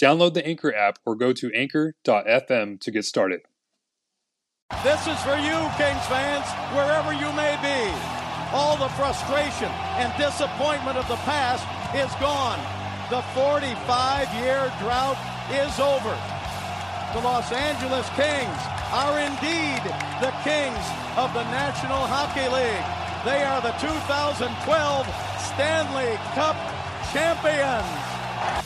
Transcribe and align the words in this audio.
Download 0.00 0.34
the 0.34 0.46
Anchor 0.46 0.74
app 0.74 0.98
or 1.06 1.16
go 1.16 1.32
to 1.32 1.50
anchor.fm 1.54 2.80
to 2.80 2.90
get 2.90 3.04
started. 3.04 3.40
This 4.82 5.06
is 5.06 5.18
for 5.22 5.36
you, 5.38 5.56
Kings 5.78 6.04
fans, 6.10 6.44
wherever 6.74 7.14
you 7.14 7.32
may 7.32 7.56
be. 7.62 7.80
All 8.52 8.76
the 8.76 8.88
frustration 8.94 9.70
and 9.96 10.12
disappointment 10.18 10.98
of 10.98 11.08
the 11.08 11.16
past 11.24 11.64
is 11.94 12.12
gone. 12.20 12.58
The 13.08 13.22
45 13.32 14.26
year 14.42 14.66
drought 14.82 15.18
is 15.54 15.72
over. 15.78 16.14
The 17.14 17.22
Los 17.22 17.50
Angeles 17.52 18.08
Kings 18.18 18.60
are 18.90 19.18
indeed 19.18 19.82
the 20.20 20.34
Kings 20.42 20.86
of 21.16 21.32
the 21.32 21.46
National 21.54 22.02
Hockey 22.04 22.44
League. 22.50 22.86
They 23.24 23.42
are 23.46 23.62
the 23.62 23.72
2012 23.78 24.46
Stanley 25.40 26.18
Cup 26.34 26.58
champions. 27.14 28.15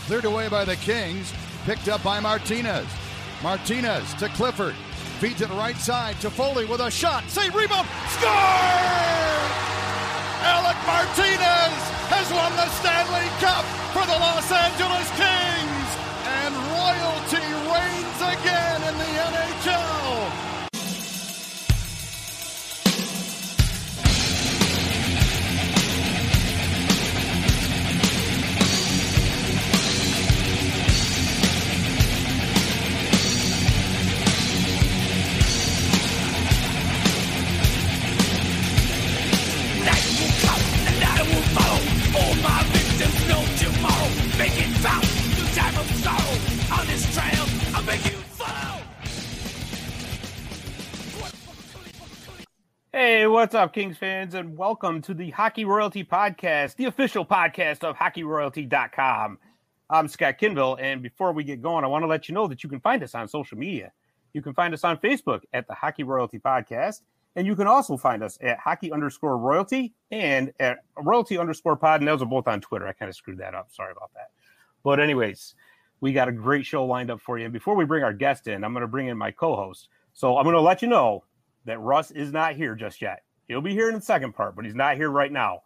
Cleared 0.07 0.25
away 0.25 0.49
by 0.49 0.65
the 0.65 0.77
Kings. 0.77 1.33
Picked 1.65 1.89
up 1.89 2.03
by 2.03 2.21
Martinez. 2.21 2.87
Martinez 3.43 4.13
to 4.15 4.29
Clifford. 4.31 4.75
Feed 5.21 5.37
to 5.39 5.47
the 5.47 5.55
right 5.55 5.77
side 5.77 6.19
to 6.21 6.29
Toffoli 6.29 6.69
with 6.69 6.81
a 6.81 6.91
shot. 6.91 7.25
Save 7.29 7.55
rebound. 7.55 7.87
Score! 8.09 8.31
Alec 10.43 10.77
Martinez 10.89 11.77
has 12.09 12.27
won 12.33 12.51
the 12.57 12.69
Stanley 12.81 13.29
Cup 13.39 13.65
for 13.93 14.05
the 14.09 14.19
Los 14.19 14.51
Angeles 14.51 15.09
Kings. 15.21 15.89
And 16.25 16.53
royalty 16.73 17.45
reigns 17.69 18.21
again 18.25 18.81
in 18.89 18.97
the 18.97 19.13
NHL. 19.31 20.50
What's 53.51 53.57
up, 53.57 53.73
Kings 53.73 53.99
fans, 53.99 54.35
and 54.35 54.57
welcome 54.57 55.03
to 55.03 55.13
the 55.13 55.31
Hockey 55.31 55.65
Royalty 55.65 56.05
Podcast, 56.05 56.77
the 56.77 56.85
official 56.85 57.27
podcast 57.27 57.83
of 57.83 57.97
hockeyroyalty.com. 57.97 59.39
I'm 59.91 60.07
Scott 60.07 60.37
Kinville, 60.41 60.81
and 60.81 61.03
before 61.03 61.33
we 61.33 61.43
get 61.43 61.61
going, 61.61 61.83
I 61.85 61.89
want 61.89 62.05
to 62.05 62.07
let 62.07 62.29
you 62.29 62.35
know 62.37 62.47
that 62.47 62.63
you 62.63 62.71
can 62.71 62.79
find 62.79 63.03
us 63.03 63.17
on 63.17 63.27
social 63.27 63.59
media. 63.59 63.91
You 64.35 64.41
can 64.41 64.55
find 64.55 64.73
us 64.73 64.85
on 64.85 64.99
Facebook 64.99 65.41
at 65.53 65.67
the 65.67 65.75
Hockey 65.75 66.05
Royalty 66.05 66.39
Podcast, 66.39 67.01
and 67.35 67.45
you 67.45 67.57
can 67.57 67.67
also 67.67 67.97
find 67.97 68.23
us 68.23 68.39
at 68.41 68.61
hockey 68.61 68.93
underscore 68.93 69.37
royalty 69.37 69.95
and 70.13 70.53
at 70.61 70.85
royalty 70.97 71.37
underscore 71.37 71.75
pod, 71.75 72.03
and 72.03 72.07
those 72.07 72.23
are 72.23 72.27
both 72.27 72.47
on 72.47 72.61
Twitter. 72.61 72.87
I 72.87 72.93
kind 72.93 73.09
of 73.09 73.17
screwed 73.17 73.39
that 73.39 73.57
up. 73.57 73.73
Sorry 73.73 73.91
about 73.91 74.13
that. 74.15 74.31
But, 74.85 75.01
anyways, 75.01 75.57
we 76.01 76.13
got 76.13 76.29
a 76.29 76.33
great 76.33 76.67
show 76.67 76.87
lined 76.87 77.11
up 77.11 77.21
for 77.21 77.37
you. 77.37 77.47
And 77.47 77.53
before 77.53 77.75
we 77.75 77.85
bring 77.85 78.05
our 78.05 78.13
guest 78.13 78.47
in, 78.47 78.63
I'm 78.63 78.73
going 78.73 78.83
to 78.83 78.87
bring 78.87 79.09
in 79.09 79.19
my 79.19 79.33
co 79.33 79.57
host. 79.57 79.89
So, 80.13 80.39
I'm 80.39 80.45
going 80.45 80.55
to 80.55 80.61
let 80.61 80.83
you 80.83 80.89
know 80.89 81.25
that 81.65 81.81
Russ 81.81 82.13
is 82.13 82.33
not 82.33 82.55
here 82.55 82.77
just 82.77 83.03
yet. 83.03 83.25
He'll 83.51 83.61
be 83.61 83.75
here 83.75 83.89
in 83.89 83.97
the 83.97 84.01
second 84.01 84.35
part, 84.35 84.55
but 84.55 84.65
he's 84.65 84.75
not 84.75 84.97
here 84.97 85.11
right 85.11 85.33
now. 85.33 85.63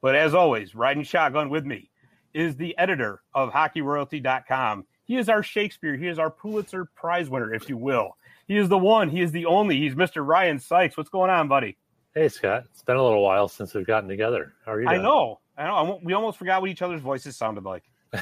But 0.00 0.14
as 0.14 0.34
always, 0.34 0.74
riding 0.74 1.02
shotgun 1.02 1.50
with 1.50 1.66
me 1.66 1.90
is 2.32 2.56
the 2.56 2.76
editor 2.78 3.22
of 3.34 3.50
hockeyroyalty.com. 3.50 4.86
He 5.04 5.16
is 5.16 5.28
our 5.28 5.42
Shakespeare. 5.42 5.96
He 5.96 6.06
is 6.06 6.18
our 6.18 6.30
Pulitzer 6.30 6.84
Prize 6.94 7.28
winner, 7.28 7.52
if 7.52 7.68
you 7.68 7.76
will. 7.76 8.16
He 8.46 8.56
is 8.56 8.68
the 8.68 8.78
one. 8.78 9.08
He 9.08 9.20
is 9.20 9.32
the 9.32 9.46
only. 9.46 9.78
He's 9.78 9.94
Mr. 9.94 10.26
Ryan 10.26 10.60
Sykes. 10.60 10.96
What's 10.96 11.08
going 11.08 11.30
on, 11.30 11.48
buddy? 11.48 11.76
Hey, 12.14 12.28
Scott. 12.28 12.64
It's 12.70 12.82
been 12.82 12.96
a 12.96 13.02
little 13.02 13.22
while 13.22 13.48
since 13.48 13.74
we've 13.74 13.86
gotten 13.86 14.08
together. 14.08 14.54
How 14.64 14.72
are 14.72 14.80
you? 14.80 14.86
Doing? 14.86 15.00
I 15.00 15.02
know. 15.02 15.40
I 15.58 15.64
know. 15.64 16.00
we 16.04 16.12
almost 16.12 16.38
forgot 16.38 16.60
what 16.60 16.70
each 16.70 16.82
other's 16.82 17.00
voices 17.00 17.36
sounded 17.36 17.64
like. 17.64 17.82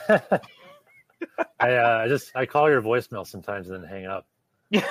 I 1.60 1.70
uh, 1.74 2.08
just 2.08 2.32
I 2.34 2.46
call 2.46 2.70
your 2.70 2.80
voicemail 2.82 3.26
sometimes 3.26 3.68
and 3.68 3.82
then 3.82 3.90
hang 3.90 4.06
up. 4.06 4.26
just, 4.72 4.86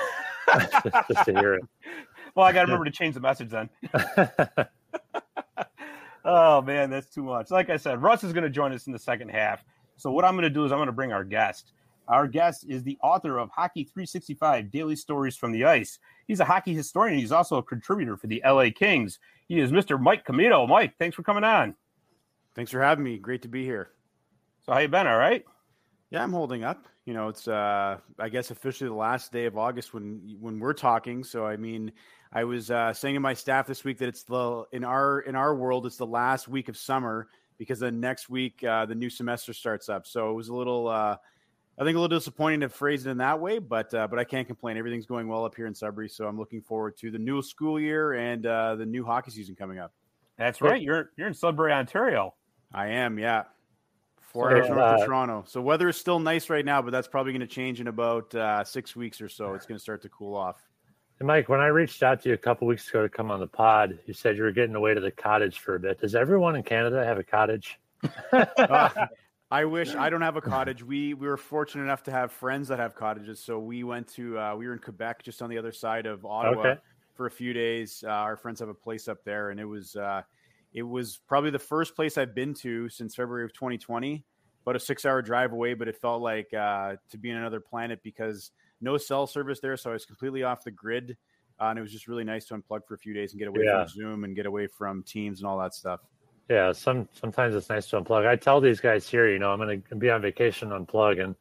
just 1.11 1.25
to 1.25 1.33
hear 1.33 1.55
it. 1.55 1.63
Well, 2.35 2.45
I 2.45 2.51
got 2.51 2.61
to 2.61 2.65
remember 2.67 2.85
to 2.85 2.91
change 2.91 3.15
the 3.15 3.21
message 3.21 3.49
then. 3.49 3.69
oh 6.25 6.61
man, 6.61 6.89
that's 6.89 7.09
too 7.09 7.23
much. 7.23 7.51
Like 7.51 7.69
I 7.69 7.77
said, 7.77 8.01
Russ 8.01 8.23
is 8.23 8.33
going 8.33 8.43
to 8.43 8.49
join 8.49 8.73
us 8.73 8.87
in 8.87 8.93
the 8.93 8.99
second 8.99 9.29
half. 9.29 9.63
So 9.97 10.11
what 10.11 10.25
I'm 10.25 10.33
going 10.33 10.43
to 10.43 10.49
do 10.49 10.65
is 10.65 10.71
I'm 10.71 10.77
going 10.77 10.87
to 10.87 10.93
bring 10.93 11.11
our 11.11 11.23
guest. 11.23 11.73
Our 12.07 12.27
guest 12.27 12.65
is 12.67 12.83
the 12.83 12.97
author 13.03 13.37
of 13.37 13.49
Hockey 13.51 13.83
365 13.83 14.71
Daily 14.71 14.95
Stories 14.95 15.37
from 15.37 15.51
the 15.51 15.65
Ice. 15.65 15.99
He's 16.27 16.39
a 16.39 16.45
hockey 16.45 16.73
historian. 16.73 17.19
He's 17.19 17.31
also 17.31 17.57
a 17.57 17.63
contributor 17.63 18.17
for 18.17 18.27
the 18.27 18.41
LA 18.45 18.65
Kings. 18.75 19.19
He 19.47 19.59
is 19.59 19.71
Mr. 19.71 19.99
Mike 19.99 20.25
Commito. 20.25 20.67
Mike, 20.67 20.93
thanks 20.97 21.15
for 21.15 21.23
coming 21.23 21.43
on. 21.43 21.75
Thanks 22.55 22.71
for 22.71 22.81
having 22.81 23.03
me. 23.03 23.17
Great 23.17 23.43
to 23.43 23.47
be 23.47 23.63
here. 23.63 23.91
So 24.65 24.73
how 24.73 24.79
you 24.79 24.87
been? 24.87 25.07
All 25.07 25.17
right. 25.17 25.45
Yeah, 26.11 26.23
I'm 26.23 26.33
holding 26.33 26.63
up. 26.63 26.85
You 27.05 27.13
know, 27.13 27.29
it's 27.29 27.47
uh 27.47 27.97
I 28.19 28.29
guess 28.29 28.51
officially 28.51 28.89
the 28.89 28.95
last 28.95 29.31
day 29.31 29.45
of 29.45 29.57
August 29.57 29.93
when 29.93 30.37
when 30.39 30.59
we're 30.59 30.73
talking. 30.73 31.23
So 31.23 31.45
I 31.45 31.57
mean, 31.57 31.91
I 32.33 32.43
was 32.43 32.69
uh, 32.69 32.93
saying 32.93 33.15
to 33.15 33.19
my 33.19 33.33
staff 33.33 33.65
this 33.65 33.83
week 33.83 33.97
that 33.99 34.09
it's 34.09 34.23
the 34.23 34.65
in 34.71 34.83
our 34.83 35.21
in 35.21 35.35
our 35.35 35.55
world 35.55 35.85
it's 35.85 35.97
the 35.97 36.05
last 36.05 36.47
week 36.47 36.69
of 36.69 36.77
summer 36.77 37.27
because 37.57 37.79
then 37.79 37.99
next 37.99 38.29
week 38.29 38.63
uh, 38.63 38.85
the 38.85 38.95
new 38.95 39.09
semester 39.09 39.53
starts 39.53 39.87
up. 39.87 40.07
So 40.07 40.31
it 40.31 40.33
was 40.33 40.49
a 40.49 40.55
little, 40.55 40.87
uh, 40.87 41.15
I 41.77 41.83
think, 41.83 41.95
a 41.95 41.99
little 41.99 42.07
disappointing 42.07 42.61
to 42.61 42.69
phrase 42.69 43.05
it 43.05 43.11
in 43.11 43.17
that 43.17 43.39
way, 43.39 43.59
but 43.59 43.93
uh, 43.93 44.07
but 44.07 44.17
I 44.17 44.23
can't 44.23 44.47
complain. 44.47 44.77
Everything's 44.77 45.05
going 45.05 45.27
well 45.27 45.45
up 45.45 45.55
here 45.55 45.67
in 45.67 45.75
Sudbury, 45.75 46.09
so 46.09 46.25
I'm 46.25 46.39
looking 46.39 46.61
forward 46.61 46.97
to 46.97 47.11
the 47.11 47.19
new 47.19 47.41
school 47.41 47.79
year 47.79 48.13
and 48.13 48.45
uh, 48.45 48.75
the 48.75 48.85
new 48.85 49.05
hockey 49.05 49.31
season 49.31 49.55
coming 49.55 49.77
up. 49.77 49.93
That's 50.37 50.61
right. 50.61 50.81
You're 50.81 51.11
you're 51.17 51.27
in 51.27 51.33
Sudbury, 51.33 51.71
Ontario. 51.71 52.33
I 52.73 52.87
am. 52.87 53.19
Yeah. 53.19 53.43
Four 54.31 54.51
hours 54.51 54.69
north 54.69 54.79
of 54.79 55.01
uh, 55.01 55.05
Toronto. 55.05 55.43
So 55.47 55.61
weather 55.61 55.89
is 55.89 55.97
still 55.97 56.19
nice 56.19 56.49
right 56.49 56.63
now, 56.63 56.81
but 56.81 56.91
that's 56.91 57.07
probably 57.07 57.33
going 57.33 57.41
to 57.41 57.47
change 57.47 57.81
in 57.81 57.87
about 57.87 58.67
six 58.67 58.95
weeks 58.95 59.21
or 59.21 59.29
so. 59.29 59.53
It's 59.53 59.65
going 59.65 59.77
to 59.77 59.81
start 59.81 60.01
to 60.03 60.09
cool 60.09 60.35
off. 60.35 60.61
Hey, 61.21 61.25
Mike, 61.27 61.49
when 61.49 61.59
I 61.59 61.67
reached 61.67 62.01
out 62.01 62.23
to 62.23 62.29
you 62.29 62.33
a 62.33 62.37
couple 62.37 62.67
weeks 62.67 62.89
ago 62.89 63.03
to 63.03 63.09
come 63.09 63.29
on 63.29 63.39
the 63.39 63.45
pod, 63.45 63.99
you 64.07 64.13
said 64.13 64.37
you 64.37 64.41
were 64.41 64.51
getting 64.51 64.73
away 64.73 64.95
to 64.95 64.99
the 64.99 65.11
cottage 65.11 65.59
for 65.59 65.75
a 65.75 65.79
bit. 65.79 66.01
Does 66.01 66.15
everyone 66.15 66.55
in 66.55 66.63
Canada 66.63 67.05
have 67.05 67.19
a 67.19 67.23
cottage? 67.23 67.79
uh, 68.31 68.89
I 69.51 69.65
wish 69.65 69.93
I 69.93 70.09
don't 70.09 70.21
have 70.21 70.35
a 70.35 70.41
cottage. 70.41 70.81
We 70.81 71.13
we 71.13 71.27
were 71.27 71.37
fortunate 71.37 71.83
enough 71.83 72.01
to 72.03 72.11
have 72.11 72.31
friends 72.31 72.69
that 72.69 72.79
have 72.79 72.95
cottages, 72.95 73.39
so 73.39 73.59
we 73.59 73.83
went 73.83 74.07
to 74.13 74.39
uh, 74.39 74.55
we 74.55 74.65
were 74.65 74.73
in 74.73 74.79
Quebec, 74.79 75.21
just 75.21 75.43
on 75.43 75.49
the 75.51 75.59
other 75.59 75.71
side 75.71 76.07
of 76.07 76.25
Ottawa, 76.25 76.59
okay. 76.61 76.79
for 77.13 77.27
a 77.27 77.31
few 77.31 77.53
days. 77.53 78.03
Uh, 78.07 78.09
our 78.09 78.35
friends 78.35 78.59
have 78.59 78.69
a 78.69 78.73
place 78.73 79.07
up 79.07 79.23
there, 79.23 79.51
and 79.51 79.59
it 79.59 79.65
was 79.65 79.95
uh, 79.95 80.23
it 80.73 80.83
was 80.83 81.19
probably 81.27 81.51
the 81.51 81.59
first 81.59 81.95
place 81.95 82.17
I've 82.17 82.33
been 82.33 82.55
to 82.55 82.89
since 82.89 83.13
February 83.13 83.45
of 83.45 83.53
2020. 83.53 84.25
About 84.63 84.75
a 84.75 84.79
six 84.79 85.05
hour 85.05 85.21
drive 85.21 85.53
away, 85.53 85.73
but 85.73 85.87
it 85.87 85.95
felt 85.95 86.21
like 86.21 86.53
uh, 86.53 86.95
to 87.09 87.17
be 87.17 87.31
in 87.31 87.37
another 87.37 87.59
planet 87.59 88.01
because 88.03 88.51
no 88.79 88.97
cell 88.97 89.27
service 89.27 89.59
there, 89.59 89.77
so 89.77 89.89
I 89.89 89.93
was 89.93 90.05
completely 90.05 90.43
off 90.43 90.63
the 90.63 90.71
grid. 90.71 91.17
Uh, 91.59 91.65
and 91.65 91.77
it 91.77 91.81
was 91.81 91.91
just 91.91 92.07
really 92.07 92.23
nice 92.23 92.45
to 92.45 92.55
unplug 92.55 92.87
for 92.87 92.95
a 92.95 92.97
few 92.97 93.13
days 93.13 93.33
and 93.33 93.39
get 93.39 93.47
away 93.47 93.63
yeah. 93.63 93.85
from 93.85 93.87
Zoom 93.87 94.23
and 94.23 94.35
get 94.35 94.47
away 94.47 94.65
from 94.65 95.03
Teams 95.03 95.39
and 95.39 95.47
all 95.47 95.59
that 95.59 95.75
stuff. 95.75 95.99
Yeah, 96.49 96.71
some 96.71 97.07
sometimes 97.13 97.55
it's 97.55 97.69
nice 97.69 97.85
to 97.87 98.01
unplug. 98.01 98.27
I 98.27 98.35
tell 98.35 98.59
these 98.59 98.79
guys 98.79 99.07
here, 99.07 99.31
you 99.31 99.39
know, 99.39 99.51
I'm 99.51 99.59
going 99.59 99.83
to 99.89 99.95
be 99.95 100.09
on 100.09 100.21
vacation, 100.21 100.69
unplug, 100.69 101.23
and 101.23 101.35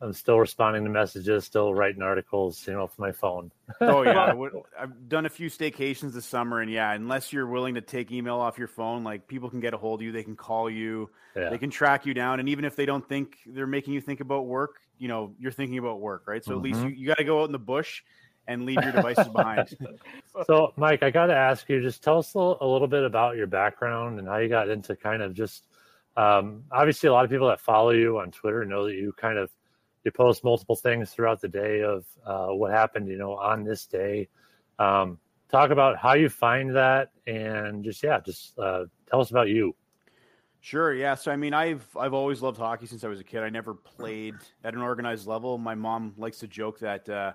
I'm 0.00 0.12
still 0.12 0.38
responding 0.38 0.84
to 0.84 0.90
messages, 0.90 1.44
still 1.44 1.74
writing 1.74 2.02
articles, 2.02 2.66
you 2.66 2.72
know, 2.72 2.86
from 2.86 3.02
my 3.02 3.12
phone. 3.12 3.50
oh 3.80 4.02
yeah, 4.02 4.34
I've 4.78 5.08
done 5.08 5.26
a 5.26 5.30
few 5.30 5.48
staycations 5.48 6.12
this 6.12 6.26
summer, 6.26 6.60
and 6.60 6.70
yeah, 6.70 6.92
unless 6.92 7.32
you're 7.32 7.46
willing 7.46 7.74
to 7.74 7.80
take 7.80 8.12
email 8.12 8.36
off 8.36 8.58
your 8.58 8.68
phone, 8.68 9.04
like 9.04 9.26
people 9.26 9.48
can 9.48 9.60
get 9.60 9.74
a 9.74 9.78
hold 9.78 10.00
of 10.00 10.04
you, 10.04 10.12
they 10.12 10.24
can 10.24 10.36
call 10.36 10.68
you, 10.68 11.10
yeah. 11.36 11.48
they 11.48 11.58
can 11.58 11.70
track 11.70 12.06
you 12.06 12.14
down, 12.14 12.40
and 12.40 12.48
even 12.48 12.64
if 12.64 12.76
they 12.76 12.86
don't 12.86 13.08
think 13.08 13.38
they're 13.46 13.66
making 13.66 13.94
you 13.94 14.00
think 14.00 14.20
about 14.20 14.46
work, 14.46 14.80
you 14.98 15.08
know, 15.08 15.34
you're 15.38 15.52
thinking 15.52 15.78
about 15.78 16.00
work, 16.00 16.24
right? 16.26 16.44
So 16.44 16.52
mm-hmm. 16.52 16.58
at 16.58 16.64
least 16.64 16.78
mm-hmm. 16.80 16.88
you, 16.88 16.94
you 16.94 17.06
got 17.06 17.18
to 17.18 17.24
go 17.24 17.40
out 17.40 17.46
in 17.46 17.52
the 17.52 17.58
bush 17.58 18.02
and 18.46 18.66
leave 18.66 18.82
your 18.82 18.92
devices 18.92 19.28
behind. 19.28 19.76
so, 20.46 20.72
Mike, 20.76 21.02
I 21.02 21.10
got 21.10 21.26
to 21.26 21.34
ask 21.34 21.68
you, 21.68 21.80
just 21.80 22.02
tell 22.02 22.18
us 22.18 22.34
a 22.34 22.38
little 22.38 22.88
bit 22.88 23.04
about 23.04 23.36
your 23.36 23.46
background 23.46 24.18
and 24.18 24.28
how 24.28 24.36
you 24.36 24.48
got 24.48 24.68
into 24.68 24.96
kind 24.96 25.22
of 25.22 25.34
just. 25.34 25.66
Um, 26.16 26.62
obviously, 26.70 27.08
a 27.08 27.12
lot 27.12 27.24
of 27.24 27.30
people 27.30 27.48
that 27.48 27.58
follow 27.58 27.90
you 27.90 28.18
on 28.18 28.30
Twitter 28.30 28.64
know 28.64 28.86
that 28.86 28.94
you 28.94 29.12
kind 29.16 29.36
of 29.36 29.50
you 30.04 30.12
post 30.12 30.44
multiple 30.44 30.76
things 30.76 31.10
throughout 31.10 31.40
the 31.40 31.48
day 31.48 31.82
of 31.82 32.04
uh, 32.24 32.48
what 32.48 32.70
happened, 32.70 33.08
you 33.08 33.16
know, 33.16 33.36
on 33.36 33.64
this 33.64 33.86
day. 33.86 34.28
Um, 34.78 35.18
talk 35.50 35.70
about 35.70 35.96
how 35.96 36.14
you 36.14 36.28
find 36.28 36.74
that, 36.76 37.10
and 37.26 37.84
just 37.84 38.02
yeah, 38.02 38.20
just 38.20 38.58
uh, 38.58 38.84
tell 39.08 39.20
us 39.20 39.30
about 39.30 39.48
you. 39.48 39.74
Sure. 40.60 40.94
Yeah. 40.94 41.14
So 41.14 41.30
I 41.30 41.36
mean, 41.36 41.54
I've 41.54 41.86
I've 41.96 42.14
always 42.14 42.42
loved 42.42 42.58
hockey 42.58 42.86
since 42.86 43.04
I 43.04 43.08
was 43.08 43.20
a 43.20 43.24
kid. 43.24 43.42
I 43.42 43.50
never 43.50 43.74
played 43.74 44.34
at 44.62 44.74
an 44.74 44.80
organized 44.80 45.26
level. 45.26 45.58
My 45.58 45.74
mom 45.74 46.14
likes 46.16 46.38
to 46.38 46.48
joke 46.48 46.78
that 46.80 47.08
uh, 47.08 47.32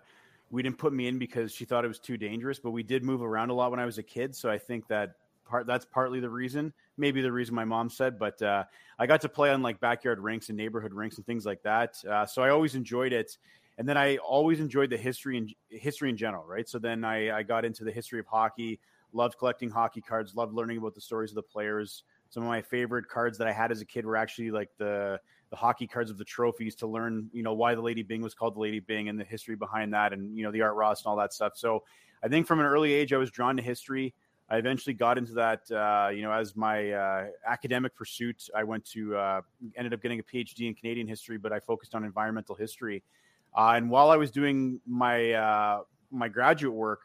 we 0.50 0.64
didn't 0.64 0.78
put 0.78 0.94
me 0.94 1.08
in 1.08 1.20
because 1.20 1.52
she 1.52 1.66
thought 1.66 1.86
it 1.86 1.90
was 1.90 2.00
too 2.00 2.18
dangerous, 2.18 2.60
but 2.60 2.72
we 2.72 2.84
did 2.84 3.04
move 3.04 3.22
around 3.22 3.50
a 3.50 3.54
lot 3.54 3.72
when 3.72 3.80
I 3.80 3.86
was 3.86 3.98
a 3.98 4.04
kid. 4.04 4.36
So 4.36 4.50
I 4.50 4.58
think 4.58 4.88
that 4.88 5.16
part 5.50 5.66
that's 5.68 5.86
partly 5.86 6.20
the 6.20 6.30
reason 6.30 6.74
maybe 7.00 7.22
the 7.22 7.32
reason 7.32 7.56
my 7.56 7.66
mom 7.66 7.90
said, 7.90 8.20
but 8.20 8.40
uh, 8.42 8.66
I 9.00 9.08
got 9.08 9.22
to 9.22 9.30
play 9.30 9.52
on 9.52 9.64
like 9.64 9.80
backyard 9.80 10.20
rinks 10.20 10.50
and 10.50 10.58
neighborhood 10.58 10.94
rinks 10.94 11.18
and 11.18 11.26
things 11.26 11.46
like 11.46 11.64
that. 11.64 11.96
Uh, 12.08 12.26
so 12.26 12.44
I 12.44 12.50
always 12.50 12.76
enjoyed 12.76 13.14
it. 13.14 13.38
And 13.78 13.88
then 13.88 13.98
I 13.98 14.18
always 14.18 14.60
enjoyed 14.60 14.90
the 14.90 14.98
history 14.98 15.38
and 15.38 15.52
history 15.70 16.10
in 16.10 16.18
general, 16.18 16.44
right? 16.46 16.68
So 16.68 16.78
then 16.78 17.06
I, 17.06 17.38
I 17.38 17.44
got 17.44 17.64
into 17.64 17.86
the 17.86 17.92
history 17.92 18.20
of 18.20 18.28
hockey, 18.28 18.78
loved 19.14 19.38
collecting 19.38 19.70
hockey 19.70 20.02
cards, 20.02 20.36
loved 20.36 20.54
learning 20.54 20.80
about 20.80 20.94
the 20.94 21.02
stories 21.02 21.32
of 21.32 21.36
the 21.36 21.44
players. 21.44 22.04
Some 22.30 22.44
of 22.44 22.50
my 22.50 22.62
favorite 22.62 23.08
cards 23.08 23.38
that 23.38 23.48
I 23.48 23.54
had 23.54 23.72
as 23.72 23.80
a 23.80 23.86
kid 23.86 24.06
were 24.06 24.18
actually 24.18 24.52
like 24.52 24.70
the 24.78 25.20
the 25.50 25.56
hockey 25.56 25.88
cards 25.88 26.12
of 26.12 26.20
the 26.20 26.26
trophies 26.26 26.76
to 26.76 26.86
learn, 26.86 27.28
you 27.34 27.42
know, 27.42 27.54
why 27.54 27.74
the 27.74 27.82
Lady 27.82 28.04
Byng 28.04 28.22
was 28.22 28.36
called 28.36 28.56
the 28.56 28.60
Lady 28.60 28.80
Byng 28.80 29.10
and 29.10 29.20
the 29.20 29.24
history 29.24 29.56
behind 29.56 29.92
that, 29.96 30.14
and 30.14 30.38
you 30.38 30.44
know 30.44 30.52
the 30.52 30.62
Art 30.62 30.76
Ross 30.76 31.02
and 31.02 31.10
all 31.10 31.16
that 31.16 31.34
stuff. 31.34 31.54
So 31.56 31.84
I 32.22 32.28
think 32.28 32.46
from 32.46 32.60
an 32.60 32.68
early 32.68 32.94
age 32.94 33.14
I 33.14 33.18
was 33.18 33.32
drawn 33.32 33.58
to 33.58 33.64
history. 33.64 34.14
I 34.52 34.58
eventually 34.58 34.96
got 34.96 35.18
into 35.18 35.34
that, 35.34 35.70
uh, 35.72 36.10
you 36.10 36.24
know, 36.24 36.32
as 36.32 36.56
my 36.56 36.92
uh, 36.92 37.28
academic 37.46 37.96
pursuit. 37.96 38.50
I 38.56 38.64
went 38.64 38.84
to, 38.92 39.16
uh, 39.16 39.42
ended 39.78 39.94
up 39.94 40.02
getting 40.02 40.20
a 40.20 40.24
PhD 40.24 40.68
in 40.68 40.74
Canadian 40.74 41.08
history, 41.08 41.38
but 41.38 41.54
I 41.54 41.60
focused 41.60 41.94
on 41.94 42.04
environmental 42.04 42.56
history. 42.56 43.04
Uh, 43.56 43.74
and 43.76 43.90
while 43.90 44.10
I 44.10 44.16
was 44.18 44.32
doing 44.32 44.80
my 44.88 45.34
uh, 45.34 45.82
my 46.12 46.28
graduate 46.28 46.74
work, 46.74 47.02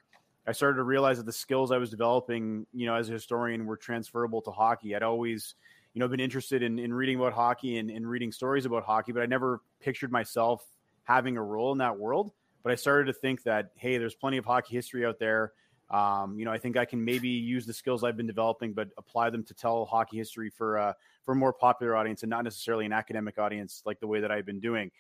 I 0.47 0.53
started 0.53 0.77
to 0.77 0.83
realize 0.83 1.19
that 1.19 1.27
the 1.27 1.33
skills 1.33 1.71
I 1.71 1.79
was 1.79 1.91
developing, 1.91 2.67
you 2.73 2.87
know, 2.87 2.95
as 2.95 3.09
a 3.09 3.13
historian, 3.13 3.67
were 3.67 3.77
transferable 3.77 4.43
to 4.43 4.51
hockey. 4.51 4.95
I'd 4.95 5.03
always, 5.03 5.55
you 5.95 6.01
know, 6.01 6.09
been 6.09 6.21
interested 6.21 6.63
in, 6.63 6.79
in 6.79 6.93
reading 6.93 7.19
about 7.19 7.33
hockey 7.33 7.79
and, 7.79 7.91
and 7.91 8.09
reading 8.09 8.33
stories 8.33 8.67
about 8.67 8.85
hockey, 8.85 9.13
but 9.13 9.23
I 9.23 9.27
never 9.27 9.61
pictured 9.81 10.13
myself 10.13 10.65
having 11.05 11.37
a 11.37 11.43
role 11.43 11.73
in 11.73 11.79
that 11.79 11.99
world. 11.99 12.33
But 12.63 12.73
I 12.73 12.77
started 12.77 13.07
to 13.07 13.13
think 13.13 13.43
that, 13.43 13.73
hey, 13.77 13.99
there's 13.99 14.15
plenty 14.15 14.39
of 14.39 14.45
hockey 14.47 14.75
history 14.75 15.05
out 15.05 15.19
there 15.19 15.53
um, 15.95 16.37
you 16.41 16.45
know, 16.45 16.51
I 16.51 16.59
think 16.59 16.77
I 16.77 16.85
can 16.85 17.05
maybe 17.05 17.29
use 17.29 17.67
the 17.67 17.73
skills 17.73 18.03
I've 18.03 18.17
been 18.17 18.27
developing, 18.27 18.73
but 18.73 18.89
apply 18.99 19.31
them 19.31 19.45
to 19.45 19.55
tell 19.55 19.85
hockey 19.85 20.17
history 20.17 20.51
for 20.51 20.77
uh, 20.77 20.93
for 21.23 21.33
a 21.33 21.37
more 21.37 21.53
popular 21.53 21.95
audience 21.95 22.25
and 22.25 22.31
not 22.31 22.43
necessarily 22.43 22.85
an 22.85 22.93
academic 22.93 23.39
audience 23.39 23.81
like 23.87 24.01
the 24.01 24.09
way 24.09 24.19
that 24.21 24.33
I've 24.33 24.45
been 24.45 24.59
doing. 24.59 24.91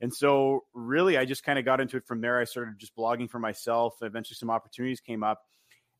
And 0.00 0.14
so, 0.14 0.62
really, 0.72 1.18
I 1.18 1.24
just 1.24 1.42
kind 1.42 1.58
of 1.58 1.64
got 1.64 1.80
into 1.80 1.96
it 1.96 2.06
from 2.06 2.20
there. 2.20 2.38
I 2.38 2.44
started 2.44 2.78
just 2.78 2.94
blogging 2.94 3.28
for 3.28 3.40
myself. 3.40 3.96
Eventually, 4.00 4.36
some 4.36 4.48
opportunities 4.48 5.00
came 5.00 5.24
up. 5.24 5.42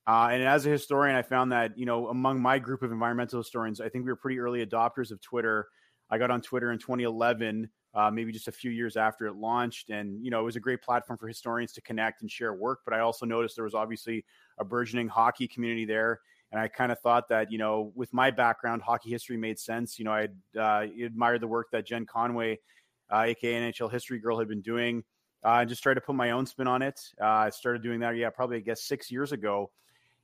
Uh, 0.06 0.29
and 0.31 0.43
as 0.45 0.67
a 0.67 0.69
historian, 0.69 1.17
I 1.17 1.23
found 1.23 1.50
that, 1.50 1.77
you 1.77 1.87
know, 1.87 2.07
among 2.09 2.41
my 2.41 2.61
group 2.61 2.83
of 2.83 2.93
environmental 2.93 3.41
historians, 3.41 3.81
I 3.81 3.89
think 3.89 4.05
we 4.05 4.12
were 4.12 4.17
pretty 4.17 4.39
early 4.39 4.65
adopters 4.65 5.11
of 5.11 5.21
Twitter. 5.21 5.67
I 6.11 6.19
got 6.19 6.31
on 6.31 6.43
Twitter 6.43 6.71
in 6.71 6.79
2011 6.79 7.71
uh, 7.94 8.11
maybe 8.11 8.32
just 8.32 8.49
a 8.49 8.52
few 8.52 8.70
years 8.70 8.96
after 8.96 9.26
it 9.26 9.37
launched. 9.37 9.91
And, 9.91 10.25
you 10.25 10.31
know, 10.31 10.41
it 10.41 10.44
was 10.44 10.56
a 10.56 10.61
great 10.61 10.82
platform 10.82 11.19
for 11.19 11.29
historians 11.29 11.73
to 11.73 11.81
connect 11.81 12.23
and 12.23 12.31
share 12.31 12.52
work. 12.52 12.81
But 12.85 12.94
I 12.94 13.00
also 13.00 13.25
noticed 13.25 13.56
there 13.56 13.64
was 13.64 13.75
obviously 13.75 14.25
a 14.58 14.64
burgeoning 14.64 15.08
hockey 15.08 15.46
community 15.46 15.85
there. 15.85 16.20
And 16.50 16.61
I 16.61 16.69
kind 16.69 16.93
of 16.93 16.99
thought 17.00 17.29
that, 17.29 17.50
you 17.50 17.58
know, 17.58 17.93
with 17.94 18.12
my 18.12 18.31
background, 18.31 18.82
hockey 18.82 19.11
history 19.11 19.37
made 19.37 19.58
sense. 19.58 19.99
You 19.99 20.05
know, 20.05 20.12
I 20.12 20.29
uh, 20.58 20.87
admired 21.05 21.41
the 21.41 21.49
work 21.49 21.69
that 21.73 21.87
Jen 21.87 22.06
Conway, 22.06 22.58
uh, 23.12 23.23
aka 23.23 23.55
NHL 23.55 23.91
History 23.91 24.19
Girl, 24.19 24.38
had 24.38 24.49
been 24.49 24.62
doing. 24.62 25.05
Uh, 25.44 25.58
and 25.61 25.69
just 25.69 25.82
tried 25.82 25.94
to 25.94 26.00
put 26.00 26.14
my 26.14 26.31
own 26.31 26.47
spin 26.47 26.67
on 26.67 26.81
it. 26.81 26.99
Uh, 27.20 27.26
I 27.26 27.50
started 27.50 27.82
doing 27.82 28.00
that, 28.00 28.17
yeah, 28.17 28.31
probably 28.31 28.56
I 28.56 28.61
guess 28.61 28.82
six 28.82 29.11
years 29.11 29.32
ago. 29.32 29.70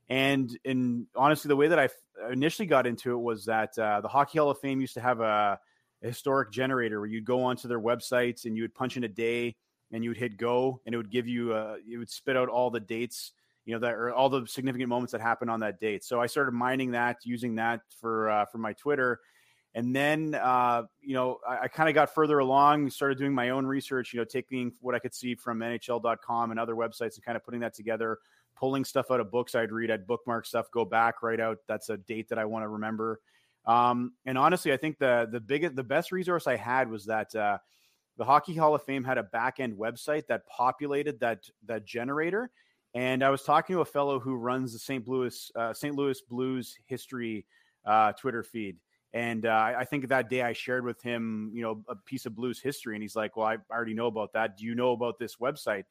And 0.09 0.57
and 0.65 1.05
honestly, 1.15 1.47
the 1.47 1.55
way 1.55 1.67
that 1.67 1.79
I 1.79 1.89
initially 2.31 2.65
got 2.65 2.87
into 2.87 3.11
it 3.11 3.19
was 3.19 3.45
that 3.45 3.77
uh, 3.77 4.01
the 4.01 4.07
Hockey 4.07 4.39
Hall 4.39 4.49
of 4.49 4.59
Fame 4.59 4.81
used 4.81 4.95
to 4.95 4.99
have 5.01 5.19
a 5.19 5.59
historic 6.07 6.51
generator 6.51 6.99
where 6.99 7.09
you'd 7.09 7.25
go 7.25 7.43
onto 7.43 7.67
their 7.67 7.79
websites 7.79 8.45
and 8.45 8.55
you 8.57 8.63
would 8.63 8.73
punch 8.73 8.97
in 8.97 9.03
a 9.03 9.07
day 9.07 9.55
and 9.91 10.03
you 10.03 10.09
would 10.09 10.17
hit 10.17 10.37
go 10.37 10.79
and 10.85 10.95
it 10.95 10.97
would 10.97 11.11
give 11.11 11.27
you 11.27 11.53
uh, 11.53 11.75
it 11.89 11.97
would 11.97 12.09
spit 12.09 12.37
out 12.37 12.49
all 12.49 12.69
the 12.69 12.79
dates 12.79 13.33
you 13.65 13.73
know 13.73 13.79
that 13.79 13.93
or 13.93 14.13
all 14.13 14.29
the 14.29 14.45
significant 14.47 14.89
moments 14.89 15.11
that 15.11 15.21
happened 15.21 15.51
on 15.51 15.59
that 15.59 15.79
date. 15.79 16.03
So 16.03 16.19
i 16.19 16.25
started 16.25 16.53
mining 16.53 16.91
that 16.91 17.17
using 17.23 17.55
that 17.55 17.81
for 17.99 18.29
uh, 18.29 18.45
for 18.45 18.57
my 18.57 18.73
twitter. 18.73 19.19
And 19.73 19.95
then 19.95 20.35
uh, 20.35 20.83
you 21.01 21.13
know 21.13 21.39
i, 21.47 21.59
I 21.63 21.67
kind 21.67 21.87
of 21.87 21.95
got 21.95 22.13
further 22.13 22.39
along 22.39 22.89
started 22.89 23.17
doing 23.17 23.33
my 23.33 23.49
own 23.49 23.65
research 23.65 24.13
you 24.13 24.19
know 24.19 24.25
taking 24.25 24.73
what 24.81 24.95
i 24.95 24.99
could 24.99 25.13
see 25.13 25.35
from 25.35 25.59
nhl.com 25.59 26.51
and 26.51 26.59
other 26.59 26.75
websites 26.75 27.15
and 27.15 27.23
kind 27.23 27.35
of 27.35 27.43
putting 27.43 27.61
that 27.61 27.73
together 27.73 28.17
pulling 28.57 28.83
stuff 28.83 29.11
out 29.11 29.19
of 29.19 29.31
books 29.31 29.55
i'd 29.55 29.71
read. 29.71 29.91
I'd 29.91 30.07
bookmark 30.07 30.45
stuff 30.45 30.69
go 30.71 30.83
back 30.83 31.23
write 31.23 31.39
out 31.39 31.59
that's 31.67 31.89
a 31.89 31.97
date 31.97 32.29
that 32.29 32.39
i 32.39 32.45
want 32.45 32.63
to 32.63 32.67
remember 32.67 33.21
um, 33.65 34.13
and 34.25 34.37
honestly, 34.37 34.73
I 34.73 34.77
think 34.77 34.97
the 34.97 35.27
the 35.31 35.39
biggest, 35.39 35.75
the 35.75 35.83
best 35.83 36.11
resource 36.11 36.47
I 36.47 36.55
had 36.55 36.89
was 36.89 37.05
that 37.05 37.33
uh, 37.35 37.57
the 38.17 38.25
Hockey 38.25 38.55
Hall 38.55 38.75
of 38.75 38.83
Fame 38.83 39.03
had 39.03 39.17
a 39.17 39.23
back 39.23 39.59
end 39.59 39.77
website 39.77 40.27
that 40.27 40.47
populated 40.47 41.19
that 41.19 41.47
that 41.65 41.85
generator. 41.85 42.49
And 42.93 43.23
I 43.23 43.29
was 43.29 43.43
talking 43.43 43.75
to 43.75 43.81
a 43.81 43.85
fellow 43.85 44.19
who 44.19 44.35
runs 44.35 44.73
the 44.73 44.79
St. 44.79 45.07
Louis 45.07 45.51
uh, 45.55 45.73
St. 45.73 45.95
Louis 45.95 46.19
Blues 46.21 46.77
history 46.85 47.45
uh, 47.85 48.13
Twitter 48.13 48.43
feed. 48.43 48.77
And 49.13 49.45
uh, 49.45 49.73
I 49.77 49.83
think 49.83 50.07
that 50.07 50.29
day 50.29 50.41
I 50.41 50.53
shared 50.53 50.85
with 50.85 51.01
him, 51.01 51.51
you 51.53 51.61
know, 51.61 51.83
a 51.89 51.95
piece 51.95 52.25
of 52.25 52.33
blues 52.33 52.61
history, 52.61 52.95
and 52.95 53.01
he's 53.03 53.15
like, 53.15 53.35
"Well, 53.35 53.45
I 53.45 53.57
already 53.69 53.93
know 53.93 54.07
about 54.07 54.31
that. 54.33 54.57
Do 54.57 54.65
you 54.65 54.73
know 54.73 54.93
about 54.93 55.19
this 55.19 55.35
website?" 55.35 55.83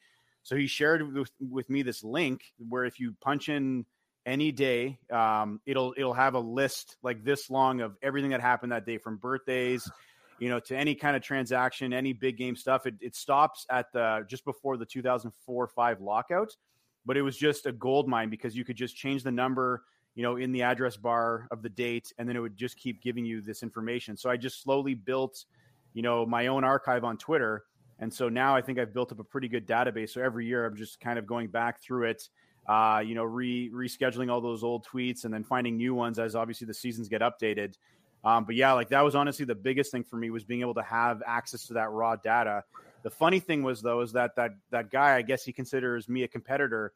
So 0.43 0.57
he 0.57 0.67
shared 0.67 1.13
with, 1.13 1.31
with 1.39 1.69
me 1.69 1.83
this 1.83 2.03
link 2.03 2.43
where 2.57 2.85
if 2.85 2.99
you 2.99 3.15
punch 3.21 3.51
in 3.51 3.85
any 4.27 4.53
day. 4.53 4.99
Um, 5.11 5.61
it'll 5.67 5.95
it'll 5.97 6.15
have 6.15 6.35
a 6.35 6.41
list 6.41 6.97
like 7.03 7.25
this 7.25 7.51
long 7.51 7.81
of 7.81 7.97
everything 8.03 8.31
that 8.31 8.41
happened 8.41 8.73
that 8.73 8.87
day, 8.87 8.99
from 8.99 9.17
birthdays, 9.17 9.91
you 10.39 10.49
know, 10.49 10.61
to 10.61 10.77
any 10.77 10.95
kind 10.95 11.17
of 11.17 11.23
transaction, 11.23 11.93
any 11.93 12.13
big 12.13 12.37
game 12.37 12.57
stuff. 12.57 12.87
It, 12.87 12.97
it 13.01 13.15
stops 13.15 13.67
at 13.71 13.93
the 13.93 14.25
just 14.29 14.45
before 14.45 14.77
the 14.77 14.87
2004 14.87 15.69
five 15.69 16.01
lockout, 16.01 16.57
but 17.05 17.17
it 17.17 17.23
was 17.23 17.37
just 17.37 17.67
a 17.67 17.73
gold 17.73 18.09
mine 18.09 18.31
because 18.31 18.57
you 18.57 18.65
could 18.65 18.77
just 18.77 18.97
change 18.97 19.23
the 19.23 19.33
number, 19.33 19.85
you 20.15 20.23
know, 20.23 20.37
in 20.37 20.53
the 20.53 20.63
address 20.63 20.97
bar 20.97 21.49
of 21.51 21.63
the 21.63 21.71
date, 21.71 22.13
and 22.19 22.29
then 22.29 22.37
it 22.37 22.41
would 22.41 22.57
just 22.57 22.77
keep 22.77 23.03
giving 23.03 23.25
you 23.25 23.41
this 23.41 23.63
information. 23.63 24.17
So 24.17 24.31
I 24.31 24.37
just 24.37 24.63
slowly 24.63 24.95
built, 24.95 25.45
you 25.93 26.03
know, 26.03 26.27
my 26.27 26.49
own 26.49 26.65
archive 26.65 27.05
on 27.05 27.17
Twitter. 27.17 27.65
And 28.03 28.13
so 28.13 28.31
now 28.31 28.57
I 28.57 28.63
think 28.63 28.79
I've 28.79 28.95
built 28.95 29.13
up 29.13 29.19
a 29.19 29.25
pretty 29.25 29.49
good 29.49 29.67
database. 29.67 30.11
So 30.11 30.23
every 30.23 30.47
year 30.47 30.65
I'm 30.65 30.75
just 30.75 31.01
kind 31.01 31.19
of 31.19 31.27
going 31.27 31.49
back 31.49 31.83
through 31.83 32.05
it 32.05 32.31
uh, 32.71 33.01
you 33.01 33.17
know, 33.17 33.25
re 33.25 33.69
rescheduling 33.71 34.31
all 34.31 34.41
those 34.41 34.63
old 34.63 34.87
tweets 34.87 35.25
and 35.25 35.35
then 35.35 35.43
finding 35.43 35.77
new 35.77 35.93
ones 35.93 36.21
as 36.21 36.37
obviously 36.37 36.69
the 36.69 36.75
seasons 36.75 37.09
get 37.09 37.21
updated. 37.21 37.75
Um, 38.23 38.45
but 38.45 38.55
yeah, 38.55 38.73
like 38.75 38.91
that 38.91 39.01
was 39.01 39.17
honestly 39.17 39.45
the 39.45 39.57
biggest 39.57 39.91
thing 39.91 40.05
for 40.05 40.15
me 40.15 40.31
was 40.31 40.45
being 40.45 40.61
able 40.61 40.75
to 40.75 40.83
have 40.83 41.21
access 41.27 41.67
to 41.67 41.73
that 41.73 41.91
raw 41.91 42.15
data. 42.15 42.63
The 43.03 43.11
funny 43.11 43.41
thing 43.41 43.65
was 43.65 43.83
though 43.83 44.03
is 44.03 44.13
that 44.13 44.37
that 44.37 44.53
that 44.71 44.89
guy, 44.89 45.17
I 45.17 45.23
guess 45.23 45.43
he 45.43 45.53
considers 45.53 46.09
me 46.09 46.23
a 46.23 46.29
competitor. 46.29 46.93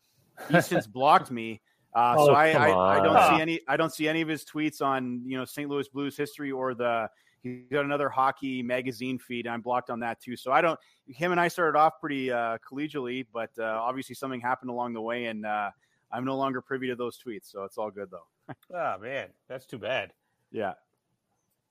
He 0.49 0.61
since 0.61 0.87
blocked 0.87 1.33
me. 1.33 1.61
Uh, 1.93 2.15
oh, 2.19 2.27
so 2.27 2.35
I, 2.35 2.51
I, 2.51 2.99
I, 2.99 3.03
don't 3.03 3.37
see 3.37 3.43
any 3.43 3.61
I 3.67 3.77
don't 3.77 3.93
see 3.93 4.07
any 4.07 4.21
of 4.21 4.29
his 4.29 4.45
tweets 4.45 4.81
on 4.81 5.23
you 5.25 5.37
know 5.37 5.45
St. 5.45 5.69
Louis 5.69 5.89
Blues 5.89 6.17
history 6.17 6.53
or 6.53 6.75
the 6.75 7.11
He's 7.45 7.71
got 7.71 7.85
another 7.85 8.09
hockey 8.09 8.63
magazine 8.63 9.19
feed. 9.19 9.47
I'm 9.47 9.61
blocked 9.61 9.91
on 9.91 10.01
that 10.01 10.21
too. 10.21 10.35
So 10.35 10.51
I 10.51 10.63
don't. 10.63 10.81
Him 11.07 11.31
and 11.31 11.41
I 11.41 11.49
started 11.49 11.79
off 11.79 12.01
pretty 12.01 12.33
uh, 12.33 12.57
collegially, 12.69 13.27
but 13.33 13.51
uh, 13.59 13.65
obviously 13.65 14.15
something 14.15 14.41
happened 14.41 14.71
along 14.71 14.95
the 14.95 15.03
way, 15.03 15.27
and 15.27 15.45
uh, 15.45 15.71
I'm 16.11 16.25
no 16.25 16.37
longer 16.37 16.63
privy 16.63 16.89
to 16.89 16.97
those 16.97 17.19
tweets. 17.19 17.51
So 17.51 17.65
it's 17.65 17.77
all 17.77 17.91
good 17.91 18.09
though. 18.11 18.55
oh 18.75 18.99
man, 18.99 19.29
that's 19.47 19.67
too 19.67 19.79
bad. 19.79 20.13
Yeah. 20.51 20.73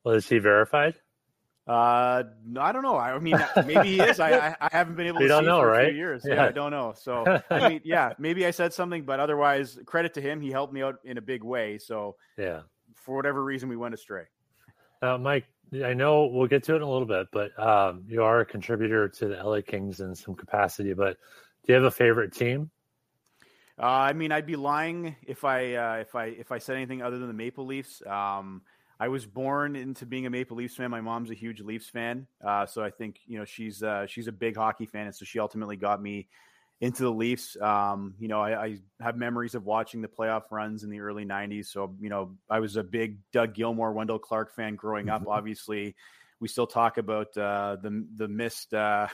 Well, 0.04 0.14
is 0.14 0.30
he 0.30 0.38
verified? 0.38 0.96
Uh, 1.66 2.24
I 2.60 2.72
don't 2.74 2.84
know. 2.84 2.98
I 2.98 3.18
mean, 3.20 3.38
maybe 3.66 3.88
he 3.88 4.02
is. 4.02 4.20
I, 4.20 4.32
I, 4.32 4.56
I 4.60 4.70
haven't 4.70 4.96
been 4.96 5.08
able 5.08 5.22
you 5.22 5.28
to 5.28 5.34
don't 5.34 5.44
see 5.44 5.48
know, 5.48 5.64
right? 5.64 5.96
years. 5.96 6.24
Yeah. 6.26 6.36
yeah. 6.36 6.46
I 6.46 6.52
don't 6.52 6.72
know. 6.72 6.94
So 6.96 7.42
I 7.50 7.70
mean, 7.70 7.82
yeah, 7.86 8.14
maybe 8.20 8.46
I 8.46 8.52
said 8.52 8.74
something, 8.74 9.04
but 9.04 9.22
otherwise, 9.22 9.80
credit 9.86 10.14
to 10.16 10.22
him. 10.22 10.42
He 10.42 10.52
helped 10.52 10.74
me 10.74 10.84
out 10.84 10.96
in 11.06 11.18
a 11.18 11.22
big 11.22 11.42
way. 11.42 11.78
So 11.78 12.18
yeah, 12.38 12.62
for 12.96 13.16
whatever 13.16 13.44
reason, 13.44 13.70
we 13.70 13.78
went 13.78 13.94
astray. 13.94 14.26
Uh, 15.02 15.18
Mike, 15.18 15.46
I 15.82 15.94
know 15.94 16.26
we'll 16.26 16.48
get 16.48 16.64
to 16.66 16.74
it 16.74 16.78
in 16.78 16.82
a 16.82 16.90
little 16.90 17.08
bit, 17.08 17.28
but 17.32 17.58
um, 17.60 18.04
you 18.08 18.24
are 18.24 18.42
a 18.42 18.46
contributor 18.46 19.08
to 19.10 19.28
the 19.28 19.36
LA 19.36 19.62
Kings 19.62 20.00
in 20.02 20.14
some 20.14 20.36
capacity. 20.36 20.94
But 20.94 21.18
do 21.66 21.74
you 21.74 21.76
have 21.76 21.84
a 21.86 21.92
favorite 21.92 22.34
team? 22.34 22.70
Uh, 23.80 23.86
I 23.86 24.14
mean, 24.14 24.32
I'd 24.32 24.46
be 24.46 24.56
lying 24.56 25.16
if 25.26 25.44
I 25.44 25.74
uh, 25.74 25.96
if 25.96 26.16
I 26.16 26.26
if 26.26 26.52
I 26.52 26.60
said 26.60 26.76
anything 26.76 27.02
other 27.02 27.18
than 27.18 27.28
the 27.28 27.34
Maple 27.34 27.66
Leafs. 27.66 28.04
Um, 28.06 28.62
I 29.00 29.08
was 29.08 29.26
born 29.26 29.76
into 29.76 30.06
being 30.06 30.28
a 30.28 30.30
Maple 30.30 30.56
Leafs 30.56 30.76
fan. 30.76 30.92
My 30.92 31.02
mom's 31.02 31.32
a 31.32 31.34
huge 31.34 31.62
Leafs 31.62 31.90
fan, 31.90 32.28
uh, 32.46 32.66
so 32.66 32.84
I 32.84 32.92
think 32.92 33.20
you 33.26 33.40
know 33.40 33.46
she's 33.46 33.82
uh, 33.82 34.06
she's 34.06 34.28
a 34.28 34.32
big 34.32 34.56
hockey 34.56 34.86
fan, 34.86 35.08
and 35.08 35.16
so 35.16 35.26
she 35.26 35.40
ultimately 35.40 35.76
got 35.76 36.02
me 36.02 36.28
into 36.84 37.04
the 37.04 37.12
Leafs. 37.12 37.56
Um, 37.62 38.14
you 38.20 38.28
know, 38.28 38.42
I, 38.42 38.64
I, 38.66 38.78
have 39.00 39.16
memories 39.16 39.56
of 39.56 39.66
watching 39.66 40.02
the 40.02 40.08
playoff 40.10 40.44
runs 40.52 40.84
in 40.84 40.90
the 40.90 41.00
early 41.00 41.24
'90s. 41.24 41.68
So 41.68 41.96
you 42.02 42.10
know, 42.10 42.36
I 42.50 42.60
was 42.60 42.76
a 42.76 42.84
big 42.84 43.20
Doug 43.32 43.54
Gilmour, 43.54 43.94
Wendell 43.94 44.20
Clark 44.20 44.54
fan 44.54 44.76
growing 44.76 45.08
up. 45.08 45.24
Obviously, 45.28 45.96
we 46.42 46.50
still 46.50 46.68
talk 46.68 46.98
about 46.98 47.36
uh, 47.38 47.78
the 47.82 48.06
the 48.18 48.28
missed 48.28 48.74
uh, 48.74 49.08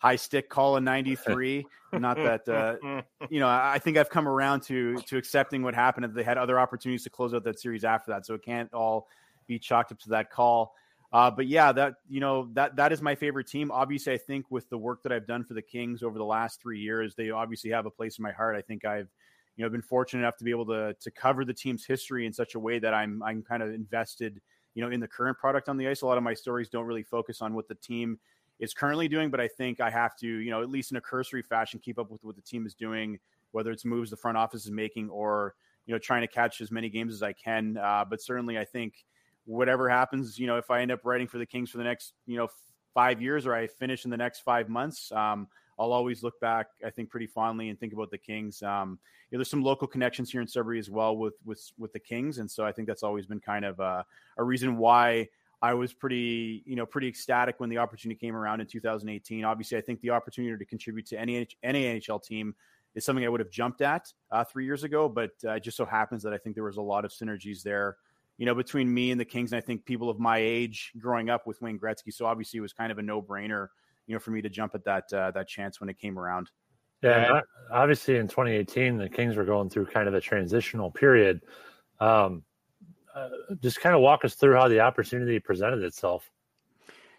high 0.00 0.14
stick 0.14 0.48
call 0.48 0.76
in 0.76 0.84
'93. 0.84 1.66
Not 1.92 2.18
that 2.18 2.48
uh, 2.48 3.02
you 3.30 3.40
know, 3.40 3.48
I 3.48 3.80
think 3.80 3.96
I've 3.96 4.10
come 4.10 4.28
around 4.28 4.60
to 4.64 4.96
to 4.98 5.16
accepting 5.16 5.64
what 5.64 5.74
happened. 5.74 6.14
They 6.14 6.22
had 6.22 6.38
other 6.38 6.60
opportunities 6.60 7.02
to 7.02 7.10
close 7.10 7.34
out 7.34 7.42
that 7.44 7.58
series 7.58 7.82
after 7.82 8.12
that, 8.12 8.26
so 8.26 8.34
it 8.34 8.44
can't 8.44 8.72
all 8.72 9.08
be 9.48 9.58
chalked 9.58 9.90
up 9.90 9.98
to 10.00 10.10
that 10.10 10.30
call. 10.30 10.76
Uh, 11.12 11.30
but 11.30 11.46
yeah, 11.46 11.72
that 11.72 11.94
you 12.08 12.20
know 12.20 12.48
that 12.52 12.76
that 12.76 12.92
is 12.92 13.00
my 13.00 13.14
favorite 13.14 13.46
team. 13.46 13.70
Obviously, 13.70 14.12
I 14.12 14.18
think 14.18 14.46
with 14.50 14.68
the 14.68 14.76
work 14.76 15.02
that 15.04 15.12
I've 15.12 15.26
done 15.26 15.42
for 15.44 15.54
the 15.54 15.62
Kings 15.62 16.02
over 16.02 16.18
the 16.18 16.24
last 16.24 16.60
three 16.60 16.80
years, 16.80 17.14
they 17.14 17.30
obviously 17.30 17.70
have 17.70 17.86
a 17.86 17.90
place 17.90 18.18
in 18.18 18.22
my 18.22 18.32
heart. 18.32 18.56
I 18.56 18.60
think 18.60 18.84
I've 18.84 19.08
you 19.56 19.64
know 19.64 19.70
been 19.70 19.82
fortunate 19.82 20.20
enough 20.20 20.36
to 20.36 20.44
be 20.44 20.50
able 20.50 20.66
to 20.66 20.94
to 21.00 21.10
cover 21.10 21.44
the 21.44 21.54
team's 21.54 21.84
history 21.86 22.26
in 22.26 22.32
such 22.32 22.54
a 22.54 22.58
way 22.58 22.78
that 22.78 22.92
I'm 22.92 23.22
I'm 23.22 23.42
kind 23.42 23.62
of 23.62 23.72
invested 23.72 24.40
you 24.74 24.84
know 24.84 24.90
in 24.90 25.00
the 25.00 25.08
current 25.08 25.38
product 25.38 25.68
on 25.70 25.78
the 25.78 25.88
ice. 25.88 26.02
A 26.02 26.06
lot 26.06 26.18
of 26.18 26.24
my 26.24 26.34
stories 26.34 26.68
don't 26.68 26.84
really 26.84 27.02
focus 27.02 27.40
on 27.40 27.54
what 27.54 27.68
the 27.68 27.74
team 27.74 28.18
is 28.58 28.74
currently 28.74 29.08
doing, 29.08 29.30
but 29.30 29.40
I 29.40 29.48
think 29.48 29.80
I 29.80 29.90
have 29.90 30.16
to, 30.16 30.26
you 30.26 30.50
know, 30.50 30.62
at 30.62 30.68
least 30.68 30.90
in 30.90 30.96
a 30.96 31.00
cursory 31.00 31.42
fashion, 31.42 31.80
keep 31.82 31.98
up 31.98 32.10
with 32.10 32.24
what 32.24 32.36
the 32.36 32.42
team 32.42 32.66
is 32.66 32.74
doing, 32.74 33.18
whether 33.52 33.70
it's 33.70 33.84
moves 33.84 34.10
the 34.10 34.16
front 34.16 34.36
office 34.36 34.64
is 34.64 34.70
making 34.70 35.10
or, 35.10 35.54
you 35.86 35.94
know, 35.94 35.98
trying 35.98 36.22
to 36.22 36.26
catch 36.26 36.60
as 36.60 36.70
many 36.70 36.88
games 36.88 37.14
as 37.14 37.22
I 37.22 37.32
can. 37.32 37.76
Uh, 37.76 38.04
but 38.08 38.20
certainly, 38.20 38.58
I 38.58 38.64
think 38.64 39.04
whatever 39.48 39.88
happens, 39.88 40.38
you 40.38 40.46
know, 40.46 40.58
if 40.58 40.70
I 40.70 40.82
end 40.82 40.92
up 40.92 41.00
writing 41.04 41.26
for 41.26 41.38
the 41.38 41.46
Kings 41.46 41.70
for 41.70 41.78
the 41.78 41.84
next, 41.84 42.12
you 42.26 42.36
know, 42.36 42.48
five 42.94 43.22
years 43.22 43.46
or 43.46 43.54
I 43.54 43.66
finish 43.66 44.04
in 44.04 44.10
the 44.10 44.16
next 44.16 44.40
five 44.40 44.68
months, 44.68 45.10
um, 45.12 45.48
I'll 45.78 45.92
always 45.92 46.22
look 46.22 46.38
back, 46.40 46.66
I 46.84 46.90
think, 46.90 47.08
pretty 47.08 47.26
fondly 47.26 47.68
and 47.68 47.78
think 47.78 47.92
about 47.92 48.10
the 48.10 48.18
Kings. 48.18 48.62
Um, 48.62 48.98
you 49.30 49.36
know, 49.36 49.38
there's 49.38 49.50
some 49.50 49.62
local 49.62 49.86
connections 49.86 50.30
here 50.30 50.40
in 50.40 50.48
Sudbury 50.48 50.78
as 50.78 50.90
well 50.90 51.16
with 51.16 51.34
with 51.44 51.62
with 51.78 51.92
the 51.92 52.00
Kings, 52.00 52.38
and 52.38 52.50
so 52.50 52.64
I 52.64 52.72
think 52.72 52.88
that's 52.88 53.02
always 53.02 53.26
been 53.26 53.40
kind 53.40 53.64
of 53.64 53.78
a, 53.78 54.04
a 54.36 54.44
reason 54.44 54.76
why 54.76 55.28
I 55.62 55.74
was 55.74 55.92
pretty, 55.92 56.62
you 56.66 56.76
know, 56.76 56.86
pretty 56.86 57.08
ecstatic 57.08 57.58
when 57.58 57.70
the 57.70 57.78
opportunity 57.78 58.18
came 58.18 58.36
around 58.36 58.60
in 58.60 58.66
2018. 58.66 59.44
Obviously, 59.44 59.78
I 59.78 59.80
think 59.80 60.00
the 60.00 60.10
opportunity 60.10 60.56
to 60.56 60.64
contribute 60.64 61.06
to 61.06 61.18
any 61.18 61.46
any 61.62 61.84
NHL 61.84 62.22
team 62.22 62.54
is 62.94 63.04
something 63.04 63.24
I 63.24 63.28
would 63.28 63.40
have 63.40 63.50
jumped 63.50 63.80
at 63.80 64.12
uh, 64.30 64.44
three 64.44 64.64
years 64.64 64.82
ago, 64.84 65.08
but 65.08 65.30
uh, 65.44 65.52
it 65.52 65.62
just 65.62 65.76
so 65.76 65.84
happens 65.84 66.22
that 66.24 66.32
I 66.32 66.38
think 66.38 66.56
there 66.56 66.64
was 66.64 66.78
a 66.78 66.82
lot 66.82 67.04
of 67.04 67.12
synergies 67.12 67.62
there, 67.62 67.96
you 68.38 68.46
know, 68.46 68.54
between 68.54 68.92
me 68.92 69.10
and 69.10 69.20
the 69.20 69.24
Kings. 69.24 69.52
And 69.52 69.58
I 69.58 69.60
think 69.60 69.84
people 69.84 70.08
of 70.08 70.18
my 70.18 70.38
age 70.38 70.92
growing 70.98 71.28
up 71.28 71.46
with 71.46 71.60
Wayne 71.60 71.78
Gretzky, 71.78 72.12
so 72.12 72.24
obviously 72.24 72.58
it 72.58 72.62
was 72.62 72.72
kind 72.72 72.90
of 72.90 72.98
a 72.98 73.02
no 73.02 73.20
brainer, 73.20 73.68
you 74.06 74.14
know, 74.14 74.20
for 74.20 74.30
me 74.30 74.40
to 74.40 74.48
jump 74.48 74.74
at 74.74 74.84
that 74.84 75.12
uh, 75.12 75.32
that 75.32 75.48
chance 75.48 75.80
when 75.80 75.90
it 75.90 75.98
came 75.98 76.18
around. 76.18 76.50
Yeah, 77.02 77.42
obviously 77.70 78.16
in 78.16 78.26
2018, 78.26 78.96
the 78.96 79.08
Kings 79.08 79.36
were 79.36 79.44
going 79.44 79.68
through 79.68 79.86
kind 79.86 80.08
of 80.08 80.14
a 80.14 80.20
transitional 80.20 80.90
period. 80.90 81.42
Um, 82.00 82.42
uh, 83.14 83.28
just 83.60 83.80
kind 83.80 83.94
of 83.94 84.00
walk 84.00 84.24
us 84.24 84.34
through 84.34 84.54
how 84.54 84.68
the 84.68 84.80
opportunity 84.80 85.38
presented 85.38 85.82
itself. 85.82 86.30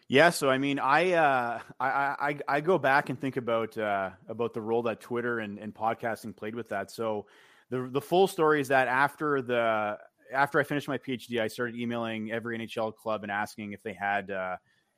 Yeah, 0.07 0.31
so 0.31 0.49
I 0.49 0.57
mean, 0.57 0.79
I 0.79 1.11
uh, 1.13 1.59
I, 1.79 1.87
I 1.87 2.39
I 2.47 2.61
go 2.61 2.79
back 2.79 3.09
and 3.09 3.19
think 3.19 3.37
about 3.37 3.77
uh, 3.77 4.09
about 4.27 4.53
the 4.53 4.61
role 4.61 4.83
that 4.83 5.01
Twitter 5.01 5.39
and, 5.39 5.59
and 5.59 5.73
podcasting 5.73 6.35
played 6.35 6.55
with 6.55 6.69
that. 6.69 6.89
So 6.89 7.27
the 7.69 7.87
the 7.91 8.01
full 8.01 8.27
story 8.27 8.59
is 8.59 8.69
that 8.69 8.87
after 8.87 9.41
the 9.41 9.99
after 10.33 10.59
I 10.59 10.63
finished 10.63 10.87
my 10.87 10.97
PhD, 10.97 11.41
I 11.41 11.47
started 11.47 11.75
emailing 11.75 12.31
every 12.31 12.57
NHL 12.57 12.95
club 12.95 13.23
and 13.23 13.31
asking 13.31 13.73
if 13.73 13.83
they 13.83 13.93
had 13.93 14.31
uh, 14.31 14.57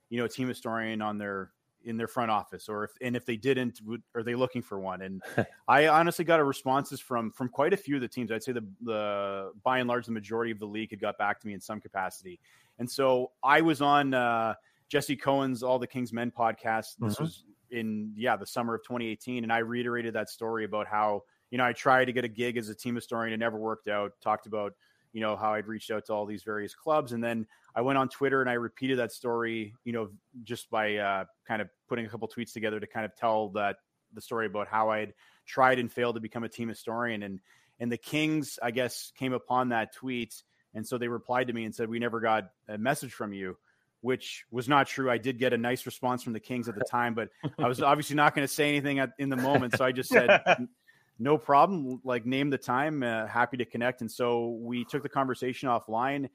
you 0.10 0.20
know 0.20 0.26
a 0.26 0.30
team 0.30 0.48
historian 0.48 1.02
on 1.02 1.18
their 1.18 1.52
in 1.84 1.98
their 1.98 2.08
front 2.08 2.30
office 2.30 2.70
or 2.70 2.84
if 2.84 2.92
and 3.02 3.16
if 3.16 3.26
they 3.26 3.36
didn't 3.36 3.82
would, 3.84 4.04
are 4.16 4.24
they 4.24 4.36
looking 4.36 4.62
for 4.62 4.80
one? 4.80 5.02
And 5.02 5.22
i 5.68 5.88
honestly 5.88 6.26
got 6.26 6.40
a 6.40 6.44
responses 6.44 7.00
from 7.00 7.32
from 7.32 7.50
quite 7.50 7.74
a 7.74 7.78
few 7.78 7.96
of 7.96 8.02
the 8.02 8.08
teams. 8.08 8.32
I'd 8.32 8.44
say 8.44 8.52
the 8.52 8.66
the 8.82 9.52
by 9.64 9.80
and 9.80 9.88
large 9.88 10.06
the 10.06 10.12
majority 10.12 10.52
of 10.52 10.60
the 10.60 10.66
league 10.66 10.92
had 10.92 11.00
got 11.00 11.18
back 11.18 11.40
to 11.42 11.48
me 11.48 11.54
in 11.54 11.62
some 11.62 11.82
capacity. 11.82 12.40
And 12.80 12.90
so 12.90 13.32
i 13.44 13.62
was 13.62 13.82
on 13.82 14.14
uh, 14.14 14.56
jesse 14.90 15.16
cohen's 15.16 15.64
all 15.64 15.80
the 15.80 15.88
kings 15.88 16.14
men 16.14 16.32
podcast. 16.32 16.96
This 17.00 17.16
mm-hmm. 17.16 17.24
was 17.24 17.44
in 17.72 18.14
yeah 18.16 18.36
the 18.36 18.46
summer 18.46 18.76
of 18.76 18.84
2018 18.84 19.44
and 19.44 19.54
i 19.54 19.60
reiterated 19.60 20.14
that 20.14 20.30
story 20.30 20.66
about 20.66 20.88
how 20.88 21.22
you 21.52 21.58
know 21.58 21.64
i 21.64 21.72
tried 21.72 22.04
to 22.04 22.12
get 22.12 22.26
a 22.26 22.28
gig 22.28 22.58
as 22.58 22.70
a 22.70 22.76
team 22.76 22.96
historian. 22.96 23.34
It 23.34 23.38
never 23.38 23.58
worked 23.58 23.88
out. 23.88 24.12
Talked 24.22 24.46
about 24.46 24.74
you 25.14 25.22
know 25.22 25.36
how 25.36 25.54
I'd 25.54 25.68
reached 25.68 25.92
out 25.92 26.06
to 26.06 26.14
all 26.14 26.26
these 26.26 26.44
various 26.44 26.74
clubs, 26.74 27.12
and 27.12 27.24
then 27.24 27.48
I 27.76 27.82
went 27.82 27.98
on 27.98 28.10
Twitter 28.10 28.42
and 28.42 28.50
I 28.50 28.54
repeated 28.54 29.00
that 29.00 29.12
story, 29.12 29.76
you 29.84 29.94
know, 29.94 30.10
just 30.44 30.70
by 30.70 30.98
uh, 30.98 31.26
kind 31.48 31.62
of 31.62 31.70
putting 31.88 32.06
a 32.06 32.10
couple 32.10 32.28
tweets 32.28 32.54
together 32.54 32.80
to 32.80 32.88
kind 32.88 33.06
of 33.06 33.16
tell 33.16 33.50
that 33.50 33.78
the 34.14 34.22
story 34.22 34.46
about 34.46 34.68
how 34.68 34.90
I'd 34.90 35.14
tried 35.46 35.80
and 35.80 35.92
failed 35.92 36.16
to 36.16 36.22
become 36.22 36.44
a 36.44 36.50
team 36.50 36.70
historian, 36.70 37.24
and 37.24 37.40
and 37.80 37.92
the 37.92 37.98
Kings, 37.98 38.60
I 38.62 38.72
guess, 38.72 39.12
came 39.18 39.34
upon 39.34 39.70
that 39.70 39.94
tweet, 39.94 40.44
and 40.74 40.88
so 40.88 40.98
they 40.98 41.08
replied 41.08 41.48
to 41.48 41.54
me 41.54 41.66
and 41.66 41.76
said, 41.76 41.90
"We 41.90 42.00
never 42.00 42.20
got 42.20 42.46
a 42.68 42.78
message 42.78 43.14
from 43.14 43.34
you." 43.34 43.58
Which 44.04 44.46
was 44.50 44.68
not 44.68 44.88
true. 44.88 45.12
I 45.12 45.20
did 45.20 45.38
get 45.38 45.54
a 45.54 45.60
nice 45.60 45.86
response 45.86 46.24
from 46.24 46.34
the 46.34 46.40
Kings 46.40 46.68
at 46.68 46.74
the 46.74 46.84
time, 46.84 47.14
but 47.14 47.30
I 47.60 47.68
was 47.68 47.84
obviously 47.84 48.16
not 48.16 48.34
going 48.34 48.48
to 48.48 48.52
say 48.52 48.70
anything 48.70 49.00
in 49.20 49.30
the 49.30 49.36
moment. 49.36 49.78
So 49.78 49.86
I 49.86 49.92
just 49.92 50.10
said, 50.10 50.42
no 51.22 51.38
problem. 51.38 52.02
Like 52.04 52.26
name 52.26 52.50
the 52.50 52.58
time. 52.58 53.04
Uh, 53.04 53.28
happy 53.28 53.58
to 53.58 53.66
connect. 53.66 54.02
And 54.02 54.12
so 54.12 54.58
we 54.60 54.84
took 54.84 55.04
the 55.04 55.10
conversation 55.10 55.70
offline. 55.70 56.30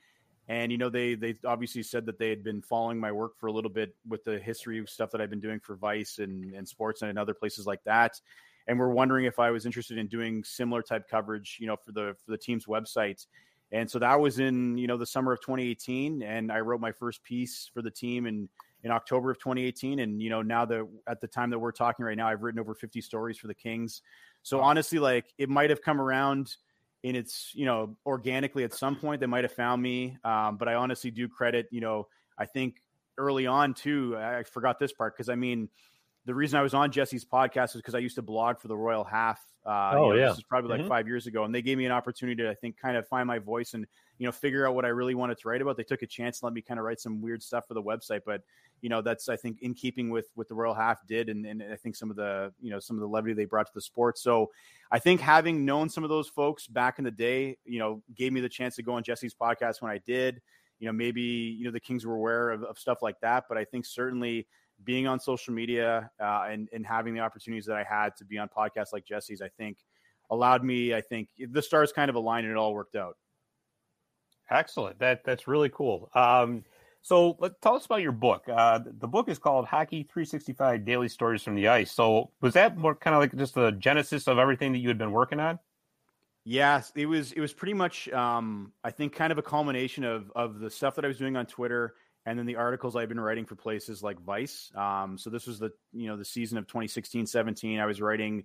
And 0.48 0.70
you 0.70 0.78
know 0.78 0.88
they 0.88 1.16
they 1.16 1.34
obviously 1.44 1.82
said 1.82 2.06
that 2.06 2.20
they 2.20 2.30
had 2.30 2.44
been 2.44 2.62
following 2.62 3.00
my 3.00 3.10
work 3.10 3.36
for 3.36 3.48
a 3.48 3.52
little 3.52 3.70
bit 3.70 3.96
with 4.06 4.22
the 4.22 4.38
history 4.38 4.78
of 4.78 4.88
stuff 4.88 5.10
that 5.10 5.20
I've 5.20 5.28
been 5.28 5.40
doing 5.40 5.58
for 5.58 5.74
Vice 5.74 6.20
and, 6.20 6.54
and 6.54 6.68
Sports 6.68 7.02
and 7.02 7.18
other 7.18 7.34
places 7.34 7.66
like 7.66 7.82
that, 7.82 8.20
and 8.68 8.78
we're 8.78 8.90
wondering 8.90 9.24
if 9.24 9.40
I 9.40 9.50
was 9.50 9.66
interested 9.66 9.98
in 9.98 10.06
doing 10.06 10.44
similar 10.44 10.82
type 10.82 11.08
coverage, 11.10 11.58
you 11.60 11.66
know, 11.66 11.76
for 11.76 11.90
the 11.90 12.14
for 12.24 12.30
the 12.30 12.38
team's 12.38 12.66
website. 12.66 13.26
And 13.72 13.90
so 13.90 13.98
that 13.98 14.20
was 14.20 14.38
in 14.38 14.78
you 14.78 14.86
know 14.86 14.96
the 14.96 15.06
summer 15.06 15.32
of 15.32 15.40
2018, 15.40 16.22
and 16.22 16.52
I 16.52 16.60
wrote 16.60 16.80
my 16.80 16.92
first 16.92 17.24
piece 17.24 17.68
for 17.74 17.82
the 17.82 17.90
team 17.90 18.26
in 18.26 18.48
in 18.84 18.92
October 18.92 19.32
of 19.32 19.38
2018. 19.38 19.98
And 19.98 20.22
you 20.22 20.30
know 20.30 20.42
now 20.42 20.64
that 20.64 20.86
at 21.08 21.20
the 21.20 21.26
time 21.26 21.50
that 21.50 21.58
we're 21.58 21.72
talking 21.72 22.04
right 22.04 22.16
now, 22.16 22.28
I've 22.28 22.42
written 22.42 22.60
over 22.60 22.74
50 22.74 23.00
stories 23.00 23.36
for 23.36 23.48
the 23.48 23.54
Kings. 23.54 24.02
So 24.46 24.60
honestly, 24.60 25.00
like 25.00 25.34
it 25.38 25.48
might 25.48 25.70
have 25.70 25.82
come 25.82 26.00
around 26.00 26.54
in 27.02 27.16
its, 27.16 27.50
you 27.52 27.64
know, 27.64 27.96
organically 28.06 28.62
at 28.62 28.72
some 28.72 28.94
point. 28.94 29.18
They 29.20 29.26
might 29.26 29.42
have 29.42 29.50
found 29.50 29.82
me, 29.82 30.16
um, 30.22 30.56
but 30.56 30.68
I 30.68 30.74
honestly 30.74 31.10
do 31.10 31.28
credit, 31.28 31.66
you 31.72 31.80
know, 31.80 32.06
I 32.38 32.46
think 32.46 32.76
early 33.18 33.48
on 33.48 33.74
too. 33.74 34.16
I 34.16 34.44
forgot 34.44 34.78
this 34.78 34.92
part 34.92 35.16
because 35.16 35.28
I 35.28 35.34
mean, 35.34 35.68
the 36.26 36.34
reason 36.34 36.58
I 36.58 36.62
was 36.62 36.74
on 36.74 36.92
Jesse's 36.92 37.24
podcast 37.24 37.70
is 37.70 37.76
because 37.76 37.94
I 37.94 37.98
used 37.98 38.16
to 38.16 38.22
blog 38.22 38.58
for 38.60 38.68
the 38.68 38.76
Royal 38.76 39.04
Half 39.04 39.40
uh, 39.66 39.90
oh, 39.94 40.12
you 40.12 40.14
know, 40.14 40.22
yeah. 40.22 40.28
This 40.28 40.38
is 40.38 40.44
probably 40.44 40.70
like 40.70 40.80
mm-hmm. 40.80 40.88
five 40.88 41.08
years 41.08 41.26
ago. 41.26 41.42
And 41.42 41.52
they 41.52 41.60
gave 41.60 41.76
me 41.76 41.86
an 41.86 41.92
opportunity 41.92 42.40
to, 42.42 42.48
I 42.48 42.54
think, 42.54 42.78
kind 42.78 42.96
of 42.96 43.06
find 43.08 43.26
my 43.26 43.40
voice 43.40 43.74
and, 43.74 43.84
you 44.18 44.26
know, 44.26 44.30
figure 44.30 44.66
out 44.66 44.76
what 44.76 44.84
I 44.84 44.88
really 44.88 45.16
wanted 45.16 45.38
to 45.38 45.48
write 45.48 45.60
about. 45.60 45.76
They 45.76 45.82
took 45.82 46.02
a 46.02 46.06
chance 46.06 46.40
and 46.40 46.44
let 46.44 46.52
me 46.52 46.62
kind 46.62 46.78
of 46.78 46.86
write 46.86 47.00
some 47.00 47.20
weird 47.20 47.42
stuff 47.42 47.66
for 47.66 47.74
the 47.74 47.82
website. 47.82 48.20
But, 48.24 48.42
you 48.80 48.88
know, 48.88 49.02
that's, 49.02 49.28
I 49.28 49.34
think, 49.34 49.62
in 49.62 49.74
keeping 49.74 50.08
with 50.08 50.26
what 50.36 50.46
the 50.46 50.54
Royal 50.54 50.72
Half 50.72 51.04
did. 51.08 51.28
And, 51.28 51.44
and 51.44 51.64
I 51.64 51.74
think 51.74 51.96
some 51.96 52.10
of 52.10 52.16
the, 52.16 52.52
you 52.60 52.70
know, 52.70 52.78
some 52.78 52.94
of 52.96 53.00
the 53.00 53.08
levity 53.08 53.34
they 53.34 53.44
brought 53.44 53.66
to 53.66 53.74
the 53.74 53.80
sport. 53.80 54.18
So 54.18 54.52
I 54.92 55.00
think 55.00 55.20
having 55.20 55.64
known 55.64 55.88
some 55.88 56.04
of 56.04 56.10
those 56.10 56.28
folks 56.28 56.68
back 56.68 56.98
in 56.98 57.04
the 57.04 57.10
day, 57.10 57.58
you 57.64 57.80
know, 57.80 58.02
gave 58.14 58.32
me 58.32 58.40
the 58.40 58.48
chance 58.48 58.76
to 58.76 58.84
go 58.84 58.92
on 58.92 59.02
Jesse's 59.02 59.34
podcast 59.34 59.82
when 59.82 59.90
I 59.90 59.98
did. 60.06 60.40
You 60.78 60.86
know, 60.86 60.92
maybe, 60.92 61.22
you 61.22 61.64
know, 61.64 61.72
the 61.72 61.80
Kings 61.80 62.06
were 62.06 62.14
aware 62.14 62.50
of, 62.50 62.62
of 62.62 62.78
stuff 62.78 63.02
like 63.02 63.18
that. 63.20 63.44
But 63.48 63.58
I 63.58 63.64
think 63.64 63.84
certainly, 63.84 64.46
being 64.84 65.06
on 65.06 65.18
social 65.18 65.54
media 65.54 66.10
uh, 66.20 66.46
and, 66.48 66.68
and 66.72 66.86
having 66.86 67.14
the 67.14 67.20
opportunities 67.20 67.66
that 67.66 67.76
I 67.76 67.84
had 67.84 68.16
to 68.16 68.24
be 68.24 68.38
on 68.38 68.48
podcasts 68.48 68.92
like 68.92 69.04
Jesse's, 69.04 69.40
I 69.40 69.48
think 69.48 69.78
allowed 70.30 70.64
me, 70.64 70.94
I 70.94 71.00
think 71.00 71.28
the 71.38 71.62
stars 71.62 71.92
kind 71.92 72.08
of 72.08 72.16
aligned 72.16 72.46
and 72.46 72.52
it 72.52 72.58
all 72.58 72.74
worked 72.74 72.96
out. 72.96 73.16
Excellent. 74.50 74.98
That 75.00 75.24
that's 75.24 75.48
really 75.48 75.68
cool. 75.68 76.08
Um, 76.14 76.64
so 77.02 77.36
let, 77.38 77.60
tell 77.60 77.74
us 77.74 77.86
about 77.86 78.02
your 78.02 78.12
book. 78.12 78.44
Uh, 78.52 78.80
the 78.84 79.08
book 79.08 79.28
is 79.28 79.38
called 79.38 79.66
Hockey 79.66 80.02
365 80.02 80.84
Daily 80.84 81.08
Stories 81.08 81.42
from 81.42 81.54
the 81.54 81.68
Ice. 81.68 81.92
So 81.92 82.30
was 82.40 82.54
that 82.54 82.76
more 82.76 82.94
kind 82.94 83.14
of 83.14 83.20
like 83.20 83.34
just 83.36 83.54
the 83.54 83.72
genesis 83.72 84.26
of 84.26 84.38
everything 84.38 84.72
that 84.72 84.78
you 84.78 84.88
had 84.88 84.98
been 84.98 85.12
working 85.12 85.40
on? 85.40 85.58
Yes, 86.44 86.92
it 86.94 87.06
was. 87.06 87.32
It 87.32 87.40
was 87.40 87.52
pretty 87.52 87.74
much, 87.74 88.08
um, 88.10 88.72
I 88.84 88.92
think, 88.92 89.12
kind 89.12 89.32
of 89.32 89.38
a 89.38 89.42
culmination 89.42 90.04
of 90.04 90.30
of 90.36 90.60
the 90.60 90.70
stuff 90.70 90.94
that 90.94 91.04
I 91.04 91.08
was 91.08 91.18
doing 91.18 91.36
on 91.36 91.44
Twitter, 91.44 91.94
and 92.26 92.38
then 92.38 92.44
the 92.44 92.56
articles 92.56 92.96
I've 92.96 93.08
been 93.08 93.20
writing 93.20 93.46
for 93.46 93.54
places 93.54 94.02
like 94.02 94.20
Vice. 94.20 94.70
Um, 94.74 95.16
so 95.16 95.30
this 95.30 95.46
was 95.46 95.58
the 95.58 95.70
you 95.92 96.08
know 96.08 96.16
the 96.16 96.24
season 96.24 96.58
of 96.58 96.66
2016-17. 96.66 97.80
I 97.80 97.86
was 97.86 98.00
writing 98.00 98.44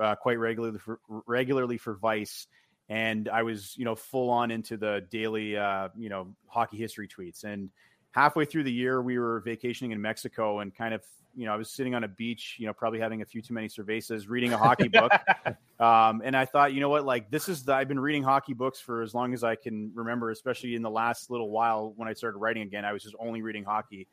uh, 0.00 0.14
quite 0.14 0.38
regularly 0.38 0.78
for, 0.78 1.00
regularly 1.26 1.78
for 1.78 1.94
Vice, 1.94 2.46
and 2.88 3.28
I 3.28 3.42
was 3.42 3.74
you 3.76 3.84
know 3.84 3.96
full 3.96 4.30
on 4.30 4.50
into 4.50 4.76
the 4.76 5.04
daily 5.10 5.56
uh, 5.56 5.88
you 5.96 6.10
know 6.10 6.34
hockey 6.46 6.76
history 6.76 7.08
tweets, 7.08 7.42
and 7.42 7.70
halfway 8.12 8.44
through 8.44 8.64
the 8.64 8.72
year, 8.72 9.02
we 9.02 9.18
were 9.18 9.40
vacationing 9.40 9.90
in 9.90 10.00
Mexico 10.00 10.60
and 10.60 10.74
kind 10.74 10.94
of, 10.94 11.02
you 11.34 11.46
know, 11.46 11.52
I 11.52 11.56
was 11.56 11.70
sitting 11.70 11.94
on 11.94 12.04
a 12.04 12.08
beach, 12.08 12.56
you 12.58 12.66
know, 12.66 12.72
probably 12.72 13.00
having 13.00 13.22
a 13.22 13.24
few 13.24 13.42
too 13.42 13.54
many 13.54 13.68
cervezas, 13.68 14.28
reading 14.28 14.52
a 14.52 14.58
hockey 14.58 14.88
book. 14.88 15.12
Um, 15.80 16.22
and 16.24 16.36
I 16.36 16.44
thought, 16.44 16.72
you 16.72 16.80
know 16.80 16.90
what, 16.90 17.04
like 17.04 17.28
this 17.28 17.48
is 17.48 17.64
the, 17.64 17.74
I've 17.74 17.88
been 17.88 17.98
reading 17.98 18.22
hockey 18.22 18.54
books 18.54 18.78
for 18.78 19.02
as 19.02 19.14
long 19.14 19.34
as 19.34 19.42
I 19.42 19.56
can 19.56 19.90
remember, 19.96 20.30
especially 20.30 20.76
in 20.76 20.82
the 20.82 20.90
last 20.90 21.28
little 21.28 21.50
while 21.50 21.92
when 21.96 22.06
I 22.06 22.12
started 22.12 22.38
writing 22.38 22.62
again. 22.62 22.84
I 22.84 22.92
was 22.92 23.02
just 23.02 23.16
only 23.18 23.42
reading 23.42 23.64
hockey. 23.64 24.06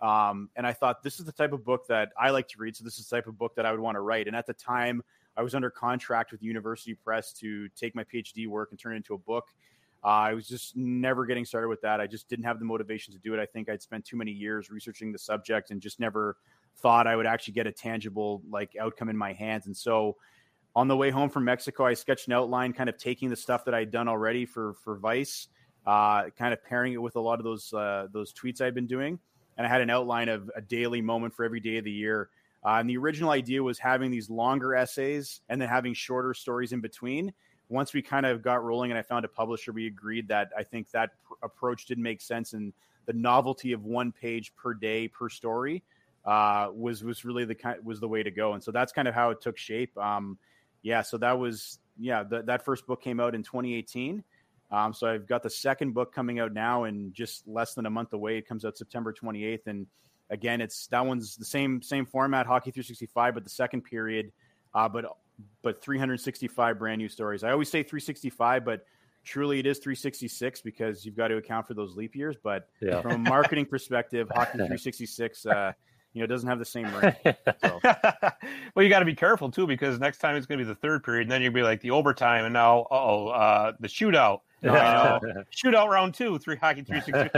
Um, 0.00 0.48
and 0.54 0.64
I 0.64 0.72
thought 0.72 1.02
this 1.02 1.18
is 1.18 1.26
the 1.26 1.32
type 1.32 1.52
of 1.52 1.64
book 1.64 1.88
that 1.88 2.10
I 2.16 2.30
like 2.30 2.46
to 2.48 2.58
read. 2.58 2.76
So 2.76 2.84
this 2.84 3.00
is 3.00 3.08
the 3.08 3.16
type 3.16 3.26
of 3.26 3.36
book 3.36 3.56
that 3.56 3.66
I 3.66 3.72
would 3.72 3.80
want 3.80 3.96
to 3.96 4.00
write. 4.00 4.28
And 4.28 4.36
at 4.36 4.46
the 4.46 4.52
time, 4.52 5.02
I 5.36 5.42
was 5.42 5.56
under 5.56 5.70
contract 5.70 6.30
with 6.30 6.40
University 6.40 6.94
Press 6.94 7.32
to 7.34 7.68
take 7.70 7.96
my 7.96 8.04
PhD 8.04 8.46
work 8.46 8.68
and 8.70 8.78
turn 8.78 8.92
it 8.92 8.98
into 8.98 9.14
a 9.14 9.18
book. 9.18 9.46
Uh, 10.04 10.08
I 10.08 10.34
was 10.34 10.46
just 10.46 10.76
never 10.76 11.26
getting 11.26 11.44
started 11.44 11.68
with 11.68 11.80
that. 11.80 12.00
I 12.00 12.06
just 12.06 12.28
didn't 12.28 12.44
have 12.44 12.60
the 12.60 12.64
motivation 12.64 13.12
to 13.14 13.18
do 13.18 13.34
it. 13.34 13.40
I 13.40 13.46
think 13.46 13.68
I'd 13.68 13.82
spent 13.82 14.04
too 14.04 14.16
many 14.16 14.30
years 14.30 14.70
researching 14.70 15.10
the 15.10 15.18
subject 15.18 15.70
and 15.70 15.80
just 15.80 15.98
never 15.98 16.36
thought 16.80 17.06
I 17.06 17.16
would 17.16 17.26
actually 17.26 17.54
get 17.54 17.66
a 17.66 17.72
tangible 17.72 18.42
like 18.50 18.76
outcome 18.80 19.08
in 19.08 19.16
my 19.16 19.32
hands. 19.32 19.66
And 19.66 19.76
so 19.76 20.16
on 20.76 20.88
the 20.88 20.96
way 20.96 21.10
home 21.10 21.28
from 21.28 21.44
Mexico, 21.44 21.86
I 21.86 21.94
sketched 21.94 22.28
an 22.28 22.34
outline, 22.34 22.72
kind 22.72 22.88
of 22.88 22.96
taking 22.96 23.30
the 23.30 23.36
stuff 23.36 23.64
that 23.64 23.74
I'd 23.74 23.90
done 23.90 24.08
already 24.08 24.46
for 24.46 24.74
for 24.74 24.96
Vice, 24.96 25.48
uh, 25.86 26.30
kind 26.38 26.52
of 26.52 26.62
pairing 26.64 26.92
it 26.92 27.02
with 27.02 27.16
a 27.16 27.20
lot 27.20 27.38
of 27.38 27.44
those 27.44 27.72
uh, 27.72 28.06
those 28.12 28.32
tweets 28.32 28.60
I'd 28.60 28.74
been 28.74 28.86
doing, 28.86 29.18
and 29.56 29.66
I 29.66 29.70
had 29.70 29.80
an 29.80 29.90
outline 29.90 30.28
of 30.28 30.50
a 30.56 30.60
daily 30.60 31.00
moment 31.00 31.34
for 31.34 31.44
every 31.44 31.60
day 31.60 31.78
of 31.78 31.84
the 31.84 31.92
year. 31.92 32.30
Uh, 32.64 32.78
and 32.80 32.90
the 32.90 32.96
original 32.96 33.30
idea 33.30 33.62
was 33.62 33.78
having 33.78 34.10
these 34.10 34.28
longer 34.28 34.74
essays 34.74 35.42
and 35.48 35.60
then 35.60 35.68
having 35.68 35.94
shorter 35.94 36.34
stories 36.34 36.72
in 36.72 36.80
between 36.80 37.32
once 37.68 37.92
we 37.92 38.02
kind 38.02 38.26
of 38.26 38.42
got 38.42 38.64
rolling 38.64 38.90
and 38.90 38.98
I 38.98 39.02
found 39.02 39.24
a 39.24 39.28
publisher, 39.28 39.72
we 39.72 39.86
agreed 39.86 40.28
that 40.28 40.50
I 40.56 40.62
think 40.62 40.90
that 40.92 41.10
pr- 41.22 41.34
approach 41.42 41.86
didn't 41.86 42.02
make 42.02 42.20
sense 42.20 42.52
and 42.54 42.72
the 43.06 43.12
novelty 43.12 43.72
of 43.72 43.84
one 43.84 44.12
page 44.12 44.54
per 44.56 44.74
day 44.74 45.08
per 45.08 45.28
story 45.28 45.82
uh, 46.28 46.68
was 46.74 47.02
was 47.02 47.24
really 47.24 47.46
the 47.46 47.54
kind 47.54 47.78
was 47.82 48.00
the 48.00 48.08
way 48.08 48.22
to 48.22 48.30
go. 48.30 48.52
And 48.52 48.62
so 48.62 48.70
that's 48.70 48.92
kind 48.92 49.08
of 49.08 49.14
how 49.14 49.30
it 49.30 49.40
took 49.40 49.56
shape. 49.56 49.96
Um, 49.96 50.36
yeah, 50.82 51.00
so 51.00 51.16
that 51.18 51.38
was 51.38 51.78
yeah 51.98 52.22
th- 52.22 52.44
that 52.44 52.66
first 52.66 52.86
book 52.86 53.02
came 53.02 53.18
out 53.18 53.34
in 53.34 53.42
2018. 53.42 54.22
Um, 54.70 54.92
so 54.92 55.06
I've 55.06 55.26
got 55.26 55.42
the 55.42 55.48
second 55.48 55.94
book 55.94 56.14
coming 56.14 56.38
out 56.38 56.52
now 56.52 56.84
in 56.84 57.14
just 57.14 57.48
less 57.48 57.72
than 57.72 57.86
a 57.86 57.90
month 57.90 58.12
away. 58.12 58.36
It 58.36 58.46
comes 58.46 58.66
out 58.66 58.76
September 58.76 59.14
28th, 59.14 59.66
and 59.68 59.86
again, 60.28 60.60
it's 60.60 60.86
that 60.88 61.06
one's 61.06 61.36
the 61.36 61.46
same 61.46 61.80
same 61.80 62.04
format, 62.04 62.44
Hockey 62.46 62.72
365, 62.72 63.32
but 63.32 63.44
the 63.44 63.50
second 63.50 63.80
period. 63.82 64.30
Uh, 64.74 64.86
but 64.86 65.06
but 65.62 65.82
365 65.82 66.78
brand 66.78 66.98
new 66.98 67.08
stories. 67.08 67.42
I 67.42 67.52
always 67.52 67.70
say 67.70 67.82
365, 67.82 68.66
but 68.66 68.84
truly 69.24 69.60
it 69.60 69.66
is 69.66 69.78
366 69.78 70.60
because 70.60 71.06
you've 71.06 71.16
got 71.16 71.28
to 71.28 71.38
account 71.38 71.66
for 71.66 71.72
those 71.72 71.96
leap 71.96 72.14
years. 72.14 72.36
But 72.42 72.68
yeah. 72.82 73.00
from 73.00 73.12
a 73.12 73.18
marketing 73.18 73.64
perspective, 73.64 74.28
Hockey 74.34 74.58
366, 74.58 75.46
uh, 75.46 75.72
you 76.18 76.24
know, 76.24 76.26
doesn't 76.26 76.48
have 76.48 76.58
the 76.58 76.64
same 76.64 76.92
ring. 76.96 77.14
So. 77.64 77.80
well, 78.74 78.82
you 78.82 78.88
got 78.88 79.00
to 79.00 79.04
be 79.04 79.14
careful 79.14 79.50
too 79.50 79.66
because 79.66 79.98
next 79.98 80.18
time 80.18 80.36
it's 80.36 80.46
going 80.46 80.58
to 80.58 80.64
be 80.64 80.68
the 80.68 80.74
third 80.74 81.02
period, 81.02 81.22
and 81.22 81.30
then 81.30 81.42
you'll 81.42 81.52
be 81.52 81.62
like 81.62 81.80
the 81.80 81.90
overtime, 81.90 82.44
and 82.44 82.52
now 82.52 82.86
oh, 82.90 83.28
uh, 83.28 83.72
the 83.80 83.88
shootout. 83.88 84.40
Uh, 84.64 85.20
shootout 85.54 85.86
round 85.86 86.12
two, 86.12 86.36
three 86.36 86.56
hockey 86.56 86.82
three 86.82 87.00
six. 87.00 87.30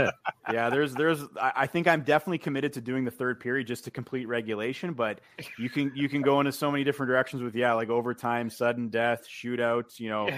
yeah, 0.51 0.71
there's 0.71 0.95
there's 0.95 1.19
I 1.39 1.67
think 1.67 1.87
I'm 1.87 2.01
definitely 2.01 2.39
committed 2.39 2.73
to 2.73 2.81
doing 2.81 3.05
the 3.05 3.11
third 3.11 3.39
period 3.39 3.67
just 3.67 3.83
to 3.83 3.91
complete 3.91 4.27
regulation, 4.27 4.93
but 4.93 5.21
you 5.59 5.69
can 5.69 5.91
you 5.93 6.09
can 6.09 6.23
go 6.23 6.39
into 6.39 6.51
so 6.51 6.71
many 6.71 6.83
different 6.83 7.11
directions 7.11 7.43
with 7.43 7.55
yeah, 7.55 7.73
like 7.73 7.89
overtime, 7.89 8.49
sudden 8.49 8.89
death, 8.89 9.27
shootouts, 9.27 9.99
you 9.99 10.09
know. 10.09 10.31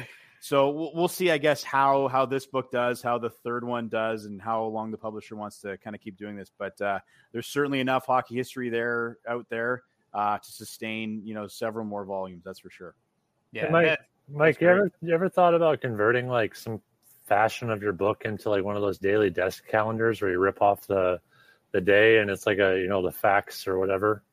So 0.44 0.70
we'll, 0.72 0.92
we'll 0.94 1.08
see, 1.08 1.32
I 1.32 1.38
guess, 1.38 1.64
how 1.64 2.10
how 2.10 2.26
this 2.26 2.46
book 2.46 2.70
does, 2.70 3.02
how 3.02 3.18
the 3.18 3.30
third 3.30 3.64
one 3.64 3.88
does, 3.88 4.26
and 4.26 4.42
how 4.42 4.66
long 4.66 4.92
the 4.92 4.98
publisher 4.98 5.38
wants 5.38 5.60
to 5.62 5.78
kind 5.78 5.96
of 5.96 6.02
keep 6.02 6.18
doing 6.18 6.36
this. 6.36 6.52
But 6.60 6.82
uh, 6.82 7.00
there's 7.32 7.48
certainly 7.48 7.80
enough 7.80 8.06
hockey 8.08 8.36
history 8.36 8.70
there 8.70 9.20
out 9.26 9.46
there 9.50 9.84
uh, 10.14 10.40
to 10.40 10.52
sustain, 10.52 11.22
you 11.24 11.34
know, 11.34 11.48
several 11.48 11.86
more 11.86 12.04
volumes. 12.04 12.44
That's 12.44 12.60
for 12.60 12.70
sure. 12.70 12.94
Yeah, 13.54 13.70
Mike, 13.70 13.98
Mike, 14.30 14.60
you 14.60 14.68
ever 14.68 14.92
you 15.02 15.14
ever 15.14 15.30
thought 15.30 15.54
about 15.54 15.80
converting 15.80 16.28
like 16.28 16.56
some 16.56 16.82
fashion 17.26 17.70
of 17.70 17.82
your 17.82 17.94
book 17.94 18.24
into 18.26 18.50
like 18.50 18.66
one 18.66 18.76
of 18.76 18.82
those 18.82 18.98
daily 18.98 19.30
desk 19.30 19.66
calendars 19.66 20.22
where 20.22 20.30
you 20.30 20.40
rip 20.40 20.62
off 20.62 20.86
the 20.88 21.22
the 21.72 21.80
day 21.80 22.18
and 22.18 22.30
it's 22.30 22.46
like 22.46 22.58
a 22.58 22.82
you 22.82 22.90
know 22.90 23.02
the 23.02 23.14
facts 23.14 23.66
or 23.66 23.80
whatever? 23.80 24.26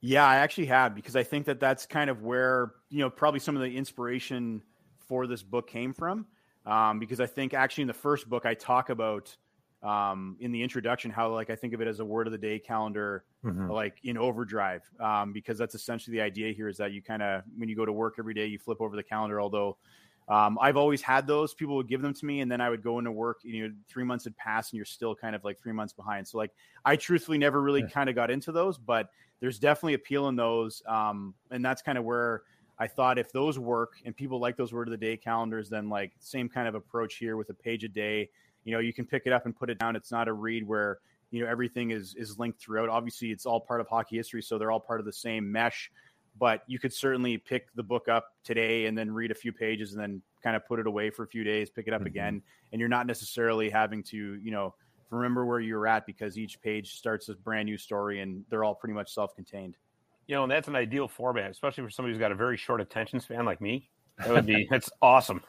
Yeah, 0.00 0.26
I 0.26 0.36
actually 0.36 0.68
have 0.68 0.94
because 0.94 1.16
I 1.16 1.22
think 1.22 1.44
that 1.44 1.60
that's 1.60 1.84
kind 1.84 2.08
of 2.08 2.22
where 2.22 2.72
you 2.88 3.00
know 3.00 3.10
probably 3.10 3.40
some 3.40 3.56
of 3.56 3.60
the 3.60 3.76
inspiration 3.76 4.62
for 5.08 5.26
this 5.26 5.42
book 5.42 5.68
came 5.68 5.92
from. 5.92 6.26
Um, 6.66 6.98
because 6.98 7.18
I 7.18 7.26
think 7.26 7.54
actually 7.54 7.82
in 7.82 7.88
the 7.88 7.94
first 7.94 8.28
book 8.28 8.44
I 8.44 8.54
talk 8.54 8.90
about 8.90 9.34
um, 9.82 10.36
in 10.40 10.50
the 10.50 10.62
introduction 10.62 11.10
how 11.10 11.32
like 11.32 11.50
I 11.50 11.56
think 11.56 11.72
of 11.72 11.80
it 11.80 11.88
as 11.88 12.00
a 12.00 12.04
word 12.04 12.26
of 12.26 12.32
the 12.32 12.38
day 12.38 12.58
calendar, 12.58 13.24
mm-hmm. 13.44 13.70
like 13.70 13.96
in 14.02 14.18
overdrive, 14.18 14.82
um, 15.00 15.32
because 15.32 15.56
that's 15.56 15.74
essentially 15.74 16.16
the 16.16 16.22
idea 16.22 16.52
here 16.52 16.68
is 16.68 16.76
that 16.78 16.92
you 16.92 17.00
kind 17.00 17.22
of 17.22 17.42
when 17.56 17.68
you 17.68 17.76
go 17.76 17.86
to 17.86 17.92
work 17.92 18.16
every 18.18 18.34
day 18.34 18.46
you 18.46 18.58
flip 18.58 18.80
over 18.80 18.96
the 18.96 19.02
calendar. 19.02 19.40
Although 19.40 19.76
um, 20.28 20.58
I've 20.60 20.76
always 20.76 21.00
had 21.00 21.26
those, 21.26 21.54
people 21.54 21.76
would 21.76 21.88
give 21.88 22.02
them 22.02 22.12
to 22.12 22.26
me, 22.26 22.40
and 22.40 22.50
then 22.50 22.60
I 22.60 22.68
would 22.68 22.82
go 22.82 22.98
into 22.98 23.12
work. 23.12 23.38
You 23.44 23.68
know, 23.68 23.74
three 23.88 24.04
months 24.04 24.24
had 24.24 24.36
passed, 24.36 24.72
and 24.72 24.76
you're 24.78 24.84
still 24.84 25.14
kind 25.14 25.34
of 25.34 25.44
like 25.44 25.58
three 25.58 25.72
months 25.72 25.92
behind. 25.92 26.26
So 26.26 26.38
like 26.38 26.50
I 26.84 26.96
truthfully 26.96 27.38
never 27.38 27.62
really 27.62 27.80
yeah. 27.82 27.88
kind 27.88 28.10
of 28.10 28.16
got 28.16 28.30
into 28.30 28.50
those, 28.52 28.78
but 28.78 29.08
there's 29.40 29.60
definitely 29.60 29.94
appeal 29.94 30.28
in 30.28 30.34
those, 30.34 30.82
um, 30.88 31.34
and 31.52 31.64
that's 31.64 31.82
kind 31.82 31.96
of 31.96 32.04
where 32.04 32.42
I 32.78 32.86
thought 32.86 33.18
if 33.18 33.32
those 33.32 33.58
work 33.58 33.94
and 34.04 34.16
people 34.16 34.38
like 34.38 34.56
those 34.56 34.72
word 34.72 34.88
of 34.88 34.92
the 34.92 34.98
day 34.98 35.16
calendars, 35.16 35.68
then 35.68 35.88
like 35.88 36.12
same 36.20 36.48
kind 36.48 36.68
of 36.68 36.74
approach 36.74 37.16
here 37.16 37.36
with 37.36 37.50
a 37.50 37.54
page 37.54 37.82
a 37.82 37.88
day. 37.88 38.30
You 38.64 38.72
know, 38.72 38.78
you 38.78 38.92
can 38.92 39.04
pick 39.04 39.24
it 39.26 39.32
up 39.32 39.46
and 39.46 39.56
put 39.56 39.70
it 39.70 39.78
down. 39.78 39.96
It's 39.96 40.12
not 40.12 40.28
a 40.28 40.32
read 40.32 40.66
where 40.66 40.98
you 41.30 41.42
know 41.42 41.50
everything 41.50 41.90
is 41.90 42.14
is 42.14 42.38
linked 42.38 42.60
throughout. 42.60 42.88
Obviously, 42.88 43.30
it's 43.30 43.46
all 43.46 43.60
part 43.60 43.80
of 43.80 43.88
hockey 43.88 44.16
history, 44.16 44.42
so 44.42 44.58
they're 44.58 44.70
all 44.70 44.80
part 44.80 45.00
of 45.00 45.06
the 45.06 45.12
same 45.12 45.50
mesh. 45.50 45.90
But 46.38 46.62
you 46.68 46.78
could 46.78 46.92
certainly 46.92 47.36
pick 47.36 47.66
the 47.74 47.82
book 47.82 48.08
up 48.08 48.28
today 48.44 48.86
and 48.86 48.96
then 48.96 49.10
read 49.10 49.32
a 49.32 49.34
few 49.34 49.52
pages 49.52 49.92
and 49.92 50.00
then 50.00 50.22
kind 50.42 50.54
of 50.54 50.64
put 50.68 50.78
it 50.78 50.86
away 50.86 51.10
for 51.10 51.24
a 51.24 51.26
few 51.26 51.42
days, 51.42 51.68
pick 51.68 51.88
it 51.88 51.92
up 51.92 52.00
mm-hmm. 52.00 52.06
again, 52.06 52.42
and 52.72 52.78
you're 52.78 52.88
not 52.88 53.08
necessarily 53.08 53.68
having 53.70 54.04
to 54.04 54.34
you 54.34 54.52
know 54.52 54.74
remember 55.10 55.44
where 55.44 55.58
you're 55.58 55.86
at 55.86 56.06
because 56.06 56.38
each 56.38 56.60
page 56.60 56.94
starts 56.94 57.28
a 57.28 57.34
brand 57.34 57.66
new 57.66 57.78
story 57.78 58.20
and 58.20 58.44
they're 58.50 58.62
all 58.62 58.74
pretty 58.74 58.92
much 58.92 59.12
self-contained 59.12 59.74
you 60.28 60.36
know, 60.36 60.44
and 60.44 60.52
that's 60.52 60.68
an 60.68 60.76
ideal 60.76 61.08
format, 61.08 61.50
especially 61.50 61.82
for 61.82 61.90
somebody 61.90 62.12
who's 62.12 62.20
got 62.20 62.30
a 62.30 62.36
very 62.36 62.56
short 62.56 62.80
attention 62.80 63.18
span 63.18 63.44
like 63.44 63.60
me. 63.60 63.88
That 64.18 64.28
would 64.28 64.46
be 64.46 64.66
that's 64.70 64.90
awesome. 65.02 65.42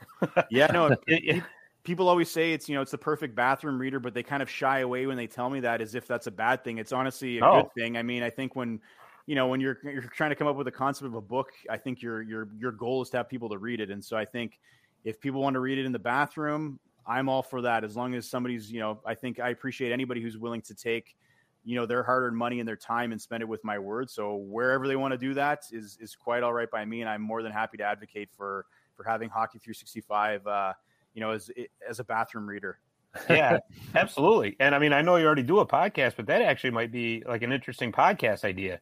yeah, 0.49 0.67
no. 0.67 0.95
It, 1.07 1.43
people 1.83 2.09
always 2.09 2.29
say 2.29 2.53
it's 2.53 2.69
you 2.69 2.75
know 2.75 2.81
it's 2.81 2.91
the 2.91 2.97
perfect 2.97 3.35
bathroom 3.35 3.77
reader, 3.77 3.99
but 3.99 4.13
they 4.13 4.23
kind 4.23 4.41
of 4.41 4.49
shy 4.49 4.79
away 4.79 5.05
when 5.05 5.17
they 5.17 5.27
tell 5.27 5.49
me 5.49 5.59
that 5.59 5.81
as 5.81 5.95
if 5.95 6.07
that's 6.07 6.27
a 6.27 6.31
bad 6.31 6.63
thing. 6.63 6.77
It's 6.77 6.93
honestly 6.93 7.39
a 7.39 7.45
oh. 7.45 7.61
good 7.61 7.73
thing. 7.73 7.97
I 7.97 8.03
mean, 8.03 8.23
I 8.23 8.29
think 8.29 8.55
when 8.55 8.79
you 9.25 9.35
know 9.35 9.47
when 9.47 9.59
you're 9.59 9.77
you're 9.83 10.01
trying 10.01 10.29
to 10.29 10.35
come 10.35 10.47
up 10.47 10.55
with 10.55 10.67
a 10.67 10.71
concept 10.71 11.07
of 11.07 11.15
a 11.15 11.21
book, 11.21 11.51
I 11.69 11.77
think 11.77 12.01
your 12.01 12.21
your 12.21 12.47
your 12.57 12.71
goal 12.71 13.01
is 13.01 13.09
to 13.11 13.17
have 13.17 13.29
people 13.29 13.49
to 13.49 13.57
read 13.57 13.81
it, 13.81 13.91
and 13.91 14.03
so 14.03 14.15
I 14.15 14.23
think 14.23 14.59
if 15.03 15.19
people 15.19 15.41
want 15.41 15.55
to 15.55 15.59
read 15.59 15.77
it 15.77 15.85
in 15.85 15.91
the 15.91 15.99
bathroom, 15.99 16.79
I'm 17.05 17.27
all 17.27 17.43
for 17.43 17.61
that. 17.63 17.83
As 17.83 17.97
long 17.97 18.15
as 18.15 18.29
somebody's 18.29 18.71
you 18.71 18.79
know, 18.79 19.01
I 19.05 19.15
think 19.15 19.41
I 19.41 19.49
appreciate 19.49 19.91
anybody 19.91 20.21
who's 20.21 20.37
willing 20.37 20.61
to 20.61 20.75
take 20.75 21.17
you 21.63 21.75
know 21.75 21.85
their 21.85 22.03
hard-earned 22.03 22.37
money 22.37 22.59
and 22.59 22.67
their 22.67 22.75
time 22.75 23.11
and 23.11 23.21
spend 23.21 23.43
it 23.43 23.47
with 23.47 23.63
my 23.63 23.77
words. 23.79 24.13
So 24.13 24.35
wherever 24.35 24.87
they 24.87 24.95
want 24.95 25.13
to 25.13 25.17
do 25.17 25.33
that 25.35 25.63
is 25.71 25.97
is 26.01 26.15
quite 26.15 26.43
all 26.43 26.53
right 26.53 26.69
by 26.69 26.85
me, 26.85 27.01
and 27.01 27.09
I'm 27.09 27.21
more 27.21 27.43
than 27.43 27.51
happy 27.51 27.77
to 27.77 27.83
advocate 27.83 28.29
for 28.35 28.65
for 28.95 29.03
having 29.03 29.29
Hockey 29.29 29.59
365, 29.59 30.45
uh, 30.45 30.73
you 31.13 31.21
know, 31.21 31.31
as 31.31 31.49
as 31.87 31.99
a 31.99 32.03
bathroom 32.03 32.47
reader. 32.47 32.79
yeah, 33.29 33.57
absolutely. 33.95 34.55
And 34.59 34.75
I 34.75 34.79
mean, 34.79 34.93
I 34.93 35.01
know 35.01 35.15
you 35.15 35.25
already 35.25 35.43
do 35.43 35.59
a 35.59 35.65
podcast, 35.65 36.15
but 36.15 36.27
that 36.27 36.41
actually 36.41 36.71
might 36.71 36.91
be 36.91 37.23
like 37.27 37.41
an 37.41 37.51
interesting 37.51 37.91
podcast 37.91 38.43
idea 38.43 38.79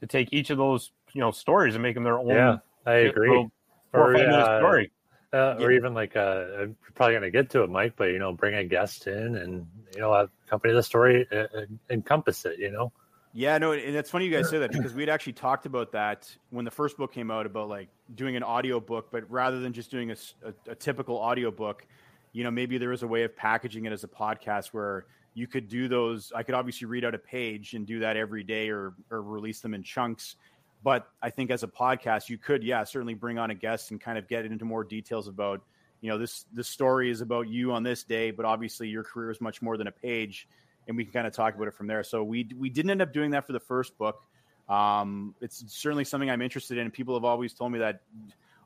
to 0.00 0.06
take 0.06 0.28
each 0.32 0.50
of 0.50 0.58
those 0.58 0.92
you 1.12 1.20
know 1.20 1.30
stories 1.30 1.74
and 1.74 1.82
make 1.82 1.94
them 1.94 2.04
their 2.04 2.18
own. 2.18 2.28
Yeah, 2.28 2.56
I 2.86 2.94
agree. 2.94 3.48
Or, 3.94 4.16
uh, 4.16 4.58
story. 4.58 4.90
Uh, 5.32 5.56
or 5.58 5.72
even 5.72 5.94
like 5.94 6.14
uh, 6.14 6.44
I'm 6.60 6.76
probably 6.94 7.14
going 7.14 7.22
to 7.22 7.30
get 7.30 7.48
to 7.50 7.62
it, 7.62 7.70
Mike, 7.70 7.94
but 7.96 8.10
you 8.10 8.18
know, 8.18 8.32
bring 8.32 8.54
a 8.54 8.64
guest 8.64 9.06
in 9.06 9.36
and 9.36 9.66
you 9.94 10.00
know, 10.00 10.28
accompany 10.46 10.74
the 10.74 10.82
story 10.82 11.26
uh, 11.32 11.36
uh, 11.36 11.64
encompass 11.88 12.44
it. 12.44 12.58
You 12.58 12.70
know. 12.70 12.92
Yeah, 13.32 13.56
no, 13.56 13.72
and 13.72 13.96
it's 13.96 14.10
funny 14.10 14.26
you 14.26 14.30
guys 14.30 14.50
say 14.50 14.58
that 14.58 14.72
because 14.72 14.92
we'd 14.92 15.08
actually 15.08 15.32
talked 15.32 15.64
about 15.64 15.92
that 15.92 16.30
when 16.50 16.66
the 16.66 16.70
first 16.70 16.98
book 16.98 17.12
came 17.12 17.30
out 17.30 17.46
about 17.46 17.70
like 17.70 17.88
doing 18.14 18.36
an 18.36 18.42
audio 18.42 18.78
book, 18.78 19.08
but 19.10 19.30
rather 19.30 19.58
than 19.60 19.72
just 19.72 19.90
doing 19.90 20.10
a, 20.10 20.16
a, 20.44 20.72
a 20.72 20.74
typical 20.74 21.18
audio 21.18 21.50
book, 21.50 21.86
you 22.32 22.44
know, 22.44 22.50
maybe 22.50 22.76
there 22.76 22.90
was 22.90 23.02
a 23.02 23.06
way 23.06 23.22
of 23.22 23.34
packaging 23.34 23.86
it 23.86 23.92
as 23.92 24.04
a 24.04 24.08
podcast 24.08 24.68
where 24.68 25.06
you 25.32 25.46
could 25.46 25.66
do 25.66 25.88
those. 25.88 26.30
I 26.36 26.42
could 26.42 26.54
obviously 26.54 26.86
read 26.86 27.06
out 27.06 27.14
a 27.14 27.18
page 27.18 27.72
and 27.72 27.86
do 27.86 28.00
that 28.00 28.18
every 28.18 28.42
day 28.42 28.68
or 28.68 28.92
or 29.10 29.22
release 29.22 29.60
them 29.60 29.72
in 29.72 29.82
chunks 29.82 30.36
but 30.82 31.08
I 31.22 31.30
think 31.30 31.50
as 31.50 31.62
a 31.62 31.68
podcast, 31.68 32.28
you 32.28 32.38
could, 32.38 32.64
yeah, 32.64 32.84
certainly 32.84 33.14
bring 33.14 33.38
on 33.38 33.50
a 33.50 33.54
guest 33.54 33.90
and 33.90 34.00
kind 34.00 34.18
of 34.18 34.28
get 34.28 34.44
into 34.44 34.64
more 34.64 34.84
details 34.84 35.28
about, 35.28 35.62
you 36.00 36.10
know, 36.10 36.18
this 36.18 36.44
this 36.52 36.68
story 36.68 37.10
is 37.10 37.20
about 37.20 37.48
you 37.48 37.72
on 37.72 37.82
this 37.82 38.02
day, 38.02 38.30
but 38.30 38.44
obviously 38.44 38.88
your 38.88 39.04
career 39.04 39.30
is 39.30 39.40
much 39.40 39.62
more 39.62 39.76
than 39.76 39.86
a 39.86 39.92
page, 39.92 40.48
and 40.88 40.96
we 40.96 41.04
can 41.04 41.12
kind 41.12 41.26
of 41.26 41.32
talk 41.32 41.54
about 41.54 41.68
it 41.68 41.74
from 41.74 41.86
there. 41.86 42.02
So 42.02 42.24
we 42.24 42.48
we 42.58 42.70
didn't 42.70 42.90
end 42.90 43.02
up 43.02 43.12
doing 43.12 43.30
that 43.30 43.46
for 43.46 43.52
the 43.52 43.60
first 43.60 43.96
book. 43.98 44.22
Um, 44.68 45.34
it's 45.40 45.64
certainly 45.68 46.04
something 46.04 46.30
I'm 46.30 46.42
interested 46.42 46.78
in. 46.78 46.90
People 46.90 47.14
have 47.14 47.24
always 47.24 47.52
told 47.52 47.72
me 47.72 47.78
that 47.80 48.00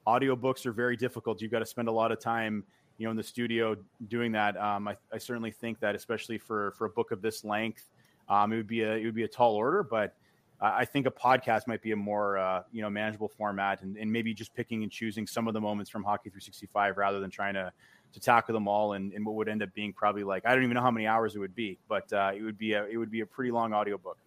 audiobooks 0.07 0.65
are 0.67 0.73
very 0.73 0.97
difficult. 0.97 1.43
You've 1.43 1.51
got 1.51 1.59
to 1.59 1.67
spend 1.67 1.89
a 1.89 1.93
lot 1.93 2.13
of 2.13 2.21
time 2.21 2.65
you 2.99 3.05
know, 3.05 3.11
in 3.11 3.17
the 3.17 3.23
studio 3.23 3.77
doing 4.09 4.33
that. 4.33 4.57
Um, 4.57 4.89
I, 4.89 4.97
I, 5.13 5.19
certainly 5.19 5.51
think 5.51 5.81
that, 5.81 5.95
especially 5.95 6.39
for 6.39 6.73
for 6.73 6.87
a 6.87 6.91
book 6.91 7.11
of 7.11 7.21
this 7.21 7.45
length, 7.45 7.85
um, 8.29 8.53
it 8.53 8.57
would 8.57 8.67
be 8.67 8.83
a 8.83 8.95
it 8.95 9.05
would 9.05 9.15
be 9.15 9.25
a 9.25 9.29
tall 9.29 9.55
order. 9.55 9.83
But 9.83 10.15
I 10.61 10.87
think 10.87 11.07
a 11.07 11.11
podcast 11.11 11.67
might 11.67 11.83
be 11.83 11.93
a 11.93 11.97
more 11.97 12.39
uh, 12.39 12.63
you 12.73 12.83
know 12.83 12.91
manageable 12.91 13.29
format, 13.29 13.83
and, 13.83 13.97
and, 13.97 14.11
maybe 14.11 14.33
just 14.33 14.55
picking 14.55 14.83
and 14.83 14.91
choosing 14.91 15.27
some 15.27 15.49
of 15.49 15.55
the 15.55 15.61
moments 15.61 15.91
from 15.91 16.03
Hockey 16.03 16.31
365 16.31 16.97
rather 16.97 17.21
than 17.21 17.31
trying 17.31 17.55
to 17.55 17.73
to 18.13 18.21
tackle 18.21 18.55
them 18.55 18.67
all 18.67 18.95
and, 18.95 19.13
in 19.13 19.25
what 19.25 19.35
would 19.35 19.49
end 19.49 19.63
up 19.63 19.75
being 19.75 19.93
probably 19.93 20.25
like 20.25 20.47
I 20.47 20.55
don't 20.55 20.63
even 20.63 20.75
know 20.75 20.81
how 20.81 20.91
many 20.91 21.07
hours 21.07 21.37
it 21.37 21.41
would 21.41 21.55
be, 21.55 21.79
but 21.89 22.11
uh, 22.13 22.33
it 22.35 22.43
would 22.43 22.57
be 22.57 22.73
a 22.73 22.87
it 22.87 22.97
would 22.97 23.11
be 23.11 23.21
a 23.21 23.27
pretty 23.27 23.51
long 23.51 23.75
audiobook. 23.75 24.19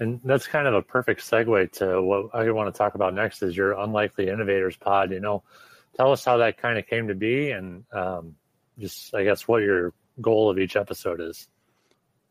And 0.00 0.20
that's 0.24 0.46
kind 0.46 0.66
of 0.66 0.74
a 0.74 0.82
perfect 0.82 1.20
segue 1.20 1.72
to 1.72 2.02
what 2.02 2.34
I 2.34 2.50
want 2.50 2.72
to 2.72 2.76
talk 2.76 2.94
about 2.94 3.14
next 3.14 3.42
is 3.42 3.56
your 3.56 3.72
Unlikely 3.72 4.28
Innovators 4.28 4.76
pod. 4.76 5.10
You 5.10 5.20
know, 5.20 5.42
tell 5.96 6.12
us 6.12 6.24
how 6.24 6.38
that 6.38 6.58
kind 6.58 6.78
of 6.78 6.86
came 6.86 7.08
to 7.08 7.14
be 7.14 7.50
and 7.50 7.84
um, 7.92 8.34
just, 8.78 9.14
I 9.14 9.24
guess, 9.24 9.46
what 9.46 9.62
your 9.62 9.92
goal 10.20 10.50
of 10.50 10.58
each 10.58 10.76
episode 10.76 11.20
is. 11.20 11.48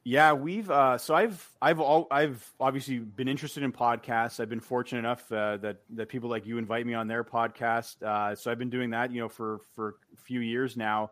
Yeah, 0.04 0.34
we've 0.34 0.70
uh, 0.72 0.98
so 0.98 1.14
I've 1.14 1.48
I've 1.62 1.80
all 1.80 2.08
I've 2.10 2.52
obviously 2.60 2.98
been 2.98 3.28
interested 3.28 3.62
in 3.62 3.72
podcasts. 3.72 4.40
I've 4.40 4.50
been 4.50 4.60
fortunate 4.60 5.00
enough 5.00 5.32
uh, 5.32 5.58
that 5.58 5.82
that 5.92 6.10
people 6.10 6.28
like 6.28 6.48
you 6.48 6.58
invite 6.58 6.88
me 6.88 6.96
on 6.96 7.08
their 7.08 7.24
podcast. 7.24 8.02
Uh, 8.02 8.34
so 8.36 8.50
I've 8.50 8.58
been 8.58 8.72
doing 8.72 8.90
that, 8.92 9.12
you 9.12 9.22
know, 9.22 9.30
for 9.30 9.60
for 9.76 9.98
a 10.14 10.18
few 10.18 10.40
years 10.40 10.76
now. 10.76 11.12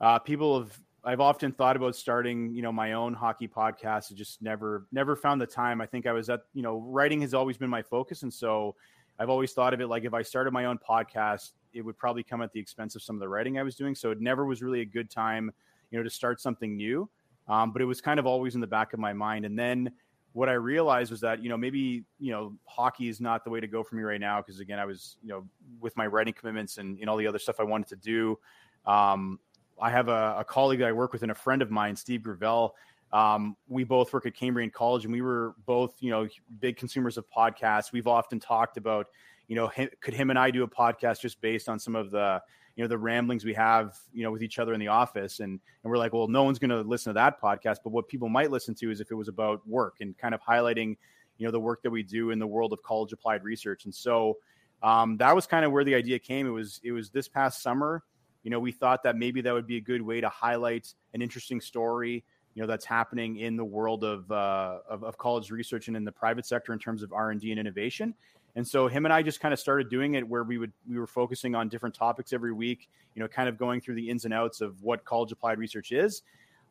Uh, 0.00 0.18
people 0.18 0.60
have 0.60 0.80
I've 1.04 1.20
often 1.20 1.52
thought 1.52 1.76
about 1.76 1.94
starting, 1.94 2.54
you 2.54 2.62
know, 2.62 2.72
my 2.72 2.94
own 2.94 3.12
hockey 3.12 3.48
podcast. 3.48 4.10
I 4.10 4.14
just 4.14 4.40
never 4.40 4.86
never 4.92 5.14
found 5.14 5.38
the 5.38 5.46
time. 5.46 5.82
I 5.82 5.86
think 5.86 6.06
I 6.06 6.12
was 6.12 6.30
at, 6.30 6.40
you 6.54 6.62
know, 6.62 6.78
writing 6.80 7.20
has 7.20 7.34
always 7.34 7.58
been 7.58 7.70
my 7.70 7.82
focus, 7.82 8.22
and 8.22 8.32
so 8.32 8.76
I've 9.18 9.28
always 9.28 9.52
thought 9.52 9.74
of 9.74 9.82
it 9.82 9.88
like 9.88 10.04
if 10.04 10.14
I 10.14 10.22
started 10.22 10.52
my 10.52 10.64
own 10.64 10.78
podcast, 10.78 11.50
it 11.74 11.82
would 11.82 11.98
probably 11.98 12.22
come 12.22 12.40
at 12.40 12.50
the 12.52 12.60
expense 12.60 12.96
of 12.96 13.02
some 13.02 13.14
of 13.14 13.20
the 13.20 13.28
writing 13.28 13.58
I 13.58 13.62
was 13.62 13.76
doing. 13.76 13.94
So 13.94 14.10
it 14.10 14.22
never 14.22 14.46
was 14.46 14.62
really 14.62 14.80
a 14.80 14.86
good 14.86 15.10
time, 15.10 15.52
you 15.90 15.98
know, 15.98 16.02
to 16.02 16.08
start 16.08 16.40
something 16.40 16.76
new. 16.78 17.10
Um, 17.48 17.72
but 17.72 17.82
it 17.82 17.86
was 17.86 18.00
kind 18.00 18.20
of 18.20 18.26
always 18.26 18.54
in 18.54 18.60
the 18.60 18.66
back 18.66 18.92
of 18.92 19.00
my 19.00 19.12
mind. 19.12 19.44
And 19.44 19.58
then 19.58 19.92
what 20.32 20.48
I 20.48 20.54
realized 20.54 21.10
was 21.10 21.20
that, 21.20 21.42
you 21.42 21.48
know, 21.48 21.56
maybe, 21.56 22.04
you 22.18 22.32
know, 22.32 22.54
hockey 22.64 23.08
is 23.08 23.20
not 23.20 23.44
the 23.44 23.50
way 23.50 23.60
to 23.60 23.66
go 23.66 23.82
for 23.82 23.96
me 23.96 24.02
right 24.02 24.20
now. 24.20 24.40
Cause 24.40 24.60
again, 24.60 24.78
I 24.78 24.84
was, 24.84 25.16
you 25.22 25.28
know, 25.28 25.46
with 25.80 25.96
my 25.96 26.06
writing 26.06 26.32
commitments 26.32 26.78
and, 26.78 26.98
and 26.98 27.10
all 27.10 27.16
the 27.16 27.26
other 27.26 27.38
stuff 27.38 27.56
I 27.60 27.64
wanted 27.64 27.88
to 27.88 27.96
do. 27.96 28.38
Um, 28.86 29.38
I 29.80 29.90
have 29.90 30.08
a, 30.08 30.36
a, 30.38 30.44
colleague 30.44 30.78
that 30.80 30.88
I 30.88 30.92
work 30.92 31.12
with 31.12 31.22
and 31.22 31.32
a 31.32 31.34
friend 31.34 31.60
of 31.60 31.70
mine, 31.70 31.96
Steve 31.96 32.22
Gravel. 32.22 32.74
Um, 33.12 33.56
we 33.68 33.84
both 33.84 34.12
work 34.12 34.26
at 34.26 34.34
Cambrian 34.34 34.70
College 34.70 35.04
and 35.04 35.12
we 35.12 35.20
were 35.20 35.54
both, 35.66 35.94
you 36.00 36.10
know, 36.10 36.26
big 36.60 36.76
consumers 36.76 37.18
of 37.18 37.26
podcasts. 37.30 37.92
We've 37.92 38.06
often 38.06 38.40
talked 38.40 38.76
about, 38.76 39.08
you 39.48 39.56
know, 39.56 39.70
could 40.00 40.14
him 40.14 40.30
and 40.30 40.38
I 40.38 40.50
do 40.50 40.62
a 40.62 40.68
podcast 40.68 41.20
just 41.20 41.40
based 41.40 41.68
on 41.68 41.78
some 41.78 41.94
of 41.94 42.10
the, 42.10 42.40
you 42.76 42.82
know 42.82 42.88
the 42.88 42.98
ramblings 42.98 43.44
we 43.44 43.54
have 43.54 43.96
you 44.12 44.22
know 44.22 44.30
with 44.30 44.42
each 44.42 44.58
other 44.58 44.74
in 44.74 44.80
the 44.80 44.88
office. 44.88 45.40
And 45.40 45.52
and 45.52 45.90
we're 45.90 45.98
like 45.98 46.12
well 46.12 46.28
no 46.28 46.42
one's 46.42 46.58
going 46.58 46.70
to 46.70 46.80
listen 46.80 47.10
to 47.10 47.14
that 47.14 47.40
podcast 47.40 47.78
but 47.84 47.90
what 47.90 48.08
people 48.08 48.28
might 48.28 48.50
listen 48.50 48.74
to 48.76 48.90
is 48.90 49.00
if 49.00 49.10
it 49.10 49.14
was 49.14 49.28
about 49.28 49.66
work 49.66 49.96
and 50.00 50.16
kind 50.18 50.34
of 50.34 50.40
highlighting 50.40 50.96
you 51.38 51.46
know 51.46 51.50
the 51.50 51.60
work 51.60 51.82
that 51.82 51.90
we 51.90 52.02
do 52.02 52.30
in 52.30 52.38
the 52.38 52.46
world 52.46 52.72
of 52.72 52.82
college 52.82 53.12
applied 53.12 53.42
research. 53.42 53.84
And 53.84 53.94
so 53.94 54.38
um, 54.82 55.16
that 55.18 55.34
was 55.34 55.46
kind 55.46 55.64
of 55.64 55.72
where 55.72 55.84
the 55.84 55.94
idea 55.94 56.18
came. 56.18 56.46
It 56.46 56.50
was 56.50 56.80
it 56.82 56.92
was 56.92 57.10
this 57.10 57.28
past 57.28 57.62
summer 57.62 58.02
you 58.42 58.50
know 58.50 58.58
we 58.58 58.72
thought 58.72 59.02
that 59.02 59.16
maybe 59.16 59.40
that 59.40 59.52
would 59.52 59.66
be 59.66 59.76
a 59.76 59.80
good 59.80 60.02
way 60.02 60.20
to 60.20 60.28
highlight 60.28 60.92
an 61.14 61.22
interesting 61.22 61.60
story 61.60 62.24
you 62.54 62.62
know 62.62 62.66
that's 62.66 62.84
happening 62.84 63.38
in 63.38 63.56
the 63.56 63.64
world 63.64 64.04
of, 64.04 64.30
uh, 64.30 64.78
of, 64.88 65.04
of 65.04 65.16
college 65.16 65.50
research 65.50 65.88
and 65.88 65.96
in 65.96 66.04
the 66.04 66.12
private 66.12 66.44
sector 66.44 66.72
in 66.72 66.78
terms 66.78 67.02
of 67.02 67.12
r&d 67.12 67.50
and 67.50 67.60
innovation 67.60 68.14
and 68.54 68.66
so 68.66 68.86
him 68.86 69.06
and 69.06 69.12
I 69.12 69.22
just 69.22 69.40
kind 69.40 69.54
of 69.54 69.60
started 69.60 69.88
doing 69.88 70.14
it 70.14 70.26
where 70.26 70.44
we 70.44 70.58
would 70.58 70.72
we 70.88 70.98
were 70.98 71.06
focusing 71.06 71.54
on 71.54 71.68
different 71.68 71.94
topics 71.94 72.32
every 72.32 72.52
week, 72.52 72.88
you 73.14 73.22
know, 73.22 73.28
kind 73.28 73.48
of 73.48 73.56
going 73.56 73.80
through 73.80 73.94
the 73.94 74.08
ins 74.08 74.24
and 74.24 74.34
outs 74.34 74.60
of 74.60 74.82
what 74.82 75.04
college 75.04 75.32
applied 75.32 75.58
research 75.58 75.92
is. 75.92 76.22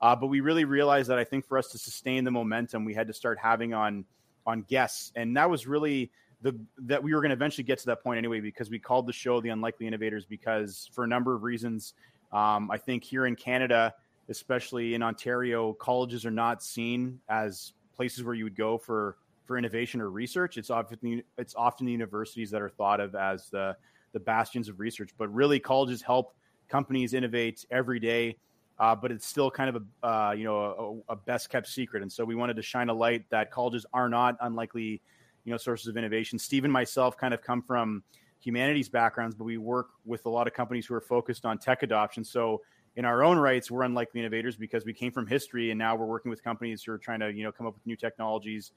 Uh, 0.01 0.15
but 0.15 0.27
we 0.27 0.41
really 0.41 0.65
realized 0.65 1.09
that 1.09 1.19
I 1.19 1.23
think 1.23 1.45
for 1.45 1.57
us 1.57 1.67
to 1.69 1.77
sustain 1.77 2.23
the 2.23 2.31
momentum, 2.31 2.85
we 2.85 2.93
had 2.93 3.07
to 3.07 3.13
start 3.13 3.37
having 3.39 3.73
on 3.73 4.05
on 4.45 4.63
guests, 4.63 5.11
and 5.15 5.35
that 5.37 5.49
was 5.49 5.67
really 5.67 6.11
the 6.41 6.55
that 6.79 7.01
we 7.01 7.13
were 7.13 7.21
going 7.21 7.29
to 7.29 7.35
eventually 7.35 7.63
get 7.63 7.79
to 7.79 7.85
that 7.87 8.03
point 8.03 8.17
anyway 8.17 8.39
because 8.39 8.69
we 8.69 8.79
called 8.79 9.07
the 9.07 9.13
show 9.13 9.41
the 9.41 9.49
Unlikely 9.49 9.87
Innovators 9.87 10.25
because 10.25 10.89
for 10.93 11.03
a 11.03 11.07
number 11.07 11.33
of 11.33 11.43
reasons, 11.43 11.93
um, 12.31 12.69
I 12.71 12.77
think 12.77 13.03
here 13.03 13.25
in 13.25 13.35
Canada, 13.35 13.93
especially 14.29 14.93
in 14.93 15.03
Ontario, 15.03 15.73
colleges 15.73 16.25
are 16.25 16.31
not 16.31 16.63
seen 16.63 17.19
as 17.29 17.73
places 17.95 18.23
where 18.23 18.33
you 18.33 18.43
would 18.43 18.55
go 18.55 18.77
for 18.77 19.17
for 19.45 19.57
innovation 19.57 20.01
or 20.01 20.09
research. 20.09 20.57
It's 20.57 20.69
often 20.69 21.23
it's 21.37 21.55
often 21.55 21.85
the 21.85 21.91
universities 21.91 22.51
that 22.51 22.61
are 22.61 22.69
thought 22.69 22.99
of 22.99 23.15
as 23.15 23.49
the 23.49 23.75
the 24.13 24.19
bastions 24.19 24.67
of 24.67 24.79
research, 24.79 25.11
but 25.17 25.33
really 25.33 25.59
colleges 25.59 26.01
help 26.01 26.33
companies 26.67 27.13
innovate 27.13 27.65
every 27.71 27.99
day. 27.99 28.37
Uh, 28.79 28.95
but 28.95 29.11
it's 29.11 29.27
still 29.27 29.51
kind 29.51 29.75
of 29.75 29.83
a 30.03 30.07
uh, 30.07 30.31
you 30.31 30.43
know 30.43 31.03
a, 31.07 31.13
a, 31.13 31.15
best 31.15 31.49
kept 31.49 31.67
secret, 31.67 32.01
and 32.01 32.11
so 32.11 32.25
we 32.25 32.33
wanted 32.33 32.55
to 32.55 32.63
shine 32.63 32.89
a 32.89 32.93
light 32.93 33.23
that 33.29 33.51
colleges 33.51 33.85
are 33.93 34.09
not 34.09 34.35
unlikely 34.41 35.01
you 35.43 35.51
know 35.51 35.57
sources 35.57 35.87
of 35.87 35.97
innovation. 35.97 36.39
Steve 36.39 36.63
and 36.63 36.73
myself 36.73 37.15
kind 37.15 37.33
of 37.33 37.41
come 37.43 37.61
from 37.61 38.03
humanities 38.39 38.89
backgrounds, 38.89 39.35
but 39.35 39.43
we 39.43 39.57
work 39.57 39.89
with 40.03 40.25
a 40.25 40.29
lot 40.29 40.47
of 40.47 40.53
companies 40.53 40.87
who 40.87 40.95
are 40.95 41.01
focused 41.01 41.45
on 41.45 41.59
tech 41.59 41.83
adoption. 41.83 42.23
So 42.23 42.61
in 42.95 43.05
our 43.05 43.23
own 43.23 43.37
rights, 43.37 43.69
we're 43.69 43.83
unlikely 43.83 44.19
innovators 44.19 44.57
because 44.57 44.83
we 44.83 44.93
came 44.93 45.11
from 45.11 45.27
history, 45.27 45.69
and 45.69 45.77
now 45.77 45.95
we're 45.95 46.07
working 46.07 46.31
with 46.31 46.43
companies 46.43 46.83
who 46.83 46.91
are 46.91 46.97
trying 46.97 47.19
to 47.19 47.31
you 47.31 47.43
know 47.43 47.51
come 47.51 47.67
up 47.67 47.75
with 47.75 47.85
new 47.85 47.95
technologies 47.95 48.71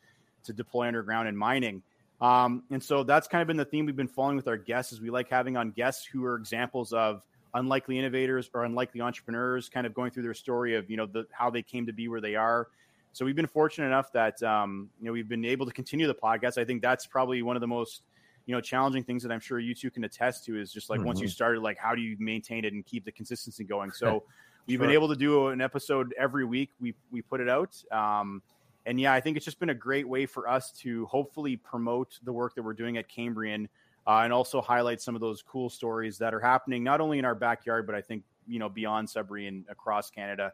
to 0.44 0.52
deploy 0.52 0.86
underground 0.86 1.28
and 1.28 1.36
mining. 1.36 1.82
Um, 2.20 2.62
and 2.70 2.82
so 2.82 3.02
that's 3.02 3.28
kind 3.28 3.42
of 3.42 3.48
been 3.48 3.56
the 3.56 3.64
theme 3.64 3.86
we've 3.86 3.96
been 3.96 4.08
following 4.08 4.36
with 4.36 4.48
our 4.48 4.56
guests 4.56 4.92
is 4.92 5.00
we 5.00 5.10
like 5.10 5.28
having 5.28 5.56
on 5.56 5.72
guests 5.72 6.06
who 6.06 6.24
are 6.24 6.36
examples 6.36 6.92
of 6.92 7.22
unlikely 7.54 7.98
innovators 7.98 8.50
or 8.52 8.64
unlikely 8.64 9.00
entrepreneurs 9.00 9.68
kind 9.68 9.86
of 9.86 9.94
going 9.94 10.10
through 10.10 10.22
their 10.22 10.34
story 10.34 10.74
of 10.74 10.90
you 10.90 10.96
know 10.96 11.06
the, 11.06 11.24
how 11.30 11.50
they 11.50 11.62
came 11.62 11.86
to 11.86 11.92
be 11.92 12.08
where 12.08 12.20
they 12.20 12.34
are 12.34 12.68
so 13.12 13.24
we've 13.24 13.36
been 13.36 13.46
fortunate 13.46 13.86
enough 13.86 14.10
that 14.12 14.42
um, 14.42 14.90
you 14.98 15.06
know 15.06 15.12
we've 15.12 15.28
been 15.28 15.44
able 15.44 15.64
to 15.64 15.72
continue 15.72 16.06
the 16.06 16.14
podcast 16.14 16.58
i 16.58 16.64
think 16.64 16.82
that's 16.82 17.06
probably 17.06 17.42
one 17.42 17.56
of 17.56 17.60
the 17.60 17.66
most 17.66 18.02
you 18.46 18.54
know 18.54 18.60
challenging 18.60 19.04
things 19.04 19.22
that 19.22 19.30
i'm 19.30 19.40
sure 19.40 19.58
you 19.60 19.74
two 19.74 19.90
can 19.90 20.04
attest 20.04 20.44
to 20.44 20.60
is 20.60 20.72
just 20.72 20.90
like 20.90 20.98
mm-hmm. 20.98 21.06
once 21.06 21.20
you 21.20 21.26
mm-hmm. 21.26 21.32
started 21.32 21.62
like 21.62 21.78
how 21.78 21.94
do 21.94 22.02
you 22.02 22.16
maintain 22.18 22.64
it 22.64 22.72
and 22.72 22.84
keep 22.84 23.04
the 23.04 23.12
consistency 23.12 23.64
going 23.64 23.90
so 23.92 24.24
we've 24.66 24.78
sure. 24.78 24.86
been 24.86 24.94
able 24.94 25.08
to 25.08 25.16
do 25.16 25.48
an 25.48 25.60
episode 25.60 26.12
every 26.18 26.44
week 26.44 26.70
we 26.80 26.92
we 27.12 27.22
put 27.22 27.40
it 27.40 27.48
out 27.48 27.76
um, 27.92 28.42
and 28.86 29.00
yeah, 29.00 29.12
I 29.12 29.20
think 29.20 29.36
it's 29.36 29.44
just 29.44 29.60
been 29.60 29.70
a 29.70 29.74
great 29.74 30.08
way 30.08 30.26
for 30.26 30.48
us 30.48 30.72
to 30.80 31.06
hopefully 31.06 31.56
promote 31.56 32.18
the 32.22 32.32
work 32.32 32.54
that 32.54 32.62
we're 32.62 32.74
doing 32.74 32.98
at 32.98 33.08
Cambrian 33.08 33.68
uh, 34.06 34.20
and 34.24 34.32
also 34.32 34.60
highlight 34.60 35.00
some 35.00 35.14
of 35.14 35.20
those 35.20 35.42
cool 35.42 35.70
stories 35.70 36.18
that 36.18 36.34
are 36.34 36.40
happening 36.40 36.84
not 36.84 37.00
only 37.00 37.18
in 37.18 37.24
our 37.24 37.34
backyard, 37.34 37.86
but 37.86 37.94
I 37.94 38.02
think 38.02 38.24
you 38.46 38.58
know 38.58 38.68
beyond 38.68 39.08
Sudbury 39.08 39.46
and 39.46 39.64
across 39.68 40.10
Canada 40.10 40.52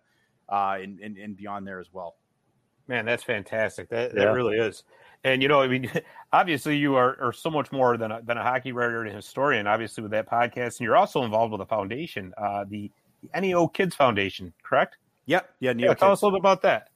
uh, 0.49 0.79
and, 0.81 1.01
and, 1.01 1.17
and 1.17 1.37
beyond 1.37 1.67
there 1.67 1.81
as 1.81 1.93
well. 1.93 2.17
Man, 2.87 3.05
that's 3.05 3.23
fantastic. 3.23 3.89
That 3.89 4.15
that 4.15 4.33
really 4.33 4.57
is. 4.57 4.85
And 5.23 5.43
you 5.43 5.49
know, 5.49 5.61
I 5.61 5.69
mean, 5.69 5.91
obviously 6.33 6.77
you 6.77 6.95
are, 6.97 7.17
are 7.21 7.33
so 7.33 7.51
much 7.51 7.73
more 7.73 7.97
than 7.97 8.11
a, 8.11 8.23
than 8.23 8.39
a 8.39 8.43
hockey 8.43 8.73
writer 8.73 9.05
and 9.05 9.15
historian. 9.15 9.67
Obviously, 9.67 10.03
with 10.03 10.13
that 10.13 10.29
podcast, 10.29 10.79
and 10.79 10.81
you're 10.81 10.97
also 10.97 11.23
involved 11.25 11.53
with 11.53 11.61
a 11.61 11.67
foundation, 11.67 12.33
uh, 12.39 12.65
the, 12.69 12.91
the 13.23 13.41
NEO 13.41 13.69
Kids 13.69 13.95
Foundation, 13.95 14.53
correct? 14.63 14.99
Yep. 15.27 15.51
Yeah. 15.61 15.73
Neo 15.73 15.89
yeah, 15.91 15.95
tell 15.95 16.13
us 16.13 16.23
a 16.23 16.27
little 16.27 16.39
bit 16.39 16.43
about 16.43 16.63
that. 16.63 16.89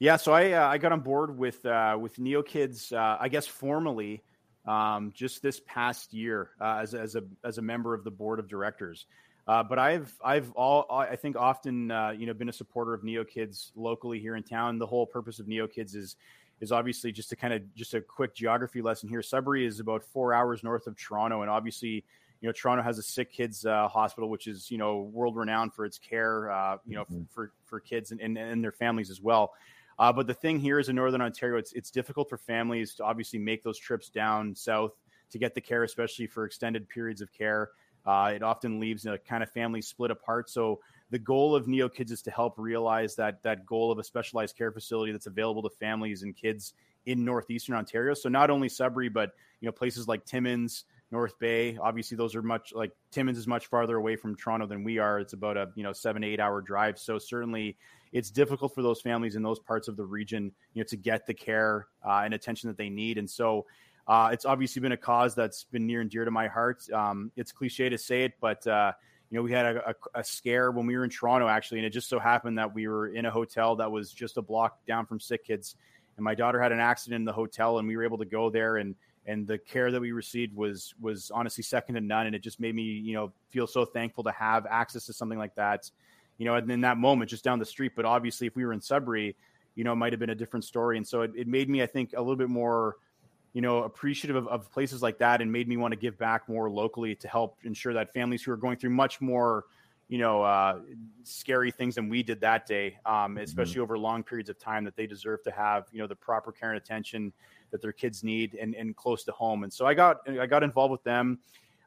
Yeah, 0.00 0.16
so 0.16 0.32
I 0.32 0.52
uh, 0.52 0.68
I 0.68 0.78
got 0.78 0.92
on 0.92 1.00
board 1.00 1.36
with 1.36 1.64
uh, 1.66 1.98
with 2.00 2.18
Neo 2.20 2.42
Kids, 2.42 2.92
uh, 2.92 3.16
I 3.18 3.28
guess 3.28 3.48
formally, 3.48 4.22
um, 4.64 5.12
just 5.12 5.42
this 5.42 5.60
past 5.66 6.14
year 6.14 6.50
uh, 6.60 6.78
as 6.82 6.94
as 6.94 7.16
a 7.16 7.24
as 7.42 7.58
a 7.58 7.62
member 7.62 7.94
of 7.94 8.04
the 8.04 8.10
board 8.10 8.38
of 8.38 8.48
directors. 8.48 9.06
Uh, 9.48 9.64
but 9.64 9.78
I've 9.78 10.14
I've 10.22 10.52
all 10.52 10.86
I 10.88 11.16
think 11.16 11.34
often 11.34 11.90
uh, 11.90 12.10
you 12.10 12.26
know 12.26 12.34
been 12.34 12.48
a 12.48 12.52
supporter 12.52 12.94
of 12.94 13.02
Neo 13.02 13.24
Kids 13.24 13.72
locally 13.74 14.20
here 14.20 14.36
in 14.36 14.44
town. 14.44 14.78
The 14.78 14.86
whole 14.86 15.04
purpose 15.04 15.40
of 15.40 15.48
Neo 15.48 15.66
Kids 15.66 15.96
is 15.96 16.14
is 16.60 16.70
obviously 16.70 17.10
just 17.10 17.30
to 17.30 17.36
kind 17.36 17.52
of 17.52 17.74
just 17.74 17.94
a 17.94 18.00
quick 18.00 18.36
geography 18.36 18.82
lesson 18.82 19.08
here. 19.08 19.22
Sudbury 19.22 19.66
is 19.66 19.80
about 19.80 20.04
four 20.04 20.32
hours 20.32 20.62
north 20.62 20.86
of 20.86 20.96
Toronto, 20.96 21.42
and 21.42 21.50
obviously 21.50 22.04
you 22.40 22.48
know 22.48 22.52
Toronto 22.52 22.84
has 22.84 22.98
a 22.98 23.02
sick 23.02 23.32
kids 23.32 23.66
uh, 23.66 23.88
hospital, 23.88 24.30
which 24.30 24.46
is 24.46 24.70
you 24.70 24.78
know 24.78 25.10
world 25.12 25.34
renowned 25.34 25.74
for 25.74 25.84
its 25.84 25.98
care, 25.98 26.52
uh, 26.52 26.76
you 26.86 26.94
know 26.94 27.02
mm-hmm. 27.04 27.22
for 27.34 27.50
for 27.64 27.80
kids 27.80 28.12
and, 28.12 28.20
and, 28.20 28.38
and 28.38 28.62
their 28.62 28.70
families 28.70 29.10
as 29.10 29.20
well. 29.20 29.54
Uh, 29.98 30.12
but 30.12 30.26
the 30.26 30.34
thing 30.34 30.58
here 30.58 30.78
is 30.78 30.88
in 30.88 30.96
Northern 30.96 31.20
Ontario, 31.20 31.58
it's 31.58 31.72
it's 31.72 31.90
difficult 31.90 32.28
for 32.28 32.36
families 32.36 32.94
to 32.94 33.04
obviously 33.04 33.38
make 33.38 33.64
those 33.64 33.78
trips 33.78 34.08
down 34.08 34.54
south 34.54 34.92
to 35.30 35.38
get 35.38 35.54
the 35.54 35.60
care, 35.60 35.82
especially 35.82 36.26
for 36.26 36.44
extended 36.44 36.88
periods 36.88 37.20
of 37.20 37.32
care. 37.32 37.70
Uh, 38.06 38.32
it 38.34 38.42
often 38.42 38.80
leaves 38.80 39.04
a 39.06 39.18
kind 39.18 39.42
of 39.42 39.50
family 39.50 39.82
split 39.82 40.10
apart. 40.10 40.48
So 40.48 40.80
the 41.10 41.18
goal 41.18 41.54
of 41.54 41.68
Neo 41.68 41.88
Kids 41.88 42.12
is 42.12 42.22
to 42.22 42.30
help 42.30 42.54
realize 42.56 43.16
that 43.16 43.42
that 43.42 43.66
goal 43.66 43.90
of 43.90 43.98
a 43.98 44.04
specialized 44.04 44.56
care 44.56 44.72
facility 44.72 45.12
that's 45.12 45.26
available 45.26 45.62
to 45.62 45.70
families 45.70 46.22
and 46.22 46.34
kids 46.34 46.74
in 47.06 47.24
northeastern 47.24 47.74
Ontario. 47.74 48.14
So 48.14 48.28
not 48.28 48.50
only 48.50 48.68
Sudbury, 48.68 49.08
but 49.08 49.32
you 49.60 49.66
know 49.66 49.72
places 49.72 50.06
like 50.06 50.24
Timmins, 50.24 50.84
North 51.10 51.38
Bay. 51.38 51.76
Obviously, 51.78 52.16
those 52.16 52.34
are 52.34 52.42
much 52.42 52.72
like 52.74 52.92
Timmins 53.10 53.38
is 53.38 53.46
much 53.46 53.66
farther 53.66 53.96
away 53.96 54.16
from 54.16 54.36
Toronto 54.36 54.66
than 54.66 54.84
we 54.84 54.98
are. 54.98 55.18
It's 55.18 55.32
about 55.32 55.56
a 55.56 55.70
you 55.74 55.82
know 55.82 55.92
seven 55.92 56.22
eight 56.22 56.40
hour 56.40 56.60
drive. 56.60 56.98
So 56.98 57.18
certainly 57.18 57.76
it's 58.12 58.30
difficult 58.30 58.74
for 58.74 58.82
those 58.82 59.00
families 59.00 59.36
in 59.36 59.42
those 59.42 59.58
parts 59.58 59.88
of 59.88 59.96
the 59.96 60.04
region, 60.04 60.52
you 60.74 60.82
know, 60.82 60.86
to 60.88 60.96
get 60.96 61.26
the 61.26 61.34
care 61.34 61.86
uh, 62.04 62.22
and 62.24 62.34
attention 62.34 62.68
that 62.68 62.76
they 62.76 62.88
need. 62.88 63.18
And 63.18 63.28
so, 63.28 63.66
uh, 64.08 64.30
it's 64.32 64.46
obviously 64.46 64.80
been 64.80 64.92
a 64.92 64.96
cause 64.96 65.34
that's 65.34 65.64
been 65.64 65.86
near 65.86 66.00
and 66.00 66.10
dear 66.10 66.24
to 66.24 66.30
my 66.30 66.48
heart. 66.48 66.90
Um, 66.90 67.30
it's 67.36 67.52
cliche 67.52 67.90
to 67.90 67.98
say 67.98 68.24
it, 68.24 68.32
but 68.40 68.66
uh, 68.66 68.92
you 69.30 69.36
know, 69.36 69.42
we 69.42 69.52
had 69.52 69.76
a, 69.76 69.90
a, 69.90 70.20
a, 70.20 70.24
scare 70.24 70.70
when 70.70 70.86
we 70.86 70.96
were 70.96 71.04
in 71.04 71.10
Toronto 71.10 71.46
actually, 71.46 71.80
and 71.80 71.86
it 71.86 71.90
just 71.90 72.08
so 72.08 72.18
happened 72.18 72.56
that 72.56 72.74
we 72.74 72.88
were 72.88 73.08
in 73.08 73.26
a 73.26 73.30
hotel 73.30 73.76
that 73.76 73.92
was 73.92 74.10
just 74.10 74.38
a 74.38 74.42
block 74.42 74.84
down 74.86 75.04
from 75.04 75.20
Sick 75.20 75.44
Kids, 75.44 75.76
and 76.16 76.24
my 76.24 76.34
daughter 76.34 76.60
had 76.60 76.72
an 76.72 76.80
accident 76.80 77.20
in 77.20 77.24
the 77.26 77.32
hotel, 77.32 77.78
and 77.78 77.86
we 77.86 77.96
were 77.96 78.04
able 78.04 78.18
to 78.18 78.24
go 78.24 78.48
there 78.48 78.78
and 78.78 78.94
and 79.26 79.46
the 79.46 79.58
care 79.58 79.90
that 79.90 80.00
we 80.00 80.12
received 80.12 80.56
was 80.56 80.94
was 81.02 81.30
honestly 81.34 81.62
second 81.62 81.96
to 81.96 82.00
none, 82.00 82.26
and 82.26 82.34
it 82.34 82.42
just 82.42 82.60
made 82.60 82.74
me 82.74 82.82
you 82.82 83.12
know 83.12 83.30
feel 83.50 83.66
so 83.66 83.84
thankful 83.84 84.24
to 84.24 84.32
have 84.32 84.64
access 84.64 85.04
to 85.04 85.12
something 85.12 85.38
like 85.38 85.54
that, 85.56 85.90
you 86.38 86.44
know, 86.44 86.54
and 86.54 86.70
in 86.70 86.80
that 86.80 86.96
moment 86.96 87.30
just 87.30 87.44
down 87.44 87.58
the 87.58 87.66
street. 87.66 87.92
But 87.94 88.04
obviously, 88.04 88.46
if 88.46 88.56
we 88.56 88.64
were 88.64 88.72
in 88.72 88.80
Sudbury, 88.80 89.36
you 89.74 89.84
know, 89.84 89.92
it 89.92 89.96
might 89.96 90.12
have 90.12 90.20
been 90.20 90.30
a 90.30 90.34
different 90.34 90.64
story, 90.64 90.96
and 90.96 91.06
so 91.06 91.22
it, 91.22 91.32
it 91.36 91.46
made 91.46 91.68
me, 91.68 91.82
I 91.82 91.86
think, 91.86 92.14
a 92.16 92.20
little 92.20 92.36
bit 92.36 92.48
more 92.48 92.96
you 93.54 93.62
know, 93.62 93.82
appreciative 93.82 94.36
of, 94.36 94.46
of, 94.48 94.70
places 94.70 95.02
like 95.02 95.18
that 95.18 95.40
and 95.40 95.50
made 95.50 95.68
me 95.68 95.76
want 95.76 95.92
to 95.92 95.98
give 95.98 96.18
back 96.18 96.48
more 96.48 96.70
locally 96.70 97.14
to 97.14 97.28
help 97.28 97.58
ensure 97.64 97.94
that 97.94 98.12
families 98.12 98.42
who 98.42 98.52
are 98.52 98.56
going 98.56 98.76
through 98.76 98.90
much 98.90 99.20
more, 99.20 99.64
you 100.08 100.18
know, 100.18 100.42
uh, 100.42 100.78
scary 101.24 101.70
things 101.70 101.94
than 101.94 102.08
we 102.08 102.22
did 102.22 102.40
that 102.40 102.66
day, 102.66 102.98
um, 103.06 103.14
mm-hmm. 103.14 103.38
especially 103.38 103.74
mm-hmm. 103.74 103.82
over 103.82 103.98
long 103.98 104.22
periods 104.22 104.50
of 104.50 104.58
time, 104.58 104.84
that 104.84 104.96
they 104.96 105.06
deserve 105.06 105.42
to 105.42 105.50
have, 105.50 105.86
you 105.92 105.98
know, 105.98 106.06
the 106.06 106.14
proper 106.14 106.52
care 106.52 106.70
and 106.70 106.78
attention 106.78 107.32
that 107.70 107.82
their 107.82 107.92
kids 107.92 108.22
need 108.22 108.54
and, 108.54 108.74
and 108.74 108.96
close 108.96 109.24
to 109.24 109.32
home. 109.32 109.64
And 109.64 109.72
so 109.72 109.86
I 109.86 109.94
got 109.94 110.18
I 110.28 110.46
got 110.46 110.62
involved 110.62 110.92
with 110.92 111.04
them. 111.04 111.38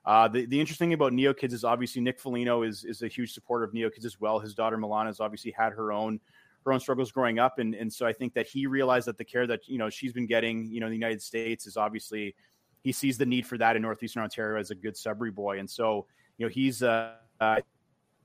Uh, 0.05 0.27
the, 0.27 0.45
the 0.45 0.59
interesting 0.59 0.89
thing 0.89 0.93
about 0.93 1.13
Neo 1.13 1.33
Kids 1.33 1.53
is 1.53 1.63
obviously 1.63 2.01
Nick 2.01 2.19
Foligno 2.19 2.63
is 2.63 2.83
is 2.83 3.03
a 3.03 3.07
huge 3.07 3.33
supporter 3.33 3.63
of 3.63 3.73
Neo 3.73 3.89
Kids 3.89 4.05
as 4.05 4.19
well. 4.19 4.39
His 4.39 4.55
daughter 4.55 4.77
Milana 4.77 5.07
has 5.07 5.19
obviously 5.19 5.51
had 5.51 5.73
her 5.73 5.91
own 5.91 6.19
her 6.65 6.73
own 6.73 6.79
struggles 6.79 7.11
growing 7.11 7.39
up, 7.39 7.59
and 7.59 7.75
and 7.75 7.91
so 7.91 8.07
I 8.07 8.13
think 8.13 8.33
that 8.33 8.47
he 8.47 8.65
realized 8.65 9.07
that 9.07 9.17
the 9.17 9.25
care 9.25 9.45
that 9.47 9.67
you 9.67 9.77
know 9.77 9.89
she's 9.89 10.13
been 10.13 10.25
getting, 10.25 10.71
you 10.71 10.79
know, 10.79 10.87
in 10.87 10.91
the 10.91 10.97
United 10.97 11.21
States 11.21 11.67
is 11.67 11.77
obviously 11.77 12.35
he 12.81 12.91
sees 12.91 13.17
the 13.19 13.25
need 13.25 13.45
for 13.45 13.57
that 13.59 13.75
in 13.75 13.83
northeastern 13.83 14.23
Ontario 14.23 14.59
as 14.59 14.71
a 14.71 14.75
good 14.75 14.97
Sudbury 14.97 15.31
boy, 15.31 15.59
and 15.59 15.69
so 15.69 16.07
you 16.37 16.45
know 16.47 16.49
he's 16.49 16.81
uh, 16.81 17.13
I 17.39 17.61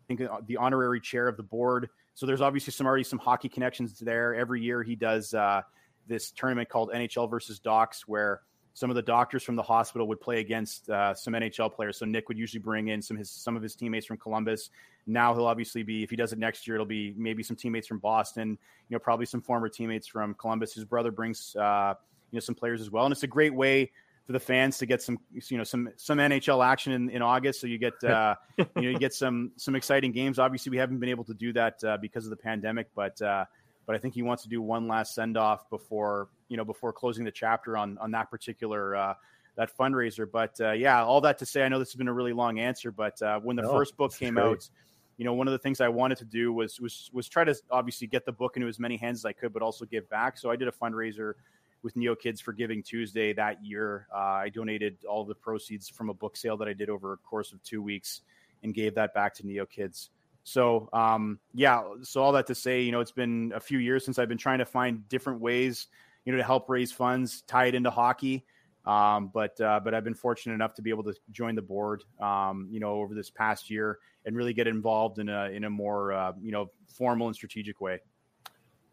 think 0.09 0.23
uh, 0.23 0.39
the 0.47 0.57
honorary 0.57 1.01
chair 1.01 1.29
of 1.29 1.37
the 1.37 1.43
board. 1.43 1.91
So 2.15 2.25
there's 2.25 2.41
obviously 2.41 2.73
some 2.73 2.87
already 2.87 3.05
some 3.05 3.19
hockey 3.19 3.51
connections 3.51 3.99
there. 3.99 4.35
Every 4.35 4.62
year 4.62 4.83
he 4.83 4.97
does 4.97 5.35
uh, 5.35 5.61
this 6.07 6.31
tournament 6.31 6.71
called 6.71 6.91
NHL 6.91 7.29
versus 7.31 7.59
Docs, 7.59 8.09
where 8.09 8.41
some 8.77 8.91
of 8.91 8.95
the 8.95 9.01
doctors 9.01 9.43
from 9.43 9.57
the 9.57 9.62
hospital 9.62 10.07
would 10.07 10.21
play 10.21 10.39
against 10.39 10.91
uh, 10.91 11.15
some 11.15 11.33
NHL 11.33 11.73
players. 11.73 11.97
So 11.97 12.05
Nick 12.05 12.29
would 12.29 12.37
usually 12.37 12.61
bring 12.61 12.89
in 12.89 13.01
some 13.01 13.17
his 13.17 13.31
some 13.31 13.57
of 13.57 13.62
his 13.62 13.75
teammates 13.75 14.05
from 14.05 14.19
Columbus. 14.19 14.69
Now 15.07 15.35
he'll 15.35 15.47
obviously 15.47 15.83
be 15.83 16.03
if 16.03 16.11
he 16.11 16.17
does 16.17 16.35
it 16.35 16.39
next 16.39 16.67
year, 16.67 16.75
it'll 16.75 16.85
be 16.85 17.15
maybe 17.17 17.43
some 17.43 17.57
teammates 17.57 17.87
from 17.87 18.01
Boston. 18.01 18.51
You 18.51 18.95
know, 18.95 18.99
probably 18.99 19.25
some 19.25 19.41
former 19.41 19.71
teammates 19.71 20.07
from 20.07 20.35
Columbus. 20.35 20.75
His 20.75 20.85
brother 20.85 21.11
brings 21.11 21.57
uh, 21.57 21.95
you 22.31 22.37
know 22.37 22.41
some 22.41 22.55
players 22.55 22.83
as 22.83 22.91
well, 22.91 23.07
and 23.07 23.12
it's 23.12 23.23
a 23.23 23.27
great 23.27 23.55
way 23.55 23.91
for 24.27 24.33
the 24.35 24.41
fans 24.41 24.77
to 24.77 24.85
get 24.85 25.01
some 25.01 25.19
you 25.33 25.57
know 25.57 25.65
some 25.65 25.89
some 25.97 26.19
NHL 26.19 26.62
action 26.62 26.93
in, 26.93 27.09
in 27.09 27.23
August. 27.23 27.62
So 27.62 27.67
you 27.67 27.79
get 27.79 27.95
uh, 28.05 28.35
you 28.59 28.67
know 28.75 28.91
you 28.91 28.99
get 28.99 29.15
some 29.15 29.53
some 29.57 29.75
exciting 29.75 30.12
games. 30.12 30.39
Obviously, 30.39 30.69
we 30.69 30.77
haven't 30.77 30.99
been 30.99 31.09
able 31.09 31.25
to 31.25 31.35
do 31.35 31.55
that 31.55 31.83
uh, 31.83 31.97
because 31.97 32.27
of 32.27 32.31
the 32.31 32.37
pandemic, 32.37 32.89
but 32.95 33.23
uh, 33.23 33.47
but 33.87 33.97
I 33.97 33.99
think 33.99 34.12
he 34.12 34.21
wants 34.21 34.43
to 34.43 34.51
do 34.51 34.61
one 34.61 34.87
last 34.87 35.15
send 35.15 35.39
off 35.39 35.71
before 35.71 36.29
you 36.48 36.56
know 36.56 36.64
before 36.64 36.92
closing 36.92 37.24
the 37.24 37.30
chapter 37.30 37.76
on 37.76 37.98
on 37.98 38.11
that 38.12 38.30
particular 38.30 38.96
uh, 38.96 39.14
that 39.56 39.76
fundraiser. 39.76 40.26
But 40.30 40.61
uh, 40.61 40.72
yeah, 40.72 41.02
all 41.02 41.20
that 41.22 41.38
to 41.38 41.46
say, 41.46 41.62
I 41.62 41.68
know 41.68 41.78
this 41.78 41.88
has 41.88 41.96
been 41.96 42.09
a 42.09 42.12
really 42.12 42.32
long 42.32 42.59
answer, 42.59 42.90
but 42.90 43.20
uh, 43.22 43.40
when 43.40 43.56
the 43.56 43.62
no, 43.62 43.72
first 43.72 43.96
book 43.96 44.14
came 44.14 44.35
great. 44.35 44.44
out, 44.44 44.68
you 45.16 45.24
know, 45.24 45.32
one 45.32 45.48
of 45.48 45.52
the 45.52 45.59
things 45.59 45.80
I 45.80 45.88
wanted 45.88 46.18
to 46.18 46.24
do 46.24 46.52
was 46.52 46.80
was 46.80 47.11
was 47.12 47.28
try 47.28 47.44
to 47.44 47.54
obviously 47.70 48.06
get 48.06 48.24
the 48.24 48.32
book 48.32 48.56
into 48.56 48.68
as 48.68 48.78
many 48.78 48.96
hands 48.96 49.20
as 49.20 49.24
I 49.24 49.32
could, 49.32 49.52
but 49.52 49.62
also 49.62 49.85
give 49.85 50.09
back. 50.11 50.38
So 50.38 50.50
I 50.50 50.56
did 50.56 50.68
a 50.68 50.72
fundraiser 50.72 51.35
with 51.82 51.96
Neo 51.96 52.14
Kids 52.14 52.40
for 52.40 52.52
Giving 52.52 52.82
Tuesday 52.82 53.32
that 53.32 53.64
year. 53.64 54.06
Uh, 54.14 54.18
I 54.18 54.48
donated 54.48 54.98
all 55.09 55.24
the 55.24 55.35
proceeds 55.35 55.88
from 55.88 56.11
a 56.11 56.14
book 56.14 56.37
sale 56.37 56.56
that 56.56 56.68
I 56.68 56.72
did 56.72 56.90
over 56.90 57.12
a 57.12 57.16
course 57.18 57.52
of 57.52 57.62
two 57.62 57.82
weeks 57.82 58.22
and 58.62 58.74
gave 58.74 58.94
that 58.94 59.14
back 59.14 59.35
to 59.35 59.46
Neo 59.46 59.66
Kids. 59.66 60.11
So, 60.42 60.88
um, 60.92 61.38
yeah, 61.54 61.82
so 62.02 62.22
all 62.22 62.32
that 62.32 62.46
to 62.46 62.54
say, 62.54 62.80
you 62.80 62.92
know, 62.92 63.00
it's 63.00 63.12
been 63.12 63.52
a 63.54 63.61
few 63.61 63.78
years 63.78 64.04
since 64.04 64.18
I've 64.18 64.28
been 64.28 64.38
trying 64.38 64.59
to 64.59 64.64
find 64.64 65.09
different 65.09 65.40
ways, 65.40 65.88
you 66.27 66.33
know, 66.33 66.39
to 66.39 66.45
help 66.45 66.69
raise 66.69 66.93
funds, 66.93 67.43
tie 67.47 67.67
it 67.67 67.75
into 67.75 67.91
hockey. 67.91 68.45
Um, 68.85 69.31
but 69.33 69.59
uh, 69.61 69.81
but 69.83 69.95
I've 69.95 70.05
been 70.05 70.15
fortunate 70.15 70.55
enough 70.55 70.75
to 70.75 70.83
be 70.83 70.91
able 70.91 71.05
to 71.05 71.15
join 71.33 71.55
the 71.55 71.62
board, 71.62 72.05
um, 72.21 72.69
you 72.71 72.79
know, 72.79 73.01
over 73.01 73.15
this 73.15 73.31
past 73.31 73.71
year 73.71 73.99
and 74.27 74.37
really 74.37 74.53
get 74.53 74.67
involved 74.67 75.19
in 75.19 75.29
a 75.29 75.47
in 75.47 75.65
a 75.65 75.71
more 75.71 76.12
uh, 76.12 76.33
you 76.41 76.53
know 76.53 76.71
formal 76.89 77.29
and 77.29 77.35
strategic 77.35 77.81
way. 77.81 78.01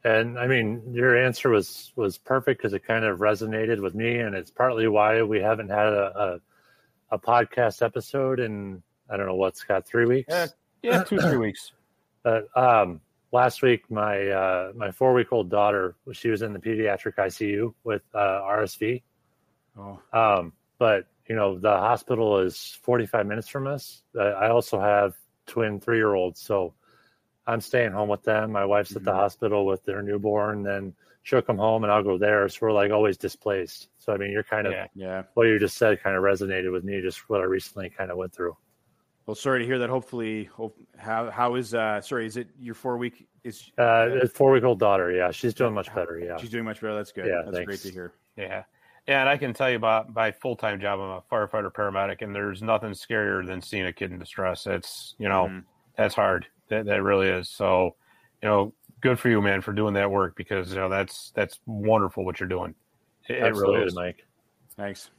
And 0.06 0.38
I 0.38 0.48
mean, 0.48 0.94
your 0.94 1.18
answer 1.18 1.50
was 1.50 1.92
was 1.96 2.18
perfect 2.18 2.60
because 2.60 2.74
it 2.74 2.86
kind 2.86 3.06
of 3.06 3.20
resonated 3.20 3.82
with 3.82 3.96
me, 3.96 4.20
and 4.20 4.36
it's 4.36 4.52
partly 4.52 4.88
why 4.88 5.22
we 5.24 5.42
haven't 5.42 5.70
had 5.70 5.88
a 5.88 6.40
a, 7.12 7.16
a 7.16 7.20
podcast 7.20 7.82
episode 7.82 8.40
in 8.40 8.82
I 9.10 9.18
don't 9.18 9.26
know 9.26 9.36
what's 9.36 9.64
got 9.64 9.86
three 9.86 10.06
weeks. 10.06 10.28
Yeah, 10.30 10.48
yeah, 10.82 11.04
two 11.04 11.20
three 11.20 11.38
weeks. 11.38 11.72
But 12.24 12.48
um, 12.56 13.02
last 13.34 13.62
week, 13.62 13.90
my 13.92 14.28
uh, 14.28 14.72
my 14.76 14.92
four 14.92 15.14
week 15.14 15.34
old 15.34 15.50
daughter, 15.50 15.96
she 16.14 16.30
was 16.30 16.42
in 16.42 16.54
the 16.54 16.60
pediatric 16.60 17.16
ICU 17.16 17.74
with 17.84 18.04
uh, 18.14 18.42
RSV. 18.42 19.02
Oh. 19.78 20.00
Um, 20.14 20.54
but 20.78 21.08
you 21.28 21.36
know, 21.36 21.58
the 21.58 21.72
hospital 21.72 22.40
is 22.40 22.78
45 22.84 23.26
minutes 23.26 23.48
from 23.48 23.68
us. 23.68 24.04
I 24.18 24.50
also 24.50 24.80
have 24.80 25.16
twin 25.48 25.80
three 25.80 25.98
year 25.98 26.14
olds, 26.14 26.40
so 26.40 26.74
I'm 27.46 27.60
staying 27.60 27.92
home 27.92 28.10
with 28.10 28.24
them. 28.24 28.52
My 28.52 28.66
wife's 28.66 28.92
mm-hmm. 28.92 29.00
at 29.00 29.04
the 29.04 29.12
mm-hmm. 29.12 29.20
hospital 29.20 29.66
with 29.66 29.84
their 29.84 30.02
newborn, 30.02 30.64
then 30.64 30.94
she'll 31.24 31.42
come 31.42 31.58
home 31.58 31.84
and 31.84 31.92
I'll 31.92 32.04
go 32.04 32.18
there. 32.18 32.48
So 32.50 32.60
we're 32.62 32.72
like 32.72 32.92
always 32.92 33.18
displaced. 33.18 33.90
So 33.98 34.14
I 34.14 34.18
mean, 34.18 34.32
you're 34.32 34.44
kind 34.44 34.68
of 34.68 34.74
yeah, 34.74 34.88
yeah. 34.96 35.24
what 35.34 35.48
you 35.48 35.58
just 35.60 35.78
said 35.78 36.04
kind 36.04 36.16
of 36.16 36.24
resonated 36.24 36.72
with 36.72 36.84
me, 36.84 37.02
just 37.02 37.30
what 37.30 37.42
I 37.42 37.46
recently 37.46 37.90
kind 37.90 38.12
of 38.12 38.18
went 38.18 38.34
through. 38.34 38.56
Well, 39.26 39.36
sorry 39.36 39.60
to 39.60 39.66
hear 39.66 39.80
that. 39.80 39.90
Hopefully, 39.90 40.46
hope, 40.46 40.78
how 40.98 41.30
how 41.32 41.56
is 41.56 41.74
uh 41.74 42.02
sorry, 42.02 42.26
is 42.26 42.38
it 42.38 42.48
your 42.60 42.76
four 42.76 42.98
week 42.98 43.28
is 43.44 43.72
uh 43.78 44.28
four 44.34 44.52
week 44.52 44.64
old 44.64 44.80
daughter? 44.80 45.12
Yeah, 45.12 45.32
she's 45.32 45.54
doing 45.54 45.74
much 45.74 45.94
better. 45.96 46.20
Yeah, 46.20 46.38
she's 46.38 46.50
doing 46.50 46.66
much 46.66 46.82
better. 46.82 46.96
That's 46.96 47.12
good. 47.12 47.28
Yeah, 47.28 47.42
that's 47.46 47.56
thanks. 47.56 47.68
great 47.68 47.80
to 47.82 47.92
hear. 47.92 48.14
Yeah, 48.36 48.64
and 49.08 49.30
I 49.30 49.38
can 49.38 49.54
tell 49.54 49.70
you 49.70 49.78
about 49.78 50.14
my 50.14 50.32
full 50.32 50.56
time 50.56 50.80
job. 50.80 51.00
I'm 51.00 51.10
a 51.10 51.22
firefighter 51.32 51.72
paramedic, 51.72 52.22
and 52.22 52.36
there's 52.36 52.62
nothing 52.62 52.92
scarier 52.92 53.46
than 53.46 53.62
seeing 53.62 53.86
a 53.86 53.94
kid 53.94 54.12
in 54.12 54.20
distress. 54.20 54.68
It's 54.68 55.16
you 55.18 55.30
know 55.30 55.46
mm-hmm. 55.46 55.60
that's 55.96 56.16
hard. 56.16 56.48
That 56.70 56.86
that 56.86 57.02
really 57.04 57.28
is. 57.28 57.50
So, 57.50 57.96
you 58.42 58.50
know, 58.50 58.74
good 59.02 59.20
for 59.20 59.30
you, 59.30 59.42
man, 59.42 59.62
for 59.62 59.74
doing 59.74 59.94
that 59.94 60.10
work 60.10 60.36
because 60.36 60.70
you 60.72 60.78
know 60.78 60.90
that's 60.90 61.32
that's 61.36 61.60
wonderful 61.66 62.26
what 62.26 62.40
you're 62.40 62.50
doing. 62.50 62.76
It, 63.30 63.38
it 63.38 63.56
really 63.56 63.84
is, 63.84 63.96
Mike. 63.96 64.26
Thanks. 64.76 65.10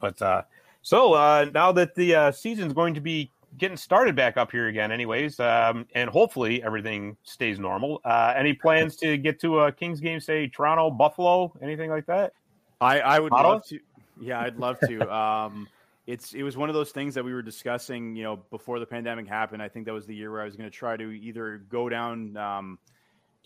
But 0.00 0.20
uh, 0.22 0.42
so 0.86 1.14
uh, 1.14 1.50
now 1.52 1.72
that 1.72 1.96
the 1.96 2.14
uh, 2.14 2.30
season's 2.30 2.72
going 2.72 2.94
to 2.94 3.00
be 3.00 3.32
getting 3.58 3.76
started 3.76 4.14
back 4.14 4.36
up 4.36 4.52
here 4.52 4.68
again, 4.68 4.92
anyways, 4.92 5.40
um, 5.40 5.84
and 5.96 6.08
hopefully 6.08 6.62
everything 6.62 7.16
stays 7.24 7.58
normal. 7.58 8.00
Uh, 8.04 8.32
any 8.36 8.52
plans 8.52 8.94
to 8.98 9.18
get 9.18 9.40
to 9.40 9.62
a 9.62 9.72
Kings 9.72 9.98
game, 9.98 10.20
say 10.20 10.46
Toronto, 10.46 10.92
Buffalo, 10.92 11.52
anything 11.60 11.90
like 11.90 12.06
that? 12.06 12.34
I, 12.80 13.00
I 13.00 13.18
would 13.18 13.32
love 13.32 13.66
to. 13.66 13.80
Yeah, 14.20 14.40
I'd 14.40 14.58
love 14.58 14.78
to. 14.86 15.10
Um, 15.12 15.66
it's 16.06 16.34
it 16.34 16.44
was 16.44 16.56
one 16.56 16.68
of 16.68 16.76
those 16.76 16.92
things 16.92 17.14
that 17.14 17.24
we 17.24 17.34
were 17.34 17.42
discussing, 17.42 18.14
you 18.14 18.22
know, 18.22 18.36
before 18.52 18.78
the 18.78 18.86
pandemic 18.86 19.26
happened. 19.26 19.60
I 19.60 19.68
think 19.68 19.86
that 19.86 19.92
was 19.92 20.06
the 20.06 20.14
year 20.14 20.30
where 20.30 20.40
I 20.40 20.44
was 20.44 20.54
going 20.54 20.70
to 20.70 20.76
try 20.76 20.96
to 20.96 21.10
either 21.10 21.64
go 21.68 21.88
down. 21.88 22.36
Um, 22.36 22.78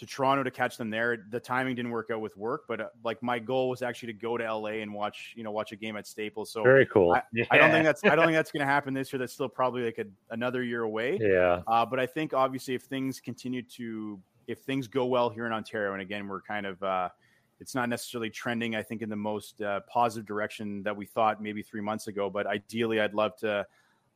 to 0.01 0.07
Toronto 0.07 0.43
to 0.43 0.51
catch 0.51 0.79
them 0.79 0.89
there. 0.89 1.27
The 1.29 1.39
timing 1.39 1.75
didn't 1.75 1.91
work 1.91 2.09
out 2.11 2.23
with 2.23 2.35
work, 2.35 2.63
but 2.67 2.81
uh, 2.81 2.87
like 3.05 3.23
my 3.23 3.39
goal 3.39 3.69
was 3.69 3.83
actually 3.83 4.15
to 4.15 4.19
go 4.19 4.39
to 4.39 4.55
LA 4.55 4.81
and 4.81 4.95
watch, 4.95 5.35
you 5.37 5.45
know, 5.45 5.51
watch 5.51 5.73
a 5.73 5.77
game 5.77 5.95
at 5.95 6.07
Staples. 6.07 6.51
So 6.51 6.63
very 6.63 6.87
cool. 6.87 7.13
I, 7.13 7.23
yeah. 7.35 7.45
I 7.51 7.59
don't 7.59 7.71
think 7.71 7.85
that's 7.85 8.03
I 8.03 8.17
don't 8.17 8.25
think 8.25 8.35
that's 8.35 8.51
going 8.53 8.61
to 8.61 8.67
happen 8.67 8.95
this 8.95 9.13
year. 9.13 9.19
That's 9.19 9.35
still 9.35 9.51
probably 9.51 9.85
like 9.85 9.99
a, 9.99 10.07
another 10.31 10.63
year 10.63 10.85
away. 10.85 11.19
Yeah. 11.21 11.61
Uh, 11.67 11.85
but 11.85 12.01
I 12.01 12.07
think 12.07 12.33
obviously 12.33 12.75
if 12.75 12.85
things 12.85 13.21
continue 13.21 13.61
to 13.77 14.19
if 14.47 14.61
things 14.61 14.89
go 14.89 15.05
well 15.05 15.29
here 15.29 15.45
in 15.45 15.53
Ontario, 15.53 15.93
and 15.93 16.01
again 16.01 16.27
we're 16.27 16.41
kind 16.41 16.65
of 16.65 16.83
uh, 16.83 17.11
it's 17.61 17.75
not 17.75 17.91
necessarily 17.91 18.31
trending, 18.31 18.75
I 18.75 18.83
think, 18.83 19.03
in 19.03 19.11
the 19.11 19.17
most 19.17 19.61
uh, 19.61 19.81
positive 19.81 20.27
direction 20.27 20.83
that 20.85 20.97
we 20.97 21.05
thought 21.05 21.43
maybe 21.43 21.63
three 21.63 21.83
months 21.83 22.07
ago. 22.07 22.31
But 22.31 22.47
ideally, 22.47 23.03
I'd 23.03 23.13
love 23.13 23.37
to 23.41 23.67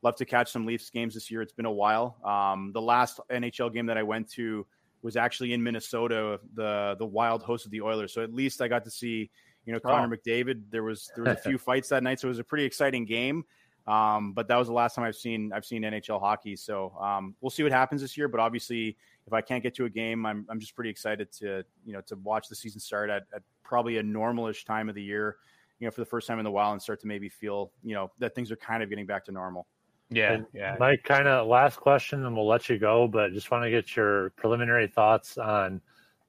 love 0.00 0.16
to 0.16 0.24
catch 0.24 0.50
some 0.50 0.64
Leafs 0.64 0.88
games 0.88 1.12
this 1.12 1.30
year. 1.30 1.42
It's 1.42 1.52
been 1.52 1.66
a 1.66 1.70
while. 1.70 2.16
Um, 2.24 2.72
the 2.72 2.80
last 2.80 3.20
NHL 3.30 3.70
game 3.70 3.84
that 3.86 3.98
I 3.98 4.02
went 4.02 4.30
to 4.30 4.66
was 5.04 5.16
actually 5.16 5.52
in 5.52 5.62
Minnesota, 5.62 6.40
the 6.54 6.96
the 6.98 7.06
Wild 7.06 7.42
host 7.42 7.66
of 7.66 7.70
the 7.70 7.82
Oilers. 7.82 8.12
So 8.12 8.22
at 8.22 8.32
least 8.32 8.62
I 8.62 8.68
got 8.68 8.84
to 8.84 8.90
see, 8.90 9.30
you 9.66 9.72
know, 9.72 9.78
Connor 9.78 10.12
oh. 10.12 10.16
McDavid. 10.16 10.62
There 10.70 10.82
was 10.82 11.10
there 11.14 11.24
was 11.24 11.34
a 11.34 11.40
few 11.48 11.58
fights 11.58 11.90
that 11.90 12.02
night, 12.02 12.18
so 12.18 12.26
it 12.26 12.30
was 12.30 12.38
a 12.38 12.44
pretty 12.44 12.64
exciting 12.64 13.04
game. 13.04 13.44
Um, 13.86 14.32
but 14.32 14.48
that 14.48 14.56
was 14.56 14.68
the 14.68 14.72
last 14.72 14.94
time 14.94 15.04
I've 15.04 15.14
seen 15.14 15.52
I've 15.52 15.66
seen 15.66 15.82
NHL 15.82 16.18
hockey. 16.18 16.56
So 16.56 16.96
um, 16.98 17.36
we'll 17.42 17.50
see 17.50 17.62
what 17.62 17.70
happens 17.70 18.00
this 18.00 18.16
year. 18.16 18.28
But 18.28 18.40
obviously, 18.40 18.96
if 19.26 19.32
I 19.34 19.42
can't 19.42 19.62
get 19.62 19.74
to 19.74 19.84
a 19.84 19.90
game, 19.90 20.24
I'm 20.24 20.46
I'm 20.48 20.58
just 20.58 20.74
pretty 20.74 20.90
excited 20.90 21.30
to 21.32 21.64
you 21.84 21.92
know 21.92 22.00
to 22.06 22.16
watch 22.16 22.48
the 22.48 22.56
season 22.56 22.80
start 22.80 23.10
at, 23.10 23.24
at 23.34 23.42
probably 23.62 23.98
a 23.98 24.02
normalish 24.02 24.64
time 24.64 24.88
of 24.88 24.94
the 24.94 25.02
year. 25.02 25.36
You 25.80 25.86
know, 25.86 25.90
for 25.90 26.00
the 26.00 26.06
first 26.06 26.26
time 26.26 26.38
in 26.38 26.46
a 26.46 26.50
while, 26.50 26.72
and 26.72 26.80
start 26.80 27.00
to 27.02 27.06
maybe 27.06 27.28
feel 27.28 27.72
you 27.82 27.94
know 27.94 28.10
that 28.20 28.34
things 28.34 28.50
are 28.50 28.56
kind 28.56 28.82
of 28.82 28.88
getting 28.88 29.04
back 29.04 29.26
to 29.26 29.32
normal. 29.32 29.66
Yeah, 30.10 30.32
and 30.32 30.46
yeah. 30.52 30.76
Mike, 30.78 31.02
kind 31.02 31.26
of 31.26 31.46
last 31.46 31.76
question, 31.76 32.24
and 32.24 32.36
we'll 32.36 32.46
let 32.46 32.68
you 32.68 32.78
go. 32.78 33.08
But 33.08 33.32
just 33.32 33.50
want 33.50 33.64
to 33.64 33.70
get 33.70 33.96
your 33.96 34.30
preliminary 34.30 34.86
thoughts 34.86 35.38
on 35.38 35.80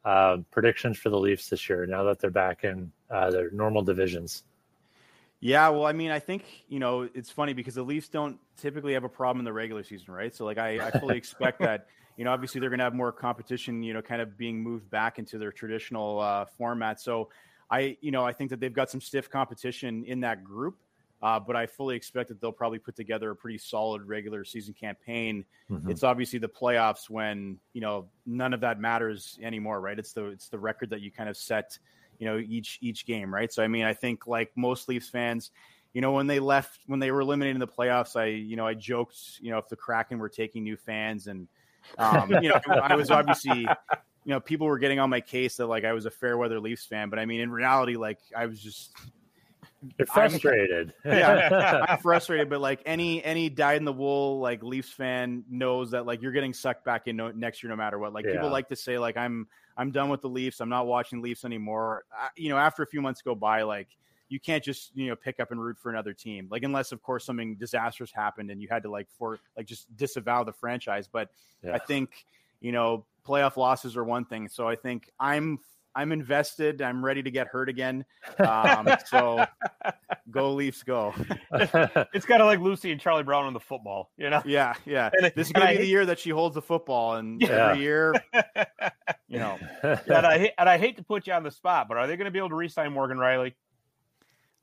uh, 0.04 0.38
predictions 0.52 0.98
for 0.98 1.10
the 1.10 1.20
Leafs 1.20 1.50
this 1.50 1.68
year. 1.70 1.86
Now 1.86 2.04
that 2.04 2.20
they're 2.20 2.30
back 2.30 2.64
in 2.64 2.92
uh, 3.10 3.32
their 3.32 3.52
normal 3.52 3.84
divisions. 3.84 4.44
Yeah, 5.42 5.70
well, 5.70 5.86
I 5.86 5.94
mean, 5.94 6.12
I 6.12 6.20
think 6.20 6.44
you 6.70 6.80
know 6.80 7.10
it's 7.14 7.30
funny 7.30 7.54
because 7.54 7.76
the 7.76 7.84
Leafs 7.84 8.08
don't 8.08 8.40
typically 8.58 8.94
have 8.94 9.04
a 9.04 9.10
problem 9.10 9.40
in 9.40 9.46
the 9.46 9.54
regular 9.54 9.84
season, 9.84 10.14
right? 10.14 10.34
So, 10.34 10.46
like, 10.46 10.58
I, 10.58 10.88
I 10.88 10.92
fully 11.00 11.18
expect 11.24 11.60
that. 11.60 11.88
You 12.18 12.24
know, 12.24 12.32
obviously 12.32 12.62
they're 12.62 12.70
going 12.70 12.80
to 12.80 12.86
have 12.86 12.96
more 12.96 13.12
competition. 13.12 13.84
You 13.84 13.94
know, 13.94 14.02
kind 14.02 14.22
of 14.22 14.38
being 14.38 14.64
moved 14.64 14.90
back 14.90 15.20
into 15.20 15.38
their 15.38 15.52
traditional 15.52 16.20
uh, 16.20 16.46
format. 16.46 17.02
So, 17.02 17.30
I, 17.70 17.98
you 18.00 18.12
know, 18.12 18.24
I 18.24 18.32
think 18.32 18.50
that 18.52 18.60
they've 18.60 18.74
got 18.74 18.90
some 18.90 19.02
stiff 19.02 19.30
competition 19.30 20.06
in 20.06 20.22
that 20.22 20.44
group. 20.44 20.78
Uh, 21.22 21.40
but 21.40 21.56
I 21.56 21.66
fully 21.66 21.96
expect 21.96 22.30
that 22.30 22.40
they'll 22.42 22.52
probably 22.52 22.78
put 22.78 22.96
together 22.96 23.32
a 23.32 23.36
pretty 23.36 23.58
solid 23.58 24.04
regular 24.04 24.44
season 24.44 24.74
campaign. 24.74 25.46
Mm-hmm. 25.72 25.90
It's 25.90 26.04
obviously 26.04 26.40
the 26.40 26.50
playoffs 26.50 27.10
when 27.10 27.58
you 27.74 27.82
know 27.82 28.08
none 28.26 28.54
of 28.54 28.62
that 28.62 28.80
matters 28.80 29.40
anymore, 29.42 29.82
right? 29.82 29.98
It's 29.98 30.14
the 30.14 30.26
it's 30.26 30.50
the 30.50 30.60
record 30.60 30.90
that 30.92 31.02
you 31.02 31.12
kind 31.12 31.30
of 31.30 31.38
set, 31.38 31.78
you 32.20 32.28
know, 32.28 32.38
each 32.38 32.78
each 32.82 33.06
game, 33.06 33.34
right? 33.34 33.52
So 33.52 33.64
I 33.64 33.68
mean, 33.68 33.86
I 33.86 33.94
think 33.94 34.28
like 34.28 34.52
most 34.56 34.88
Leafs 34.90 35.10
fans, 35.10 35.52
you 35.94 36.02
know, 36.02 36.12
when 36.12 36.28
they 36.28 36.40
left 36.40 36.82
when 36.88 37.00
they 37.00 37.12
were 37.12 37.22
eliminated 37.22 37.56
in 37.56 37.60
the 37.62 37.68
playoffs, 37.68 38.16
I 38.16 38.26
you 38.26 38.56
know 38.58 38.68
I 38.68 38.74
joked, 38.74 39.18
you 39.40 39.52
know, 39.52 39.58
if 39.58 39.70
the 39.70 39.78
Kraken 39.78 40.20
were 40.20 40.30
taking 40.30 40.64
new 40.64 40.78
fans, 40.78 41.28
and 41.28 41.48
um, 41.98 42.30
you 42.42 42.50
know, 42.50 42.60
I 42.68 42.96
was 42.96 43.10
obviously 43.10 43.66
you 44.26 44.32
know, 44.32 44.40
people 44.40 44.68
were 44.68 44.80
getting 44.80 45.00
on 45.00 45.10
my 45.10 45.22
case 45.22 45.58
that 45.58 45.68
like 45.68 45.86
I 45.86 45.94
was 45.94 46.06
a 46.06 46.12
fair 46.12 46.38
weather 46.38 46.60
Leafs 46.60 46.86
fan, 46.86 47.10
but 47.10 47.20
I 47.20 47.26
mean, 47.26 47.42
in 47.42 47.52
reality, 47.52 47.96
like 47.96 48.20
I 48.36 48.48
was 48.48 48.60
just 48.60 48.92
you're 49.98 50.06
frustrated. 50.08 50.94
I'm, 51.06 51.12
yeah, 51.12 51.86
I'm 51.88 51.98
frustrated, 52.00 52.50
but 52.50 52.62
like 52.62 52.82
any 52.86 53.24
any 53.24 53.50
dyed 53.50 53.78
in 53.78 53.86
the 53.86 53.94
wool 53.94 54.40
like 54.40 54.64
Leafs 54.64 54.90
fan 54.90 55.44
knows 55.50 55.92
that 55.92 56.06
like 56.06 56.22
you're 56.22 56.32
getting 56.32 56.54
sucked 56.54 56.86
back 56.86 57.08
in 57.08 57.18
no, 57.18 57.32
next 57.32 57.64
year 57.64 57.70
no 57.70 57.76
matter 57.76 58.00
what. 58.00 58.14
Like 58.14 58.26
yeah. 58.26 58.34
people 58.34 58.50
like 58.50 58.70
to 58.70 58.76
say 58.76 58.98
like 58.98 59.18
I'm 59.18 59.48
I'm 59.78 59.92
done 59.92 60.10
with 60.10 60.22
the 60.22 60.30
Leafs. 60.30 60.62
I'm 60.62 60.70
not 60.70 60.88
watching 60.88 61.22
Leafs 61.22 61.46
anymore. 61.46 62.04
I, 62.12 62.30
you 62.36 62.50
know, 62.50 62.58
after 62.58 62.84
a 62.84 62.88
few 62.88 63.02
months 63.02 63.22
go 63.22 63.36
by, 63.36 63.64
like 63.64 63.88
you 64.30 64.40
can't 64.40 64.64
just 64.64 64.92
you 64.96 65.08
know 65.08 65.16
pick 65.16 65.40
up 65.40 65.52
and 65.52 65.62
root 65.62 65.78
for 65.78 65.90
another 65.90 66.14
team. 66.14 66.48
Like 66.50 66.64
unless 66.64 66.92
of 66.92 67.02
course 67.02 67.26
something 67.26 67.56
disastrous 67.56 68.12
happened 68.12 68.50
and 68.52 68.62
you 68.62 68.68
had 68.70 68.84
to 68.84 68.90
like 68.90 69.08
for 69.18 69.40
like 69.56 69.66
just 69.66 69.94
disavow 69.96 70.44
the 70.44 70.54
franchise. 70.54 71.08
But 71.12 71.30
yeah. 71.64 71.74
I 71.74 71.80
think 71.80 72.26
you 72.62 72.72
know 72.72 73.06
playoff 73.28 73.58
losses 73.58 73.98
are 73.98 74.04
one 74.04 74.26
thing. 74.26 74.48
So 74.48 74.68
I 74.68 74.76
think 74.76 75.10
I'm 75.20 75.60
I'm 75.96 76.12
invested. 76.12 76.82
I'm 76.82 77.04
ready 77.04 77.24
to 77.24 77.32
get 77.32 77.48
hurt 77.48 77.70
again. 77.70 78.06
Um, 78.38 78.90
so 79.06 79.46
go 80.30 80.54
Leafs, 80.54 80.84
go. 80.84 81.14
it's 81.54 82.26
kind 82.26 82.42
of 82.42 82.48
like 82.48 82.60
Lucy 82.60 82.92
and 82.92 83.00
Charlie 83.00 83.24
Brown 83.24 83.46
on 83.46 83.54
the 83.54 83.60
football, 83.60 84.12
you 84.18 84.30
know? 84.30 84.42
Yeah, 84.46 84.74
yeah. 84.86 85.10
And, 85.14 85.32
this 85.36 85.48
is 85.48 85.54
going 85.54 85.68
to 85.68 85.74
be 85.74 85.78
hate... 85.78 85.84
the 85.84 85.88
year 85.88 86.06
that 86.06 86.20
she 86.20 86.32
holds 86.32 86.56
the 86.56 86.62
football, 86.62 87.16
and 87.16 87.42
yeah. 87.42 87.70
every 87.70 87.84
year, 87.84 88.14
you 89.28 89.40
know. 89.40 89.58
and 89.82 90.26
I 90.26 90.52
and 90.58 90.68
I 90.68 90.78
hate 90.78 90.98
to 90.98 91.04
put 91.04 91.28
you 91.28 91.34
on 91.34 91.44
the 91.44 91.52
spot, 91.52 91.88
but 91.88 91.98
are 91.98 92.08
they 92.08 92.18
going 92.18 92.26
to 92.26 92.32
be 92.32 92.40
able 92.40 92.50
to 92.50 92.56
re-sign 92.56 92.92
Morgan 92.92 93.18
Rielly? 93.18 93.54